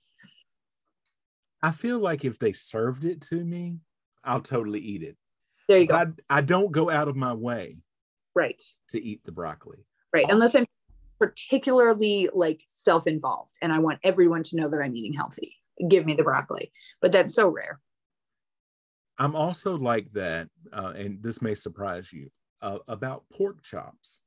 I 1.61 1.71
feel 1.71 1.99
like 1.99 2.25
if 2.25 2.39
they 2.39 2.53
served 2.53 3.05
it 3.05 3.21
to 3.23 3.43
me, 3.43 3.79
I'll 4.23 4.41
totally 4.41 4.79
eat 4.79 5.03
it. 5.03 5.17
There 5.67 5.79
you 5.79 5.87
go. 5.87 5.95
I, 5.95 6.05
I 6.29 6.41
don't 6.41 6.71
go 6.71 6.89
out 6.89 7.07
of 7.07 7.15
my 7.15 7.33
way 7.33 7.77
right 8.33 8.61
to 8.89 9.03
eat 9.03 9.23
the 9.23 9.31
broccoli. 9.31 9.85
Right. 10.13 10.23
Also, 10.23 10.35
Unless 10.35 10.55
I'm 10.55 10.65
particularly 11.19 12.29
like 12.33 12.61
self-involved 12.65 13.55
and 13.61 13.71
I 13.71 13.79
want 13.79 13.99
everyone 14.03 14.43
to 14.43 14.55
know 14.55 14.69
that 14.69 14.81
I'm 14.81 14.95
eating 14.95 15.13
healthy. 15.13 15.55
Give 15.87 16.05
me 16.05 16.15
the 16.15 16.23
broccoli. 16.23 16.71
But 17.01 17.11
that's 17.11 17.33
so 17.33 17.49
rare. 17.49 17.79
I'm 19.17 19.35
also 19.35 19.77
like 19.77 20.11
that, 20.13 20.47
uh, 20.73 20.93
and 20.95 21.21
this 21.21 21.41
may 21.41 21.55
surprise 21.55 22.11
you 22.11 22.29
uh, 22.61 22.79
about 22.87 23.23
pork 23.31 23.63
chops. 23.63 24.21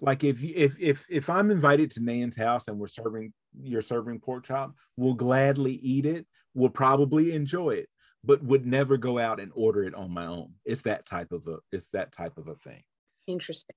Like 0.00 0.22
if 0.22 0.42
if 0.42 0.76
if 0.78 1.06
if 1.08 1.28
I'm 1.28 1.50
invited 1.50 1.90
to 1.92 2.04
Nan's 2.04 2.36
house 2.36 2.68
and 2.68 2.78
we're 2.78 2.86
serving 2.88 3.32
you're 3.60 3.82
serving 3.82 4.20
pork 4.20 4.44
chop, 4.44 4.74
we'll 4.96 5.14
gladly 5.14 5.74
eat 5.74 6.06
it. 6.06 6.26
We'll 6.54 6.70
probably 6.70 7.32
enjoy 7.32 7.70
it, 7.70 7.88
but 8.22 8.42
would 8.44 8.64
never 8.64 8.96
go 8.96 9.18
out 9.18 9.40
and 9.40 9.50
order 9.54 9.82
it 9.84 9.94
on 9.94 10.12
my 10.12 10.26
own. 10.26 10.54
It's 10.64 10.82
that 10.82 11.04
type 11.04 11.32
of 11.32 11.46
a 11.48 11.58
it's 11.72 11.88
that 11.88 12.12
type 12.12 12.38
of 12.38 12.46
a 12.46 12.54
thing. 12.54 12.82
Interesting, 13.26 13.76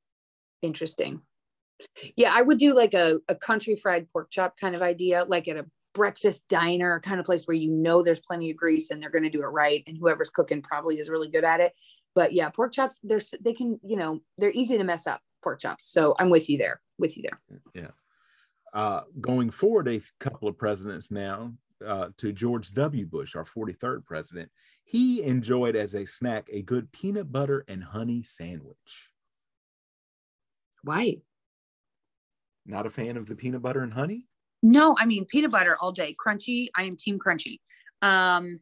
interesting. 0.61 1.21
Yeah, 2.15 2.31
I 2.35 2.43
would 2.43 2.59
do 2.59 2.75
like 2.75 2.93
a, 2.93 3.19
a 3.27 3.33
country 3.33 3.75
fried 3.75 4.07
pork 4.13 4.29
chop 4.29 4.59
kind 4.59 4.75
of 4.75 4.83
idea, 4.83 5.25
like 5.27 5.47
at 5.47 5.57
a 5.57 5.65
breakfast 5.93 6.47
diner 6.47 6.99
kind 6.99 7.19
of 7.19 7.25
place 7.25 7.45
where 7.45 7.55
you 7.55 7.69
know 7.69 8.01
there's 8.01 8.19
plenty 8.19 8.49
of 8.51 8.57
grease 8.57 8.91
and 8.91 9.01
they're 9.01 9.09
going 9.09 9.23
to 9.23 9.29
do 9.29 9.41
it 9.41 9.47
right 9.47 9.83
and 9.87 9.97
whoever's 9.97 10.29
cooking 10.29 10.61
probably 10.61 10.99
is 10.99 11.09
really 11.09 11.29
good 11.29 11.43
at 11.43 11.59
it. 11.59 11.73
But 12.15 12.33
yeah 12.33 12.49
pork 12.49 12.73
chops 12.73 12.99
there's 13.03 13.33
they 13.41 13.53
can 13.53 13.79
you 13.83 13.97
know 13.97 14.21
they're 14.37 14.51
easy 14.51 14.77
to 14.77 14.83
mess 14.83 15.07
up 15.07 15.21
pork 15.43 15.59
chops. 15.59 15.87
So 15.87 16.15
i'm 16.19 16.29
with 16.29 16.49
you 16.49 16.57
there 16.57 16.81
with 16.97 17.17
you 17.17 17.23
there. 17.23 17.61
Yeah. 17.73 17.91
Uh, 18.73 19.01
going 19.19 19.49
forward 19.49 19.89
a 19.89 20.01
couple 20.19 20.47
of 20.47 20.57
presidents 20.57 21.11
now 21.11 21.53
uh, 21.85 22.09
to 22.17 22.31
george 22.31 22.71
w. 22.73 23.05
Bush 23.05 23.35
our 23.35 23.43
43rd 23.43 24.05
president 24.05 24.49
he 24.83 25.23
enjoyed 25.23 25.75
as 25.75 25.93
a 25.93 26.05
snack 26.05 26.47
a 26.51 26.61
good 26.61 26.91
peanut 26.91 27.31
butter 27.31 27.63
and 27.67 27.83
honey 27.83 28.23
sandwich. 28.23 29.09
Why? 30.83 31.17
Not 32.65 32.85
a 32.85 32.89
fan 32.89 33.17
of 33.17 33.25
the 33.27 33.35
peanut 33.35 33.61
butter 33.61 33.81
and 33.81 33.93
honey 33.93 34.27
no, 34.61 34.95
I 34.97 35.05
mean 35.05 35.25
peanut 35.25 35.51
butter 35.51 35.77
all 35.81 35.91
day. 35.91 36.15
Crunchy. 36.23 36.67
I 36.75 36.83
am 36.83 36.95
team 36.95 37.19
crunchy. 37.19 37.59
Um, 38.01 38.59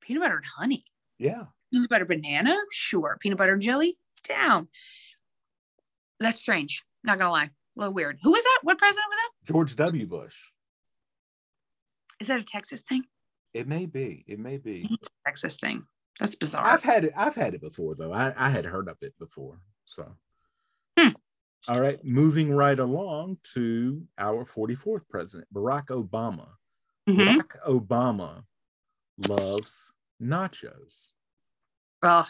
peanut 0.00 0.22
butter 0.22 0.36
and 0.36 0.44
honey. 0.44 0.84
Yeah. 1.18 1.44
Peanut 1.72 1.90
butter 1.90 2.04
banana. 2.04 2.56
Sure. 2.70 3.16
Peanut 3.20 3.38
butter 3.38 3.52
and 3.52 3.62
jelly. 3.62 3.96
Down. 4.24 4.68
That's 6.18 6.40
strange. 6.40 6.84
Not 7.04 7.18
gonna 7.18 7.30
lie. 7.30 7.50
A 7.76 7.80
little 7.80 7.94
weird. 7.94 8.18
Who 8.22 8.30
was 8.30 8.42
that? 8.42 8.60
What 8.62 8.78
president 8.78 9.06
was 9.08 9.16
that? 9.16 9.52
George 9.52 9.76
W. 9.76 10.06
Bush. 10.06 10.36
Is 12.20 12.26
that 12.26 12.40
a 12.40 12.44
Texas 12.44 12.82
thing? 12.86 13.04
It 13.54 13.66
may 13.66 13.86
be. 13.86 14.24
It 14.26 14.38
may 14.38 14.58
be. 14.58 14.86
It's 14.90 15.08
a 15.08 15.28
Texas 15.28 15.56
thing. 15.60 15.84
That's 16.18 16.34
bizarre. 16.34 16.66
I've 16.66 16.82
had 16.82 17.06
it. 17.06 17.12
I've 17.16 17.34
had 17.34 17.54
it 17.54 17.62
before 17.62 17.94
though. 17.94 18.12
I, 18.12 18.34
I 18.36 18.50
had 18.50 18.66
heard 18.66 18.88
of 18.88 18.98
it 19.00 19.14
before. 19.18 19.58
So. 19.86 20.16
Hmm. 20.98 21.10
All 21.68 21.80
right, 21.80 22.02
moving 22.04 22.52
right 22.52 22.78
along 22.78 23.38
to 23.54 24.02
our 24.18 24.44
44th 24.44 25.08
president, 25.08 25.46
Barack 25.52 25.88
Obama. 25.88 26.48
Mm-hmm. 27.08 27.20
Barack 27.20 27.50
Obama 27.66 28.44
loves 29.28 29.92
nachos. 30.22 31.12
Oh. 32.02 32.26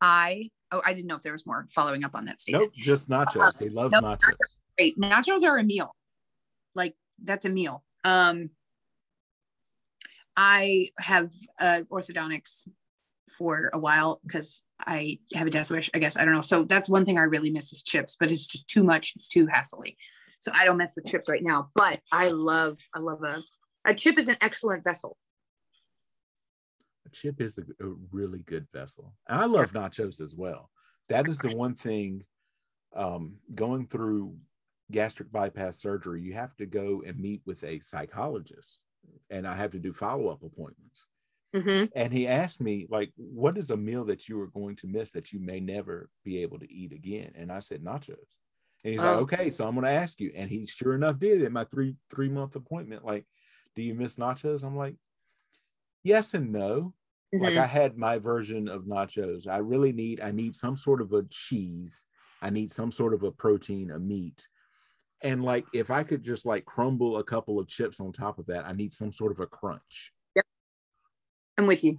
I 0.00 0.50
oh 0.72 0.82
I 0.84 0.94
didn't 0.94 1.06
know 1.06 1.16
if 1.16 1.22
there 1.22 1.32
was 1.32 1.46
more 1.46 1.66
following 1.70 2.04
up 2.04 2.14
on 2.14 2.24
that 2.26 2.40
statement. 2.40 2.64
Nope, 2.64 2.72
just 2.76 3.08
nachos. 3.08 3.60
he 3.60 3.68
loves 3.68 3.92
nope, 3.92 4.02
nachos. 4.02 4.18
nachos. 4.18 4.36
Great. 4.76 4.98
Nachos 4.98 5.44
are 5.44 5.58
a 5.58 5.64
meal. 5.64 5.94
Like 6.74 6.96
that's 7.22 7.44
a 7.44 7.50
meal. 7.50 7.84
Um 8.04 8.50
I 10.36 10.88
have 10.98 11.32
uh 11.60 11.82
orthodontics 11.90 12.68
for 13.36 13.70
a 13.72 13.78
while 13.78 14.20
because 14.26 14.62
I 14.86 15.18
have 15.34 15.46
a 15.46 15.50
death 15.50 15.70
wish, 15.70 15.90
I 15.94 15.98
guess. 15.98 16.16
I 16.16 16.24
don't 16.24 16.34
know. 16.34 16.42
So 16.42 16.64
that's 16.64 16.88
one 16.88 17.04
thing 17.04 17.18
I 17.18 17.22
really 17.22 17.50
miss 17.50 17.72
is 17.72 17.82
chips, 17.82 18.16
but 18.18 18.30
it's 18.30 18.46
just 18.46 18.68
too 18.68 18.82
much. 18.82 19.14
It's 19.16 19.28
too 19.28 19.46
hassly. 19.46 19.96
So 20.40 20.50
I 20.54 20.64
don't 20.64 20.76
mess 20.76 20.94
with 20.96 21.06
chips 21.06 21.28
right 21.28 21.42
now. 21.42 21.70
But 21.74 22.00
I 22.10 22.30
love, 22.30 22.78
I 22.94 22.98
love 22.98 23.22
a 23.22 23.42
a 23.84 23.94
chip 23.94 24.18
is 24.18 24.28
an 24.28 24.36
excellent 24.40 24.84
vessel. 24.84 25.16
A 27.06 27.10
chip 27.10 27.40
is 27.40 27.58
a, 27.58 27.62
a 27.84 27.94
really 28.12 28.40
good 28.40 28.66
vessel. 28.72 29.14
And 29.28 29.40
I 29.40 29.46
love 29.46 29.72
yeah. 29.74 29.82
nachos 29.82 30.20
as 30.20 30.34
well. 30.34 30.70
That 31.08 31.28
is 31.28 31.38
the 31.38 31.56
one 31.56 31.74
thing 31.74 32.24
um, 32.94 33.36
going 33.54 33.86
through 33.86 34.36
gastric 34.90 35.32
bypass 35.32 35.80
surgery, 35.80 36.22
you 36.22 36.34
have 36.34 36.56
to 36.56 36.66
go 36.66 37.02
and 37.06 37.18
meet 37.18 37.42
with 37.46 37.64
a 37.64 37.80
psychologist, 37.80 38.82
and 39.30 39.46
I 39.46 39.56
have 39.56 39.72
to 39.72 39.78
do 39.78 39.92
follow 39.92 40.28
up 40.28 40.42
appointments. 40.42 41.06
Mm-hmm. 41.54 41.86
And 41.94 42.12
he 42.12 42.26
asked 42.26 42.60
me, 42.60 42.86
like, 42.90 43.12
what 43.16 43.58
is 43.58 43.70
a 43.70 43.76
meal 43.76 44.04
that 44.06 44.28
you 44.28 44.40
are 44.40 44.46
going 44.46 44.76
to 44.76 44.86
miss 44.86 45.10
that 45.12 45.32
you 45.32 45.40
may 45.40 45.60
never 45.60 46.08
be 46.24 46.42
able 46.42 46.58
to 46.58 46.72
eat 46.72 46.92
again? 46.92 47.32
And 47.34 47.52
I 47.52 47.58
said, 47.58 47.84
nachos. 47.84 48.16
And 48.84 48.92
he's 48.92 49.02
oh. 49.02 49.04
like, 49.04 49.16
okay, 49.18 49.50
so 49.50 49.66
I'm 49.66 49.74
going 49.74 49.84
to 49.84 49.90
ask 49.90 50.18
you. 50.20 50.32
And 50.34 50.48
he 50.48 50.66
sure 50.66 50.94
enough 50.94 51.18
did 51.18 51.42
at 51.42 51.52
my 51.52 51.64
three 51.64 51.96
three 52.10 52.28
month 52.28 52.56
appointment. 52.56 53.04
Like, 53.04 53.26
do 53.76 53.82
you 53.82 53.94
miss 53.94 54.16
nachos? 54.16 54.64
I'm 54.64 54.76
like, 54.76 54.96
yes 56.02 56.34
and 56.34 56.52
no. 56.52 56.94
Mm-hmm. 57.34 57.44
Like 57.44 57.56
I 57.56 57.66
had 57.66 57.96
my 57.96 58.18
version 58.18 58.68
of 58.68 58.84
nachos. 58.84 59.48
I 59.48 59.58
really 59.58 59.92
need 59.92 60.20
I 60.20 60.32
need 60.32 60.54
some 60.54 60.76
sort 60.76 61.00
of 61.00 61.12
a 61.12 61.22
cheese. 61.30 62.06
I 62.42 62.50
need 62.50 62.70
some 62.70 62.90
sort 62.90 63.14
of 63.14 63.22
a 63.22 63.30
protein, 63.30 63.90
a 63.90 63.98
meat. 63.98 64.46
And 65.22 65.44
like 65.44 65.64
if 65.72 65.90
I 65.90 66.02
could 66.02 66.22
just 66.22 66.44
like 66.44 66.64
crumble 66.64 67.18
a 67.18 67.24
couple 67.24 67.58
of 67.58 67.68
chips 67.68 68.00
on 68.00 68.12
top 68.12 68.38
of 68.38 68.46
that, 68.46 68.66
I 68.66 68.72
need 68.72 68.92
some 68.92 69.12
sort 69.12 69.32
of 69.32 69.40
a 69.40 69.46
crunch. 69.46 70.12
I'm 71.62 71.68
with 71.68 71.84
you. 71.84 71.98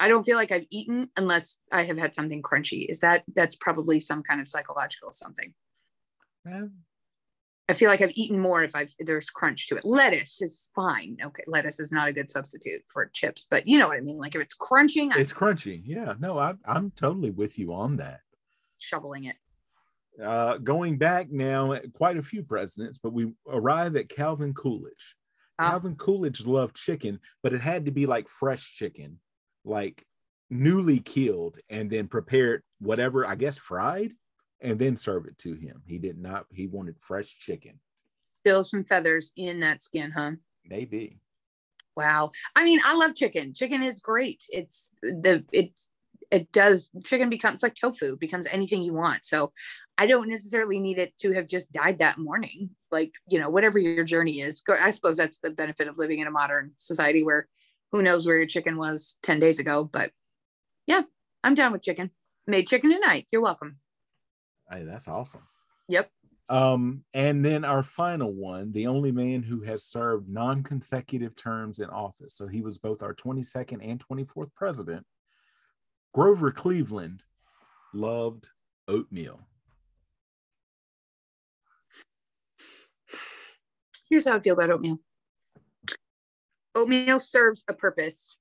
I 0.00 0.08
don't 0.08 0.22
feel 0.22 0.36
like 0.36 0.52
I've 0.52 0.66
eaten 0.70 1.10
unless 1.16 1.58
I 1.72 1.82
have 1.82 1.98
had 1.98 2.14
something 2.14 2.42
crunchy. 2.42 2.86
Is 2.88 3.00
that 3.00 3.24
that's 3.34 3.56
probably 3.56 3.98
some 3.98 4.22
kind 4.22 4.40
of 4.40 4.46
psychological 4.46 5.12
something? 5.12 5.54
I 7.70 7.74
feel 7.74 7.90
like 7.90 8.00
I've 8.00 8.12
eaten 8.14 8.38
more 8.38 8.62
if 8.62 8.74
I've 8.74 8.94
there's 8.98 9.28
crunch 9.28 9.68
to 9.68 9.76
it. 9.76 9.84
Lettuce 9.84 10.40
is 10.40 10.70
fine. 10.74 11.18
Okay, 11.22 11.42
lettuce 11.46 11.80
is 11.80 11.90
not 11.90 12.08
a 12.08 12.12
good 12.12 12.30
substitute 12.30 12.82
for 12.88 13.10
chips, 13.12 13.46
but 13.50 13.66
you 13.66 13.78
know 13.78 13.88
what 13.88 13.98
I 13.98 14.00
mean. 14.00 14.18
Like 14.18 14.34
if 14.34 14.40
it's 14.40 14.54
crunching, 14.54 15.10
it's 15.16 15.32
I'm 15.32 15.38
crunchy. 15.38 15.82
Yeah, 15.84 16.14
no, 16.18 16.38
I, 16.38 16.54
I'm 16.64 16.92
totally 16.92 17.30
with 17.30 17.58
you 17.58 17.74
on 17.74 17.96
that. 17.96 18.20
Shoveling 18.78 19.24
it. 19.24 19.36
Uh, 20.22 20.58
going 20.58 20.98
back 20.98 21.30
now, 21.30 21.78
quite 21.92 22.16
a 22.16 22.22
few 22.22 22.42
presidents, 22.42 22.98
but 22.98 23.12
we 23.12 23.32
arrive 23.48 23.96
at 23.96 24.08
Calvin 24.08 24.54
Coolidge. 24.54 25.16
Oh. 25.58 25.68
Calvin 25.68 25.96
Coolidge 25.96 26.46
loved 26.46 26.76
chicken, 26.76 27.20
but 27.42 27.52
it 27.52 27.60
had 27.60 27.84
to 27.86 27.90
be 27.90 28.06
like 28.06 28.28
fresh 28.28 28.76
chicken, 28.76 29.18
like 29.64 30.04
newly 30.50 31.00
killed 31.00 31.58
and 31.68 31.90
then 31.90 32.08
prepared, 32.08 32.62
whatever 32.80 33.26
I 33.26 33.34
guess 33.34 33.58
fried 33.58 34.12
and 34.60 34.78
then 34.78 34.96
serve 34.96 35.26
it 35.26 35.38
to 35.38 35.54
him. 35.54 35.82
He 35.86 35.98
did 35.98 36.18
not, 36.18 36.46
he 36.50 36.66
wanted 36.66 36.96
fresh 36.98 37.36
chicken. 37.38 37.78
Still 38.44 38.64
some 38.64 38.84
feathers 38.84 39.32
in 39.36 39.60
that 39.60 39.82
skin, 39.82 40.10
huh? 40.10 40.32
Maybe. 40.64 41.20
Wow. 41.96 42.30
I 42.54 42.64
mean, 42.64 42.80
I 42.84 42.94
love 42.94 43.14
chicken. 43.14 43.54
Chicken 43.54 43.82
is 43.82 44.00
great. 44.00 44.44
It's 44.50 44.92
the, 45.02 45.44
it's, 45.52 45.90
it 46.30 46.50
does, 46.52 46.90
chicken 47.04 47.30
becomes 47.30 47.62
like 47.62 47.74
tofu, 47.74 48.16
becomes 48.16 48.46
anything 48.46 48.82
you 48.82 48.94
want. 48.94 49.24
So 49.24 49.52
I 49.98 50.06
don't 50.06 50.28
necessarily 50.28 50.78
need 50.78 50.98
it 50.98 51.12
to 51.18 51.32
have 51.32 51.48
just 51.48 51.72
died 51.72 51.98
that 51.98 52.18
morning. 52.18 52.70
Like, 52.92 53.12
you 53.28 53.40
know, 53.40 53.50
whatever 53.50 53.80
your 53.80 54.04
journey 54.04 54.40
is. 54.40 54.62
I 54.68 54.92
suppose 54.92 55.16
that's 55.16 55.40
the 55.40 55.50
benefit 55.50 55.88
of 55.88 55.98
living 55.98 56.20
in 56.20 56.28
a 56.28 56.30
modern 56.30 56.70
society 56.76 57.24
where 57.24 57.48
who 57.90 58.00
knows 58.00 58.24
where 58.24 58.36
your 58.36 58.46
chicken 58.46 58.78
was 58.78 59.16
10 59.24 59.40
days 59.40 59.58
ago. 59.58 59.82
But 59.84 60.12
yeah, 60.86 61.02
I'm 61.42 61.54
down 61.54 61.72
with 61.72 61.82
chicken. 61.82 62.12
Made 62.46 62.68
chicken 62.68 62.92
tonight. 62.92 63.26
You're 63.32 63.42
welcome. 63.42 63.78
Hey, 64.70 64.84
that's 64.84 65.08
awesome. 65.08 65.42
Yep. 65.88 66.08
Um, 66.48 67.04
and 67.12 67.44
then 67.44 67.64
our 67.64 67.82
final 67.82 68.32
one, 68.32 68.72
the 68.72 68.86
only 68.86 69.10
man 69.10 69.42
who 69.42 69.62
has 69.62 69.84
served 69.84 70.28
non-consecutive 70.28 71.34
terms 71.34 71.80
in 71.80 71.90
office. 71.90 72.34
So 72.34 72.46
he 72.46 72.62
was 72.62 72.78
both 72.78 73.02
our 73.02 73.14
22nd 73.14 73.80
and 73.82 74.02
24th 74.06 74.54
president. 74.54 75.04
Grover 76.14 76.52
Cleveland 76.52 77.24
loved 77.92 78.48
oatmeal. 78.86 79.40
Here's 84.10 84.26
how 84.26 84.36
I 84.36 84.40
feel 84.40 84.54
about 84.54 84.70
oatmeal. 84.70 84.98
Oatmeal 86.74 87.20
serves 87.20 87.64
a 87.68 87.74
purpose 87.74 88.36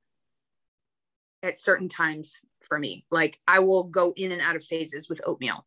at 1.43 1.59
certain 1.59 1.89
times 1.89 2.41
for 2.61 2.79
me. 2.79 3.05
Like 3.11 3.39
I 3.47 3.59
will 3.59 3.85
go 3.85 4.13
in 4.15 4.31
and 4.31 4.41
out 4.41 4.55
of 4.55 4.63
phases 4.63 5.09
with 5.09 5.21
oatmeal 5.25 5.65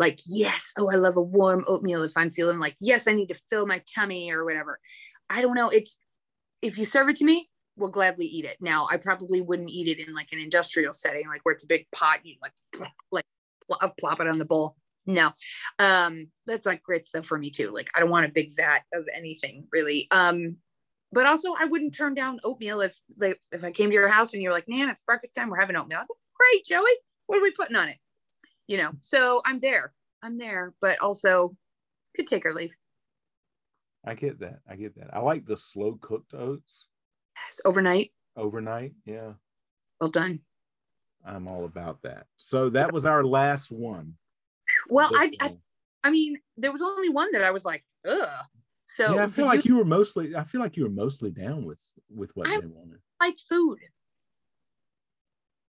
like, 0.00 0.18
yes, 0.24 0.72
oh, 0.78 0.90
I 0.90 0.94
love 0.94 1.18
a 1.18 1.22
warm 1.22 1.62
oatmeal 1.68 2.02
if 2.02 2.16
I'm 2.16 2.30
feeling 2.30 2.58
like, 2.58 2.74
yes, 2.80 3.06
I 3.06 3.12
need 3.12 3.28
to 3.28 3.40
fill 3.50 3.66
my 3.66 3.82
tummy 3.94 4.32
or 4.32 4.46
whatever. 4.46 4.80
I 5.28 5.42
don't 5.42 5.54
know. 5.54 5.68
It's 5.68 5.98
if 6.62 6.78
you 6.78 6.86
serve 6.86 7.10
it 7.10 7.16
to 7.16 7.24
me, 7.24 7.50
we'll 7.76 7.90
gladly 7.90 8.24
eat 8.24 8.46
it. 8.46 8.56
Now, 8.62 8.88
I 8.90 8.96
probably 8.96 9.42
wouldn't 9.42 9.68
eat 9.68 9.88
it 9.88 10.08
in 10.08 10.14
like 10.14 10.28
an 10.32 10.38
industrial 10.38 10.94
setting, 10.94 11.28
like 11.28 11.42
where 11.42 11.54
it's 11.54 11.64
a 11.64 11.68
big 11.68 11.86
pot, 11.92 12.20
you 12.24 12.36
like, 12.40 12.52
like 13.12 13.26
plop, 13.70 13.94
plop 13.98 14.20
it 14.20 14.26
on 14.26 14.38
the 14.38 14.46
bowl. 14.46 14.74
No, 15.06 15.30
um, 15.78 16.28
that's 16.46 16.66
like 16.66 16.82
great 16.82 17.06
stuff 17.06 17.26
for 17.26 17.38
me 17.38 17.50
too. 17.50 17.70
Like, 17.70 17.88
I 17.94 18.00
don't 18.00 18.10
want 18.10 18.26
a 18.26 18.30
big 18.30 18.54
vat 18.54 18.82
of 18.92 19.08
anything 19.14 19.66
really. 19.72 20.06
Um, 20.10 20.56
but 21.12 21.26
also, 21.26 21.54
I 21.58 21.64
wouldn't 21.64 21.94
turn 21.94 22.14
down 22.14 22.38
oatmeal 22.44 22.80
if 22.80 22.96
like 23.18 23.40
if 23.50 23.64
I 23.64 23.72
came 23.72 23.90
to 23.90 23.94
your 23.94 24.08
house 24.08 24.34
and 24.34 24.42
you're 24.42 24.52
like, 24.52 24.68
man, 24.68 24.88
it's 24.88 25.02
breakfast 25.02 25.34
time, 25.34 25.50
we're 25.50 25.60
having 25.60 25.76
oatmeal. 25.76 26.04
Great, 26.34 26.64
Joey. 26.64 26.96
What 27.26 27.38
are 27.38 27.42
we 27.42 27.50
putting 27.52 27.76
on 27.76 27.88
it? 27.88 27.96
you 28.70 28.76
know, 28.76 28.92
so 29.00 29.42
I'm 29.44 29.58
there. 29.58 29.92
I'm 30.22 30.38
there, 30.38 30.72
but 30.80 31.00
also 31.00 31.56
could 32.14 32.28
take 32.28 32.46
or 32.46 32.54
leave. 32.54 32.70
I 34.04 34.14
get 34.14 34.38
that. 34.38 34.60
I 34.68 34.76
get 34.76 34.94
that. 34.94 35.12
I 35.12 35.18
like 35.18 35.44
the 35.44 35.56
slow 35.56 35.98
cooked 36.00 36.34
oats. 36.34 36.86
Yes, 37.34 37.60
overnight. 37.64 38.12
Overnight, 38.36 38.92
yeah. 39.04 39.32
Well 40.00 40.10
done. 40.10 40.38
I'm 41.26 41.48
all 41.48 41.64
about 41.64 42.02
that. 42.02 42.26
So 42.36 42.70
that 42.70 42.92
was 42.92 43.06
our 43.06 43.24
last 43.24 43.72
one. 43.72 44.14
Well, 44.90 45.10
I, 45.14 45.32
I, 45.40 45.56
I 46.04 46.10
mean, 46.10 46.38
there 46.56 46.72
was 46.72 46.82
only 46.82 47.08
one 47.08 47.32
that 47.32 47.42
I 47.42 47.50
was 47.50 47.64
like, 47.64 47.84
ugh. 48.06 48.44
So 48.86 49.14
yeah, 49.14 49.24
I 49.24 49.28
feel 49.28 49.46
like 49.46 49.64
you, 49.64 49.74
you, 49.74 49.78
were 49.78 49.84
mostly. 49.84 50.34
I 50.34 50.42
feel 50.42 50.60
like 50.60 50.76
you 50.76 50.82
were 50.82 50.90
mostly 50.90 51.30
down 51.30 51.64
with 51.64 51.80
with 52.12 52.32
what 52.34 52.48
I 52.48 52.60
they 52.60 52.66
wanted. 52.66 52.98
Like 53.20 53.36
food 53.48 53.78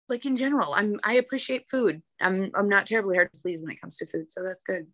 like 0.08 0.24
in 0.24 0.36
general 0.36 0.72
i'm 0.74 0.98
i 1.04 1.14
appreciate 1.14 1.68
food 1.68 2.02
i'm 2.20 2.50
i'm 2.54 2.68
not 2.68 2.86
terribly 2.86 3.16
hard 3.16 3.30
to 3.30 3.38
please 3.38 3.60
when 3.60 3.70
it 3.70 3.80
comes 3.80 3.96
to 3.96 4.06
food 4.06 4.30
so 4.30 4.42
that's 4.42 4.62
good 4.62 4.86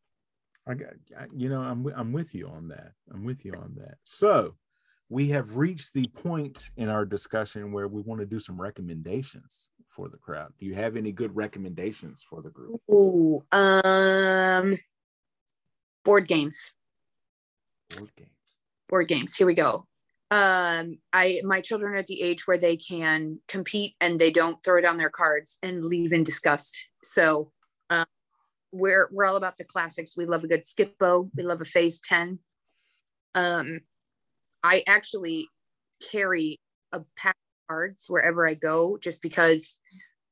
i 0.67 0.75
got 0.75 0.93
you 1.35 1.49
know 1.49 1.61
i'm 1.61 1.87
i'm 1.97 2.13
with 2.13 2.35
you 2.35 2.49
on 2.49 2.69
that 2.69 2.93
i'm 3.13 3.25
with 3.25 3.45
you 3.45 3.53
on 3.55 3.75
that 3.77 3.97
so 4.03 4.55
we 5.11 5.29
have 5.29 5.57
reached 5.57 5.93
the 5.93 6.09
point 6.09 6.71
in 6.77 6.89
our 6.89 7.05
discussion 7.05 7.73
where 7.73 7.89
we 7.89 8.01
want 8.03 8.21
to 8.21 8.27
do 8.27 8.41
some 8.41 8.61
recommendations 8.61 9.69
for 9.95 10.09
the 10.09 10.17
crowd. 10.17 10.53
Do 10.59 10.67
you 10.67 10.75
have 10.75 10.97
any 10.97 11.13
good 11.13 11.35
recommendations 11.35 12.25
for 12.29 12.43
the 12.43 12.51
group? 12.51 12.81
Ooh, 12.91 13.45
um 13.53 14.77
board 16.05 16.29
games. 16.29 16.73
Board 17.97 18.11
games. 18.17 18.31
Board 18.89 19.09
games 19.09 19.35
here 19.35 19.47
we 19.47 19.55
go. 19.55 19.87
Um 20.31 20.99
i 21.13 21.41
my 21.45 21.61
children 21.61 21.93
are 21.93 21.97
at 21.97 22.07
the 22.07 22.23
age 22.23 22.47
where 22.47 22.59
they 22.59 22.77
can 22.77 23.39
compete 23.49 23.95
and 24.01 24.19
they 24.19 24.31
don't 24.31 24.63
throw 24.65 24.81
down 24.81 24.97
their 24.97 25.11
cards 25.11 25.59
and 25.63 25.85
leave 25.85 26.13
in 26.13 26.25
disgust. 26.25 26.89
So 27.03 27.53
um, 27.91 28.07
we're 28.73 29.09
we're 29.13 29.27
all 29.27 29.37
about 29.37 29.59
the 29.59 29.65
classics. 29.65 30.17
We 30.17 30.27
love 30.27 30.45
a 30.45 30.49
good 30.49 30.65
skip-bo 30.65 31.31
we 31.35 31.43
love 31.43 31.61
a 31.61 31.65
phase 31.65 32.01
10 32.01 32.39
um 33.35 33.81
i 34.63 34.83
actually 34.87 35.49
carry 36.11 36.61
a 36.93 37.01
pack 37.17 37.37
cards 37.69 38.07
wherever 38.09 38.47
i 38.47 38.55
go 38.55 38.99
just 39.01 39.23
because 39.23 39.77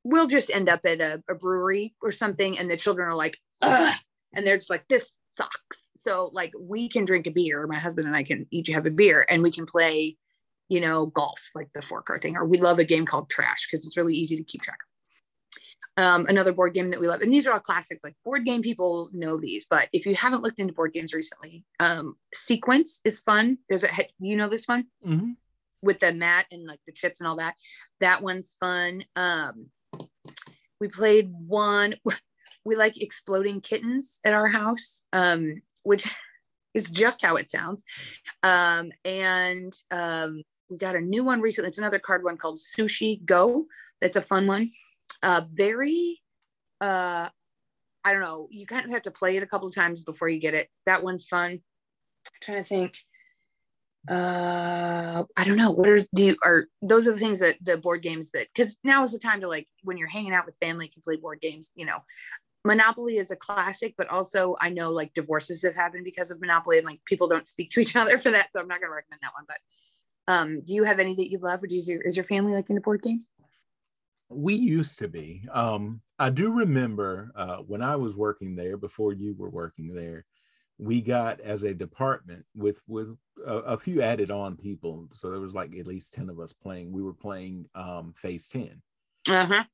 we'll 0.05 0.27
just 0.27 0.51
end 0.51 0.69
up 0.69 0.81
at 0.85 1.01
a, 1.01 1.23
a 1.29 1.35
brewery 1.35 1.95
or 2.03 2.11
something 2.11 2.59
and 2.59 2.71
the 2.71 2.77
children 2.77 3.09
are 3.09 3.15
like 3.15 3.37
Ugh! 3.63 3.95
and 4.35 4.47
they're 4.47 4.59
just 4.59 4.71
like 4.71 4.87
this 4.89 5.07
sucks 5.39 5.83
so 6.03 6.31
like 6.33 6.53
we 6.59 6.89
can 6.89 7.05
drink 7.05 7.27
a 7.27 7.31
beer, 7.31 7.67
my 7.67 7.79
husband 7.79 8.07
and 8.07 8.17
I 8.17 8.25
can 8.25 8.47
each 8.51 8.69
have 8.69 8.87
a 8.87 8.91
beer 8.91 9.25
and 9.29 9.43
we 9.43 9.53
can 9.53 9.67
play, 9.67 10.17
you 10.69 10.81
know, 10.81 11.07
golf, 11.07 11.39
like 11.55 11.69
the 11.75 11.83
four 11.83 12.03
card 12.03 12.23
thing, 12.23 12.37
or 12.37 12.45
we 12.45 12.59
love 12.59 12.79
a 12.79 12.85
game 12.85 13.07
called 13.07 13.31
Trash 13.31 13.69
because 13.71 13.87
it's 13.87 13.97
really 13.97 14.15
easy 14.15 14.37
to 14.37 14.45
keep 14.45 14.63
track 14.63 14.79
of. 14.83 16.03
Um, 16.03 16.27
another 16.27 16.53
board 16.53 16.73
game 16.73 16.89
that 16.89 17.01
we 17.01 17.07
love, 17.07 17.21
and 17.21 17.31
these 17.31 17.47
are 17.47 17.53
all 17.53 17.61
classics. 17.61 18.03
Like 18.03 18.17
board 18.25 18.47
game 18.47 18.63
people 18.63 19.11
know 19.13 19.39
these, 19.39 19.67
but 19.69 19.89
if 19.93 20.07
you 20.07 20.15
haven't 20.15 20.43
looked 20.43 20.59
into 20.59 20.73
board 20.73 20.95
games 20.95 21.13
recently, 21.13 21.65
um, 21.81 22.17
Sequence 22.35 23.03
is 23.05 23.21
fun. 23.21 23.59
There's 23.69 23.85
a 23.85 23.91
you 24.19 24.37
know 24.37 24.49
this 24.49 24.67
one 24.67 24.87
mm-hmm. 25.07 25.33
With 25.83 26.01
the 26.01 26.13
mat 26.13 26.47
and 26.51 26.67
like 26.67 26.81
the 26.87 26.93
chips 26.93 27.21
and 27.21 27.29
all 27.29 27.37
that. 27.37 27.55
That 28.01 28.23
one's 28.23 28.57
fun. 28.59 29.05
Um, 29.17 29.67
we 30.81 30.89
played 30.89 31.31
one. 31.33 31.97
We 32.65 32.77
like 32.77 33.03
exploding 33.03 33.61
kittens 33.61 34.21
at 34.25 34.35
our 34.35 34.47
house. 34.47 35.03
Um, 35.13 35.63
which 35.83 36.09
is 36.75 36.89
just 36.91 37.23
how 37.23 37.37
it 37.37 37.51
sounds. 37.51 37.85
Um, 38.43 38.93
and 39.05 39.73
um, 39.91 40.43
we 40.71 40.79
got 40.79 40.97
a 40.97 41.01
new 41.01 41.25
one 41.25 41.41
recently. 41.41 41.69
It's 41.69 41.79
another 41.79 41.99
card 41.99 42.25
one 42.25 42.37
called 42.37 42.59
Sushi 42.59 43.25
Go. 43.25 43.67
That's 44.01 44.17
a 44.17 44.23
fun 44.23 44.47
one. 44.47 44.71
Uh, 45.23 45.43
very, 45.53 46.21
uh, 46.81 47.29
I 48.05 48.13
don't 48.13 48.23
know. 48.23 48.49
You 48.51 48.67
kind 48.67 48.85
of 48.85 48.93
have 48.93 49.03
to 49.03 49.11
play 49.11 49.37
it 49.37 49.43
a 49.43 49.47
couple 49.47 49.69
of 49.69 49.75
times 49.75 50.03
before 50.03 50.29
you 50.29 50.41
get 50.41 50.55
it. 50.55 50.69
That 50.87 51.05
one's 51.05 51.27
fun. 51.27 51.51
I'm 51.51 52.41
trying 52.41 52.63
to 52.63 52.69
think. 52.69 52.95
Uh, 54.09 55.23
I 55.37 55.45
don't 55.45 55.57
know. 55.57 55.71
What 55.71 55.89
are 55.89 56.01
do 56.15 56.27
you 56.27 56.37
are 56.45 56.67
those 56.81 57.07
are 57.07 57.13
the 57.13 57.19
things 57.19 57.39
that 57.39 57.57
the 57.63 57.77
board 57.77 58.03
games 58.03 58.33
that 58.33 58.49
because 58.53 58.77
now 58.83 59.03
is 59.05 59.13
the 59.13 59.19
time 59.19 59.41
to 59.43 59.49
like 59.49 59.69
when 59.85 59.97
you're 59.97 60.09
hanging 60.09 60.35
out 60.35 60.45
with 60.45 60.57
family, 60.61 60.87
you 60.87 60.93
can 60.93 61.03
play 61.03 61.17
board 61.17 61.41
games. 61.41 61.73
You 61.77 61.87
know, 61.87 61.99
Monopoly 62.65 63.19
is 63.19 63.31
a 63.31 63.37
classic, 63.37 63.95
but 63.97 64.09
also 64.09 64.57
I 64.61 64.71
know 64.71 64.91
like 64.91 65.15
divorces 65.15 65.63
have 65.63 65.77
happened 65.77 66.05
because 66.05 66.31
of 66.31 66.41
Monopoly 66.41 66.79
and 66.79 66.87
like 66.87 67.01
people 67.05 67.29
don't 67.29 67.47
speak 67.47 67.71
to 67.71 67.81
each 67.81 67.97
other 67.97 68.19
for 68.19 68.31
that. 68.31 68.49
So 68.53 68.61
I'm 68.61 68.69
not 68.69 68.81
going 68.81 68.91
to 68.91 68.95
recommend 68.95 69.21
that 69.23 69.35
one. 69.35 69.45
But 69.47 69.59
um, 70.33 70.61
do 70.63 70.75
you 70.75 70.85
have 70.85 70.99
any 70.99 71.15
that 71.15 71.31
you 71.31 71.39
love 71.39 71.63
or 71.63 71.67
do 71.67 71.77
you, 71.77 72.01
is 72.05 72.17
your 72.17 72.25
family 72.25 72.53
like 72.53 72.71
into 72.71 72.83
board 72.83 73.03
games? 73.03 73.25
We 74.29 74.55
used 74.55 74.99
to 75.01 75.09
be. 75.09 75.45
Um, 75.53 76.01
I 76.19 76.31
do 76.31 76.53
remember 76.53 77.33
uh, 77.35 77.59
when 77.59 77.83
I 77.83 77.97
was 77.97 78.15
working 78.15 78.55
there 78.55 78.77
before 78.77 79.13
you 79.13 79.35
were 79.37 79.51
working 79.51 79.93
there, 79.93 80.25
we 80.83 81.01
got 81.01 81.41
as 81.41 81.63
a 81.63 81.73
department 81.73 82.45
with 82.57 82.81
with 82.89 83.17
a, 83.47 83.55
a, 83.55 83.79
few 83.79 84.03
added 84.03 84.33
on 84.33 84.57
people. 84.57 85.09
So 85.13 85.31
there 85.31 85.39
was 85.39 85.55
like 85.55 85.75
at 85.77 85.87
least 85.87 86.13
10 86.15 86.29
of 86.29 86.41
us 86.41 86.53
playing. 86.53 86.91
We 86.91 87.03
were 87.03 87.15
playing 87.15 87.67
um 87.75 88.13
phase 88.17 88.49
10 88.49 88.83
uh-huh. 89.29 89.65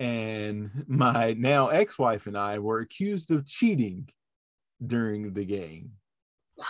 And 0.00 0.84
my 0.88 1.34
now 1.38 1.68
ex-wife 1.68 2.26
and 2.26 2.36
i 2.36 2.58
were 2.58 2.80
accused 2.80 3.30
of 3.30 3.46
cheating 3.46 4.08
during 4.84 5.32
the 5.32 5.44
game. 5.44 5.92
What? 6.56 6.68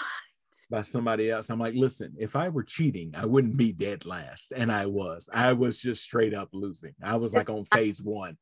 by 0.71 0.83
somebody 0.83 1.31
else. 1.31 1.49
I'm 1.49 1.59
like 1.59 1.75
listen 1.75 2.13
if 2.19 2.37
i 2.37 2.51
were 2.51 2.63
cheating 2.63 3.15
i 3.17 3.25
wouldn't 3.25 3.57
be 3.57 3.73
dead 3.73 4.05
last. 4.05 4.53
And 4.55 4.71
i 4.71 4.85
was. 4.85 5.31
I 5.33 5.55
was 5.55 5.81
just 5.81 6.03
straight 6.03 6.35
up 6.35 6.51
losing. 6.53 6.95
I 7.03 7.17
was 7.17 7.33
like 7.33 7.49
on 7.49 7.65
phase 7.65 8.03
one 8.03 8.37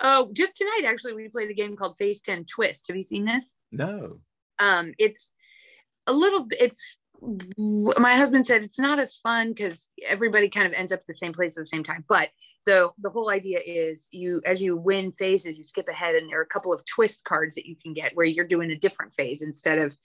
Oh, 0.00 0.30
just 0.32 0.56
tonight, 0.56 0.82
actually, 0.86 1.14
we 1.14 1.28
played 1.28 1.50
a 1.50 1.54
game 1.54 1.76
called 1.76 1.96
Phase 1.96 2.20
10 2.22 2.44
Twist. 2.44 2.86
Have 2.88 2.96
you 2.96 3.02
seen 3.02 3.24
this? 3.24 3.54
No. 3.70 4.20
Um, 4.58 4.92
it's 4.98 5.32
a 6.06 6.12
little, 6.12 6.46
it's, 6.52 6.98
my 7.56 8.16
husband 8.16 8.46
said 8.46 8.62
it's 8.62 8.78
not 8.78 8.98
as 8.98 9.16
fun 9.16 9.52
because 9.52 9.88
everybody 10.06 10.48
kind 10.48 10.66
of 10.66 10.72
ends 10.72 10.92
up 10.92 11.00
at 11.00 11.06
the 11.06 11.14
same 11.14 11.32
place 11.32 11.56
at 11.56 11.62
the 11.62 11.66
same 11.66 11.84
time. 11.84 12.04
But 12.08 12.30
the 12.66 12.90
the 12.98 13.10
whole 13.10 13.30
idea 13.30 13.60
is 13.64 14.08
you 14.10 14.40
as 14.44 14.62
you 14.62 14.76
win 14.76 15.12
phases, 15.12 15.56
you 15.56 15.64
skip 15.64 15.88
ahead, 15.88 16.16
and 16.16 16.28
there 16.28 16.40
are 16.40 16.44
a 16.44 16.46
couple 16.46 16.72
of 16.72 16.84
twist 16.84 17.24
cards 17.24 17.54
that 17.54 17.66
you 17.66 17.76
can 17.80 17.92
get 17.92 18.12
where 18.14 18.26
you're 18.26 18.44
doing 18.44 18.70
a 18.72 18.76
different 18.76 19.14
phase 19.14 19.42
instead 19.42 19.78
of 19.78 19.96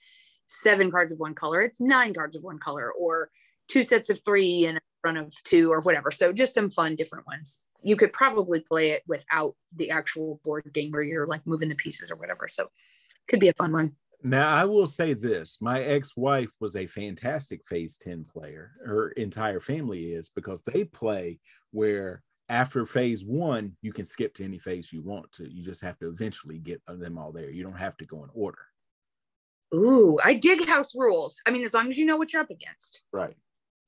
seven 0.46 0.90
cards 0.90 1.12
of 1.12 1.18
one 1.18 1.34
color, 1.34 1.62
it's 1.62 1.80
nine 1.80 2.14
cards 2.14 2.36
of 2.36 2.42
one 2.42 2.58
color, 2.58 2.92
or 2.92 3.30
two 3.68 3.82
sets 3.82 4.10
of 4.10 4.20
three 4.24 4.66
and 4.66 4.78
a 4.78 4.80
run 5.04 5.16
of 5.16 5.32
two, 5.44 5.72
or 5.72 5.80
whatever. 5.80 6.10
So 6.10 6.32
just 6.32 6.54
some 6.54 6.70
fun 6.70 6.96
different 6.96 7.26
ones 7.26 7.60
you 7.82 7.96
could 7.96 8.12
probably 8.12 8.60
play 8.60 8.90
it 8.90 9.02
without 9.06 9.54
the 9.76 9.90
actual 9.90 10.40
board 10.44 10.70
game 10.72 10.92
where 10.92 11.02
you're 11.02 11.26
like 11.26 11.46
moving 11.46 11.68
the 11.68 11.74
pieces 11.74 12.10
or 12.10 12.16
whatever. 12.16 12.48
So 12.48 12.68
could 13.28 13.40
be 13.40 13.48
a 13.48 13.54
fun 13.54 13.72
one. 13.72 13.92
Now 14.22 14.48
I 14.48 14.64
will 14.64 14.86
say 14.86 15.14
this: 15.14 15.58
my 15.60 15.82
ex-wife 15.82 16.50
was 16.60 16.74
a 16.74 16.86
fantastic 16.86 17.60
Phase 17.66 17.96
Ten 17.96 18.24
player. 18.24 18.72
Her 18.84 19.10
entire 19.10 19.60
family 19.60 20.12
is 20.12 20.30
because 20.30 20.62
they 20.62 20.84
play 20.84 21.38
where 21.70 22.22
after 22.48 22.84
Phase 22.84 23.24
One 23.24 23.76
you 23.80 23.92
can 23.92 24.04
skip 24.04 24.34
to 24.34 24.44
any 24.44 24.58
phase 24.58 24.92
you 24.92 25.02
want 25.02 25.30
to. 25.32 25.48
You 25.48 25.62
just 25.62 25.82
have 25.82 25.98
to 25.98 26.08
eventually 26.08 26.58
get 26.58 26.82
them 26.86 27.16
all 27.16 27.32
there. 27.32 27.50
You 27.50 27.62
don't 27.62 27.78
have 27.78 27.96
to 27.98 28.06
go 28.06 28.24
in 28.24 28.30
order. 28.34 28.58
Ooh, 29.74 30.16
I 30.24 30.34
dig 30.34 30.66
house 30.66 30.94
rules. 30.96 31.40
I 31.46 31.50
mean, 31.50 31.62
as 31.62 31.74
long 31.74 31.88
as 31.88 31.98
you 31.98 32.06
know 32.06 32.16
what 32.16 32.32
you're 32.32 32.42
up 32.42 32.50
against. 32.50 33.02
Right 33.12 33.36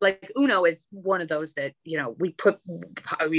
like 0.01 0.31
Uno 0.37 0.65
is 0.65 0.87
one 0.91 1.21
of 1.21 1.29
those 1.29 1.55
that 1.55 1.75
you 1.85 1.99
know 1.99 2.17
we 2.19 2.31
put 2.33 2.59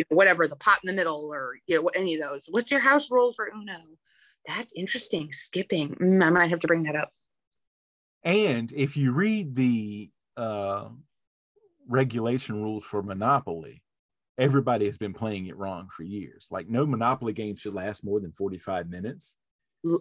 whatever 0.10 0.48
the 0.48 0.56
pot 0.56 0.80
in 0.84 0.88
the 0.88 0.94
middle 0.94 1.34
or 1.34 1.56
you 1.68 1.82
know 1.82 1.88
any 1.90 2.16
of 2.16 2.22
those. 2.22 2.48
What's 2.50 2.72
your 2.72 2.80
house 2.80 3.10
rules 3.10 3.36
for 3.36 3.50
Uno? 3.54 3.80
That's 4.48 4.74
interesting. 4.74 5.32
Skipping. 5.32 5.96
Mm, 5.96 6.24
I 6.24 6.30
might 6.30 6.50
have 6.50 6.60
to 6.60 6.68
bring 6.68 6.84
that 6.84 6.96
up. 6.96 7.12
And 8.24 8.72
if 8.72 8.98
you 8.98 9.12
read 9.12 9.56
the 9.56 10.12
uh, 10.38 10.90
regulation 11.88 12.62
rules 12.62 12.84
for 12.84 13.02
Monopoly, 13.02 13.84
everybody 14.38 14.86
has 14.86 14.98
been 14.98 15.14
playing 15.14 15.48
it 15.48 15.58
wrong 15.58 15.90
for 15.96 16.04
years. 16.04 16.48
Like 16.52 16.70
no 16.70 16.86
Monopoly 16.86 17.34
game 17.34 17.56
should 17.56 17.74
last 17.74 18.04
more 18.04 18.20
than 18.20 18.32
45 18.32 18.90
minutes. 18.90 19.36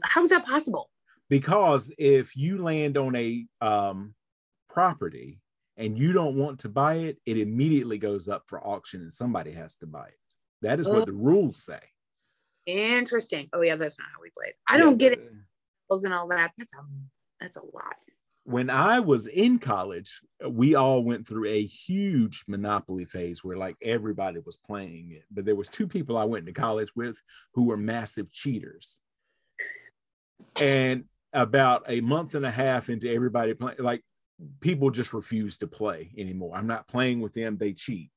How 0.03 0.23
is 0.23 0.31
that 0.31 0.47
possible? 0.47 0.91
Because 1.29 1.93
if 1.97 2.37
you 2.37 2.63
land 2.63 2.99
on 2.99 3.15
a 3.17 3.47
um, 3.61 4.15
property 4.69 5.41
and 5.81 5.99
you 5.99 6.13
don't 6.13 6.37
want 6.37 6.61
to 6.61 6.69
buy 6.69 6.95
it, 6.97 7.19
it 7.25 7.39
immediately 7.39 7.99
goes 7.99 8.29
up 8.29 8.45
for 8.47 8.61
auction 8.61 9.01
and 9.01 9.13
somebody 9.13 9.51
has 9.53 9.75
to 9.77 9.87
buy 9.87 10.07
it. 10.07 10.15
That 10.63 10.79
is 10.79 10.89
what 10.89 11.03
oh. 11.03 11.05
the 11.07 11.13
rules 11.13 11.65
say. 11.65 11.81
Interesting. 12.67 13.49
Oh 13.55 13.63
yeah, 13.63 13.77
that's 13.77 13.99
not 13.99 14.09
how 14.15 14.21
we 14.23 14.31
played. 14.37 14.53
I 14.69 14.77
yeah, 14.77 14.83
don't 14.85 14.99
get 14.99 15.13
uh, 15.15 15.23
it 15.23 16.05
and 16.05 16.15
all 16.15 16.29
that. 16.29 16.53
That's 16.57 16.73
a 16.75 16.79
that's 17.41 17.57
a 17.57 17.63
lot. 17.63 17.97
When 18.45 18.69
I 18.69 19.01
was 19.01 19.27
in 19.27 19.59
college, 19.59 20.21
we 20.47 20.75
all 20.75 21.03
went 21.03 21.27
through 21.27 21.47
a 21.47 21.65
huge 21.65 22.45
monopoly 22.47 23.07
phase 23.07 23.43
where 23.43 23.57
like 23.57 23.77
everybody 23.83 24.41
was 24.45 24.57
playing 24.57 25.13
it. 25.13 25.25
But 25.31 25.47
there 25.47 25.57
was 25.57 25.69
two 25.69 25.89
people 25.89 26.17
I 26.17 26.25
went 26.25 26.47
to 26.47 26.53
college 26.53 26.91
with 26.95 27.17
who 27.55 27.65
were 27.65 27.77
massive 27.77 28.31
cheaters. 28.31 29.01
And 30.57 31.05
about 31.33 31.85
a 31.89 32.01
month 32.01 32.35
and 32.35 32.45
a 32.45 32.51
half 32.51 32.89
into 32.89 33.13
everybody 33.13 33.55
playing, 33.55 33.79
like 33.79 34.03
people 34.61 34.91
just 34.91 35.13
refuse 35.13 35.59
to 35.59 35.67
play 35.67 36.11
anymore. 36.17 36.53
I'm 36.55 36.67
not 36.67 36.89
playing 36.89 37.21
with 37.21 37.35
them, 37.35 37.57
they 37.57 37.73
cheat. 37.73 38.11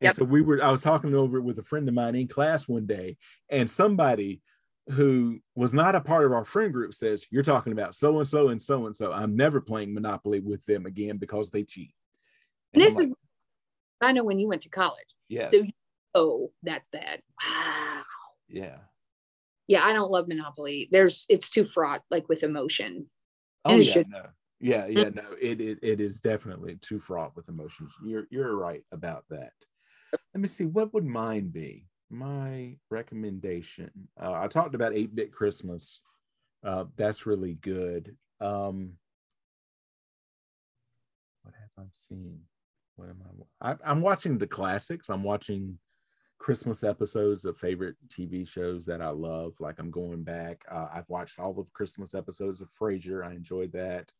And 0.00 0.08
yep. 0.08 0.14
so 0.14 0.24
we 0.24 0.42
were, 0.42 0.62
I 0.62 0.70
was 0.70 0.82
talking 0.82 1.14
over 1.14 1.38
it 1.38 1.42
with 1.42 1.58
a 1.58 1.62
friend 1.62 1.88
of 1.88 1.94
mine 1.94 2.16
in 2.16 2.26
class 2.26 2.66
one 2.66 2.86
day, 2.86 3.16
and 3.48 3.70
somebody 3.70 4.42
who 4.90 5.38
was 5.54 5.72
not 5.72 5.94
a 5.94 6.00
part 6.00 6.24
of 6.24 6.32
our 6.32 6.44
friend 6.44 6.72
group 6.72 6.92
says, 6.92 7.24
You're 7.30 7.44
talking 7.44 7.72
about 7.72 7.94
so 7.94 8.18
and 8.18 8.26
so 8.26 8.48
and 8.48 8.60
so 8.60 8.86
and 8.86 8.96
so. 8.96 9.12
I'm 9.12 9.36
never 9.36 9.60
playing 9.60 9.94
Monopoly 9.94 10.40
with 10.40 10.64
them 10.66 10.86
again 10.86 11.18
because 11.18 11.50
they 11.50 11.62
cheat. 11.62 11.94
And 12.74 12.82
this 12.82 12.94
like, 12.94 13.08
is, 13.08 13.14
I 14.00 14.12
know 14.12 14.24
when 14.24 14.40
you 14.40 14.48
went 14.48 14.62
to 14.62 14.70
college. 14.70 14.98
Yeah. 15.28 15.48
So, 15.48 15.64
oh, 16.14 16.50
that's 16.64 16.84
bad. 16.92 17.22
Wow. 17.44 18.02
Yeah. 18.48 18.76
Yeah, 19.68 19.86
I 19.86 19.92
don't 19.92 20.10
love 20.10 20.26
Monopoly. 20.26 20.88
There's, 20.90 21.26
it's 21.28 21.50
too 21.50 21.64
fraught, 21.64 22.02
like 22.10 22.28
with 22.28 22.42
emotion. 22.42 23.06
Oh, 23.64 23.76
yeah, 23.76 24.02
no 24.08 24.22
yeah 24.62 24.86
yeah 24.86 25.08
no 25.08 25.24
it, 25.40 25.60
it 25.60 25.78
it 25.82 26.00
is 26.00 26.20
definitely 26.20 26.76
too 26.80 27.00
fraught 27.00 27.34
with 27.36 27.48
emotions. 27.48 27.92
You're 28.04 28.26
you're 28.30 28.56
right 28.56 28.84
about 28.92 29.24
that. 29.28 29.52
Let 30.32 30.40
me 30.40 30.48
see 30.48 30.64
what 30.64 30.94
would 30.94 31.04
mine 31.04 31.48
be? 31.48 31.88
My 32.08 32.76
recommendation 32.90 33.90
uh, 34.20 34.32
i 34.32 34.46
talked 34.46 34.74
about 34.74 34.92
8-bit 34.92 35.32
christmas. 35.32 36.00
Uh, 36.64 36.84
that's 36.96 37.26
really 37.26 37.54
good. 37.54 38.16
Um 38.40 38.92
what 41.42 41.54
have 41.58 41.84
i 41.84 41.88
seen? 41.90 42.40
What 42.94 43.08
am 43.08 43.20
i 43.60 43.72
I, 43.72 43.76
i'm 43.84 44.00
watching 44.00 44.38
the 44.38 44.46
classics. 44.46 45.10
I'm 45.10 45.24
watching 45.24 45.78
christmas 46.38 46.82
episodes 46.82 47.44
of 47.44 47.56
favorite 47.56 47.94
tv 48.08 48.46
shows 48.46 48.84
that 48.86 49.02
i 49.02 49.08
love. 49.08 49.54
Like 49.58 49.80
i'm 49.80 49.90
going 49.90 50.22
back 50.22 50.64
uh, 50.70 50.86
i've 50.94 51.08
watched 51.08 51.40
all 51.40 51.58
of 51.58 51.72
christmas 51.72 52.14
episodes 52.14 52.60
of 52.60 52.68
frasier. 52.80 53.26
I 53.26 53.32
enjoyed 53.32 53.72
that 53.72 54.12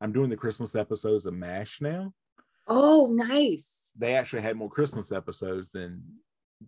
I'm 0.00 0.12
doing 0.12 0.30
the 0.30 0.36
Christmas 0.36 0.74
episodes 0.74 1.26
of 1.26 1.34
MASH 1.34 1.80
now. 1.80 2.12
Oh, 2.66 3.10
nice. 3.12 3.92
They 3.96 4.14
actually 4.14 4.42
had 4.42 4.56
more 4.56 4.70
Christmas 4.70 5.12
episodes 5.12 5.70
than 5.70 6.02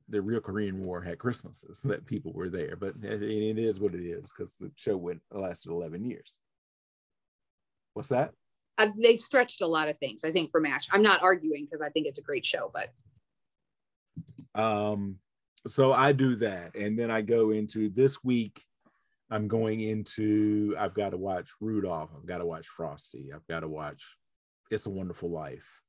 the 0.08 0.20
real 0.20 0.40
Korean 0.40 0.82
War 0.82 1.00
had 1.00 1.18
Christmases 1.18 1.82
that 1.84 2.06
people 2.06 2.32
were 2.32 2.48
there. 2.48 2.76
But 2.76 2.94
it, 3.02 3.22
it 3.22 3.58
is 3.58 3.80
what 3.80 3.94
it 3.94 4.04
is 4.04 4.32
because 4.32 4.54
the 4.54 4.70
show 4.76 4.96
went 4.96 5.20
lasted 5.30 5.70
11 5.70 6.04
years. 6.04 6.38
What's 7.94 8.08
that? 8.08 8.32
Uh, 8.78 8.88
they 9.00 9.16
stretched 9.16 9.60
a 9.60 9.66
lot 9.66 9.88
of 9.88 9.98
things, 9.98 10.24
I 10.24 10.32
think, 10.32 10.50
for 10.50 10.60
MASH. 10.60 10.88
I'm 10.90 11.02
not 11.02 11.22
arguing 11.22 11.64
because 11.64 11.82
I 11.82 11.90
think 11.90 12.06
it's 12.06 12.18
a 12.18 12.22
great 12.22 12.44
show, 12.44 12.70
but. 12.72 12.88
Um, 14.54 15.16
so 15.66 15.92
I 15.92 16.12
do 16.12 16.36
that. 16.36 16.74
And 16.74 16.98
then 16.98 17.10
I 17.10 17.20
go 17.20 17.50
into 17.50 17.90
this 17.90 18.24
week 18.24 18.64
I'm 19.32 19.48
going 19.48 19.80
into 19.80 20.76
I've 20.78 20.92
got 20.92 21.10
to 21.10 21.16
watch 21.16 21.48
Rudolph, 21.58 22.10
I've 22.14 22.26
got 22.26 22.38
to 22.38 22.46
watch 22.46 22.66
Frosty, 22.68 23.32
I've 23.34 23.46
got 23.46 23.60
to 23.60 23.68
watch 23.68 24.04
It's 24.70 24.84
a 24.84 24.90
Wonderful 24.90 25.30
Life. 25.30 25.82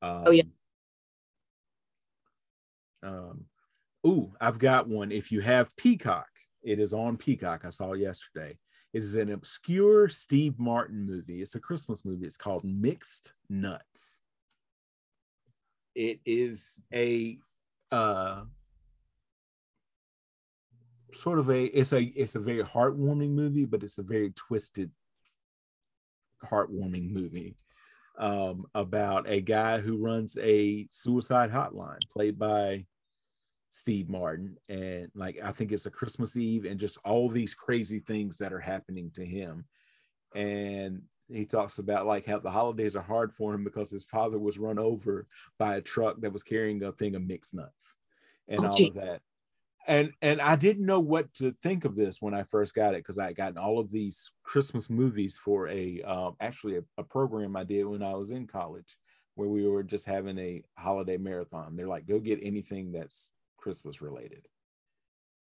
Um, 0.00 0.22
oh 0.26 0.30
yeah. 0.30 0.44
Um, 3.02 3.46
ooh, 4.06 4.32
I've 4.40 4.60
got 4.60 4.88
one. 4.88 5.10
If 5.10 5.32
you 5.32 5.40
have 5.40 5.76
Peacock, 5.76 6.28
it 6.62 6.78
is 6.78 6.92
on 6.92 7.16
Peacock. 7.16 7.64
I 7.64 7.70
saw 7.70 7.94
it 7.94 8.00
yesterday. 8.00 8.56
It 8.92 9.02
is 9.02 9.16
an 9.16 9.32
obscure 9.32 10.08
Steve 10.08 10.56
Martin 10.58 11.04
movie. 11.04 11.42
It's 11.42 11.56
a 11.56 11.60
Christmas 11.60 12.04
movie. 12.04 12.26
It's 12.26 12.36
called 12.36 12.64
Mixed 12.64 13.32
Nuts. 13.50 14.18
It 15.96 16.20
is 16.24 16.80
a 16.94 17.38
uh, 17.90 18.42
sort 21.14 21.38
of 21.38 21.50
a 21.50 21.64
it's 21.64 21.92
a 21.92 22.02
it's 22.02 22.34
a 22.34 22.40
very 22.40 22.62
heartwarming 22.62 23.30
movie, 23.30 23.64
but 23.64 23.82
it's 23.82 23.98
a 23.98 24.02
very 24.02 24.30
twisted, 24.30 24.90
heartwarming 26.44 27.10
movie 27.10 27.56
um, 28.18 28.66
about 28.74 29.28
a 29.28 29.40
guy 29.40 29.78
who 29.78 29.96
runs 29.96 30.36
a 30.42 30.86
suicide 30.90 31.50
hotline, 31.50 32.00
played 32.12 32.38
by 32.38 32.84
Steve 33.70 34.08
Martin, 34.08 34.56
and 34.68 35.10
like 35.14 35.38
I 35.42 35.52
think 35.52 35.72
it's 35.72 35.86
a 35.86 35.90
Christmas 35.90 36.36
Eve, 36.36 36.64
and 36.64 36.80
just 36.80 36.98
all 37.04 37.28
these 37.28 37.54
crazy 37.54 38.00
things 38.00 38.36
that 38.38 38.52
are 38.52 38.60
happening 38.60 39.10
to 39.14 39.24
him, 39.24 39.64
and 40.34 41.02
he 41.30 41.44
talks 41.44 41.78
about 41.78 42.06
like 42.06 42.26
how 42.26 42.38
the 42.38 42.50
holidays 42.50 42.96
are 42.96 43.02
hard 43.02 43.32
for 43.32 43.54
him 43.54 43.62
because 43.62 43.90
his 43.90 44.04
father 44.04 44.38
was 44.38 44.58
run 44.58 44.78
over 44.78 45.26
by 45.58 45.76
a 45.76 45.80
truck 45.80 46.20
that 46.20 46.32
was 46.32 46.42
carrying 46.42 46.82
a 46.82 46.92
thing 46.92 47.14
of 47.14 47.26
mixed 47.26 47.54
nuts 47.54 47.96
and 48.48 48.60
oh, 48.60 48.66
all 48.66 48.72
gee. 48.72 48.88
of 48.88 48.94
that 48.94 49.20
and 49.88 50.12
and 50.20 50.40
I 50.40 50.54
didn't 50.54 50.84
know 50.84 51.00
what 51.00 51.32
to 51.34 51.50
think 51.50 51.86
of 51.86 51.96
this 51.96 52.20
when 52.20 52.34
I 52.34 52.42
first 52.44 52.74
got 52.74 52.94
it 52.94 52.98
because 52.98 53.18
I 53.18 53.26
had 53.26 53.36
gotten 53.36 53.58
all 53.58 53.78
of 53.78 53.90
these 53.90 54.30
Christmas 54.44 54.90
movies 54.90 55.38
for 55.42 55.66
a 55.68 56.02
um, 56.02 56.36
actually 56.40 56.76
a, 56.76 56.82
a, 56.98 57.02
program 57.02 57.56
I 57.56 57.64
did 57.64 57.86
when 57.86 58.02
I 58.02 58.14
was 58.14 58.30
in 58.30 58.46
college 58.46 58.96
where 59.34 59.48
we 59.48 59.66
were 59.66 59.82
just 59.82 60.04
having 60.04 60.38
a 60.38 60.62
holiday 60.76 61.16
marathon. 61.16 61.74
They're 61.74 61.88
like, 61.88 62.06
go 62.06 62.18
get 62.18 62.40
anything 62.42 62.92
that's 62.92 63.30
Christmas 63.56 64.02
related. 64.02 64.46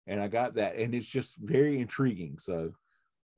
and 0.07 0.21
I 0.21 0.29
got 0.29 0.55
that, 0.57 0.77
and 0.77 0.95
it's 0.95 1.07
just 1.07 1.37
very 1.39 1.81
intriguing. 1.81 2.39
So, 2.39 2.73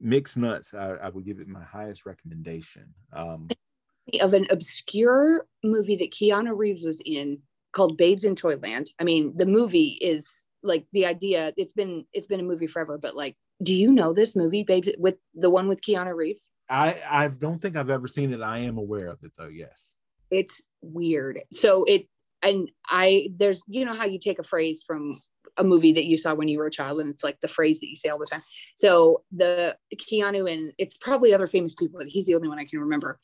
mixed 0.00 0.36
nuts, 0.36 0.74
I, 0.74 0.94
I 0.94 1.08
would 1.10 1.24
give 1.24 1.38
it 1.38 1.46
my 1.46 1.62
highest 1.62 2.04
recommendation. 2.04 2.94
Um, 3.12 3.48
of 4.20 4.34
an 4.34 4.46
obscure 4.50 5.46
movie 5.62 5.96
that 5.96 6.12
Keanu 6.12 6.56
Reeves 6.56 6.84
was 6.84 7.00
in 7.04 7.38
called 7.72 7.96
Babes 7.96 8.24
in 8.24 8.34
Toyland. 8.34 8.90
I 8.98 9.04
mean, 9.04 9.36
the 9.36 9.46
movie 9.46 9.98
is 10.00 10.45
like 10.62 10.86
the 10.92 11.06
idea. 11.06 11.52
It's 11.56 11.72
been 11.72 12.04
it's 12.12 12.26
been 12.26 12.40
a 12.40 12.44
movie 12.44 12.66
forever, 12.66 12.98
but 12.98 13.16
like, 13.16 13.36
do 13.62 13.74
you 13.74 13.92
know 13.92 14.12
this 14.12 14.36
movie, 14.36 14.64
Babes, 14.64 14.90
with 14.98 15.16
the 15.34 15.50
one 15.50 15.68
with 15.68 15.82
Keanu 15.82 16.14
Reeves? 16.14 16.48
I 16.68 17.00
I 17.08 17.28
don't 17.28 17.60
think 17.60 17.76
I've 17.76 17.90
ever 17.90 18.08
seen 18.08 18.32
it. 18.32 18.40
I 18.40 18.58
am 18.58 18.78
aware 18.78 19.08
of 19.08 19.18
it 19.22 19.32
though. 19.36 19.48
Yes, 19.48 19.94
it's 20.30 20.62
weird. 20.82 21.40
So 21.52 21.84
it 21.84 22.06
and 22.42 22.70
I 22.88 23.30
there's 23.36 23.62
you 23.66 23.84
know 23.84 23.94
how 23.94 24.04
you 24.04 24.18
take 24.18 24.38
a 24.38 24.44
phrase 24.44 24.84
from 24.86 25.16
a 25.56 25.64
movie 25.64 25.92
that 25.92 26.04
you 26.04 26.16
saw 26.16 26.34
when 26.34 26.48
you 26.48 26.58
were 26.58 26.66
a 26.66 26.70
child 26.70 27.00
and 27.00 27.08
it's 27.08 27.24
like 27.24 27.40
the 27.40 27.48
phrase 27.48 27.80
that 27.80 27.88
you 27.88 27.96
say 27.96 28.08
all 28.08 28.18
the 28.18 28.26
time. 28.26 28.42
So 28.76 29.22
the 29.32 29.76
Keanu 29.94 30.52
and 30.52 30.72
it's 30.76 30.96
probably 30.96 31.32
other 31.32 31.46
famous 31.46 31.74
people, 31.74 31.98
but 31.98 32.08
he's 32.08 32.26
the 32.26 32.34
only 32.34 32.48
one 32.48 32.58
I 32.58 32.66
can 32.66 32.80
remember 32.80 33.18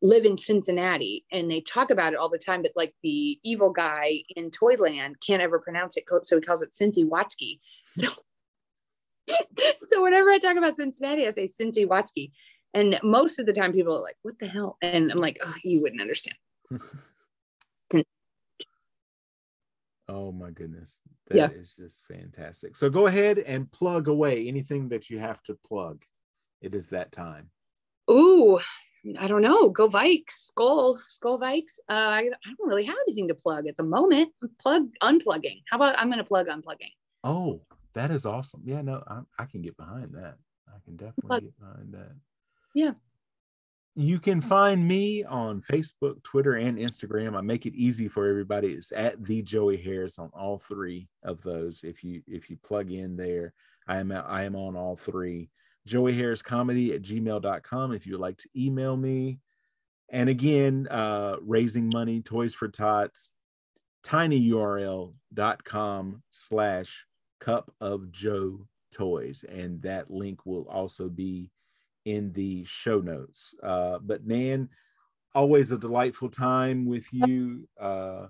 live 0.00 0.24
in 0.24 0.38
Cincinnati 0.38 1.24
and 1.32 1.50
they 1.50 1.60
talk 1.60 1.90
about 1.90 2.12
it 2.12 2.18
all 2.18 2.28
the 2.28 2.38
time, 2.38 2.62
but 2.62 2.72
like 2.76 2.94
the 3.02 3.38
evil 3.42 3.70
guy 3.70 4.22
in 4.36 4.50
Toyland 4.50 5.16
can't 5.24 5.42
ever 5.42 5.58
pronounce 5.58 5.96
it, 5.96 6.04
so 6.22 6.36
he 6.36 6.42
calls 6.42 6.62
it 6.62 6.70
Cincy 6.72 7.04
Watsky. 7.04 7.58
So, 7.94 8.08
so 9.78 10.02
whenever 10.02 10.30
I 10.30 10.38
talk 10.38 10.56
about 10.56 10.76
Cincinnati, 10.76 11.26
I 11.26 11.30
say 11.30 11.44
Cincy 11.46 11.86
Watsky. 11.86 12.32
And 12.74 12.98
most 13.02 13.38
of 13.38 13.46
the 13.46 13.52
time 13.52 13.72
people 13.72 13.96
are 13.96 14.02
like, 14.02 14.16
what 14.22 14.38
the 14.38 14.46
hell? 14.46 14.76
And 14.82 15.10
I'm 15.10 15.18
like, 15.18 15.38
oh, 15.44 15.54
you 15.64 15.80
wouldn't 15.80 16.02
understand. 16.02 16.36
oh 20.08 20.32
my 20.32 20.50
goodness. 20.50 21.00
that 21.28 21.36
yeah. 21.36 21.48
is 21.48 21.74
just 21.78 22.02
fantastic. 22.06 22.76
So 22.76 22.90
go 22.90 23.06
ahead 23.06 23.38
and 23.38 23.72
plug 23.72 24.08
away 24.08 24.46
anything 24.46 24.90
that 24.90 25.08
you 25.10 25.18
have 25.18 25.42
to 25.44 25.58
plug. 25.66 26.04
It 26.60 26.74
is 26.74 26.88
that 26.88 27.10
time. 27.10 27.50
Ooh, 28.10 28.58
I 29.18 29.28
don't 29.28 29.42
know. 29.42 29.68
Go 29.70 29.88
Vikes, 29.88 30.50
Skol, 30.50 30.98
Skol 31.08 31.40
Vikes. 31.40 31.78
Uh, 31.88 31.92
I, 31.92 32.18
I 32.20 32.54
don't 32.56 32.68
really 32.68 32.84
have 32.84 32.96
anything 33.06 33.28
to 33.28 33.34
plug 33.34 33.66
at 33.66 33.76
the 33.76 33.82
moment. 33.82 34.32
Plug 34.58 34.88
unplugging. 35.02 35.62
How 35.70 35.76
about 35.76 35.98
I'm 35.98 36.08
going 36.08 36.18
to 36.18 36.24
plug 36.24 36.48
unplugging? 36.48 36.92
Oh, 37.24 37.60
that 37.94 38.10
is 38.10 38.26
awesome. 38.26 38.62
Yeah, 38.64 38.82
no, 38.82 39.02
I, 39.06 39.20
I 39.38 39.46
can 39.46 39.62
get 39.62 39.76
behind 39.76 40.08
that. 40.14 40.36
I 40.68 40.78
can 40.84 40.96
definitely 40.96 41.26
plug. 41.26 41.42
get 41.42 41.58
behind 41.58 41.92
that. 41.94 42.12
Yeah. 42.74 42.92
You 43.94 44.20
can 44.20 44.40
find 44.40 44.86
me 44.86 45.24
on 45.24 45.60
Facebook, 45.60 46.22
Twitter, 46.22 46.54
and 46.54 46.78
Instagram. 46.78 47.36
I 47.36 47.40
make 47.40 47.66
it 47.66 47.74
easy 47.74 48.06
for 48.06 48.28
everybody. 48.28 48.68
It's 48.68 48.92
at 48.92 49.24
the 49.24 49.42
Joey 49.42 49.76
Harris 49.76 50.20
on 50.20 50.30
all 50.32 50.58
three 50.58 51.08
of 51.24 51.42
those. 51.42 51.82
If 51.82 52.04
you 52.04 52.22
if 52.28 52.48
you 52.48 52.56
plug 52.62 52.92
in 52.92 53.16
there, 53.16 53.54
I 53.88 53.98
am 53.98 54.12
I 54.12 54.44
am 54.44 54.54
on 54.54 54.76
all 54.76 54.94
three. 54.94 55.50
Joey 55.88 56.12
Harris 56.12 56.42
Comedy 56.42 56.92
at 56.92 57.02
gmail.com 57.02 57.92
if 57.92 58.06
you 58.06 58.12
would 58.12 58.20
like 58.20 58.36
to 58.38 58.48
email 58.54 58.96
me. 58.96 59.40
And 60.10 60.28
again, 60.28 60.86
uh, 60.90 61.36
raising 61.42 61.88
money, 61.88 62.20
Toys 62.22 62.54
for 62.54 62.68
Tots, 62.68 63.30
tinyurl.com 64.04 65.12
slash 66.30 67.06
cup 67.40 67.74
of 67.80 68.10
Joe 68.10 68.66
toys. 68.92 69.44
And 69.48 69.82
that 69.82 70.10
link 70.10 70.46
will 70.46 70.66
also 70.68 71.08
be 71.08 71.50
in 72.04 72.32
the 72.32 72.64
show 72.64 73.00
notes. 73.00 73.54
Uh, 73.62 73.98
but 73.98 74.26
Nan, 74.26 74.68
always 75.34 75.70
a 75.72 75.78
delightful 75.78 76.30
time 76.30 76.86
with 76.86 77.12
you. 77.12 77.68
Uh, 77.78 78.26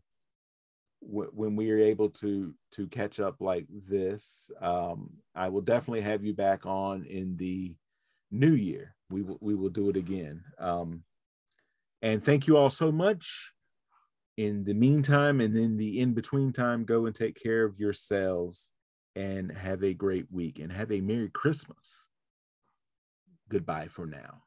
when 1.01 1.57
we 1.57 1.71
are 1.71 1.79
able 1.79 2.11
to 2.11 2.53
to 2.73 2.87
catch 2.89 3.21
up 3.21 3.37
like 3.41 3.67
this 3.89 4.51
um 4.61 5.09
i 5.35 5.49
will 5.49 5.61
definitely 5.61 6.01
have 6.01 6.25
you 6.25 6.35
back 6.35 6.67
on 6.67 7.05
in 7.05 7.37
the 7.37 7.75
new 8.31 8.55
year. 8.55 8.95
We 9.11 9.23
will 9.23 9.39
we 9.41 9.55
will 9.55 9.71
do 9.71 9.89
it 9.89 9.97
again. 9.97 10.45
Um 10.59 11.05
and 12.03 12.23
thank 12.23 12.47
you 12.47 12.57
all 12.57 12.71
so 12.71 12.93
much. 12.93 13.53
In 14.37 14.63
the 14.65 14.75
meantime 14.75 15.41
and 15.41 15.57
in 15.57 15.77
the 15.77 16.01
in 16.01 16.15
between 16.15 16.53
time 16.53 16.85
go 16.85 17.07
and 17.07 17.15
take 17.15 17.41
care 17.41 17.65
of 17.65 17.79
yourselves 17.79 18.73
and 19.17 19.51
have 19.51 19.83
a 19.83 19.95
great 19.95 20.27
week 20.31 20.59
and 20.59 20.71
have 20.71 20.93
a 20.93 21.01
merry 21.01 21.29
christmas. 21.29 22.09
Goodbye 23.49 23.89
for 23.89 24.07
now 24.07 24.43